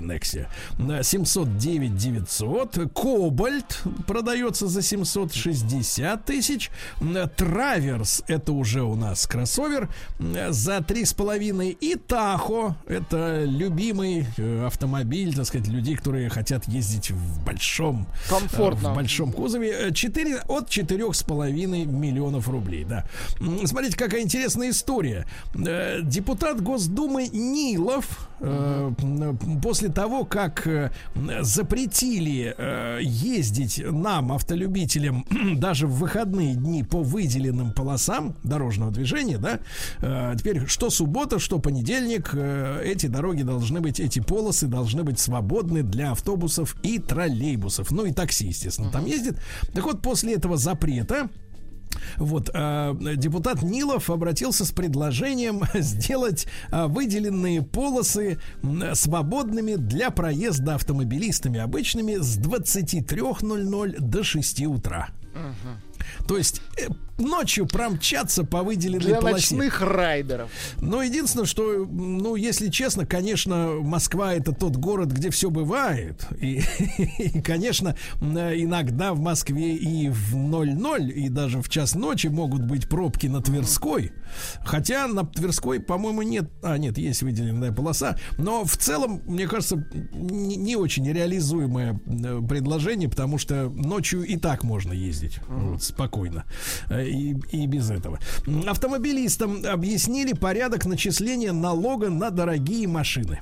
Nexia. 0.00 0.46
Да, 0.78 1.02
709 1.02 1.96
900. 1.96 2.92
Кобальт 2.94 3.82
продается 4.06 4.66
за 4.68 4.82
760 4.82 6.24
тысяч. 6.24 6.70
Траверс, 7.36 8.22
это 8.28 8.52
уже 8.52 8.82
у 8.82 8.94
нас 8.94 9.26
кроссовер, 9.26 9.88
за 10.18 10.78
3,5. 10.78 11.70
И 11.80 11.96
Тахо, 11.96 12.76
это 12.86 13.44
любимый 13.44 14.26
э, 14.36 14.66
автомобиль, 14.66 15.34
так 15.34 15.46
сказать, 15.46 15.68
людей, 15.68 15.96
которые 15.96 16.28
хотят 16.28 16.66
ездить 16.68 17.10
в 17.10 17.44
большом... 17.44 18.06
э, 18.26 18.28
Комфортно. 18.28 18.92
В 18.92 18.96
большом 18.96 19.32
кузове. 19.32 19.88
Э, 19.88 19.92
4, 19.92 20.42
от 20.48 20.68
4,5 20.68 21.86
миллионов 21.86 22.48
рублей, 22.48 22.84
да. 22.84 23.04
М, 23.40 23.66
Смотрите, 23.80 23.96
какая 23.96 24.20
интересная 24.20 24.68
история. 24.68 25.26
Э, 25.54 26.00
Депутат 26.02 26.60
Госдумы 26.60 27.28
Нилов 27.28 28.28
э, 28.40 28.92
после 29.62 29.88
того, 29.88 30.26
как 30.26 30.66
э, 30.66 30.90
запретили 31.40 32.54
ездить 33.00 33.82
нам, 33.82 34.32
автолюбителям, 34.32 35.24
даже 35.56 35.86
в 35.86 35.94
выходные 35.94 36.56
дни 36.56 36.84
по 36.84 37.02
выделенным 37.02 37.72
полосам 37.72 38.36
дорожного 38.42 38.90
движения, 38.90 39.38
да, 39.38 39.60
теперь 40.36 40.66
что 40.66 40.90
суббота, 40.90 41.38
что 41.38 41.58
понедельник, 41.58 42.34
эти 42.34 43.06
дороги 43.06 43.44
должны 43.44 43.80
быть, 43.80 43.98
эти 43.98 44.20
полосы 44.20 44.66
должны 44.66 45.04
быть 45.04 45.18
свободны 45.18 45.82
для 45.82 46.10
автобусов 46.10 46.76
и 46.82 46.98
троллейбусов, 46.98 47.90
ну 47.92 48.04
и 48.04 48.12
такси, 48.12 48.48
естественно, 48.48 48.90
там 48.90 49.06
ездит. 49.06 49.40
Так 49.72 49.84
вот, 49.84 50.02
после 50.02 50.34
этого 50.34 50.58
запрета 50.58 51.30
Вот, 52.16 52.50
э, 52.52 52.94
депутат 53.16 53.62
Нилов 53.62 54.10
обратился 54.10 54.64
с 54.64 54.72
предложением 54.72 55.62
сделать 55.74 56.46
э, 56.70 56.86
выделенные 56.86 57.62
полосы 57.62 58.38
свободными 58.94 59.74
для 59.74 60.10
проезда 60.10 60.74
автомобилистами 60.74 61.60
обычными 61.60 62.16
с 62.16 62.38
23.00 62.38 64.00
до 64.00 64.22
6 64.22 64.66
утра. 64.66 65.08
То 66.26 66.36
есть 66.36 66.62
э, 66.78 66.88
ночью 67.20 67.66
промчаться 67.66 68.44
по 68.44 68.62
выделенной 68.62 69.04
Для 69.04 69.16
полосе. 69.20 69.54
ночных 69.54 69.80
райдеров. 69.80 70.50
Но 70.80 71.02
единственное, 71.02 71.46
что, 71.46 71.86
ну, 71.86 72.36
если 72.36 72.68
честно, 72.68 73.06
конечно, 73.06 73.74
Москва 73.80 74.34
это 74.34 74.52
тот 74.52 74.76
город, 74.76 75.12
где 75.12 75.30
все 75.30 75.50
бывает. 75.50 76.26
И, 76.40 76.62
и, 77.18 77.40
конечно, 77.40 77.94
иногда 78.20 79.12
в 79.14 79.20
Москве 79.20 79.76
и 79.76 80.08
в 80.08 80.36
00, 80.36 81.10
и 81.10 81.28
даже 81.28 81.62
в 81.62 81.68
час 81.68 81.94
ночи 81.94 82.28
могут 82.28 82.62
быть 82.62 82.88
пробки 82.88 83.26
на 83.26 83.40
Тверской. 83.42 84.12
Хотя 84.64 85.06
на 85.06 85.24
Тверской, 85.24 85.80
по-моему, 85.80 86.22
нет... 86.22 86.50
А, 86.62 86.78
нет, 86.78 86.98
есть 86.98 87.22
выделенная 87.22 87.72
полоса. 87.72 88.16
Но 88.38 88.64
в 88.64 88.76
целом, 88.76 89.22
мне 89.26 89.46
кажется, 89.46 89.84
не, 90.12 90.56
не 90.56 90.76
очень 90.76 91.10
реализуемое 91.10 92.00
э, 92.06 92.40
предложение, 92.48 93.08
потому 93.08 93.38
что 93.38 93.68
ночью 93.68 94.22
и 94.22 94.36
так 94.36 94.64
можно 94.64 94.92
ездить 94.92 95.40
вот, 95.48 95.82
спокойно. 96.00 96.44
Э, 96.88 97.04
И, 97.06 97.36
и 97.52 97.66
без 97.66 97.90
этого. 97.90 98.18
Автомобилистам 98.66 99.64
объяснили 99.66 100.32
порядок 100.32 100.86
начисления 100.86 101.52
налога 101.52 102.08
на 102.08 102.30
дорогие 102.30 102.88
машины. 102.88 103.40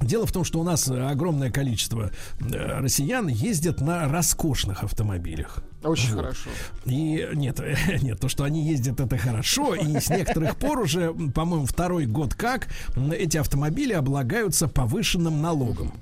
Дело 0.00 0.26
в 0.26 0.32
том, 0.32 0.44
что 0.44 0.60
у 0.60 0.64
нас 0.64 0.88
огромное 0.88 1.50
количество 1.50 2.10
э, 2.40 2.80
россиян 2.80 3.28
ездят 3.28 3.80
на 3.80 4.08
роскошных 4.08 4.82
автомобилях. 4.82 5.62
Очень 5.84 6.14
Вот. 6.14 6.22
хорошо. 6.22 6.50
И 6.86 7.28
нет, 7.34 7.60
нет, 8.02 8.18
то, 8.18 8.28
что 8.28 8.44
они 8.44 8.66
ездят, 8.66 9.00
это 9.00 9.18
хорошо. 9.18 9.74
И 9.74 10.00
с 10.00 10.08
некоторых 10.08 10.56
пор 10.56 10.80
уже, 10.80 11.12
по-моему, 11.12 11.66
второй 11.66 12.06
год 12.06 12.34
как 12.34 12.68
эти 13.12 13.36
автомобили 13.36 13.92
облагаются 13.92 14.68
повышенным 14.68 15.40
налогом. 15.42 15.92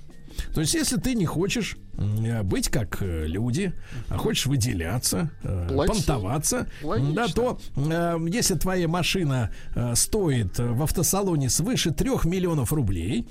То 0.55 0.61
есть, 0.61 0.75
если 0.75 0.97
ты 0.97 1.15
не 1.15 1.27
хочешь 1.27 1.77
э, 1.97 2.43
быть 2.43 2.69
как 2.69 3.03
э, 3.03 3.27
люди, 3.27 3.73
а 4.09 4.19
хочешь 4.19 4.47
выделяться, 4.47 5.31
э, 5.43 5.69
Плати. 5.69 5.93
понтоваться, 5.93 6.67
Логично. 6.83 7.15
да, 7.15 7.27
то 7.29 7.59
э, 7.77 8.19
если 8.29 8.55
твоя 8.55 8.89
машина 8.89 9.51
э, 9.75 9.95
стоит 9.95 10.59
в 10.59 10.83
автосалоне 10.83 11.49
свыше 11.51 11.91
3 11.93 12.11
миллионов 12.25 12.73
рублей, 12.73 13.29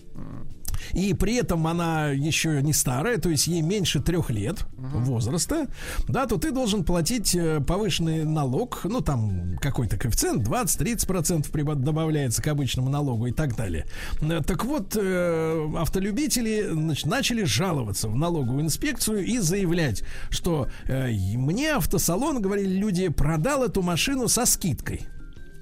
и 0.94 1.14
при 1.14 1.36
этом 1.36 1.68
она 1.68 2.10
еще 2.10 2.62
не 2.62 2.74
старая, 2.74 3.18
то 3.18 3.30
есть 3.30 3.48
ей 3.48 3.62
меньше 3.62 4.02
трех 4.02 4.30
лет 4.30 4.66
возраста, 4.78 5.68
да, 6.08 6.26
то 6.26 6.38
ты 6.38 6.52
должен 6.52 6.84
платить 6.84 7.36
э, 7.36 7.60
повышенный 7.62 8.24
налог, 8.24 8.82
ну 8.84 9.02
там 9.02 9.58
какой-то 9.62 9.98
коэффициент, 9.98 10.48
20-30% 10.48 11.52
прибав- 11.52 11.76
добавляется 11.76 12.42
к 12.42 12.48
обычному 12.48 12.90
налогу 12.90 13.28
и 13.28 13.32
так 13.32 13.56
далее. 13.56 13.86
Э, 14.22 14.42
Так 14.46 14.66
вот, 14.66 14.96
э, 15.00 15.70
автолюбители 15.78 16.68
значит, 16.72 17.06
начали 17.06 17.44
жаловаться 17.44 18.08
в 18.08 18.16
налоговую 18.16 18.64
инспекцию 18.64 19.26
и 19.26 19.38
заявлять, 19.40 20.04
что 20.30 20.68
мне 20.88 21.74
автосалон, 21.74 22.42
говорили 22.42 22.78
люди, 22.78 23.08
продал 23.10 23.64
эту 23.64 23.82
машину 23.82 24.28
со 24.28 24.46
скидкой. 24.46 25.02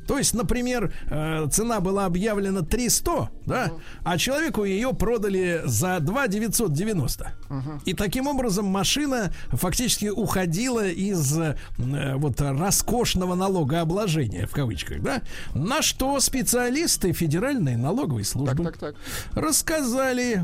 То 0.10 0.18
есть, 0.18 0.34
например, 0.34 0.92
э, 1.12 1.48
цена 1.52 1.82
была 1.82 2.06
объявлена 2.06 2.64
300, 2.64 3.30
да, 3.46 3.74
а 4.04 4.18
человеку 4.18 4.64
ее 4.64 4.92
продали 4.92 5.62
за 5.66 6.00
2 6.00 6.28
990. 6.28 7.32
И 7.86 7.94
таким 7.94 8.26
образом 8.26 8.66
машина 8.66 9.32
фактически 9.50 10.08
уходила 10.08 10.84
из 10.84 11.38
э, 11.38 11.56
вот 12.16 12.42
роскошного 12.42 13.36
налогообложения, 13.36 14.48
в 14.48 14.52
кавычках, 14.52 15.04
да, 15.04 15.22
на 15.54 15.84
что 15.84 16.20
специалисты 16.20 17.14
Федеральной 17.14 17.76
налоговой 17.76 18.24
службы 18.24 18.64
Так, 18.64 18.78
так. 18.80 18.96
рассказали, 19.34 20.44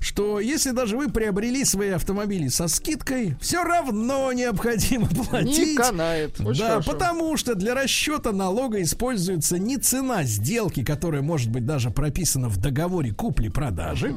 что 0.00 0.40
если 0.40 0.70
даже 0.70 0.96
вы 0.96 1.08
приобрели 1.10 1.64
свои 1.64 1.90
автомобили 1.90 2.48
со 2.48 2.68
скидкой, 2.68 3.36
все 3.40 3.62
равно 3.62 4.32
необходимо 4.32 5.06
платить. 5.30 5.70
Не 5.70 5.76
канает. 5.76 6.40
Очень 6.40 6.60
да, 6.60 6.68
хорошо. 6.68 6.92
потому 6.92 7.36
что 7.36 7.54
для 7.54 7.74
расчета 7.74 8.32
налога 8.32 8.82
используется 8.82 9.58
не 9.58 9.76
цена 9.76 10.24
сделки, 10.24 10.84
которая 10.84 11.22
может 11.22 11.50
быть 11.50 11.66
даже 11.66 11.90
прописана 11.90 12.48
в 12.48 12.56
договоре 12.58 13.12
купли-продажи. 13.12 14.16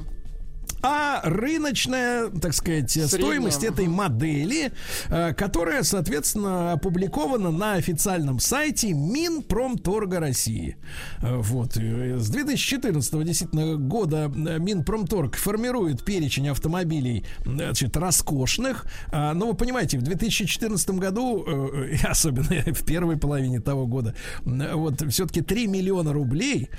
А 0.85 1.22
рыночная, 1.23 2.27
так 2.30 2.53
сказать, 2.53 2.91
стоимость 2.91 3.64
этой 3.64 3.88
модели, 3.88 4.73
э, 5.07 5.34
которая, 5.34 5.84
соответственно, 5.84 6.73
опубликована 6.73 7.51
на 7.51 7.76
официальном 7.76 8.39
сайте 8.39 8.91
Минпромторга 8.91 10.19
России. 10.19 10.76
Э, 11.22 11.38
Вот. 11.38 11.77
э, 11.77 12.18
С 12.19 12.30
2014 12.30 13.23
действительно 13.23 13.77
года 13.77 14.27
Минпромторг 14.27 15.38
формирует 15.38 16.03
перечень 16.03 16.49
автомобилей, 16.49 17.23
значит, 17.45 17.95
роскошных. 17.95 18.85
А, 19.10 19.34
Но 19.34 19.47
вы 19.47 19.53
понимаете, 19.53 19.97
в 19.97 20.01
2014 20.01 20.89
году, 20.99 21.45
особенно 22.03 22.61
в 22.73 22.85
первой 22.85 23.15
половине 23.15 23.61
того 23.61 23.88
года, 23.88 24.15
вот 24.43 25.01
все-таки 25.10 25.39
3 25.39 25.68
миллиона 25.68 26.11
рублей 26.11 26.69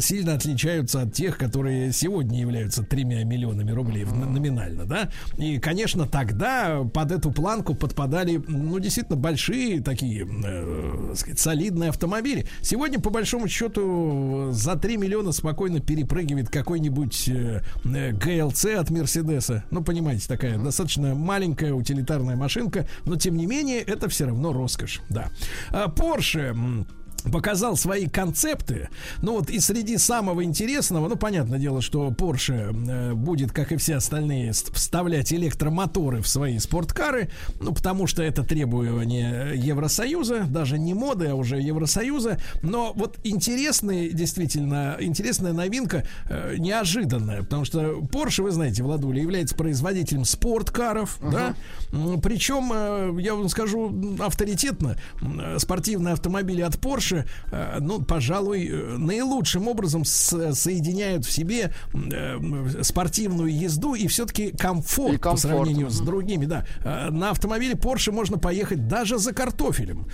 сильно 0.00 0.34
отличаются 0.34 1.02
от 1.02 1.12
тех, 1.12 1.36
которые 1.36 1.92
сегодня 1.92 2.40
являются 2.40 2.82
3 2.82 3.04
миллионами 3.26 3.70
рублей 3.70 4.04
номинально, 4.04 4.84
да. 4.84 5.10
И, 5.36 5.58
конечно, 5.58 6.06
тогда 6.06 6.82
под 6.84 7.12
эту 7.12 7.30
планку 7.30 7.74
подпадали, 7.74 8.42
ну, 8.46 8.78
действительно, 8.78 9.16
большие 9.16 9.82
такие, 9.82 10.26
э, 10.26 11.14
сказать, 11.16 11.38
солидные 11.38 11.90
автомобили. 11.90 12.46
Сегодня, 12.62 13.00
по 13.00 13.10
большому 13.10 13.48
счету, 13.48 14.48
за 14.52 14.76
3 14.76 14.96
миллиона 14.96 15.32
спокойно 15.32 15.80
перепрыгивает 15.80 16.48
какой-нибудь 16.48 17.28
э, 17.28 17.62
э, 17.84 18.12
ГЛЦ 18.12 18.66
от 18.76 18.90
Мерседеса. 18.90 19.64
Ну, 19.70 19.82
понимаете, 19.82 20.26
такая 20.28 20.58
достаточно 20.58 21.14
маленькая 21.14 21.72
утилитарная 21.72 22.36
машинка, 22.36 22.86
но, 23.04 23.16
тем 23.16 23.36
не 23.36 23.46
менее, 23.46 23.80
это 23.80 24.08
все 24.08 24.26
равно 24.26 24.52
роскошь, 24.52 25.00
да. 25.08 25.28
А 25.70 25.88
Porsche... 25.88 26.86
показал 27.32 27.76
свои 27.76 28.06
концепты. 28.08 28.88
Ну 29.22 29.32
вот 29.38 29.50
и 29.50 29.60
среди 29.60 29.96
самого 29.98 30.44
интересного, 30.44 31.08
ну 31.08 31.16
понятное 31.16 31.58
дело, 31.58 31.80
что 31.82 32.08
Porsche 32.08 32.74
э, 33.10 33.14
будет, 33.14 33.52
как 33.52 33.72
и 33.72 33.76
все 33.76 33.96
остальные, 33.96 34.52
ст- 34.54 34.74
вставлять 34.74 35.32
электромоторы 35.32 36.22
в 36.22 36.28
свои 36.28 36.58
спорткары, 36.58 37.30
ну 37.60 37.72
потому 37.74 38.06
что 38.06 38.22
это 38.22 38.42
требование 38.42 39.52
Евросоюза, 39.56 40.44
даже 40.48 40.78
не 40.78 40.94
моды, 40.94 41.26
а 41.28 41.34
уже 41.34 41.60
Евросоюза. 41.60 42.38
Но 42.62 42.92
вот 42.94 43.18
интересный, 43.24 44.10
действительно, 44.12 44.96
интересная 45.00 45.52
новинка, 45.52 46.06
э, 46.28 46.56
неожиданная, 46.58 47.42
потому 47.42 47.64
что 47.64 47.98
Porsche, 48.00 48.42
вы 48.42 48.50
знаете, 48.50 48.82
Владуля, 48.82 49.20
является 49.20 49.54
производителем 49.54 50.24
спорткаров, 50.24 51.18
да, 51.20 51.54
М, 51.92 52.20
причем, 52.20 52.70
э, 52.72 53.22
я 53.22 53.34
вам 53.34 53.48
скажу 53.48 53.92
авторитетно, 54.20 54.96
э, 55.22 55.58
спортивные 55.58 56.12
автомобили 56.12 56.60
от 56.62 56.74
Porsche, 56.76 57.15
э, 57.50 57.78
ну, 57.80 58.02
пожалуй, 58.02 58.68
э, 58.68 58.96
наилучшим 58.98 59.68
образом 59.68 60.04
соединяют 60.04 61.24
в 61.24 61.30
себе 61.30 61.72
э, 61.94 62.82
спортивную 62.82 63.56
езду 63.56 63.94
и 63.94 64.06
все-таки 64.06 64.50
комфорт, 64.50 65.14
И 65.14 65.16
по 65.16 65.30
комфорт, 65.30 65.40
сравнению 65.40 65.90
с 65.90 66.00
другими, 66.00 66.46
да. 66.46 66.66
На 67.10 67.30
автомобиле 67.30 67.74
Porsche 67.74 68.12
можно 68.12 68.38
поехать 68.38 68.88
даже 68.88 69.18
за 69.18 69.32
картофелем. 69.32 70.06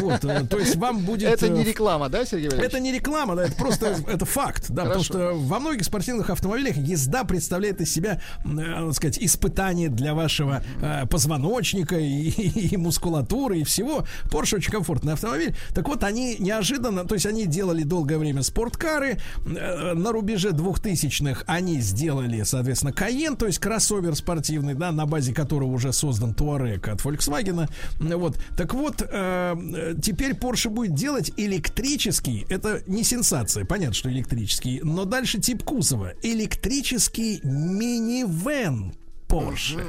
Вот, 0.00 0.20
то 0.20 0.58
есть 0.58 0.76
вам 0.76 1.00
будет... 1.00 1.28
Это 1.28 1.48
не 1.48 1.64
реклама, 1.64 2.08
да, 2.08 2.24
Сергей 2.24 2.48
Валерьевич? 2.48 2.72
это 2.72 2.80
не 2.80 2.92
реклама, 2.92 3.36
да, 3.36 3.44
это 3.44 3.54
просто 3.54 3.96
это 4.06 4.24
факт, 4.24 4.66
да, 4.68 4.84
потому 4.84 5.04
что 5.04 5.32
во 5.34 5.58
многих 5.58 5.84
спортивных 5.84 6.30
автомобилях 6.30 6.76
езда 6.76 7.24
представляет 7.24 7.80
из 7.80 7.92
себя, 7.92 8.20
так 8.44 8.94
сказать, 8.94 9.18
испытание 9.18 9.88
для 9.88 10.14
вашего 10.14 10.62
позвоночника 11.10 11.98
и, 11.98 12.28
и 12.28 12.76
мускулатуры 12.76 13.58
и 13.58 13.64
всего. 13.64 14.04
Porsche 14.30 14.56
очень 14.56 14.72
комфортный 14.72 15.14
автомобиль. 15.14 15.54
Так 15.74 15.88
вот, 15.88 16.04
они 16.04 16.13
неожиданно, 16.38 17.04
то 17.04 17.14
есть 17.14 17.26
они 17.26 17.46
делали 17.46 17.82
долгое 17.82 18.18
время 18.18 18.42
спорткары, 18.42 19.18
э, 19.44 19.94
на 19.94 20.12
рубеже 20.12 20.50
2000-х 20.50 21.44
они 21.46 21.80
сделали, 21.80 22.42
соответственно, 22.42 22.90
Cayenne, 22.90 23.36
то 23.36 23.46
есть 23.46 23.58
кроссовер 23.58 24.14
спортивный, 24.14 24.74
да, 24.74 24.92
на 24.92 25.06
базе 25.06 25.32
которого 25.32 25.70
уже 25.70 25.92
создан 25.92 26.32
Touareg 26.32 26.88
от 26.88 27.00
Volkswagen. 27.00 27.68
Вот. 27.98 28.38
Так 28.56 28.74
вот, 28.74 29.02
э, 29.02 29.94
теперь 30.02 30.32
Porsche 30.32 30.70
будет 30.70 30.94
делать 30.94 31.32
электрический, 31.36 32.46
это 32.48 32.82
не 32.86 33.04
сенсация, 33.04 33.64
понятно, 33.64 33.94
что 33.94 34.10
электрический, 34.10 34.80
но 34.82 35.04
дальше 35.04 35.40
тип 35.40 35.62
кузова. 35.62 36.12
Электрический 36.22 37.40
минивэн 37.42 38.94
Porsche. 39.28 39.82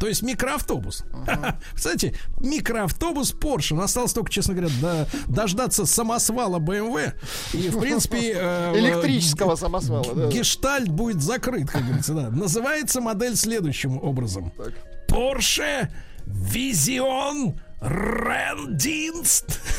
То 0.00 0.08
есть 0.08 0.22
микроавтобус. 0.22 1.04
Кстати, 1.74 2.14
микроавтобус 2.40 3.34
Porsche. 3.34 3.80
Осталось 3.82 4.14
только, 4.14 4.30
честно 4.30 4.54
говоря, 4.54 4.72
до- 4.80 5.06
дождаться 5.28 5.84
самосвала 5.84 6.58
BMW. 6.58 7.12
И, 7.52 7.68
в 7.68 7.78
принципе... 7.78 8.32
э, 8.34 8.72
Электрического 8.76 9.56
самосвала, 9.56 10.14
да. 10.14 10.26
Гештальт 10.28 10.88
будет 10.88 11.20
закрыт, 11.22 11.70
как 11.70 11.84
говорится, 11.84 12.14
да. 12.14 12.30
Называется 12.30 13.00
модель 13.02 13.36
следующим 13.36 13.98
образом. 14.02 14.52
Porsche 15.06 15.90
Vision 16.26 17.58
Рендинст. 17.80 19.60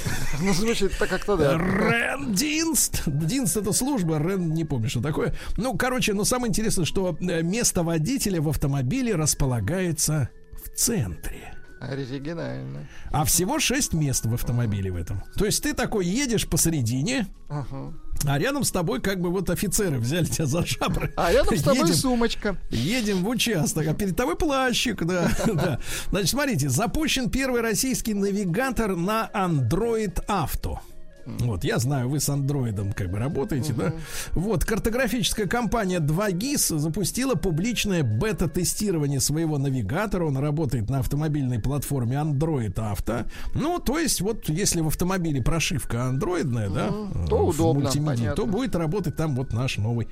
Ну, 0.43 0.53
звучит 0.53 0.97
так 0.97 1.07
как-то, 1.09 1.37
да. 1.37 1.55
Рендинст. 1.55 3.03
Динст 3.05 3.57
это 3.57 3.73
служба, 3.73 4.17
Рен 4.17 4.53
не 4.53 4.65
помню, 4.65 4.89
что 4.89 4.99
такое. 4.99 5.35
Ну, 5.57 5.77
короче, 5.77 6.13
но 6.13 6.23
самое 6.23 6.49
интересное, 6.49 6.85
что 6.85 7.15
э, 7.19 7.43
место 7.43 7.83
водителя 7.83 8.41
в 8.41 8.49
автомобиле 8.49 9.13
располагается 9.13 10.29
в 10.65 10.75
центре. 10.75 11.53
Оригинально. 11.79 12.87
А 13.11 13.23
всего 13.25 13.59
6 13.59 13.93
мест 13.93 14.25
в 14.25 14.33
автомобиле 14.33 14.91
в 14.91 14.95
этом. 14.95 15.21
То 15.35 15.45
есть 15.45 15.61
ты 15.61 15.73
такой 15.73 16.07
едешь 16.07 16.47
посередине, 16.47 17.27
Ага. 17.49 17.93
А 18.25 18.37
рядом 18.37 18.63
с 18.63 18.71
тобой 18.71 19.01
как 19.01 19.19
бы 19.21 19.29
вот 19.29 19.49
офицеры 19.49 19.97
взяли 19.99 20.25
тебя 20.25 20.45
за 20.45 20.65
шабры. 20.65 21.13
А 21.15 21.31
рядом 21.31 21.55
с 21.57 21.61
тобой 21.63 21.81
Едем- 21.81 21.95
сумочка. 21.95 22.57
Едем 22.69 23.23
в 23.23 23.27
участок, 23.29 23.87
а 23.87 23.93
перед 23.93 24.15
тобой 24.15 24.35
плащик, 24.35 25.03
да, 25.05 25.29
да. 25.47 25.79
Значит, 26.09 26.29
смотрите, 26.29 26.69
запущен 26.69 27.29
первый 27.29 27.61
российский 27.61 28.13
навигатор 28.13 28.95
на 28.95 29.29
Android 29.33 30.25
Auto. 30.27 30.79
Вот, 31.25 31.63
я 31.63 31.79
знаю, 31.79 32.09
вы 32.09 32.19
с 32.19 32.29
андроидом 32.29 32.93
как 32.93 33.11
бы 33.11 33.19
работаете, 33.19 33.73
да? 33.73 33.93
Вот, 34.31 34.65
картографическая 34.65 35.47
компания 35.47 35.99
2GIS 35.99 36.77
запустила 36.77 37.35
публичное 37.35 38.03
бета-тестирование 38.03 39.19
своего 39.19 39.57
навигатора. 39.57 40.25
Он 40.25 40.37
работает 40.37 40.89
на 40.89 40.99
автомобильной 40.99 41.59
платформе 41.59 42.17
Android 42.17 42.73
Auto. 42.73 43.29
Ну, 43.53 43.79
то 43.79 43.99
есть, 43.99 44.21
вот, 44.21 44.49
если 44.49 44.81
в 44.81 44.87
автомобиле 44.87 45.41
прошивка 45.41 46.05
андроидная, 46.05 46.69
да, 46.69 46.89
то 47.27 47.49
э, 47.49 47.51
в 47.51 47.61
удобно, 47.61 47.91
понятно. 47.91 48.35
то 48.35 48.45
будет 48.45 48.75
работать 48.75 49.15
там 49.15 49.35
вот 49.35 49.53
наш 49.53 49.77
новый 49.77 50.07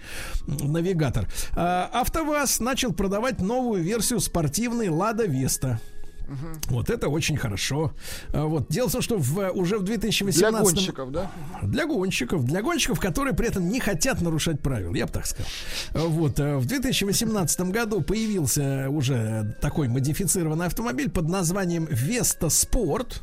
навигатор. 0.48 1.28
А, 1.56 1.90
АвтоВАЗ 1.94 2.60
начал 2.60 2.94
продавать 2.94 3.42
новую 3.42 3.84
версию 3.84 4.20
спортивной 4.20 4.90
Лада 4.90 5.26
Веста. 5.26 5.80
Вот 6.70 6.90
это 6.90 7.10
очень 7.10 7.38
хорошо. 7.38 7.92
А, 8.34 8.46
Вот. 8.46 8.68
Дело 8.70 8.90
в 8.90 8.92
том, 8.92 9.02
что 9.02 9.18
в, 9.18 9.52
уже 9.52 9.78
в 9.78 9.84
2018 9.84 10.40
Для 10.40 10.52
гонщиков, 10.52 11.12
да? 11.12 11.32
для 11.64 11.86
гонщиков, 11.86 12.46
для 12.46 12.62
гонщиков, 12.62 13.00
которые 13.00 13.34
при 13.34 13.48
этом 13.48 13.70
не 13.70 13.80
хотят 13.80 14.22
нарушать 14.22 14.62
правила, 14.62 14.94
я 14.96 15.06
бы 15.06 15.12
так 15.12 15.26
сказал. 15.26 15.50
Вот, 15.94 16.40
э, 16.40 16.58
в 16.58 16.66
2018 16.66 17.62
году 17.72 18.02
появился 18.02 18.88
уже 18.90 19.56
такой 19.62 19.88
модифицированный 19.88 20.66
автомобиль 20.66 21.10
под 21.10 21.30
названием 21.30 21.86
Vesta 21.86 22.48
Sport. 22.48 23.22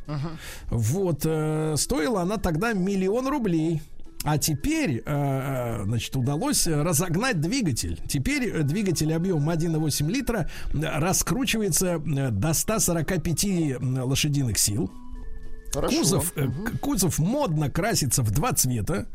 Вот, 0.70 1.20
э, 1.24 1.74
стоила 1.76 2.22
она 2.22 2.36
тогда 2.38 2.72
миллион 2.72 3.28
рублей. 3.28 3.82
А 4.26 4.38
теперь, 4.38 5.02
э, 5.06 5.82
значит, 5.84 6.16
удалось 6.16 6.66
разогнать 6.66 7.40
двигатель. 7.40 8.00
Теперь 8.08 8.48
э, 8.48 8.62
двигатель 8.64 9.12
объемом 9.14 9.48
1,8 9.50 10.10
литра 10.10 10.50
э, 10.74 10.78
раскручивается 10.98 12.02
э, 12.04 12.30
до 12.30 12.52
145 12.52 13.44
м, 13.44 14.02
лошадиных 14.02 14.58
сил. 14.58 14.90
Хорошо. 15.72 15.96
Кузов, 15.96 16.32
э, 16.36 16.46
к- 16.48 16.80
кузов 16.80 17.18
модно 17.18 17.70
красится 17.70 18.22
в 18.22 18.30
два 18.32 18.52
цвета. 18.52 19.06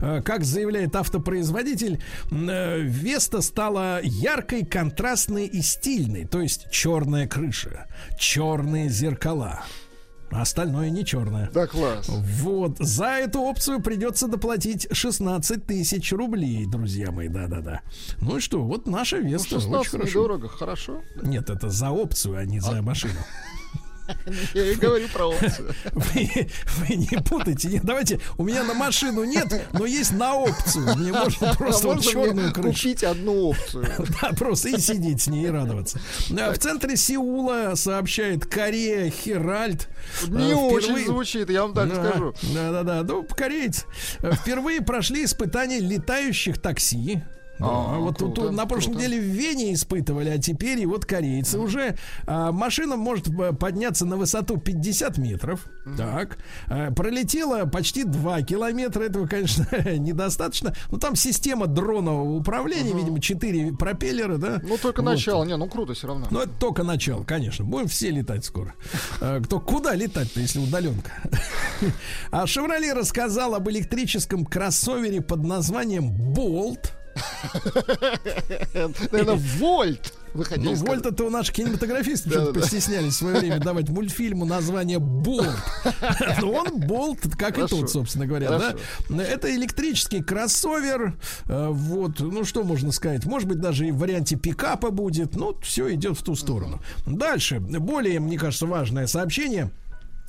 Э, 0.00 0.20
Как 0.22 0.44
заявляет 0.44 0.94
автопроизводитель, 0.96 2.02
э, 2.30 2.80
Веста 2.80 3.40
стала 3.40 4.00
яркой, 4.02 4.64
контрастной 4.66 5.46
и 5.46 5.62
стильной. 5.62 6.26
То 6.26 6.40
есть 6.42 6.70
черная 6.70 7.26
крыша, 7.26 7.86
черные 8.18 8.88
зеркала. 8.90 9.62
А 10.30 10.42
остальное 10.42 10.90
не 10.90 11.04
черное. 11.04 11.50
Да, 11.52 11.66
класс. 11.66 12.06
Вот, 12.08 12.76
за 12.78 13.06
эту 13.06 13.40
опцию 13.40 13.80
придется 13.80 14.28
доплатить 14.28 14.86
16 14.92 15.64
тысяч 15.66 16.12
рублей, 16.12 16.66
друзья 16.66 17.10
мои, 17.10 17.28
да-да-да. 17.28 17.80
Ну 18.20 18.36
и 18.36 18.40
что, 18.40 18.62
вот 18.62 18.86
наша 18.86 19.16
Ну, 19.18 19.28
Веста, 19.28 19.56
очень 19.56 19.64
16 19.66 19.90
хорошо. 19.90 20.08
недорого, 20.08 20.48
хорошо. 20.48 21.02
Нет, 21.22 21.48
это 21.50 21.70
за 21.70 21.90
опцию, 21.90 22.36
а 22.36 22.44
не 22.44 22.60
за 22.60 22.82
машину. 22.82 23.14
Я 24.54 24.70
и 24.72 24.74
говорю 24.74 25.08
про 25.08 25.26
опцию. 25.26 25.74
Вы, 25.92 26.48
вы 26.78 26.94
не 26.96 27.18
путайте. 27.22 27.68
Нет, 27.68 27.84
давайте, 27.84 28.20
у 28.36 28.44
меня 28.44 28.64
на 28.64 28.74
машину 28.74 29.24
нет, 29.24 29.46
но 29.72 29.84
есть 29.86 30.12
на 30.12 30.34
опцию. 30.34 30.96
Мне 30.96 31.12
можно 31.12 31.54
просто 31.54 31.84
А 31.84 31.88
вот 31.88 31.96
можно 31.96 32.10
черную 32.12 32.52
крышу. 32.52 32.68
купить 32.68 33.04
одну 33.04 33.48
опцию? 33.50 33.86
Да, 34.20 34.30
просто 34.32 34.68
и 34.70 34.78
сидеть 34.78 35.22
с 35.22 35.26
ней 35.28 35.46
и 35.46 35.50
радоваться. 35.50 36.00
А, 36.38 36.52
В 36.52 36.58
центре 36.58 36.96
Сеула 36.96 37.72
сообщает 37.74 38.46
Корея 38.46 39.10
Херальд. 39.10 39.88
Не 40.28 40.52
А, 40.52 40.56
очень 40.56 40.88
впервые- 40.88 41.06
звучит, 41.06 41.50
я 41.50 41.62
вам 41.62 41.74
так 41.74 41.88
Да, 41.88 41.94
скажу. 42.08 42.34
Да, 42.54 42.72
да, 42.72 42.82
да. 42.82 43.02
Ну, 43.02 43.24
корейцы 43.24 43.84
э, 44.20 44.32
впервые 44.32 44.80
прошли 44.80 45.24
испытания 45.24 45.80
летающих 45.80 46.60
такси. 46.60 47.22
Да, 47.58 47.66
А, 47.66 47.98
вот 47.98 48.18
тут 48.18 48.34
круто, 48.36 48.50
на 48.52 48.66
прошлом 48.66 48.94
круто. 48.94 49.08
деле 49.08 49.20
в 49.20 49.24
Вене 49.24 49.74
испытывали, 49.74 50.28
а 50.30 50.38
теперь 50.38 50.80
и 50.80 50.86
вот 50.86 51.04
корейцы 51.04 51.58
уже. 51.58 51.96
А, 52.26 52.52
машина 52.52 52.96
может 52.96 53.28
э, 53.28 53.52
подняться 53.52 54.06
на 54.06 54.16
высоту 54.16 54.58
50 54.58 55.18
метров. 55.18 55.66
Так. 55.96 56.38
А, 56.68 56.90
пролетела 56.92 57.64
почти 57.66 58.04
2 58.04 58.42
километра. 58.42 59.02
Этого, 59.04 59.26
конечно, 59.26 59.66
недостаточно. 59.96 60.74
Но 60.90 60.98
там 60.98 61.16
система 61.16 61.66
дронового 61.66 62.36
управления, 62.38 62.92
видимо, 62.92 63.20
4 63.20 63.72
пропеллера, 63.72 64.36
да. 64.38 64.60
Ну, 64.62 64.76
только 64.78 65.02
Вот. 65.02 65.10
начало. 65.10 65.44
Не, 65.44 65.56
ну 65.56 65.68
круто 65.68 65.94
все 65.94 66.06
равно. 66.06 66.26
Ну, 66.30 66.40
это 66.40 66.52
только 66.58 66.82
начало, 66.84 67.24
конечно. 67.24 67.64
Будем 67.64 67.88
все 67.88 68.10
летать 68.10 68.44
скоро. 68.44 68.74
Э, 69.20 69.40
Кто 69.44 69.60
куда 69.60 69.94
летать-то, 69.94 70.40
если 70.40 70.58
удаленка? 70.60 71.10
А 72.30 72.46
Шевроле 72.46 72.92
рассказал 72.92 73.54
об 73.54 73.68
электрическом 73.70 74.44
кроссовере 74.44 75.20
под 75.20 75.44
названием 75.44 76.10
Болт. 76.12 76.92
Наверное, 79.12 79.40
вольт. 79.58 80.12
Вы 80.34 80.44
Ну, 80.58 80.74
сказать. 80.76 80.78
Вольт 80.80 81.06
это 81.06 81.24
у 81.24 81.30
наших 81.30 81.54
кинематографистов 81.54 82.32
что-то 82.32 82.60
постеснялись 82.60 83.14
в 83.14 83.16
свое 83.16 83.38
время 83.40 83.58
давать 83.60 83.88
мультфильму 83.88 84.44
название 84.44 84.98
Болт. 84.98 85.48
Но 86.40 86.50
он 86.52 86.80
Болт, 86.80 87.20
как 87.38 87.52
и 87.52 87.62
Хорошо. 87.62 87.80
тот, 87.80 87.90
собственно 87.90 88.26
говоря, 88.26 88.50
да. 88.50 88.58
Хорошо. 88.58 88.78
Это 89.22 89.54
электрический 89.54 90.22
кроссовер. 90.22 91.16
э, 91.46 91.68
Вот, 91.70 92.20
ну 92.20 92.44
что 92.44 92.62
можно 92.62 92.92
сказать? 92.92 93.24
Может 93.24 93.48
быть, 93.48 93.60
даже 93.60 93.86
и 93.88 93.90
в 93.90 93.98
варианте 93.98 94.36
пикапа 94.36 94.90
будет. 94.90 95.34
Ну, 95.34 95.56
все 95.62 95.92
идет 95.94 96.18
в 96.18 96.22
ту 96.22 96.34
сторону. 96.34 96.80
Дальше. 97.06 97.58
Более, 97.60 98.20
мне 98.20 98.38
кажется, 98.38 98.66
важное 98.66 99.06
сообщение. 99.06 99.70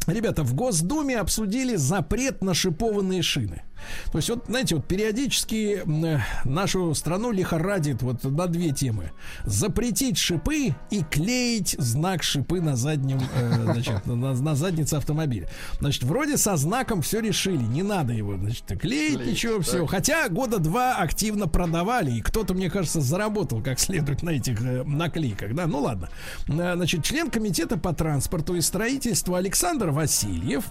Ребята, 0.08 0.44
в 0.44 0.54
Госдуме 0.54 1.18
обсудили 1.18 1.76
запрет 1.76 2.42
на 2.42 2.54
шипованные 2.54 3.22
шины. 3.22 3.64
То 4.12 4.18
есть, 4.18 4.30
вот, 4.30 4.46
знаете, 4.48 4.76
вот 4.76 4.86
периодически 4.86 5.84
э, 5.86 6.20
нашу 6.44 6.94
страну 6.96 7.32
лихорадит 7.32 8.02
вот 8.02 8.24
на 8.24 8.48
две 8.48 8.72
темы. 8.72 9.12
Запретить 9.46 10.18
шипы 10.18 10.76
и 10.90 11.04
клеить 11.10 11.76
знак 11.78 12.24
шипы 12.24 12.62
на 12.62 12.76
заднем, 12.76 13.22
э, 13.36 13.64
значит, 13.64 14.06
на, 14.06 14.34
на 14.34 14.56
заднице 14.56 14.96
автомобиля. 14.96 15.48
Значит, 15.80 16.04
вроде 16.04 16.38
со 16.38 16.58
знаком 16.58 17.02
все 17.02 17.20
решили, 17.20 17.64
не 17.64 17.84
надо 17.84 18.14
его, 18.14 18.36
значит, 18.38 18.66
клеить, 18.66 19.16
Клеить, 19.16 19.32
ничего, 19.32 19.58
так. 19.58 19.66
все. 19.66 19.86
Хотя 19.86 20.28
года 20.30 20.60
два 20.60 20.98
активно 20.98 21.48
продавали, 21.48 22.12
и 22.12 22.22
кто-то, 22.22 22.54
мне 22.54 22.70
кажется, 22.70 23.02
заработал 23.02 23.62
как 23.62 23.80
следует 23.80 24.24
на 24.24 24.32
этих 24.32 24.62
э, 24.62 24.84
наклейках, 24.84 25.56
да, 25.56 25.68
ну 25.68 25.80
ладно. 25.80 26.10
Значит, 26.48 27.04
член 27.04 27.30
комитета 27.30 27.78
по 27.78 27.94
транспорту 27.94 28.56
и 28.56 28.62
строительству 28.62 29.36
Александр 29.36 29.89
Васильев 29.92 30.66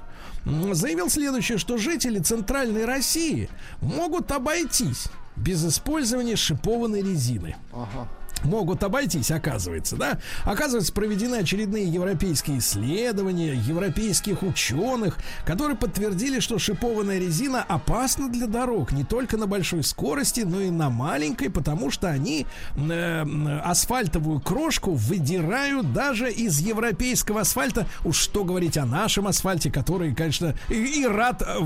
м, 0.47 0.75
заявил 0.75 1.11
следующее, 1.11 1.59
что 1.59 1.77
жители 1.79 2.19
Центральной 2.21 2.85
России 2.85 3.49
могут 3.81 4.31
обойтись 4.33 5.07
без 5.37 5.65
использования 5.65 6.37
шипованной 6.37 7.03
резины 7.03 7.57
Ага. 7.73 8.09
Могут 8.45 8.83
обойтись, 8.83 9.31
оказывается, 9.31 9.97
да? 9.97 10.19
Оказывается, 10.45 10.93
проведены 10.93 11.37
очередные 11.37 11.87
европейские 11.89 12.59
исследования 12.59 13.55
европейских 13.55 14.43
ученых, 14.43 15.19
которые 15.45 15.77
подтвердили, 15.77 16.41
что 16.41 16.59
шипованная 16.59 17.19
резина 17.19 17.63
опасна 17.63 18.29
для 18.29 18.47
дорог 18.47 18.93
не 18.93 19.05
только 19.05 19.37
на 19.37 19.47
большой 19.47 19.83
скорости, 19.83 20.41
но 20.41 20.61
и 20.61 20.71
на 20.71 20.91
маленькой, 20.91 21.51
потому 21.51 21.91
что 21.91 22.09
они 22.09 22.47
э, 22.77 23.59
асфальтовую 23.65 24.41
крошку 24.41 24.93
выдирают 24.93 25.93
даже 25.93 26.31
из 26.31 26.61
европейского 26.61 27.41
асфальта. 27.41 27.87
Уж 28.05 28.17
что 28.17 28.45
говорить 28.45 28.77
о 28.77 28.85
нашем 28.85 29.27
асфальте, 29.27 29.71
который, 29.71 30.15
конечно, 30.15 30.55
и, 30.69 30.75
и 30.75 31.07
рад, 31.07 31.43
э, 31.43 31.59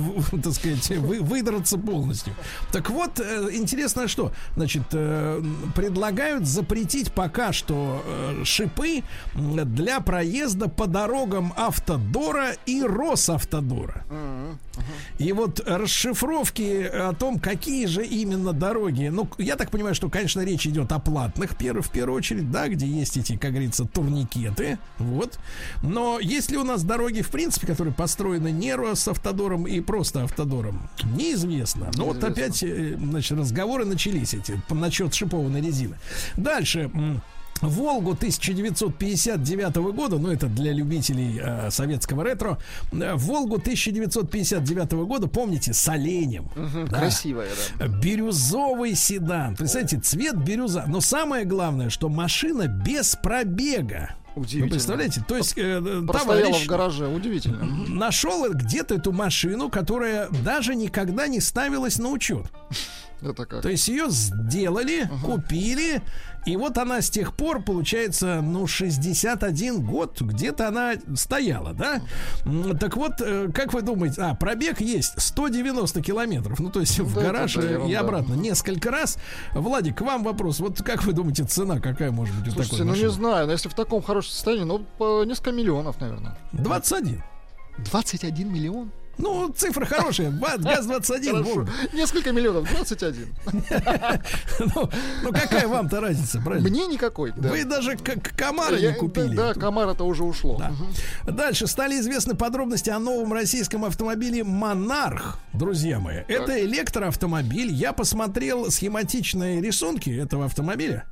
так 0.42 0.52
сказать, 0.52 0.88
вы, 0.90 1.20
выдраться 1.20 1.78
полностью. 1.78 2.34
Так 2.72 2.90
вот, 2.90 3.20
э, 3.20 3.48
интересно, 3.52 4.08
что, 4.08 4.32
значит, 4.56 4.82
э, 4.92 5.42
предлагают 5.74 6.46
запретить 6.62 7.12
пока 7.12 7.52
что 7.52 8.02
э, 8.06 8.44
шипы 8.44 9.02
для 9.34 10.00
проезда 10.00 10.68
по 10.68 10.86
дорогам 10.86 11.52
Автодора 11.56 12.52
и 12.66 12.82
Росавтодора. 12.82 14.04
И 15.18 15.32
вот 15.32 15.60
расшифровки 15.66 16.82
о 16.84 17.12
том, 17.12 17.38
какие 17.38 17.86
же 17.86 18.04
именно 18.04 18.52
дороги, 18.52 19.08
ну, 19.08 19.28
я 19.38 19.56
так 19.56 19.70
понимаю, 19.70 19.94
что, 19.94 20.08
конечно, 20.08 20.40
речь 20.40 20.66
идет 20.66 20.92
о 20.92 20.98
платных, 20.98 21.52
в 21.52 21.56
первую 21.56 22.16
очередь, 22.16 22.50
да, 22.50 22.68
где 22.68 22.86
есть 22.86 23.16
эти, 23.16 23.36
как 23.36 23.50
говорится, 23.50 23.84
турникеты, 23.84 24.78
вот. 24.98 25.38
Но 25.82 26.18
есть 26.20 26.50
ли 26.50 26.56
у 26.56 26.64
нас 26.64 26.84
дороги, 26.84 27.22
в 27.22 27.28
принципе, 27.28 27.66
которые 27.66 27.92
построены 27.92 28.50
не 28.50 28.74
Росавтодором 28.74 29.66
и 29.66 29.80
просто 29.80 30.22
Автодором, 30.22 30.88
неизвестно. 31.04 31.90
Но 31.96 32.06
вот 32.06 32.16
Неизвестно. 32.16 32.28
опять, 32.28 32.62
э, 32.62 32.96
значит, 32.96 33.38
разговоры 33.38 33.84
начались 33.84 34.34
эти 34.34 34.60
насчет 34.70 35.14
шипованной 35.14 35.60
резины. 35.60 35.96
Дальше. 36.52 36.90
Волгу 37.62 38.10
1959 38.10 39.76
года, 39.94 40.18
ну 40.18 40.30
это 40.32 40.48
для 40.48 40.72
любителей 40.72 41.40
э, 41.40 41.70
советского 41.70 42.24
ретро, 42.24 42.58
э, 42.90 43.14
Волгу 43.14 43.54
1959 43.54 44.92
года, 44.92 45.28
помните, 45.28 45.72
с 45.72 45.88
оленем. 45.88 46.46
Угу, 46.56 46.88
да? 46.90 46.98
Красивая, 46.98 47.48
да. 47.78 47.86
Бирюзовый 47.86 48.96
седан. 48.96 49.54
Представляете, 49.54 50.00
цвет 50.00 50.36
бирюза. 50.36 50.84
Но 50.88 51.00
самое 51.00 51.44
главное, 51.44 51.88
что 51.88 52.08
машина 52.08 52.66
без 52.66 53.14
пробега. 53.14 54.16
Удивительно. 54.34 54.64
Вы 54.64 54.70
представляете? 54.70 55.24
То 55.28 55.36
есть 55.36 55.54
э, 55.56 56.02
товарищ 56.10 56.64
в 56.64 56.66
гараже, 56.66 57.06
удивительно. 57.06 57.64
Нашел 57.88 58.50
где-то 58.52 58.96
эту 58.96 59.12
машину, 59.12 59.68
которая 59.68 60.28
даже 60.42 60.74
никогда 60.74 61.28
не 61.28 61.40
ставилась 61.40 61.98
на 61.98 62.08
учет. 62.08 62.46
Это 63.22 63.46
как? 63.46 63.62
То 63.62 63.68
есть 63.68 63.86
ее 63.88 64.06
сделали, 64.08 65.02
угу. 65.04 65.34
купили, 65.34 66.02
и 66.44 66.56
вот 66.56 66.78
она 66.78 67.00
с 67.00 67.10
тех 67.10 67.34
пор, 67.34 67.62
получается, 67.62 68.40
ну, 68.42 68.66
61 68.66 69.82
год, 69.84 70.20
где-то 70.20 70.68
она 70.68 70.94
стояла, 71.14 71.72
да? 71.72 72.02
Так 72.80 72.96
вот, 72.96 73.20
э, 73.20 73.48
как 73.54 73.72
вы 73.72 73.82
думаете, 73.82 74.20
а, 74.22 74.34
пробег 74.34 74.80
есть 74.80 75.20
190 75.20 76.02
километров, 76.02 76.58
ну, 76.58 76.70
то 76.70 76.80
есть 76.80 76.98
ну, 76.98 77.04
в 77.04 77.14
гараж 77.14 77.54
да, 77.54 77.86
и 77.86 77.94
обратно 77.94 78.34
несколько 78.34 78.90
раз. 78.90 79.18
Владик, 79.54 79.98
к 79.98 80.00
вам 80.00 80.24
вопрос, 80.24 80.58
вот 80.60 80.82
как 80.82 81.04
вы 81.04 81.12
думаете, 81.12 81.44
цена 81.44 81.78
какая 81.78 82.10
может 82.10 82.34
быть 82.36 82.48
у 82.48 82.50
Слушайте, 82.52 82.76
такой 82.76 82.86
ну, 82.86 82.90
машины? 82.92 83.06
не 83.06 83.12
знаю, 83.12 83.46
но 83.46 83.52
если 83.52 83.68
в 83.68 83.74
таком 83.74 84.02
хорошем 84.02 84.32
состоянии, 84.32 84.64
ну, 84.64 84.84
по 84.98 85.24
несколько 85.24 85.52
миллионов, 85.52 86.00
наверное. 86.00 86.36
21. 86.52 87.22
21 87.78 88.52
миллион? 88.52 88.90
Ну, 89.18 89.52
цифра 89.56 89.84
хорошая. 89.84 90.30
ГАЗ-21. 90.30 91.68
Несколько 91.92 92.32
миллионов, 92.32 92.68
21. 92.70 93.34
ну, 94.74 94.90
ну, 95.22 95.32
какая 95.32 95.68
вам-то 95.68 96.00
разница, 96.00 96.40
правильно? 96.40 96.68
Мне 96.68 96.86
никакой. 96.86 97.32
Вы 97.32 97.64
даже 97.64 97.96
как 97.96 98.34
Камара 98.36 98.76
не 98.76 98.94
купили. 98.94 99.36
Да, 99.36 99.54
Камара-то 99.54 100.04
уже 100.04 100.24
ушло. 100.24 100.56
Да. 100.58 100.72
Дальше 101.30 101.66
стали 101.66 102.00
известны 102.00 102.34
подробности 102.34 102.90
о 102.90 102.98
новом 102.98 103.32
российском 103.32 103.84
автомобиле 103.84 104.44
«Монарх», 104.44 105.38
друзья 105.52 105.98
мои. 105.98 106.22
Это 106.28 106.60
электроавтомобиль. 106.64 107.72
Я 107.72 107.92
посмотрел 107.92 108.70
схематичные 108.70 109.60
рисунки 109.60 110.10
этого 110.10 110.46
автомобиля. 110.46 111.04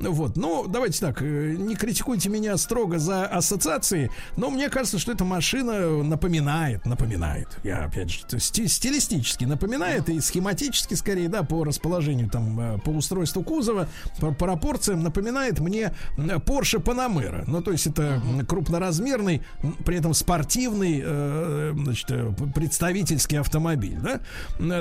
Вот. 0.00 0.36
Ну, 0.36 0.66
давайте 0.66 1.00
так, 1.00 1.22
э, 1.22 1.54
не 1.56 1.76
критикуйте 1.76 2.28
меня 2.28 2.56
строго 2.56 2.98
за 2.98 3.26
ассоциации, 3.26 4.10
но 4.36 4.50
мне 4.50 4.68
кажется, 4.68 4.98
что 4.98 5.12
эта 5.12 5.24
машина 5.24 6.02
напоминает, 6.02 6.84
напоминает 6.84 7.43
напоминает. 7.44 7.58
Я 7.64 7.84
опять 7.84 8.10
же 8.10 8.40
стилистически 8.40 9.44
напоминает 9.44 10.08
и 10.08 10.20
схематически 10.20 10.94
скорее, 10.94 11.28
да, 11.28 11.42
по 11.42 11.64
расположению 11.64 12.28
там, 12.28 12.58
э, 12.60 12.78
по 12.78 12.90
устройству 12.90 13.42
кузова, 13.42 13.88
по 14.20 14.32
пропорциям 14.32 15.02
напоминает 15.02 15.60
мне 15.60 15.94
Porsche 16.16 16.82
Panamera. 16.82 17.44
Ну, 17.46 17.62
то 17.62 17.72
есть 17.72 17.86
это 17.86 18.20
крупноразмерный, 18.48 19.42
при 19.84 19.98
этом 19.98 20.14
спортивный, 20.14 21.02
э, 21.04 21.72
значит, 21.74 22.10
э, 22.10 22.32
представительский 22.54 23.38
автомобиль, 23.38 23.98
да. 23.98 24.20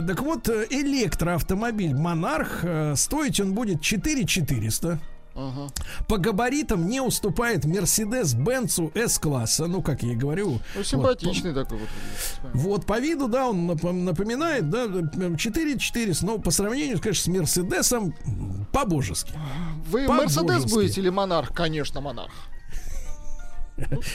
Так 0.02 0.22
вот, 0.22 0.50
электроавтомобиль 0.50 1.96
Монарх, 1.96 2.64
стоить 2.96 3.40
он 3.40 3.54
будет 3.54 3.82
4 3.82 4.26
400 5.34 5.44
Угу. 5.44 5.72
По 6.08 6.18
габаритам 6.18 6.88
не 6.88 7.02
уступает 7.02 7.66
Мерседес 7.66 8.34
Бенцу 8.34 8.92
С-класса. 8.94 9.68
Ну, 9.68 9.82
как 9.82 10.04
я 10.04 10.14
и 10.14 10.16
говорю. 10.16 10.60
Ну, 10.76 10.84
симпатичный 10.84 11.54
вот, 11.54 11.64
такой 11.64 11.80
вот. 11.80 12.54
Вот, 12.54 12.86
по 12.86 13.00
виду, 13.00 13.28
да, 13.28 13.48
он 13.48 13.66
напоминает, 13.66 14.70
да, 14.70 14.88
4 15.38 15.80
400, 15.80 16.26
но 16.26 16.38
по 16.38 16.52
сравнению, 16.52 17.02
конечно, 17.02 17.34
с 17.34 17.36
Мерседесом 17.36 18.14
по-божески. 18.72 19.34
Вы 19.90 20.08
Мерседес 20.08 20.66
будете 20.66 21.02
или 21.02 21.10
Монарх? 21.10 21.54
Конечно, 21.54 22.02
Монарх. 22.02 22.32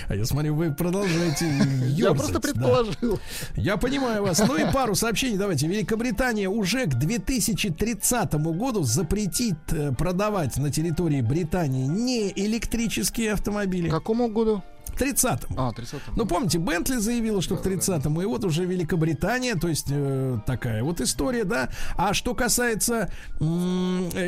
А 0.08 0.14
я 0.14 0.24
смотрю, 0.24 0.54
вы 0.54 0.72
продолжаете 0.72 1.46
Я 1.88 2.14
просто 2.14 2.40
предположил. 2.40 3.18
Я 3.56 3.76
понимаю 3.76 4.22
вас. 4.22 4.42
Ну 4.46 4.56
и 4.56 4.70
пару 4.72 4.94
сообщений 4.94 5.36
давайте. 5.36 5.66
Великобритания 5.66 6.48
уже 6.48 6.86
к 6.86 6.94
2030 6.94 8.34
году 8.34 8.82
запретит 8.84 9.56
э, 9.70 9.92
продавать 9.92 10.56
на 10.58 10.70
территории 10.70 11.20
Британии 11.20 11.86
не 11.86 12.30
электрические 12.30 13.32
автомобили. 13.32 13.88
К 13.88 13.92
какому 13.92 14.28
году? 14.28 14.62
30-м. 14.98 15.54
А, 15.56 15.70
30-м. 15.70 16.14
Ну, 16.16 16.26
помните, 16.26 16.58
Бентли 16.58 16.96
заявила, 16.96 17.40
что 17.40 17.56
да, 17.56 17.62
к 17.62 17.66
30-му, 17.66 18.18
да. 18.18 18.22
и 18.22 18.26
вот 18.26 18.44
уже 18.44 18.64
Великобритания, 18.64 19.54
то 19.54 19.68
есть 19.68 19.86
э, 19.90 20.38
такая 20.46 20.82
вот 20.82 21.00
история, 21.00 21.44
да. 21.44 21.70
А 21.96 22.14
что 22.14 22.34
касается, 22.34 23.10
э, 23.40 23.44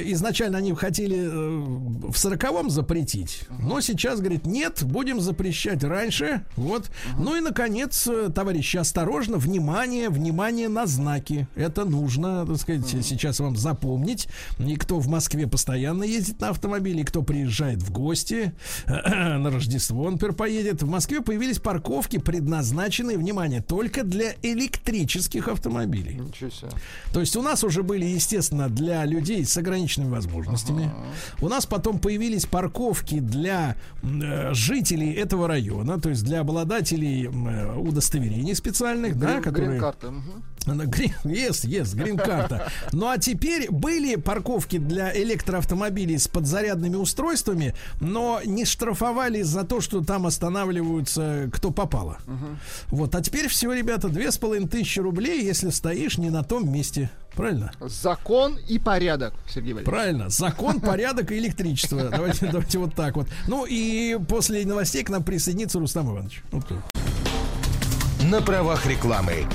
изначально 0.06 0.59
они 0.59 0.72
хотели 0.74 1.18
э, 1.18 1.28
в 1.28 2.14
40-м 2.14 2.70
запретить, 2.70 3.44
uh-huh. 3.48 3.62
но 3.62 3.80
сейчас, 3.80 4.20
говорит, 4.20 4.47
нет, 4.47 4.82
будем 4.84 5.20
запрещать 5.20 5.82
раньше, 5.84 6.44
вот. 6.56 6.86
Uh-huh. 6.86 7.16
Ну 7.18 7.36
и, 7.36 7.40
наконец, 7.40 8.06
э, 8.06 8.30
товарищи, 8.34 8.76
осторожно, 8.76 9.36
внимание, 9.36 10.09
внимание 10.09 10.68
на 10.68 10.86
знаки. 10.86 11.48
Это 11.56 11.84
нужно, 11.84 12.47
так 12.47 12.56
сказать, 12.59 12.82
uh-huh. 12.82 13.02
сейчас 13.02 13.40
вам 13.40 13.56
запомнить. 13.56 14.28
И 14.59 14.76
кто 14.76 15.01
в 15.01 15.09
Москве 15.09 15.47
постоянно 15.47 16.05
ездит 16.05 16.40
на 16.40 16.51
автомобиле, 16.51 17.02
и 17.02 17.05
кто 17.05 17.22
приезжает 17.22 17.82
в 17.82 17.90
гости 17.90 18.52
на 18.86 19.51
Рождество, 19.51 20.05
он, 20.05 20.12
например, 20.12 20.36
поедет 20.36 20.60
едет, 20.61 20.82
в 20.82 20.89
Москве 20.89 21.20
появились 21.20 21.59
парковки, 21.59 22.19
предназначенные, 22.19 23.19
внимание, 23.19 23.61
только 23.61 24.05
для 24.05 24.35
электрических 24.43 25.49
автомобилей. 25.49 26.15
Ничего 26.15 26.51
себе. 26.51 26.70
То 27.12 27.20
есть 27.20 27.37
у 27.37 27.43
нас 27.43 27.65
уже 27.65 27.82
были, 27.82 28.05
естественно, 28.05 28.69
для 28.69 29.05
людей 29.05 29.45
с 29.45 29.57
ограниченными 29.57 30.11
возможностями. 30.11 30.85
Ага. 30.85 31.47
У 31.47 31.49
нас 31.49 31.66
потом 31.66 31.99
появились 31.99 32.47
парковки 32.47 33.19
для 33.19 33.77
э, 34.03 34.55
жителей 34.55 35.12
этого 35.12 35.49
района, 35.49 36.01
то 36.01 36.09
есть 36.11 36.24
для 36.24 36.41
обладателей 36.41 37.27
э, 37.27 37.78
удостоверений 37.78 38.55
специальных, 38.55 39.16
Грин, 39.16 39.37
да, 39.37 39.41
которые... 39.41 39.70
Грин-карты. 39.70 40.07
Угу. 40.09 40.32
Yes, 40.66 41.65
yes, 41.65 41.97
грин-карта. 41.97 42.70
Ну 42.93 43.09
а 43.09 43.19
теперь 43.19 43.70
были 43.70 44.16
парковки 44.16 44.78
для 44.78 45.16
электроавтомобилей 45.16 46.19
с 46.19 46.28
подзарядными 46.28 46.97
устройствами, 46.97 47.74
но 48.01 48.41
не 48.45 48.65
штрафовали 48.65 49.43
за 49.43 49.65
то, 49.65 49.81
что 49.81 50.05
там 50.05 50.27
останавливаются 50.27 51.51
кто 51.53 51.70
попало. 51.70 52.19
Угу. 52.27 52.97
Вот, 52.97 53.15
а 53.15 53.23
теперь 53.23 53.49
все, 53.49 53.73
ребята, 53.73 54.09
две 54.09 54.31
с 54.31 54.39
половиной 54.39 54.69
тысячи 54.69 55.01
рублей, 55.01 55.45
если 55.45 55.70
стоишь 55.70 56.19
не 56.19 56.31
на 56.31 56.43
том 56.45 56.70
месте. 56.70 57.11
Правильно? 57.35 57.73
Закон 57.81 58.59
и 58.69 58.78
порядок, 58.78 59.35
Сергей 59.49 59.73
Валерьевич. 59.73 59.87
Правильно. 59.87 60.28
Закон, 60.31 60.81
порядок 60.81 61.31
и 61.32 61.39
электричество. 61.39 62.09
Давайте, 62.11 62.47
давайте 62.47 62.78
вот 62.78 62.95
так 62.95 63.16
вот. 63.16 63.28
Ну 63.47 63.66
и 63.66 64.19
после 64.28 64.66
новостей 64.66 65.05
к 65.05 65.11
нам 65.11 65.23
присоединится 65.23 65.78
Рустам 65.78 66.11
Иванович. 66.11 66.43
Вот. 66.51 66.66
На 68.24 68.43
правах 68.43 68.87
рекламы. 68.87 69.47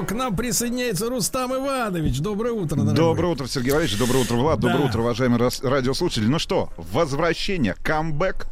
К 0.00 0.12
нам 0.12 0.34
присоединяется 0.34 1.08
Рустам 1.08 1.54
Иванович. 1.54 2.20
Доброе 2.20 2.52
утро, 2.52 2.76
дорогой. 2.76 2.94
Доброе 2.96 3.28
утро, 3.28 3.46
Сергей 3.46 3.72
Валерьевич. 3.72 3.98
Доброе 3.98 4.20
утро, 4.20 4.36
Влад. 4.36 4.58
Да. 4.58 4.68
Доброе 4.68 4.88
утро, 4.88 5.00
уважаемые 5.02 5.50
радиослушатели. 5.62 6.26
Ну 6.26 6.38
что, 6.38 6.70
возвращение, 6.76 7.76
камбэк 7.82 8.46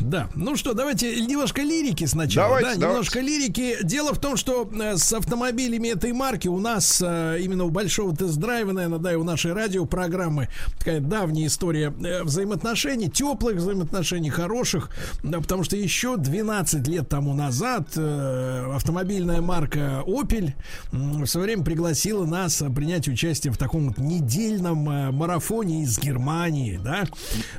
да. 0.00 0.28
Ну 0.34 0.56
что, 0.56 0.74
давайте 0.74 1.20
немножко 1.20 1.62
лирики 1.62 2.04
сначала. 2.04 2.48
Давайте, 2.48 2.66
да, 2.66 2.74
давайте. 2.74 2.90
немножко 2.90 3.20
лирики. 3.20 3.76
Дело 3.82 4.14
в 4.14 4.18
том, 4.18 4.36
что 4.36 4.68
э, 4.72 4.96
с 4.96 5.12
автомобилями 5.12 5.88
этой 5.88 6.12
марки 6.12 6.48
у 6.48 6.58
нас 6.58 7.02
э, 7.04 7.38
именно 7.40 7.64
у 7.64 7.70
большого 7.70 8.14
тест-драйва, 8.14 8.72
наверное, 8.72 8.98
да, 8.98 9.12
и 9.12 9.16
у 9.16 9.24
нашей 9.24 9.52
радиопрограммы 9.52 10.48
такая 10.78 11.00
давняя 11.00 11.46
история 11.46 11.92
э, 12.02 12.22
взаимоотношений, 12.22 13.10
теплых 13.10 13.56
взаимоотношений, 13.56 14.30
хороших, 14.30 14.90
да, 15.22 15.40
потому 15.40 15.64
что 15.64 15.76
еще 15.76 16.16
12 16.16 16.86
лет 16.88 17.08
тому 17.08 17.34
назад 17.34 17.96
автомобильная 17.96 19.40
марка 19.40 20.02
Opel 20.06 20.52
в 20.92 21.26
свое 21.26 21.46
время 21.46 21.64
пригласила 21.64 22.24
нас 22.24 22.62
принять 22.74 23.08
участие 23.08 23.52
в 23.52 23.58
таком 23.58 23.88
вот 23.88 23.98
недельном 23.98 24.78
марафоне 25.14 25.82
из 25.82 25.98
Германии, 25.98 26.80
да, 26.82 27.04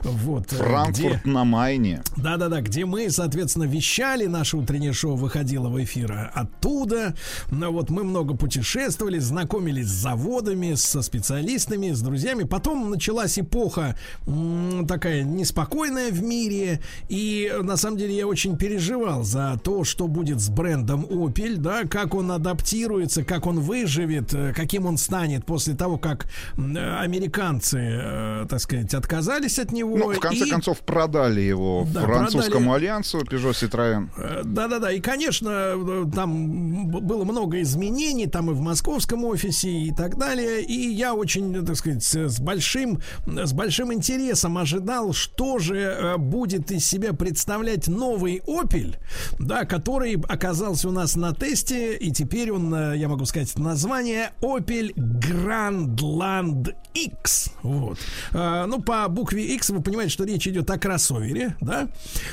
вот. 0.02 0.52
Франкфурт 0.52 1.22
где... 1.22 1.30
на 1.30 1.44
Майне. 1.44 2.02
Да-да-да, 2.24 2.62
где 2.62 2.86
мы, 2.86 3.10
соответственно, 3.10 3.66
вещали, 3.66 4.28
наше 4.28 4.56
утреннее 4.56 4.94
шоу 4.94 5.18
выходило 5.18 5.68
в 5.68 5.84
эфир 5.84 6.32
оттуда. 6.34 7.16
Ну, 7.52 7.70
вот 7.74 7.90
мы 7.90 8.06
много 8.06 8.34
путешествовали, 8.34 9.20
знакомились 9.20 9.88
с 9.88 10.02
заводами, 10.04 10.76
со 10.76 11.02
специалистами, 11.02 11.92
с 11.92 12.02
друзьями. 12.02 12.44
Потом 12.44 12.90
началась 12.90 13.38
эпоха 13.38 13.98
м, 14.26 14.88
такая 14.88 15.24
неспокойная 15.24 16.12
в 16.12 16.24
мире. 16.24 16.80
И 17.10 17.54
на 17.62 17.76
самом 17.76 17.98
деле 17.98 18.16
я 18.16 18.26
очень 18.26 18.56
переживал 18.56 19.24
за 19.26 19.60
то, 19.62 19.84
что 19.84 20.08
будет 20.08 20.40
с 20.40 20.48
брендом 20.48 21.04
Opel, 21.04 21.58
да, 21.58 21.84
как 21.84 22.16
он 22.16 22.32
адаптируется, 22.32 23.26
как 23.26 23.48
он 23.48 23.60
выживет, 23.60 24.34
э, 24.34 24.54
каким 24.56 24.86
он 24.86 24.98
станет 24.98 25.46
после 25.46 25.76
того, 25.76 25.98
как 25.98 26.28
американцы, 26.56 27.80
э, 27.80 28.46
так 28.50 28.62
сказать, 28.62 28.94
отказались 28.94 29.60
от 29.60 29.74
него. 29.74 29.98
Ну, 29.98 30.14
в 30.14 30.20
конце 30.20 30.46
и... 30.46 30.50
концов, 30.50 30.80
продали 30.80 31.42
его 31.42 31.86
да, 31.94 32.13
французскому 32.18 32.72
продали... 32.72 32.86
альянсу 32.86 33.20
Peugeot 33.20 33.52
Citroën. 33.52 34.10
Э, 34.18 34.42
да-да-да, 34.44 34.92
и, 34.92 35.00
конечно, 35.00 36.06
там 36.14 36.88
было 36.88 37.24
много 37.24 37.62
изменений, 37.62 38.28
там 38.28 38.50
и 38.50 38.54
в 38.54 38.62
московском 38.62 39.26
офисе 39.26 39.70
и 39.70 39.92
так 39.92 40.18
далее, 40.18 40.64
и 40.64 40.90
я 40.90 41.14
очень, 41.14 41.66
так 41.66 41.76
сказать, 41.76 42.04
с 42.04 42.40
большим, 42.40 43.00
с 43.26 43.54
большим 43.54 43.94
интересом 43.94 44.58
ожидал, 44.58 45.14
что 45.14 45.60
же 45.60 46.16
будет 46.18 46.72
из 46.72 46.86
себя 46.86 47.14
представлять 47.14 47.88
новый 47.88 48.42
Opel, 48.48 48.96
да, 49.40 49.66
который 49.66 50.22
оказался 50.28 50.90
у 50.90 50.92
нас 50.92 51.16
на 51.16 51.34
тесте, 51.34 51.96
и 51.96 52.12
теперь 52.12 52.52
он, 52.52 52.94
я 52.94 53.08
могу 53.08 53.26
сказать, 53.26 53.58
название 53.58 54.32
Opel 54.42 54.94
Grandland 54.96 56.74
X. 56.94 57.52
Вот. 57.62 57.98
Ну, 58.32 58.82
по 58.82 59.08
букве 59.08 59.56
X 59.56 59.70
вы 59.70 59.82
понимаете, 59.82 60.14
что 60.14 60.24
речь 60.26 60.48
идет 60.48 60.70
о 60.70 60.78
кроссовере, 60.78 61.56
да? 61.62 61.88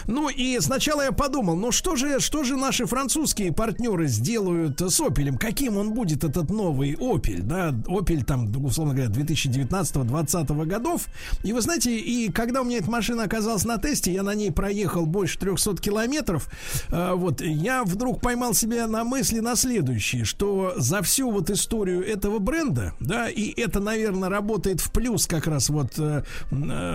Ну, 0.06 0.28
и 0.28 0.58
сначала 0.60 1.02
я 1.02 1.12
подумал, 1.12 1.56
ну 1.56 1.72
что 1.72 1.96
же, 1.96 2.20
что 2.20 2.44
же 2.44 2.56
наши 2.56 2.86
французские 2.86 3.52
партнеры 3.52 4.08
сделают 4.08 4.80
с 4.80 5.00
Opel? 5.00 5.36
Каким 5.38 5.76
он 5.76 5.92
будет, 5.92 6.24
этот 6.24 6.50
новый 6.50 6.94
Opel, 6.94 7.42
да? 7.42 7.70
Opel 7.70 8.24
там, 8.24 8.50
условно 8.64 8.94
говоря, 8.94 9.10
2019-2020 9.10 10.66
годов. 10.66 11.06
И 11.44 11.52
вы 11.52 11.60
знаете, 11.60 11.96
и 11.96 12.30
когда 12.30 12.62
у 12.62 12.64
меня 12.64 12.78
эта 12.78 12.90
машина 12.90 13.24
оказалась 13.24 13.64
на 13.64 13.78
тесте, 13.78 14.12
я 14.12 14.22
на 14.22 14.34
ней 14.34 14.50
проехал 14.50 15.06
больше 15.06 15.38
300 15.38 15.76
километров, 15.76 16.48
а, 16.90 17.14
вот, 17.14 17.40
я 17.40 17.84
вдруг 17.84 18.20
поймал 18.20 18.54
себя 18.54 18.86
на 18.86 19.04
мысли 19.04 19.40
на 19.40 19.56
следующее, 19.56 20.24
что 20.24 20.74
за 20.76 21.02
всю 21.02 21.30
вот 21.30 21.50
историю 21.50 22.06
этого 22.06 22.38
бренда, 22.38 22.94
да, 23.00 23.28
и 23.28 23.52
это, 23.60 23.80
наверное, 23.80 24.28
работает 24.28 24.80
в 24.80 24.90
плюс 24.92 25.26
как 25.26 25.46
раз 25.46 25.68
вот 25.70 25.98
э, 25.98 26.22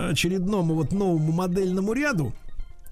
очередному 0.10 0.76
вот 0.76 0.92
новому 0.92 1.32
модельному 1.32 1.94
ряду, 1.94 2.34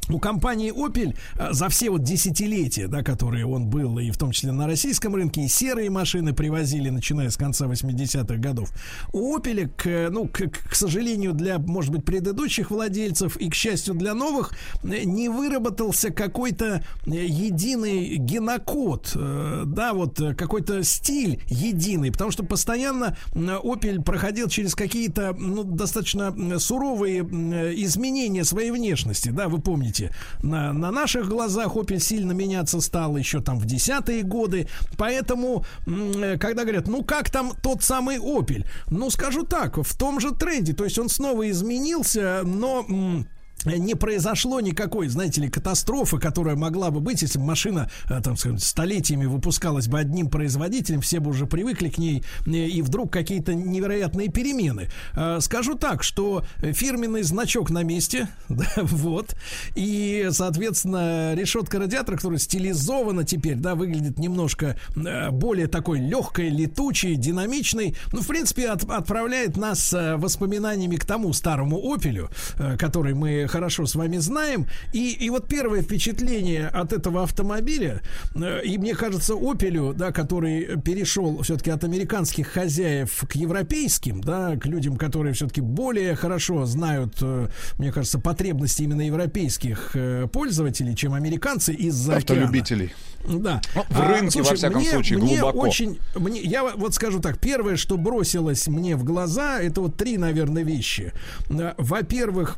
у 0.09 0.19
компании 0.19 0.71
Opel 0.73 1.15
э, 1.37 1.53
за 1.53 1.69
все 1.69 1.89
вот 1.89 2.03
десятилетия, 2.03 2.87
да, 2.87 3.03
которые 3.03 3.45
он 3.45 3.67
был, 3.67 3.99
и 3.99 4.11
в 4.11 4.17
том 4.17 4.31
числе 4.31 4.51
на 4.51 4.67
российском 4.67 5.15
рынке, 5.15 5.41
и 5.41 5.47
серые 5.47 5.89
машины 5.89 6.33
привозили, 6.33 6.89
начиная 6.89 7.29
с 7.29 7.37
конца 7.37 7.65
80-х 7.65 8.35
годов. 8.35 8.71
У 9.11 9.37
Opel, 9.37 9.69
к, 9.75 10.09
ну, 10.11 10.27
к, 10.27 10.49
к 10.49 10.75
сожалению, 10.75 11.33
для, 11.33 11.59
может 11.59 11.91
быть, 11.91 12.05
предыдущих 12.05 12.71
владельцев 12.71 13.37
и, 13.37 13.49
к 13.49 13.55
счастью, 13.55 13.93
для 13.95 14.13
новых, 14.13 14.53
э, 14.83 15.03
не 15.03 15.29
выработался 15.29 16.11
какой-то 16.11 16.83
э, 17.05 17.09
единый 17.09 18.17
генокод, 18.17 19.11
да, 19.13 19.93
вот 19.93 20.19
какой-то 20.37 20.83
стиль 20.83 21.41
единый, 21.47 22.11
потому 22.11 22.31
что 22.31 22.43
постоянно 22.43 23.17
Opel 23.33 24.03
проходил 24.03 24.47
через 24.47 24.75
какие-то, 24.75 25.35
ну, 25.37 25.63
достаточно 25.63 26.59
суровые 26.59 27.21
изменения 27.83 28.43
своей 28.43 28.71
внешности, 28.71 29.29
да, 29.29 29.47
вы 29.47 29.59
помните, 29.59 29.92
помните, 29.93 30.11
на, 30.41 30.73
на 30.73 30.91
наших 30.91 31.27
глазах 31.27 31.75
Opel 31.75 31.99
сильно 31.99 32.31
меняться 32.31 32.81
стал 32.81 33.17
еще 33.17 33.41
там 33.41 33.59
в 33.59 33.65
десятые 33.65 34.23
годы. 34.23 34.67
Поэтому, 34.97 35.65
э, 35.85 36.37
когда 36.37 36.63
говорят, 36.63 36.87
ну 36.87 37.03
как 37.03 37.29
там 37.29 37.53
тот 37.61 37.83
самый 37.83 38.17
Opel? 38.17 38.65
Ну, 38.89 39.09
скажу 39.09 39.43
так, 39.43 39.77
в 39.77 39.97
том 39.97 40.19
же 40.19 40.31
тренде. 40.31 40.73
То 40.73 40.83
есть 40.83 40.99
он 40.99 41.09
снова 41.09 41.49
изменился, 41.49 42.41
но 42.43 42.85
не 43.65 43.95
произошло 43.95 44.59
никакой, 44.59 45.07
знаете 45.07 45.41
ли, 45.41 45.49
катастрофы, 45.49 46.19
которая 46.19 46.55
могла 46.55 46.91
бы 46.91 46.99
быть, 46.99 47.21
если 47.21 47.39
бы 47.39 47.45
машина, 47.45 47.89
э, 48.09 48.21
там, 48.21 48.37
скажем, 48.37 48.57
столетиями 48.57 49.25
выпускалась 49.25 49.87
бы 49.87 49.99
одним 49.99 50.29
производителем, 50.29 51.01
все 51.01 51.19
бы 51.19 51.29
уже 51.29 51.45
привыкли 51.45 51.89
к 51.89 51.97
ней, 51.97 52.23
э, 52.45 52.51
и 52.51 52.81
вдруг 52.81 53.11
какие-то 53.11 53.53
невероятные 53.53 54.29
перемены. 54.29 54.89
Э, 55.15 55.39
скажу 55.41 55.75
так, 55.75 56.03
что 56.03 56.43
фирменный 56.59 57.23
значок 57.23 57.69
на 57.69 57.83
месте, 57.83 58.27
да, 58.49 58.65
вот, 58.77 59.35
и, 59.75 60.27
соответственно, 60.31 61.33
решетка 61.35 61.79
радиатора, 61.79 62.17
которая 62.17 62.39
стилизована 62.39 63.23
теперь, 63.23 63.55
да, 63.55 63.75
выглядит 63.75 64.19
немножко 64.19 64.77
более 65.31 65.67
такой 65.67 65.99
легкой, 65.99 66.49
летучей, 66.49 67.15
динамичной, 67.15 67.95
ну, 68.11 68.21
в 68.21 68.27
принципе, 68.27 68.69
от, 68.69 68.83
отправляет 68.83 69.57
нас 69.57 69.93
воспоминаниями 69.93 70.95
к 70.95 71.05
тому 71.05 71.33
старому 71.33 71.79
Опелю, 71.93 72.29
который 72.77 73.13
мы 73.13 73.47
хорошо 73.53 73.85
с 73.85 73.93
вами 73.93 74.17
знаем. 74.17 74.65
И, 74.93 75.11
и 75.11 75.29
вот 75.29 75.47
первое 75.47 75.83
впечатление 75.83 76.67
от 76.67 76.91
этого 76.91 77.21
автомобиля, 77.21 78.01
э, 78.33 78.61
и 78.65 78.79
мне 78.79 78.95
кажется, 78.95 79.35
Опелю, 79.35 79.93
да, 79.93 80.11
который 80.11 80.81
перешел 80.81 81.39
все-таки 81.43 81.69
от 81.69 81.83
американских 81.83 82.47
хозяев 82.47 83.23
к 83.29 83.35
европейским, 83.35 84.21
да, 84.21 84.57
к 84.57 84.65
людям, 84.65 84.97
которые 84.97 85.33
все-таки 85.33 85.61
более 85.61 86.15
хорошо 86.15 86.65
знают, 86.65 87.17
э, 87.21 87.47
мне 87.77 87.91
кажется, 87.91 88.17
потребности 88.17 88.81
именно 88.81 89.05
европейских 89.05 89.91
э, 89.93 90.27
пользователей, 90.33 90.95
чем 90.95 91.13
американцы 91.13 91.73
из-за 91.73 92.15
Автолюбителей. 92.15 92.91
Да. 93.27 93.61
Ну, 93.75 93.83
в 93.87 93.99
рынке, 93.99 94.41
а, 94.41 94.43
слушай, 94.43 94.49
во 94.49 94.55
всяком 94.55 94.81
мне, 94.81 94.89
случае, 94.89 95.19
мне 95.19 95.37
глубоко. 95.37 95.59
Очень, 95.59 95.99
мне, 96.15 96.41
я 96.41 96.63
вот 96.63 96.95
скажу 96.95 97.19
так, 97.19 97.37
первое, 97.37 97.77
что 97.77 97.97
бросилось 97.97 98.67
мне 98.67 98.95
в 98.95 99.03
глаза, 99.03 99.59
это 99.59 99.81
вот 99.81 99.95
три, 99.95 100.17
наверное, 100.17 100.63
вещи. 100.63 101.13
Во-первых, 101.77 102.57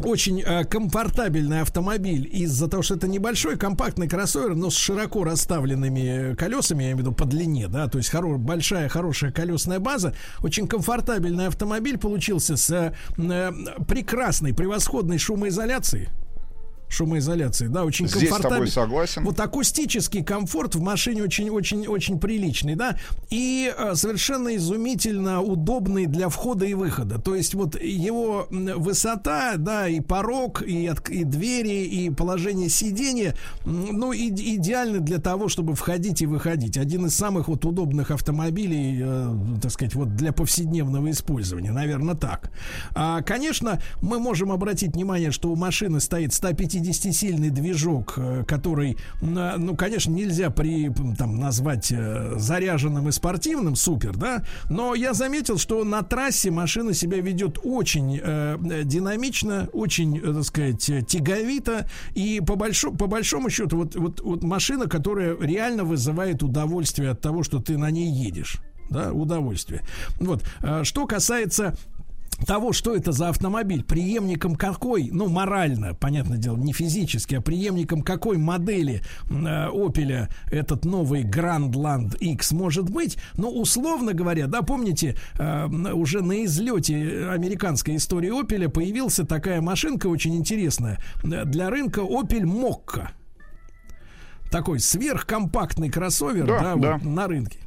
очень 0.00 0.40
э, 0.40 0.64
комфортабельный 0.64 1.60
автомобиль 1.60 2.28
из-за 2.30 2.68
того, 2.68 2.82
что 2.82 2.94
это 2.94 3.08
небольшой 3.08 3.56
компактный 3.56 4.08
кроссовер, 4.08 4.54
но 4.54 4.70
с 4.70 4.76
широко 4.76 5.24
расставленными 5.24 6.34
колесами, 6.34 6.82
я 6.82 6.88
имею 6.90 6.96
в 6.96 7.00
виду 7.00 7.12
по 7.12 7.24
длине, 7.24 7.68
да, 7.68 7.88
то 7.88 7.98
есть 7.98 8.12
хоро- 8.12 8.38
большая 8.38 8.88
хорошая 8.88 9.32
колесная 9.32 9.78
база, 9.78 10.14
очень 10.42 10.66
комфортабельный 10.68 11.46
автомобиль 11.46 11.98
получился 11.98 12.56
с 12.56 12.70
э, 12.70 13.52
прекрасной, 13.86 14.54
превосходной 14.54 15.18
шумоизоляцией 15.18 16.08
шумоизоляции, 16.88 17.66
да, 17.66 17.84
очень 17.84 18.08
Здесь 18.08 18.28
комфортабельный. 18.28 18.68
с 18.68 18.74
тобой 18.74 18.86
согласен. 18.86 19.24
Вот 19.24 19.40
акустический 19.40 20.22
комфорт 20.22 20.74
в 20.74 20.80
машине 20.80 21.22
очень-очень-очень 21.22 22.18
приличный, 22.20 22.74
да, 22.74 22.96
и 23.30 23.72
э, 23.76 23.94
совершенно 23.94 24.54
изумительно 24.56 25.42
удобный 25.42 26.06
для 26.06 26.28
входа 26.28 26.64
и 26.64 26.74
выхода. 26.74 27.20
То 27.20 27.34
есть 27.34 27.54
вот 27.54 27.80
его 27.80 28.46
высота, 28.50 29.54
да, 29.56 29.88
и 29.88 30.00
порог, 30.00 30.62
и, 30.62 30.86
от, 30.86 31.08
и 31.08 31.24
двери, 31.24 31.84
и 31.84 32.10
положение 32.10 32.68
сидения, 32.68 33.34
ну, 33.64 34.12
и, 34.12 34.28
идеальны 34.28 35.00
для 35.00 35.18
того, 35.18 35.48
чтобы 35.48 35.74
входить 35.74 36.22
и 36.22 36.26
выходить. 36.26 36.78
Один 36.78 37.06
из 37.06 37.16
самых 37.16 37.48
вот 37.48 37.64
удобных 37.64 38.10
автомобилей, 38.10 39.00
э, 39.02 39.34
так 39.60 39.72
сказать, 39.72 39.94
вот 39.94 40.14
для 40.14 40.32
повседневного 40.32 41.10
использования, 41.10 41.72
наверное, 41.72 42.14
так. 42.14 42.50
А, 42.94 43.22
конечно, 43.22 43.80
мы 44.00 44.18
можем 44.18 44.52
обратить 44.52 44.94
внимание, 44.94 45.32
что 45.32 45.50
у 45.50 45.56
машины 45.56 46.00
стоит 46.00 46.32
150 46.32 46.75
50-сильный 46.76 47.50
движок, 47.50 48.14
э, 48.16 48.44
который, 48.46 48.96
ну, 49.20 49.76
конечно, 49.76 50.12
нельзя 50.12 50.50
при, 50.50 50.92
там, 51.16 51.38
назвать 51.38 51.90
э, 51.90 52.34
заряженным 52.36 53.08
и 53.08 53.12
спортивным, 53.12 53.76
супер, 53.76 54.16
да, 54.16 54.44
но 54.68 54.94
я 54.94 55.14
заметил, 55.14 55.58
что 55.58 55.84
на 55.84 56.02
трассе 56.02 56.50
машина 56.50 56.94
себя 56.94 57.20
ведет 57.20 57.58
очень 57.62 58.20
э, 58.22 58.56
динамично, 58.84 59.68
очень, 59.72 60.18
э, 60.18 60.34
так 60.34 60.44
сказать, 60.44 61.06
тяговито, 61.06 61.88
и 62.14 62.40
по, 62.46 62.56
большому 62.56 62.96
по 62.96 63.06
большому 63.06 63.50
счету, 63.50 63.78
вот, 63.78 63.96
вот, 63.96 64.20
вот 64.20 64.42
машина, 64.42 64.86
которая 64.86 65.36
реально 65.40 65.84
вызывает 65.84 66.42
удовольствие 66.42 67.10
от 67.10 67.20
того, 67.20 67.42
что 67.42 67.60
ты 67.60 67.78
на 67.78 67.90
ней 67.90 68.10
едешь 68.10 68.58
да, 68.90 69.12
удовольствие. 69.12 69.82
Вот. 70.20 70.44
Что 70.82 71.06
касается 71.06 71.74
того, 72.44 72.72
что 72.72 72.94
это 72.94 73.12
за 73.12 73.30
автомобиль, 73.30 73.84
преемником 73.84 74.56
какой, 74.56 75.08
ну, 75.10 75.28
морально, 75.28 75.94
понятное 75.94 76.38
дело, 76.38 76.56
не 76.56 76.72
физически, 76.72 77.36
а 77.36 77.40
преемником 77.40 78.02
какой 78.02 78.36
модели 78.36 79.02
э, 79.28 79.32
Opel 79.32 80.28
этот 80.50 80.84
новый 80.84 81.24
Grandland 81.24 82.16
X 82.18 82.52
может 82.52 82.90
быть, 82.90 83.16
ну, 83.36 83.48
условно 83.48 84.12
говоря, 84.12 84.46
да, 84.46 84.62
помните, 84.62 85.16
э, 85.38 85.66
уже 85.92 86.22
на 86.22 86.44
излете 86.44 87.28
американской 87.30 87.96
истории 87.96 88.30
Opel 88.30 88.68
появился 88.68 89.24
такая 89.24 89.60
машинка 89.60 90.08
очень 90.08 90.36
интересная 90.36 90.98
для 91.22 91.70
рынка 91.70 92.00
Opel 92.00 92.42
Mokka. 92.42 93.08
Такой 94.50 94.78
сверхкомпактный 94.78 95.90
кроссовер, 95.90 96.46
да, 96.46 96.60
да, 96.60 96.76
да. 96.76 96.92
Вот, 96.94 97.04
на 97.04 97.26
рынке. 97.26 97.58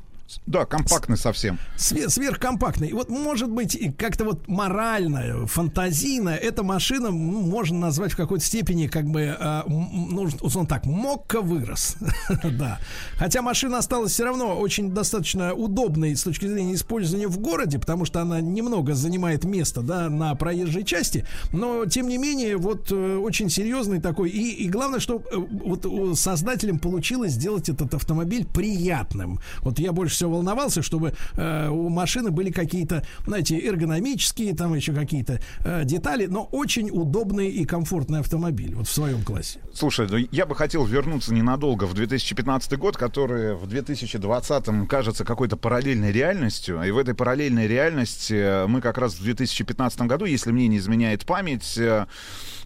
Да, 0.46 0.66
компактный 0.66 1.18
совсем. 1.18 1.60
Свер, 1.76 2.10
сверхкомпактный. 2.10 2.92
Вот, 2.94 3.10
может 3.10 3.50
быть, 3.50 3.78
как-то 3.98 4.26
вот 4.26 4.48
морально, 4.48 5.48
фантазийно, 5.48 6.30
эта 6.30 6.64
машина 6.64 7.12
можно 7.12 7.80
назвать 7.80 8.14
в 8.14 8.18
какой-то 8.18 8.44
степени, 8.44 8.88
как 8.88 9.06
бы, 9.06 9.36
э, 9.40 9.62
ну, 9.68 10.30
он 10.56 10.68
так, 10.68 10.86
мокко 10.86 11.42
вырос. 11.42 11.98
да. 12.44 12.80
Хотя 13.16 13.42
машина 13.42 13.80
осталась 13.80 14.12
все 14.12 14.26
равно 14.26 14.58
очень 14.60 14.92
достаточно 14.92 15.54
удобной 15.54 16.16
с 16.16 16.24
точки 16.24 16.46
зрения 16.46 16.76
использования 16.76 17.28
в 17.28 17.40
городе, 17.40 17.80
потому 17.80 18.06
что 18.06 18.22
она 18.22 18.42
немного 18.42 18.94
занимает 18.94 19.46
место, 19.46 19.82
да, 19.82 20.10
на 20.10 20.36
проезжей 20.36 20.84
части. 20.84 21.26
Но, 21.52 21.86
тем 21.86 22.08
не 22.08 22.18
менее, 22.18 22.58
вот 22.58 22.92
э, 22.92 23.18
очень 23.18 23.50
серьезный 23.50 24.00
такой. 24.00 24.30
И, 24.30 24.64
и 24.64 24.70
главное, 24.70 25.00
что 25.00 25.24
э, 25.32 25.36
вот 25.36 26.18
создателям 26.18 26.80
получилось 26.80 27.34
сделать 27.34 27.70
этот 27.70 27.94
автомобиль 27.94 28.46
приятным. 28.46 29.40
Вот 29.62 29.80
я 29.80 29.92
больше 29.92 30.19
всего 30.20 30.36
волновался, 30.36 30.82
чтобы 30.82 31.14
э, 31.36 31.70
у 31.70 31.90
машины 31.90 32.30
были 32.30 32.52
какие-то, 32.52 33.06
знаете, 33.26 33.58
эргономические, 33.58 34.54
там 34.54 34.74
еще 34.74 34.94
какие-то 34.94 35.40
э, 35.64 35.86
детали, 35.86 36.26
но 36.26 36.44
очень 36.52 36.90
удобный 36.92 37.50
и 37.50 37.66
комфортный 37.66 38.20
автомобиль 38.20 38.76
вот 38.76 38.88
в 38.88 38.92
своем 38.92 39.24
классе. 39.24 39.60
Слушай, 39.74 40.08
ну 40.10 40.18
я 40.32 40.46
бы 40.46 40.56
хотел 40.56 40.86
вернуться 40.86 41.34
ненадолго 41.34 41.86
в 41.86 41.94
2015 41.94 42.78
год, 42.78 42.98
который 42.98 43.56
в 43.56 43.66
2020 43.68 44.88
кажется 44.90 45.24
какой-то 45.24 45.56
параллельной 45.56 46.12
реальностью. 46.12 46.82
И 46.84 46.92
в 46.92 46.98
этой 46.98 47.16
параллельной 47.16 47.68
реальности 47.68 48.68
мы 48.68 48.82
как 48.82 48.98
раз 48.98 49.16
в 49.16 49.24
2015 49.24 50.02
году, 50.02 50.26
если 50.26 50.52
мне 50.52 50.68
не 50.68 50.78
изменяет 50.78 51.26
память, 51.26 51.78
э, 51.78 52.06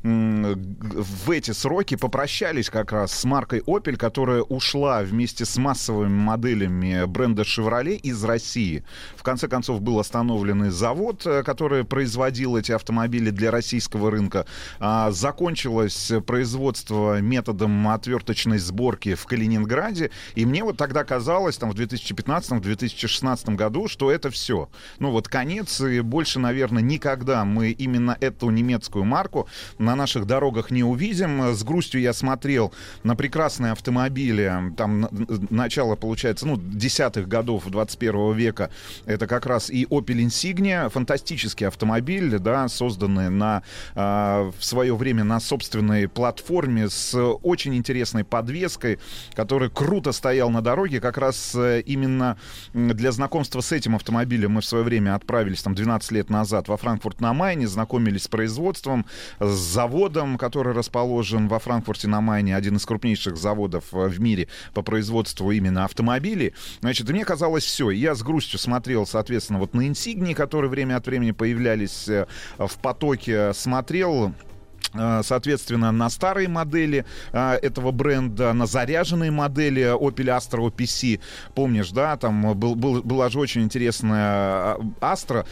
в 0.03 1.31
эти 1.31 1.51
сроки 1.51 1.95
попрощались 1.95 2.69
как 2.69 2.91
раз 2.91 3.13
с 3.13 3.23
маркой 3.23 3.59
Opel, 3.59 3.95
которая 3.95 4.41
ушла 4.41 5.01
вместе 5.01 5.45
с 5.45 5.55
массовыми 5.57 6.09
моделями 6.09 7.05
бренда 7.05 7.42
Chevrolet 7.43 7.95
из 7.95 8.23
России. 8.23 8.83
В 9.15 9.23
конце 9.23 9.47
концов 9.47 9.81
был 9.81 9.99
остановлен 9.99 10.71
завод, 10.71 11.25
э, 11.25 11.43
который 11.43 11.83
производил 11.83 12.57
эти 12.57 12.71
автомобили 12.71 13.29
для 13.29 13.51
российского 13.51 14.11
рынка. 14.11 14.45
А, 14.79 15.11
закончилось 15.11 16.11
производство 16.25 17.21
методом 17.21 17.87
отверточной 17.87 18.57
сборки 18.57 19.15
в 19.15 19.25
Калининграде. 19.25 20.11
И 20.35 20.45
мне 20.45 20.63
вот 20.63 20.77
тогда 20.77 21.03
казалось, 21.03 21.57
там 21.57 21.71
в 21.71 21.75
2015-2016 21.75 23.55
году, 23.55 23.87
что 23.87 24.11
это 24.11 24.29
все. 24.29 24.69
Ну 24.99 25.11
вот 25.11 25.27
конец, 25.27 25.81
и 25.81 26.01
больше, 26.01 26.39
наверное, 26.39 26.81
никогда 26.81 27.45
мы 27.45 27.71
именно 27.71 28.17
эту 28.19 28.49
немецкую 28.49 29.05
марку 29.05 29.47
на 29.77 29.95
наших 29.95 30.25
дорогах 30.25 30.71
не 30.71 30.83
увидим. 30.83 31.53
С 31.53 31.63
грустью 31.63 32.01
я 32.01 32.13
смотрел 32.13 32.73
на 33.03 33.15
прекрасные 33.15 33.71
автомобили, 33.71 34.51
там 34.77 35.07
начало, 35.49 35.95
получается, 35.95 36.47
ну, 36.47 36.57
десятых 36.57 37.27
годов 37.33 37.63
21 37.67 38.33
века. 38.33 38.69
Это 39.07 39.25
как 39.25 39.47
раз 39.47 39.71
и 39.71 39.85
Opel 39.85 40.23
Insignia, 40.23 40.89
фантастический 40.89 41.67
автомобиль, 41.67 42.37
да, 42.37 42.67
созданный 42.67 43.31
на, 43.31 43.63
э, 43.95 44.51
в 44.55 44.63
свое 44.63 44.95
время 44.95 45.23
на 45.23 45.39
собственной 45.39 46.07
платформе 46.07 46.89
с 46.89 47.17
очень 47.41 47.73
интересной 47.75 48.23
подвеской, 48.23 48.99
который 49.33 49.71
круто 49.71 50.11
стоял 50.11 50.51
на 50.51 50.61
дороге. 50.61 50.99
Как 50.99 51.17
раз 51.17 51.55
э, 51.55 51.81
именно 51.81 52.37
для 52.73 53.11
знакомства 53.11 53.61
с 53.61 53.71
этим 53.71 53.95
автомобилем 53.95 54.51
мы 54.51 54.61
в 54.61 54.65
свое 54.65 54.83
время 54.83 55.15
отправились 55.15 55.63
там 55.63 55.73
12 55.73 56.11
лет 56.11 56.29
назад 56.29 56.67
во 56.67 56.77
Франкфурт 56.77 57.19
на 57.19 57.33
Майне, 57.33 57.67
знакомились 57.67 58.23
с 58.23 58.27
производством, 58.27 59.05
с 59.39 59.57
заводом, 59.57 60.37
который 60.37 60.73
расположен 60.73 61.47
во 61.47 61.57
Франкфурте 61.57 62.07
на 62.07 62.21
Майне, 62.21 62.55
один 62.55 62.75
из 62.75 62.85
крупнейших 62.85 63.37
заводов 63.37 63.85
э, 63.91 64.07
в 64.07 64.21
мире 64.21 64.47
по 64.75 64.83
производству 64.83 65.51
именно 65.51 65.85
автомобилей. 65.85 66.53
Значит, 66.81 67.09
мне 67.09 67.22
казалось 67.25 67.63
все. 67.63 67.89
Я 67.89 68.15
с 68.15 68.23
грустью 68.23 68.59
смотрел, 68.59 69.05
соответственно, 69.05 69.59
вот 69.59 69.73
на 69.73 69.87
инсигнии, 69.87 70.33
которые 70.33 70.69
время 70.69 70.97
от 70.97 71.05
времени 71.05 71.31
появлялись 71.31 72.07
э, 72.07 72.27
в 72.57 72.77
потоке, 72.79 73.53
смотрел 73.53 74.33
Э, 74.33 74.52
соответственно, 74.93 75.91
на 75.91 76.09
старые 76.09 76.47
модели 76.47 77.05
э, 77.31 77.53
этого 77.61 77.91
бренда, 77.91 78.53
на 78.53 78.65
заряженные 78.65 79.31
модели 79.31 79.83
Opel 79.83 80.37
Astra 80.37 80.59
OPC. 80.69 81.19
Помнишь, 81.55 81.89
да, 81.91 82.15
там 82.17 82.57
был, 82.57 82.75
был, 82.75 83.01
была 83.01 83.29
же 83.29 83.39
очень 83.39 83.63
интересная 83.63 84.75
э, 84.75 84.79
Astra 85.01 85.45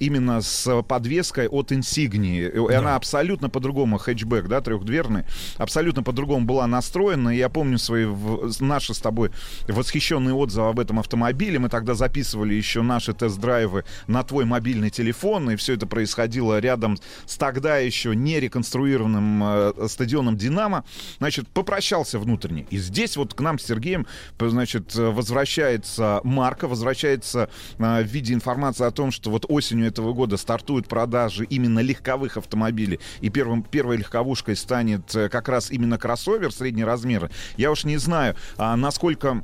именно 0.00 0.40
с 0.40 0.82
подвеской 0.82 1.48
от 1.48 1.72
Insignia. 1.72 2.48
И 2.48 2.68
да. 2.72 2.78
она 2.78 2.96
абсолютно 2.96 3.50
по-другому, 3.50 3.98
хэтчбэк, 3.98 4.48
да, 4.48 4.60
трехдверный, 4.60 5.24
абсолютно 5.58 6.02
по-другому 6.02 6.46
была 6.46 6.66
настроена. 6.66 7.30
Я 7.30 7.48
помню 7.48 7.78
свои, 7.78 8.06
наши 8.60 8.94
с 8.94 8.98
тобой 8.98 9.30
восхищенные 9.68 10.34
отзывы 10.34 10.68
об 10.68 10.80
этом 10.80 10.98
автомобиле. 10.98 11.58
Мы 11.58 11.68
тогда 11.68 11.94
записывали 11.94 12.54
еще 12.54 12.82
наши 12.82 13.12
тест-драйвы 13.12 13.84
на 14.06 14.22
твой 14.22 14.44
мобильный 14.44 14.90
телефон, 14.90 15.50
и 15.50 15.56
все 15.56 15.74
это 15.74 15.86
происходило 15.86 16.58
рядом 16.58 16.96
с 17.26 17.36
тогда 17.36 17.76
еще 17.76 18.14
не 18.14 18.40
реконструированным 18.40 18.75
реконструированным 18.76 19.42
э, 19.44 19.88
стадионом 19.88 20.36
«Динамо», 20.36 20.84
значит, 21.18 21.48
попрощался 21.48 22.18
внутренне. 22.18 22.66
И 22.70 22.78
здесь 22.78 23.16
вот 23.16 23.34
к 23.34 23.40
нам 23.40 23.58
с 23.58 23.64
Сергеем, 23.64 24.06
значит, 24.38 24.94
возвращается 24.94 26.20
марка, 26.24 26.68
возвращается 26.68 27.48
э, 27.78 28.02
в 28.02 28.06
виде 28.06 28.34
информации 28.34 28.86
о 28.86 28.90
том, 28.90 29.10
что 29.10 29.30
вот 29.30 29.46
осенью 29.48 29.86
этого 29.86 30.12
года 30.12 30.36
стартуют 30.36 30.88
продажи 30.88 31.44
именно 31.44 31.80
легковых 31.80 32.36
автомобилей, 32.36 33.00
и 33.20 33.30
первым, 33.30 33.62
первой 33.62 33.96
легковушкой 33.96 34.56
станет 34.56 35.14
э, 35.14 35.28
как 35.28 35.48
раз 35.48 35.70
именно 35.70 35.98
кроссовер 35.98 36.52
среднего 36.52 36.88
размера. 36.88 37.30
Я 37.56 37.70
уж 37.70 37.84
не 37.84 37.96
знаю, 37.96 38.36
а 38.56 38.76
насколько 38.76 39.42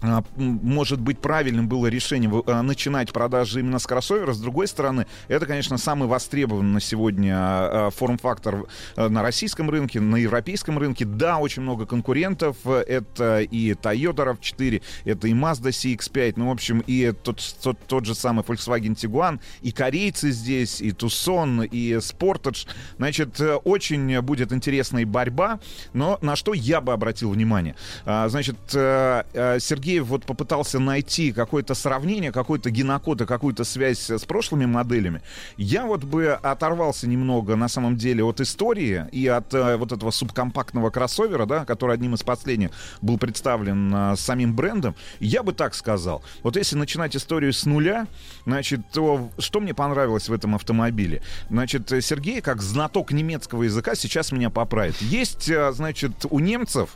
может 0.00 1.00
быть, 1.00 1.18
правильным 1.18 1.68
было 1.68 1.88
решение 1.88 2.30
а, 2.46 2.62
начинать 2.62 3.12
продажи 3.12 3.60
именно 3.60 3.78
с 3.78 3.86
кроссовера. 3.86 4.32
С 4.32 4.40
другой 4.40 4.68
стороны, 4.68 5.06
это, 5.26 5.46
конечно, 5.46 5.76
самый 5.76 6.08
востребованный 6.08 6.74
на 6.74 6.80
сегодня 6.80 7.34
а, 7.36 7.90
форм-фактор 7.90 8.66
на 8.96 9.22
российском 9.22 9.68
рынке, 9.70 10.00
на 10.00 10.16
европейском 10.16 10.78
рынке. 10.78 11.04
Да, 11.04 11.38
очень 11.38 11.62
много 11.62 11.86
конкурентов. 11.86 12.56
Это 12.66 13.40
и 13.40 13.72
Toyota 13.72 14.38
RAV4, 14.38 14.82
это 15.04 15.28
и 15.28 15.32
Mazda 15.32 15.70
CX-5, 15.70 16.34
ну, 16.36 16.48
в 16.48 16.52
общем, 16.52 16.80
и 16.86 17.12
тот, 17.12 17.42
тот, 17.62 17.78
тот 17.86 18.04
же 18.04 18.14
самый 18.14 18.44
Volkswagen 18.44 18.94
Tiguan, 18.94 19.40
и 19.62 19.72
корейцы 19.72 20.30
здесь, 20.30 20.80
и 20.80 20.90
Tucson, 20.90 21.66
и 21.66 21.94
Sportage. 21.94 22.68
Значит, 22.98 23.40
очень 23.64 24.20
будет 24.20 24.52
интересная 24.52 25.06
борьба, 25.06 25.60
но 25.92 26.18
на 26.22 26.36
что 26.36 26.54
я 26.54 26.80
бы 26.80 26.92
обратил 26.92 27.30
внимание? 27.30 27.74
Значит, 28.04 28.56
Сергей 28.70 29.87
Сергей 29.88 30.00
вот 30.00 30.26
попытался 30.26 30.78
найти 30.78 31.32
какое-то 31.32 31.74
сравнение, 31.74 32.30
какой-то 32.30 32.70
генокод 32.70 33.22
и 33.22 33.26
какую-то 33.26 33.64
связь 33.64 34.10
с 34.10 34.22
прошлыми 34.26 34.66
моделями, 34.66 35.22
я 35.56 35.86
вот 35.86 36.04
бы 36.04 36.32
оторвался 36.32 37.08
немного, 37.08 37.56
на 37.56 37.68
самом 37.68 37.96
деле, 37.96 38.22
от 38.22 38.38
истории 38.40 39.06
и 39.12 39.26
от 39.26 39.54
э, 39.54 39.76
вот 39.76 39.92
этого 39.92 40.10
субкомпактного 40.10 40.90
кроссовера, 40.90 41.46
да, 41.46 41.64
который 41.64 41.94
одним 41.94 42.14
из 42.14 42.22
последних 42.22 42.70
был 43.00 43.16
представлен 43.16 43.94
э, 43.94 44.16
самим 44.16 44.54
брендом. 44.54 44.94
Я 45.20 45.42
бы 45.42 45.54
так 45.54 45.74
сказал. 45.74 46.22
Вот 46.42 46.56
если 46.56 46.76
начинать 46.76 47.16
историю 47.16 47.54
с 47.54 47.64
нуля, 47.64 48.06
значит, 48.44 48.80
то 48.92 49.30
что 49.38 49.60
мне 49.60 49.72
понравилось 49.72 50.28
в 50.28 50.34
этом 50.34 50.54
автомобиле? 50.54 51.22
Значит, 51.48 51.88
Сергей, 51.88 52.42
как 52.42 52.60
знаток 52.60 53.10
немецкого 53.10 53.62
языка, 53.62 53.94
сейчас 53.94 54.32
меня 54.32 54.50
поправит. 54.50 55.00
Есть, 55.00 55.48
э, 55.48 55.72
значит, 55.72 56.26
у 56.28 56.40
немцев, 56.40 56.90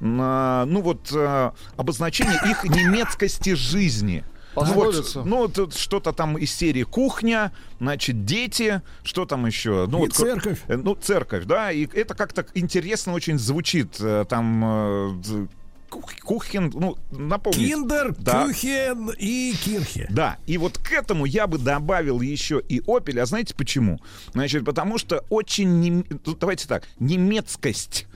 э, 0.00 0.64
ну 0.68 0.80
вот, 0.80 1.10
э, 1.12 1.50
обозначение 1.76 2.35
их 2.44 2.64
немецкости 2.64 3.54
жизни. 3.54 4.24
Ну, 4.56 4.72
вот, 4.72 5.16
ну, 5.26 5.48
тут 5.48 5.74
что-то 5.74 6.12
там 6.12 6.38
из 6.38 6.50
серии 6.50 6.82
кухня, 6.82 7.52
значит, 7.78 8.24
дети, 8.24 8.80
что 9.02 9.26
там 9.26 9.44
еще? 9.44 9.86
Ну, 9.86 9.98
и 9.98 10.00
вот, 10.02 10.14
церковь. 10.14 10.62
Э, 10.66 10.76
ну, 10.76 10.94
церковь, 10.94 11.44
да, 11.44 11.70
и 11.70 11.86
это 11.86 12.14
как-то 12.14 12.46
интересно 12.54 13.12
очень 13.12 13.38
звучит. 13.38 13.96
Э, 14.00 14.24
там 14.26 14.62
э, 14.64 15.46
Кухен, 15.88 16.72
ну, 16.74 16.96
напомню. 17.12 17.58
Киндер, 17.58 18.14
да. 18.18 18.46
Кюхен 18.46 19.10
и 19.18 19.54
Кирхе. 19.62 20.06
Да, 20.10 20.36
и 20.46 20.58
вот 20.58 20.78
к 20.78 20.92
этому 20.92 21.24
я 21.26 21.46
бы 21.46 21.58
добавил 21.58 22.20
еще 22.20 22.60
и 22.66 22.82
Опель. 22.86 23.20
А 23.20 23.26
знаете 23.26 23.54
почему? 23.54 24.00
Значит, 24.32 24.64
потому 24.64 24.98
что 24.98 25.24
очень, 25.30 25.80
нем... 25.80 26.04
Ну, 26.24 26.34
давайте 26.34 26.66
так, 26.66 26.88
немецкость 26.98 28.06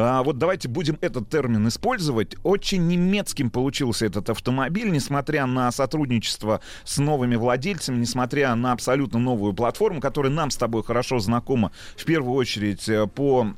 а, 0.00 0.22
вот 0.22 0.38
давайте 0.38 0.68
будем 0.68 0.98
этот 1.00 1.28
термин 1.28 1.68
использовать. 1.68 2.36
Очень 2.42 2.86
немецким 2.86 3.50
получился 3.50 4.06
этот 4.06 4.30
автомобиль, 4.30 4.90
несмотря 4.90 5.46
на 5.46 5.70
сотрудничество 5.72 6.60
с 6.84 6.98
новыми 6.98 7.36
владельцами, 7.36 7.98
несмотря 7.98 8.54
на 8.54 8.72
абсолютно 8.72 9.18
новую 9.18 9.52
платформу, 9.52 10.00
которая 10.00 10.32
нам 10.32 10.50
с 10.50 10.56
тобой 10.56 10.82
хорошо 10.82 11.18
знакома, 11.18 11.72
в 11.96 12.04
первую 12.04 12.34
очередь 12.34 12.88
э, 12.88 13.06
по 13.06 13.54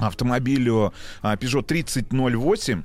автомобилю 0.00 0.92
а, 1.22 1.36
Peugeot 1.36 1.62
3008. 1.62 2.82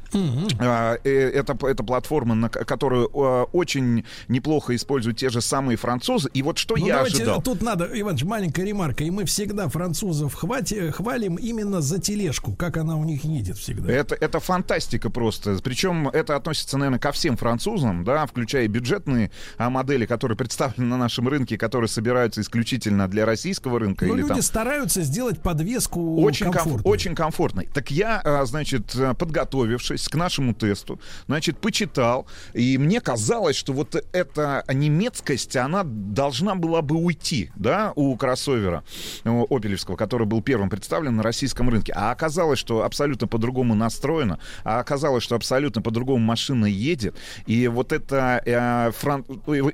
А, 0.59 0.97
э, 1.03 1.09
это, 1.29 1.57
это 1.67 1.83
платформа, 1.83 2.35
на 2.35 2.49
которую 2.49 3.09
а, 3.13 3.43
очень 3.45 4.03
неплохо 4.27 4.75
используют 4.75 5.17
те 5.17 5.29
же 5.29 5.41
самые 5.41 5.77
французы. 5.77 6.29
И 6.33 6.41
вот 6.43 6.57
что 6.57 6.75
Ну, 6.77 6.85
я 6.87 6.95
давайте, 6.95 7.17
ожидал. 7.17 7.41
тут 7.41 7.61
надо, 7.61 7.89
Иванович, 7.93 8.23
маленькая 8.23 8.65
ремарка. 8.65 9.03
И 9.03 9.09
мы 9.11 9.25
всегда 9.25 9.67
французов 9.69 10.33
хвати, 10.33 10.91
хвалим 10.91 11.35
именно 11.35 11.81
за 11.81 11.99
тележку, 11.99 12.53
как 12.55 12.77
она 12.77 12.95
у 12.97 13.03
них 13.03 13.23
едет 13.23 13.57
всегда. 13.57 13.91
Это, 13.91 14.15
это 14.15 14.39
фантастика 14.39 15.09
просто. 15.09 15.57
Причем 15.63 16.07
это 16.09 16.35
относится, 16.35 16.77
наверное, 16.77 16.99
ко 16.99 17.11
всем 17.11 17.37
французам, 17.37 18.03
да, 18.03 18.25
включая 18.25 18.67
бюджетные 18.67 19.31
модели, 19.57 20.05
которые 20.05 20.37
представлены 20.45 20.87
на 20.87 20.97
нашем 20.97 21.27
рынке, 21.27 21.57
которые 21.57 21.87
собираются 21.87 22.41
исключительно 22.41 23.07
для 23.07 23.25
российского 23.25 23.79
рынка. 23.79 24.05
Но 24.05 24.13
или 24.13 24.21
Ну, 24.21 24.27
люди 24.27 24.33
там 24.35 24.41
стараются 24.41 25.01
сделать 25.01 25.41
подвеску 25.41 26.21
очень, 26.21 26.47
комф- 26.47 26.51
комфортной. 26.63 26.93
Очень 27.05 27.15
комфортной. 27.15 27.69
Так 27.71 27.91
я, 27.91 28.19
а, 28.23 28.45
значит, 28.45 28.95
а, 28.95 29.13
подготовившись 29.13 30.07
к 30.07 30.15
нашему 30.15 30.53
тесту, 30.53 30.99
значит, 31.27 31.59
почитал, 31.59 32.25
и 32.53 32.77
мне 32.77 32.99
казалось, 32.99 33.55
что 33.55 33.73
вот 33.73 33.95
эта 34.11 34.63
немецкость, 34.73 35.55
она 35.55 35.83
должна 35.83 36.55
была 36.55 36.81
бы 36.81 36.95
уйти, 36.95 37.51
да, 37.55 37.93
у 37.95 38.15
кроссовера 38.15 38.83
у 39.23 39.55
опелевского, 39.55 39.95
который 39.95 40.25
был 40.25 40.41
первым 40.41 40.69
представлен 40.69 41.15
на 41.15 41.23
российском 41.23 41.69
рынке. 41.69 41.93
А 41.95 42.11
оказалось, 42.11 42.59
что 42.59 42.83
абсолютно 42.83 43.27
по-другому 43.27 43.75
настроено, 43.75 44.39
а 44.63 44.79
оказалось, 44.79 45.23
что 45.23 45.35
абсолютно 45.35 45.81
по-другому 45.81 46.25
машина 46.25 46.65
едет, 46.65 47.15
и 47.45 47.67
вот 47.67 47.91
эта, 47.91 48.41
э, 48.45 48.91
фран- 48.91 49.25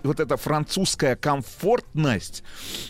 вот 0.04 0.20
эта 0.20 0.36
французская 0.36 1.16
комфортность, 1.16 2.44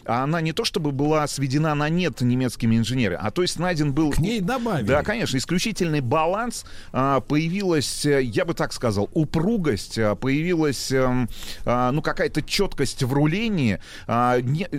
она 0.06 0.42
не 0.42 0.53
то 0.53 0.66
чтобы 0.66 0.92
была 0.92 1.28
сведена 1.28 1.76
на 1.76 1.90
нет 1.90 2.22
немецкими 2.22 2.78
инженерами, 2.78 3.20
а 3.22 3.30
то 3.30 3.44
есть 3.44 3.60
найден 3.60 3.94
был... 3.94 4.11
К 4.11 4.18
ней 4.32 4.42
добавили. 4.42 4.88
Да, 4.88 5.03
конечно, 5.03 5.38
исключительный 5.38 6.01
баланс. 6.01 6.66
а, 6.93 7.19
Появилась, 7.22 8.06
э, 8.06 8.22
я 8.24 8.45
бы 8.45 8.53
так 8.53 8.74
сказал, 8.74 9.10
упругость, 9.14 9.98
а, 10.00 10.16
появилась, 10.16 10.92
эм, 10.92 11.30
а, 11.66 11.92
ну, 11.92 12.01
какая-то 12.01 12.42
четкость 12.42 13.03
в 13.03 13.14
рулении. 13.14 13.80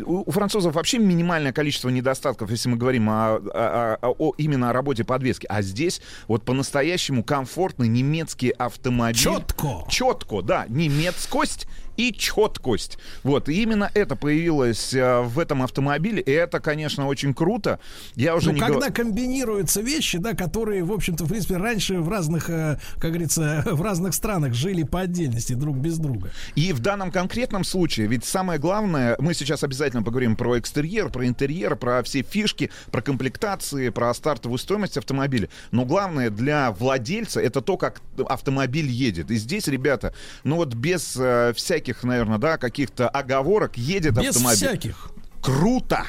У 0.05 0.31
французов 0.31 0.75
вообще 0.75 0.99
минимальное 0.99 1.53
количество 1.53 1.89
недостатков, 1.89 2.51
если 2.51 2.69
мы 2.69 2.77
говорим 2.77 3.09
о, 3.09 3.37
о- 3.37 3.99
о- 4.03 4.15
о- 4.19 4.35
именно 4.39 4.71
о 4.71 4.73
работе 4.73 5.05
подвески. 5.05 5.47
А 5.49 5.63
здесь 5.63 6.01
вот 6.29 6.45
по-настоящему 6.45 7.23
комфортный 7.25 7.89
немецкий 7.89 8.51
автомобиль. 8.51 9.19
Четко. 9.19 9.85
Четко, 9.89 10.43
да. 10.43 10.67
Немецкость 10.69 11.67
и 11.97 12.13
четкость. 12.13 12.99
Вот, 13.23 13.49
и 13.49 13.63
именно 13.63 13.91
это 13.95 14.17
появилось 14.17 14.95
э, 14.95 15.21
в 15.23 15.39
этом 15.39 15.63
автомобиле, 15.63 16.21
и 16.23 16.31
это, 16.31 16.61
конечно, 16.61 17.07
очень 17.07 17.35
круто. 17.35 17.79
Я 18.15 18.35
уже 18.35 18.49
Ну, 18.49 18.55
не 18.55 18.61
когда 18.61 18.89
говорю... 18.89 18.95
комбинируются 18.95 19.81
вещи, 19.81 20.19
да, 20.19 20.35
которые, 20.35 20.85
в 20.85 20.93
общем-то, 20.93 21.25
в 21.25 21.29
принципе, 21.29 21.57
раньше 21.57 22.01
в 22.01 22.09
разных, 22.09 22.51
э, 22.51 22.79
как 22.99 23.11
говорится, 23.11 23.65
в 23.71 23.83
разных 23.83 24.15
странах 24.15 24.55
жили 24.55 24.83
по 24.83 25.01
отдельности 25.01 25.53
друг 25.53 25.77
без 25.77 25.99
друга. 25.99 26.31
И 26.55 26.73
в 26.73 26.81
данном 26.81 27.11
конкретном 27.11 27.65
случае, 27.65 28.07
ведь 28.07 28.25
самое 28.25 28.59
главное, 28.59 29.17
мы 29.19 29.35
сейчас 29.35 29.63
обязательно 29.65 30.03
поговорим 30.03 30.37
про 30.37 30.59
экстерьер, 30.59 31.09
про 31.11 31.27
интерьер, 31.27 31.77
про 31.77 32.03
все 32.03 32.23
фишки, 32.23 32.71
про 32.91 33.03
комплектации, 33.03 33.91
про 33.91 34.13
стартовую 34.15 34.59
стоимость 34.59 34.97
автомобиля. 34.97 35.49
Но 35.71 35.85
главное 35.85 36.31
для 36.31 36.71
владельца 36.73 37.41
это 37.41 37.61
то, 37.61 37.77
как 37.77 38.01
автомобиль 38.29 38.87
едет. 38.87 39.31
И 39.31 39.37
здесь, 39.37 39.69
ребята, 39.69 40.15
ну 40.45 40.57
вот 40.57 40.75
без 40.75 41.17
э, 41.19 41.53
всяких, 41.55 41.82
наверное, 42.03 42.39
да, 42.39 42.59
каких-то 42.59 43.09
оговорок 43.09 43.77
едет 43.77 44.15
Без 44.15 44.29
автомобиль. 44.37 44.57
всяких. 44.57 45.11
Круто! 45.41 46.05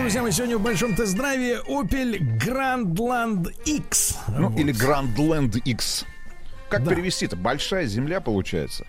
Друзья, 0.00 0.22
мы 0.22 0.32
сегодня 0.32 0.56
в 0.56 0.62
большом 0.62 0.94
тест-драйве 0.94 1.60
Opel 1.68 2.18
Grandland 2.38 3.52
X. 3.66 4.16
Ну, 4.28 4.48
Вот. 4.48 4.58
или 4.58 4.72
Grandland 4.72 5.58
X. 5.66 6.06
Как 6.68 6.84
Да. 6.84 6.90
перевести-то? 6.94 7.36
Большая 7.36 7.86
земля 7.86 8.20
получается. 8.20 8.86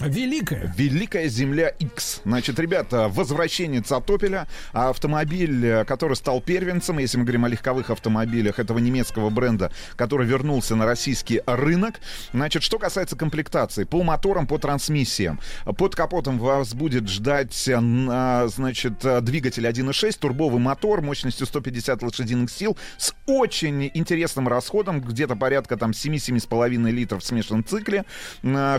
Великая. 0.00 0.72
Великая 0.76 1.28
земля 1.28 1.68
X. 1.68 2.20
Значит, 2.24 2.58
ребята, 2.58 3.08
возвращенец 3.08 3.90
от 3.92 4.08
Opel. 4.10 4.46
А 4.72 4.90
Автомобиль, 4.90 5.66
э, 5.66 5.84
который 5.84 6.16
стал 6.16 6.40
первенцем, 6.40 6.98
если 6.98 7.18
мы 7.18 7.24
говорим 7.24 7.44
о 7.44 7.48
легковых 7.48 7.90
автомобилях 7.90 8.58
этого 8.58 8.78
немецкого 8.78 9.30
бренда, 9.30 9.72
который 9.96 10.26
вернулся 10.26 10.76
на 10.76 10.84
российский 10.84 11.42
рынок. 11.46 12.00
Значит, 12.32 12.62
что 12.62 12.78
касается 12.78 13.16
комплектации. 13.16 13.84
По 13.84 14.02
моторам, 14.02 14.46
по 14.46 14.58
трансмиссиям. 14.58 15.40
Под 15.64 15.94
капотом 15.94 16.38
вас 16.38 16.74
будет 16.74 17.08
ждать, 17.08 17.68
э, 17.68 18.48
значит, 18.48 19.04
э, 19.04 19.20
двигатель 19.20 19.66
1.6, 19.66 20.18
турбовый 20.18 20.60
мотор 20.60 21.02
мощностью 21.02 21.46
150 21.46 22.02
лошадиных 22.02 22.50
сил 22.50 22.76
с 22.98 23.14
очень 23.26 23.90
интересным 23.94 24.48
расходом, 24.48 25.00
где-то 25.00 25.36
порядка 25.36 25.76
там 25.76 25.92
7-7,5 25.92 26.90
литров 26.90 27.22
в 27.22 27.26
смешанном 27.26 27.64
цикле. 27.64 28.04
М, 28.42 28.78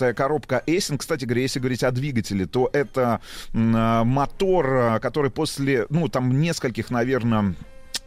Шестиступенчатая 0.00 0.14
коробка 0.14 0.62
Эйсин. 0.66 0.98
Кстати 0.98 1.24
говоря, 1.24 1.42
если 1.42 1.58
говорить 1.58 1.84
о 1.84 1.90
двигателе, 1.90 2.46
то 2.46 2.70
это 2.72 3.20
мотор, 3.52 4.66
а, 4.66 4.98
который 4.98 5.30
после, 5.30 5.86
ну, 5.90 6.08
там 6.08 6.40
нескольких, 6.40 6.90
наверное, 6.90 7.54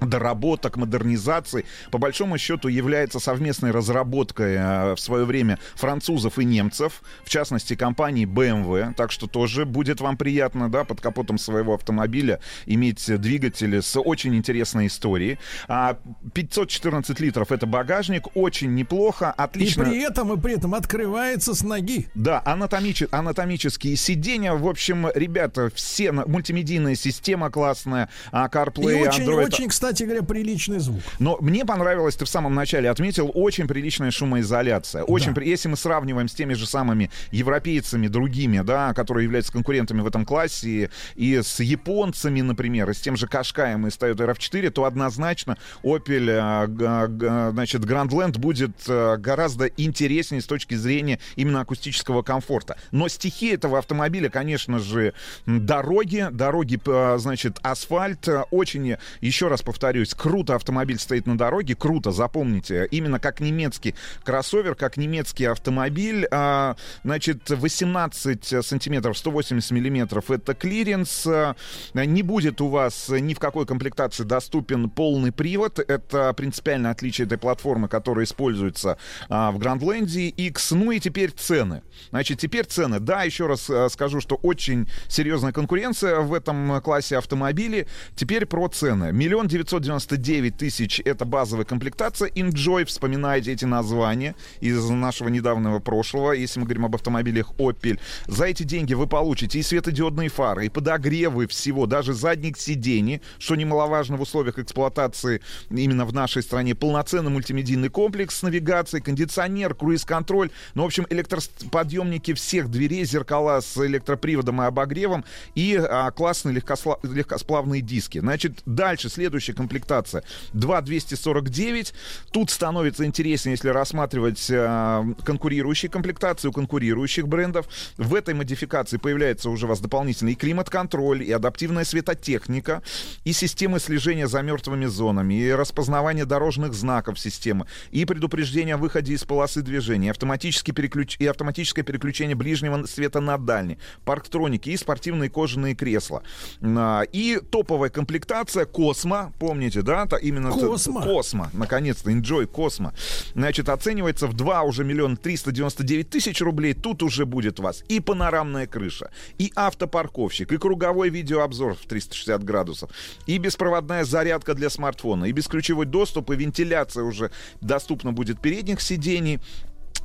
доработок, 0.06 0.78
модернизаций, 0.78 1.66
по 1.92 1.98
большому 1.98 2.38
счету 2.38 2.68
является 2.68 3.20
совместной 3.20 3.72
разработкой 3.72 4.56
э, 4.56 4.94
в 4.96 5.00
свое 5.00 5.26
время 5.26 5.60
французов 5.76 6.40
и 6.40 6.46
немцев, 6.46 7.02
в 7.24 7.30
частности 7.30 7.76
компании 7.76 8.26
BMW, 8.26 8.94
так 8.96 9.12
что 9.12 9.28
тоже 9.28 9.66
будет 9.66 10.02
вам 10.02 10.18
приятно, 10.18 10.70
да, 10.70 10.84
под 10.84 11.02
капотом 11.02 11.38
своего 11.38 11.76
автомобиля 11.76 12.40
иметь 12.66 13.06
двигатели 13.22 13.80
с 13.80 14.00
очень 14.00 14.36
интересной 14.36 14.88
историей. 14.88 15.38
А 15.68 15.98
514 16.34 17.20
литров 17.20 17.52
это 17.52 17.66
багажник, 17.68 18.36
очень 18.36 18.74
неплохо, 18.74 19.32
отлично. 19.32 19.84
И 19.84 19.86
при 19.86 20.02
этом, 20.04 20.34
и 20.34 20.40
при 20.42 20.54
этом 20.56 20.74
открывается 20.74 21.54
с 21.54 21.62
ноги. 21.64 22.08
Да, 22.16 22.42
анатомиче- 22.46 23.08
анатомические 23.12 23.96
сиденья. 23.96 24.54
В 24.54 24.68
общем, 24.68 25.08
ребята, 25.14 25.70
все 25.76 26.12
на- 26.12 26.26
мультимедийная 26.26 26.96
система 26.96 27.52
классная, 27.52 28.10
а, 28.32 28.48
CarPlay, 28.48 29.04
И 29.04 29.08
очень, 29.08 29.24
Android. 29.26 29.46
очень, 29.46 29.68
кстати 29.70 29.93
говоря, 30.02 30.24
приличный 30.24 30.80
звук. 30.80 31.02
Но 31.20 31.38
мне 31.42 31.66
понравилось, 31.66 32.16
ты 32.16 32.26
в 32.26 32.30
самом 32.30 32.54
начале 32.56 32.90
отметил, 32.90 33.30
очень 33.34 33.68
приличная 33.68 34.12
шумоизоляция. 34.12 35.04
Очень, 35.04 35.28
Да. 35.28 35.34
при- 35.36 35.50
если 35.50 35.70
мы 35.70 35.78
сравниваем 35.78 36.28
с 36.28 36.34
теми 36.34 36.54
же 36.54 36.66
самыми 36.66 37.10
европейцами, 37.32 38.08
другими, 38.08 38.62
да, 38.62 38.94
которые 38.94 39.24
являются 39.26 39.52
конкурентами 39.52 40.02
в 40.02 40.08
этом 40.08 40.26
классе, 40.26 40.90
и, 41.16 41.34
и 41.36 41.42
с 41.42 41.60
японцами, 41.60 42.42
например, 42.42 42.90
и 42.90 42.94
с 42.94 43.00
тем 43.00 43.16
же 43.18 43.28
Кашкаем 43.28 43.88
из 43.88 43.94
Toyota 43.98 44.28
RAV4, 44.34 44.70
то 44.72 44.86
однозначно 44.86 45.58
Opel, 45.84 46.30
э, 46.30 47.52
значит, 47.52 47.82
Grandland 47.84 48.38
будет 48.40 48.72
э, 48.88 49.18
гораздо 49.18 49.68
интереснее 49.68 50.42
с 50.42 50.46
точки 50.46 50.76
зрения 50.76 51.20
именно 51.36 51.62
акустического 51.62 52.22
комфорта. 52.22 52.78
Но 52.92 53.08
стихи 53.08 53.48
этого 53.54 53.78
автомобиля, 53.80 54.30
конечно 54.30 54.80
же, 54.80 55.14
дороги, 55.46 56.28
дороги, 56.32 56.78
п- 56.78 57.18
значит, 57.18 57.58
асфальт. 57.62 58.28
Э, 58.28 58.44
Очень, 58.52 58.98
еще 59.22 59.48
раз 59.48 59.62
повторюсь, 59.84 60.14
круто 60.14 60.56
автомобиль 60.56 60.98
стоит 60.98 61.28
на 61.28 61.38
дороге, 61.38 61.76
круто, 61.76 62.12
запомните. 62.12 62.88
Именно 62.90 63.20
как 63.20 63.42
немецкий 63.42 63.96
кроссовер, 64.24 64.76
как 64.76 64.96
немецкий 64.96 65.44
автомобиль. 65.44 66.26
А, 66.32 66.78
Значит, 67.04 67.50
18 67.50 68.66
сантиметров, 68.66 69.18
180 69.18 69.72
миллиметров 69.72 70.32
это 70.32 70.54
клиренс. 70.54 71.28
А, 71.28 71.56
Не 71.94 72.24
будет 72.24 72.62
у 72.62 72.70
вас 72.70 73.10
ни 73.10 73.34
в 73.34 73.40
какой 73.40 73.66
комплектации 73.66 74.24
доступен 74.24 74.90
полный 74.90 75.34
привод. 75.34 75.80
Это 75.80 76.32
принципиальное 76.32 76.92
отличие 76.92 77.26
этой 77.26 77.38
платформы, 77.38 77.90
которая 77.90 78.24
используется 78.24 78.98
а, 79.28 79.52
в 79.52 79.58
Грандленде 79.58 80.30
X. 80.30 80.72
Ну 80.72 80.92
и 80.92 81.02
теперь 81.02 81.32
цены. 81.32 81.82
Значит, 82.10 82.40
теперь 82.40 82.64
цены. 82.68 83.02
Да, 83.02 83.24
еще 83.24 83.48
раз 83.48 83.70
а, 83.70 83.90
скажу, 83.90 84.22
что 84.22 84.36
очень 84.36 84.88
серьезная 85.10 85.52
конкуренция 85.52 86.22
в 86.22 86.34
этом 86.34 86.80
классе 86.82 87.18
автомобилей. 87.18 87.86
Теперь 88.16 88.46
про 88.46 88.70
цены. 88.70 89.12
Миллион 89.12 89.48
девятьсот 89.48 89.73
999 89.80 90.58
тысяч— 90.58 91.02
это 91.06 91.26
базовая 91.26 91.66
комплектация. 91.66 92.30
Enjoy, 92.30 92.86
вспоминайте 92.86 93.52
эти 93.52 93.66
названия 93.66 94.36
из 94.60 94.90
нашего 94.90 95.30
недавнего 95.30 95.80
прошлого, 95.80 96.34
если 96.34 96.60
мы 96.60 96.66
говорим 96.66 96.86
об 96.86 96.96
автомобилях 96.96 97.52
Opel. 97.58 98.00
За 98.28 98.46
эти 98.46 98.64
деньги 98.64 98.94
вы 98.94 99.08
получите 99.08 99.60
и 99.60 99.64
светодиодные 99.64 100.30
фары, 100.30 100.66
и 100.66 100.70
подогревы 100.70 101.48
всего, 101.48 101.86
даже 101.86 102.14
задних 102.14 102.58
сидений, 102.58 103.22
что 103.40 103.56
немаловажно 103.56 104.18
в 104.18 104.22
условиях 104.22 104.60
эксплуатации 104.60 105.42
именно 105.70 106.06
в 106.06 106.14
нашей 106.14 106.44
стране, 106.44 106.76
полноценный 106.76 107.32
мультимедийный 107.32 107.90
комплекс 107.90 108.38
с 108.38 108.42
навигацией, 108.44 109.02
кондиционер, 109.02 109.74
круиз-контроль, 109.74 110.52
ну, 110.76 110.84
в 110.84 110.86
общем, 110.86 111.06
электроподъемники 111.10 112.34
всех 112.34 112.70
дверей, 112.70 113.06
зеркала 113.06 113.62
с 113.62 113.78
электроприводом 113.78 114.62
и 114.62 114.66
обогревом 114.66 115.26
и 115.56 115.76
а, 115.76 116.12
классные 116.12 116.56
легкосла- 116.56 117.00
легкосплавные 117.04 117.82
диски. 117.82 118.20
Значит, 118.20 118.62
дальше 118.66 119.10
следующая 119.54 119.56
комплектация 119.56 120.24
2249. 120.54 121.94
Тут 122.32 122.50
становится 122.50 123.06
интереснее, 123.06 123.54
если 123.54 123.70
рассматривать 123.70 124.48
а, 124.52 125.06
конкурирующие 125.24 125.90
комплектации 125.90 126.48
у 126.48 126.52
конкурирующих 126.52 127.28
брендов. 127.28 127.68
В 127.98 128.16
этой 128.16 128.34
модификации 128.34 128.98
появляется 128.98 129.50
уже 129.50 129.66
у 129.66 129.70
вас 129.70 129.80
дополнительный 129.80 130.36
климат-контроль, 130.36 131.24
и 131.24 131.32
адаптивная 131.32 131.86
светотехника, 131.86 132.82
и 133.24 133.34
системы 133.34 133.80
слежения 133.80 134.28
за 134.28 134.42
мертвыми 134.42 134.86
зонами, 134.86 135.34
и 135.34 135.52
распознавание 135.52 136.26
дорожных 136.26 136.74
знаков 136.74 137.20
системы, 137.20 137.66
и 137.92 138.06
предупреждение 138.06 138.76
о 138.76 138.78
выходе 138.78 139.14
из 139.14 139.24
полосы 139.24 139.62
движения, 139.62 140.08
и, 140.08 140.10
автоматический 140.10 140.74
переключ... 140.74 141.16
и 141.20 141.28
автоматическое 141.28 141.86
переключение 141.86 142.36
ближнего 142.36 142.86
света 142.86 143.20
на 143.20 143.38
дальний, 143.38 143.78
парктроники 144.06 144.70
и 144.70 144.78
спортивные 144.78 145.30
кожаные 145.30 145.76
кресла. 145.76 146.24
А, 146.62 147.04
И 147.12 147.40
топовая 147.52 147.90
комплектация 147.90 148.66
Космо, 148.66 149.32
помните, 149.48 149.82
да? 149.82 150.06
та- 150.06 150.18
Именно 150.18 150.52
Космо. 150.52 151.02
Космо, 151.02 151.48
наконец-то, 151.54 152.10
Enjoy 152.12 152.46
Космо. 152.46 152.94
Значит, 153.36 153.70
оценивается 153.70 154.28
в 154.28 154.34
2 154.34 154.62
уже 154.64 154.84
миллион 154.84 155.18
399 155.18 156.10
тысяч 156.10 156.42
рублей. 156.42 156.74
Тут 156.74 157.04
уже 157.04 157.26
будет 157.26 157.60
вас 157.60 157.84
и 157.90 158.00
панорамная 158.00 158.68
крыша, 158.68 159.10
и 159.42 159.52
автопарковщик, 159.56 160.52
и 160.52 160.58
круговой 160.58 161.10
видеообзор 161.10 161.74
в 161.74 161.86
360 161.88 162.44
градусов, 162.44 162.90
и 163.28 163.38
беспроводная 163.38 164.06
зарядка 164.06 164.54
для 164.54 164.70
смартфона, 164.70 165.26
и 165.26 165.34
бесключевой 165.34 165.86
доступ, 165.86 166.32
и 166.32 166.36
вентиляция 166.36 167.04
уже 167.04 167.30
доступна 167.62 168.14
будет 168.14 168.40
передних 168.40 168.80
сидений. 168.82 169.40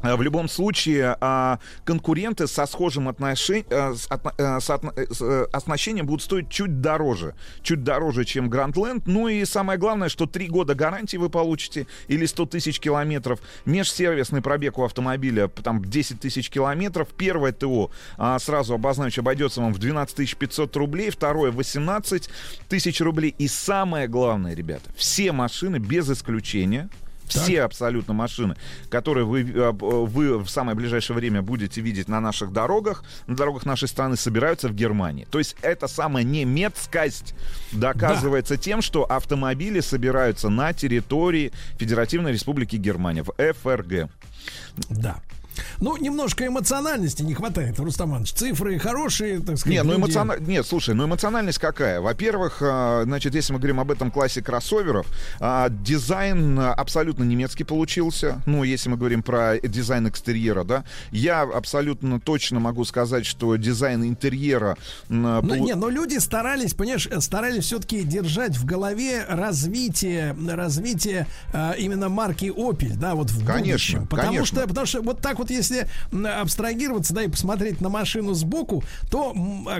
А, 0.02 0.16
В 0.16 0.22
любом 0.22 0.48
случае, 0.48 1.16
а, 1.20 1.58
конкуренты 1.84 2.46
со 2.46 2.66
схожим 2.66 3.08
э, 3.08 3.14
э, 3.38 3.94
э, 4.38 4.58
э, 5.20 5.46
оснащением 5.52 6.06
будут 6.06 6.22
стоить 6.22 6.48
чуть 6.48 6.80
дороже. 6.80 7.34
Чуть 7.62 7.82
дороже, 7.82 8.24
чем 8.24 8.48
Grandland. 8.48 9.02
Ну 9.06 9.28
и 9.28 9.44
самое 9.44 9.78
главное, 9.78 10.08
что 10.08 10.26
3 10.26 10.48
года 10.48 10.74
гарантии 10.74 11.16
вы 11.16 11.28
получите 11.28 11.86
или 12.06 12.26
100 12.26 12.46
тысяч 12.46 12.80
километров. 12.80 13.40
Межсервисный 13.64 14.42
пробег 14.42 14.78
у 14.78 14.84
автомобиля 14.84 15.48
там 15.48 15.84
10 15.84 16.20
тысяч 16.20 16.50
километров. 16.50 17.08
Первое 17.16 17.52
ТО, 17.52 17.90
а, 18.16 18.38
сразу 18.38 18.74
обозначу, 18.74 19.20
обойдется 19.20 19.60
вам 19.60 19.72
в 19.72 19.78
12 19.78 20.36
500 20.36 20.76
рублей. 20.76 21.10
Второе 21.10 21.50
18 21.50 22.28
тысяч 22.68 23.00
рублей. 23.00 23.34
И 23.38 23.48
самое 23.48 24.06
главное, 24.06 24.54
ребята, 24.54 24.90
все 24.96 25.32
машины 25.32 25.78
без 25.78 26.10
исключения 26.10 26.88
все 27.28 27.62
абсолютно 27.62 28.14
машины, 28.14 28.56
которые 28.90 29.24
вы, 29.24 29.42
э, 29.42 29.70
вы 29.72 30.38
в 30.38 30.48
самое 30.48 30.76
ближайшее 30.76 31.16
время 31.16 31.42
будете 31.42 31.80
видеть 31.80 32.08
на 32.08 32.20
наших 32.20 32.52
дорогах, 32.52 33.04
на 33.26 33.36
дорогах 33.36 33.66
нашей 33.66 33.88
страны, 33.88 34.16
собираются 34.16 34.68
в 34.68 34.74
Германии. 34.74 35.26
То 35.30 35.38
есть 35.38 35.56
это 35.62 35.88
самая 35.88 36.24
немецкость 36.24 37.34
доказывается 37.72 38.56
тем, 38.56 38.82
что 38.82 39.04
автомобили 39.04 39.80
собираются 39.80 40.48
на 40.48 40.72
территории 40.72 41.52
Федеративной 41.78 42.32
Республики 42.32 42.76
Германия, 42.76 43.22
в 43.22 43.32
ФРГ. 43.36 44.10
Да. 44.88 45.16
Ну, 45.80 45.96
немножко 45.96 46.46
эмоциональности 46.46 47.22
не 47.22 47.34
хватает, 47.34 47.78
Рустам 47.78 48.10
Иванович. 48.10 48.32
Цифры 48.32 48.78
хорошие, 48.78 49.40
так 49.40 49.58
сказать. 49.58 49.66
Не, 49.78 49.82
ну 49.82 49.96
эмоциона... 49.96 50.36
Нет, 50.38 50.66
слушай, 50.66 50.94
ну 50.94 51.04
эмоциональность 51.06 51.58
какая? 51.58 52.00
Во-первых, 52.00 52.58
а, 52.60 53.02
значит, 53.04 53.34
если 53.34 53.52
мы 53.52 53.58
говорим 53.58 53.80
об 53.80 53.90
этом 53.90 54.10
классе 54.10 54.42
кроссоверов, 54.42 55.06
а, 55.40 55.68
дизайн 55.68 56.58
абсолютно 56.58 57.24
немецкий 57.24 57.64
получился. 57.64 58.40
Ну, 58.46 58.64
если 58.64 58.88
мы 58.88 58.96
говорим 58.96 59.22
про 59.22 59.58
дизайн 59.60 60.08
экстерьера, 60.08 60.64
да, 60.64 60.84
я 61.10 61.42
абсолютно 61.42 62.20
точно 62.20 62.60
могу 62.60 62.84
сказать, 62.84 63.26
что 63.26 63.56
дизайн 63.56 64.04
интерьера... 64.04 64.76
м, 65.08 65.22
Ну, 65.46 65.54
не, 65.54 65.74
но 65.74 65.88
люди 65.88 66.18
старались, 66.18 66.74
понимаешь, 66.74 67.06
э, 67.10 67.20
старались 67.20 67.64
все-таки 67.64 68.02
держать 68.02 68.56
в 68.56 68.64
голове 68.64 69.24
развитие, 69.28 70.36
развитие 70.48 71.26
э, 71.52 71.72
именно 71.78 72.08
марки 72.08 72.46
Opel, 72.46 72.96
да, 72.96 73.14
вот 73.14 73.30
в 73.30 73.44
Конечно, 73.44 74.00
будущем. 74.00 74.06
Потому 74.06 74.28
конечно. 74.28 74.46
что, 74.58 74.68
потому 74.68 74.86
что 74.86 75.02
вот 75.02 75.20
так 75.20 75.38
вот, 75.38 75.47
если 75.50 75.88
м, 76.12 76.26
абстрагироваться, 76.26 77.14
да, 77.14 77.22
и 77.22 77.28
посмотреть 77.28 77.80
на 77.80 77.88
машину 77.88 78.34
сбоку, 78.34 78.82
то 79.10 79.34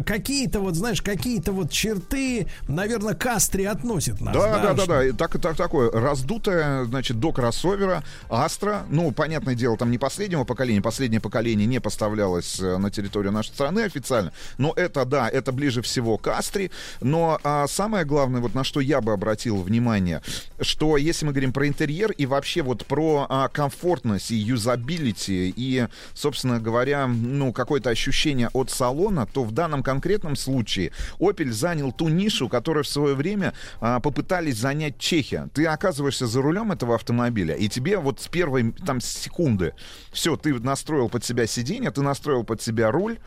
какие-то 0.07 0.61
вот, 0.61 0.75
знаешь, 0.75 1.03
какие-то 1.03 1.53
вот 1.53 1.71
черты, 1.71 2.47
наверное, 2.69 3.15
Кастри 3.15 3.65
относит 3.65 4.21
нас. 4.21 4.35
Да, 4.35 4.61
да, 4.63 4.73
да, 4.75 4.83
что- 4.83 4.87
да. 4.87 5.05
И 5.07 5.13
Так, 5.13 5.41
так, 5.41 5.57
такое 5.57 5.91
раздутое, 5.91 6.85
значит, 6.85 7.19
до 7.19 7.33
кроссовера, 7.33 8.03
Астра. 8.29 8.85
Ну, 8.89 9.11
понятное 9.13 9.55
дело, 9.55 9.77
там 9.77 9.91
не 9.91 9.99
последнего 9.99 10.45
поколения. 10.45 10.81
Последнее 10.81 11.21
поколение 11.21 11.67
не 11.67 11.81
поставлялось 11.81 12.61
э, 12.61 12.77
на 12.79 12.91
территорию 12.91 13.33
нашей 13.33 13.49
страны 13.51 13.81
официально. 13.81 14.33
Но 14.59 14.73
это, 14.77 15.05
да, 15.05 15.29
это 15.29 15.53
ближе 15.53 15.83
всего 15.83 16.19
к 16.19 16.29
Астре. 16.29 16.71
Но 17.01 17.39
а, 17.43 17.67
самое 17.67 18.05
главное, 18.05 18.41
вот 18.41 18.55
на 18.55 18.65
что 18.65 18.81
я 18.81 19.01
бы 19.01 19.13
обратил 19.13 19.57
внимание, 19.63 20.23
что 20.61 20.97
если 20.97 21.27
мы 21.27 21.33
говорим 21.33 21.53
про 21.53 21.67
интерьер 21.67 22.13
и 22.13 22.27
вообще 22.27 22.63
вот 22.63 22.87
про 22.87 23.27
а, 23.29 23.49
комфортность 23.49 24.31
и 24.31 24.37
юзабилити 24.37 25.48
и, 25.55 25.87
собственно 26.15 26.61
говоря, 26.61 27.07
ну, 27.07 27.53
какое-то 27.53 27.91
ощущение 27.91 28.49
от 28.53 28.71
салона, 28.71 29.27
то 29.27 29.45
в 29.45 29.53
данном 29.53 29.83
конкретном 29.83 30.37
случае 30.37 30.93
Opel 31.19 31.51
занял 31.51 31.93
ту 31.93 32.09
нишу, 32.09 32.49
которую 32.49 32.85
в 32.85 32.89
свое 32.89 33.15
время 33.15 33.55
а, 33.81 34.01
попытались 34.01 34.57
занять 34.57 34.99
чехи. 34.99 35.45
Ты 35.55 35.67
оказываешься 35.67 36.27
за 36.27 36.43
рулем 36.43 36.73
этого 36.73 36.95
автомобиля, 36.95 37.55
и 37.55 37.69
тебе 37.69 37.99
вот 37.99 38.21
с 38.21 38.29
первой 38.29 38.73
там 38.73 39.01
секунды 39.01 39.75
все, 40.13 40.37
ты 40.37 40.55
настроил 40.55 41.09
под 41.09 41.25
себя 41.25 41.47
сиденье, 41.47 41.91
ты 41.91 42.03
настроил 42.03 42.45
под 42.45 42.63
себя 42.63 42.91
руль, 42.91 43.19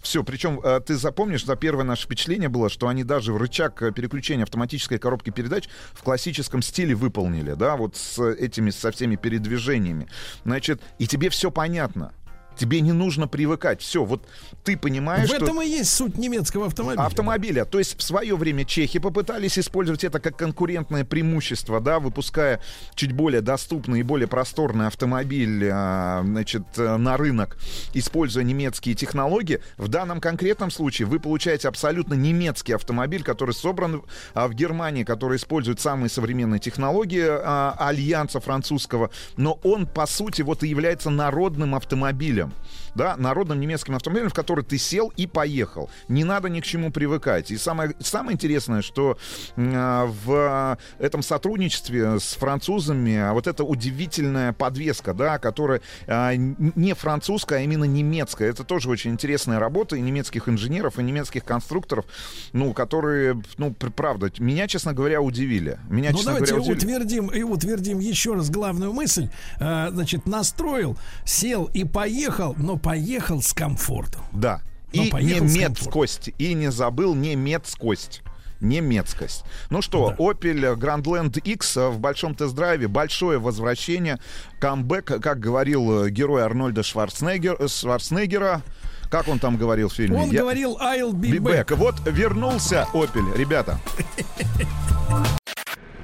все, 0.00 0.24
причем 0.24 0.60
э, 0.60 0.80
ты 0.80 0.96
запомнишь, 0.96 1.44
да, 1.44 1.56
первое 1.56 1.84
наше 1.84 2.04
впечатление 2.04 2.48
было, 2.48 2.68
что 2.68 2.88
они 2.88 3.04
даже 3.04 3.36
рычаг 3.36 3.82
э, 3.82 3.92
переключения 3.92 4.44
автоматической 4.44 4.98
коробки 4.98 5.30
передач 5.30 5.68
в 5.92 6.02
классическом 6.02 6.62
стиле 6.62 6.94
выполнили, 6.94 7.54
да, 7.54 7.76
вот 7.76 7.96
с 7.96 8.22
этими, 8.22 8.70
со 8.70 8.90
всеми 8.90 9.16
передвижениями. 9.16 10.08
Значит, 10.44 10.80
и 10.98 11.06
тебе 11.06 11.30
все 11.30 11.50
понятно. 11.50 12.12
Тебе 12.58 12.80
не 12.80 12.92
нужно 12.92 13.28
привыкать. 13.28 13.80
Все, 13.80 14.04
вот 14.04 14.26
ты 14.64 14.76
понимаешь, 14.76 15.28
В 15.28 15.34
что... 15.34 15.44
этом 15.44 15.62
и 15.62 15.66
есть 15.66 15.90
суть 15.90 16.18
немецкого 16.18 16.66
автомобиля. 16.66 17.04
Автомобиля. 17.04 17.64
То 17.64 17.78
есть 17.78 17.98
в 17.98 18.02
свое 18.02 18.36
время 18.36 18.64
чехи 18.64 18.98
попытались 18.98 19.58
использовать 19.58 20.04
это 20.04 20.18
как 20.18 20.36
конкурентное 20.36 21.04
преимущество, 21.04 21.80
да, 21.80 22.00
выпуская 22.00 22.60
чуть 22.94 23.12
более 23.12 23.40
доступный 23.40 24.00
и 24.00 24.02
более 24.02 24.26
просторный 24.26 24.88
автомобиль, 24.88 25.68
а, 25.72 26.22
значит, 26.24 26.64
э, 26.76 26.96
на 26.96 27.16
рынок, 27.16 27.58
используя 27.94 28.42
немецкие 28.42 28.94
технологии. 28.94 29.60
В 29.76 29.88
данном 29.88 30.20
конкретном 30.20 30.70
случае 30.70 31.06
вы 31.06 31.20
получаете 31.20 31.68
абсолютно 31.68 32.14
немецкий 32.14 32.72
автомобиль, 32.72 33.22
который 33.22 33.54
собран 33.54 34.02
а, 34.34 34.48
в 34.48 34.54
Германии, 34.54 35.04
который 35.04 35.36
использует 35.36 35.80
самые 35.80 36.10
современные 36.10 36.58
технологии 36.58 37.26
а, 37.28 37.76
альянса 37.78 38.40
французского, 38.40 39.10
но 39.36 39.60
он 39.62 39.86
по 39.86 40.06
сути 40.06 40.42
вот 40.42 40.62
и 40.62 40.68
является 40.68 41.10
народным 41.10 41.74
автомобилем 41.74 42.47
да, 42.94 43.16
народным 43.16 43.60
немецким 43.60 43.94
автомобилем, 43.94 44.30
в 44.30 44.34
который 44.34 44.64
ты 44.64 44.78
сел 44.78 45.12
и 45.16 45.26
поехал. 45.26 45.90
Не 46.08 46.24
надо 46.24 46.48
ни 46.48 46.60
к 46.60 46.64
чему 46.64 46.90
привыкать. 46.90 47.50
И 47.50 47.56
самое, 47.56 47.94
самое 48.00 48.34
интересное, 48.34 48.82
что 48.82 49.18
э, 49.56 50.04
в 50.24 50.78
этом 50.98 51.22
сотрудничестве 51.22 52.18
с 52.18 52.34
французами 52.34 53.18
а 53.18 53.32
вот 53.32 53.46
эта 53.46 53.64
удивительная 53.64 54.52
подвеска, 54.52 55.14
да, 55.14 55.38
которая 55.38 55.80
э, 56.06 56.32
не 56.36 56.94
французская, 56.94 57.60
а 57.60 57.62
именно 57.62 57.84
немецкая. 57.84 58.50
Это 58.50 58.64
тоже 58.64 58.88
очень 58.90 59.12
интересная 59.12 59.58
работа 59.58 59.96
и 59.96 60.00
немецких 60.00 60.48
инженеров, 60.48 60.98
и 60.98 61.02
немецких 61.02 61.44
конструкторов, 61.44 62.06
ну, 62.52 62.72
которые, 62.72 63.40
ну, 63.58 63.72
пр- 63.72 63.90
правда, 63.90 64.30
меня, 64.38 64.66
честно 64.68 64.94
говоря, 64.94 65.20
удивили. 65.20 65.78
Меня, 65.88 66.10
ну, 66.10 66.18
честно 66.18 66.32
давайте 66.34 66.54
говоря, 66.54 66.72
удивили. 66.72 66.94
утвердим 66.94 67.26
и 67.28 67.42
утвердим 67.42 67.98
еще 67.98 68.34
раз 68.34 68.50
главную 68.50 68.92
мысль. 68.92 69.28
Э, 69.60 69.88
значит, 69.90 70.26
настроил, 70.26 70.96
сел 71.24 71.70
и 71.72 71.84
поехал, 71.84 72.37
но 72.56 72.76
поехал 72.76 73.42
с 73.42 73.52
комфортом. 73.52 74.22
Да. 74.32 74.62
Но 74.94 75.02
И 75.04 75.10
поехал 75.10 75.46
с 75.48 75.52
немецкость. 75.54 76.30
И 76.38 76.54
не 76.54 76.70
забыл 76.70 77.14
немецкость. 77.14 78.22
Немецкость. 78.60 79.44
Ну 79.70 79.82
что, 79.82 80.14
Opel 80.18 80.74
Grandland 80.76 81.38
X 81.40 81.76
в 81.76 81.98
большом 81.98 82.34
тест-драйве. 82.34 82.88
Большое 82.88 83.38
возвращение. 83.38 84.18
Камбэк, 84.60 85.20
как 85.22 85.38
говорил 85.38 86.06
э, 86.06 86.10
герой 86.10 86.42
Арнольда 86.42 86.82
Шварценеггер, 86.82 87.56
э, 87.60 87.68
Шварценеггера. 87.68 88.62
Как 89.10 89.28
он 89.28 89.38
там 89.38 89.56
говорил 89.56 89.88
в 89.88 89.94
фильме? 89.94 90.18
Он 90.18 90.30
Я- 90.30 90.40
говорил 90.40 90.76
I'll 90.78 91.12
be 91.12 91.30
Be 91.30 91.38
back. 91.38 91.68
back. 91.68 91.76
Вот 91.76 91.94
вернулся 92.06 92.88
Opel, 92.94 93.36
ребята. 93.36 93.78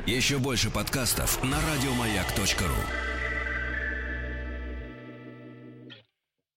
Еще 0.06 0.38
больше 0.38 0.70
подкастов 0.70 1.42
на 1.42 1.56
радиомаяк.ру. 1.56 3.13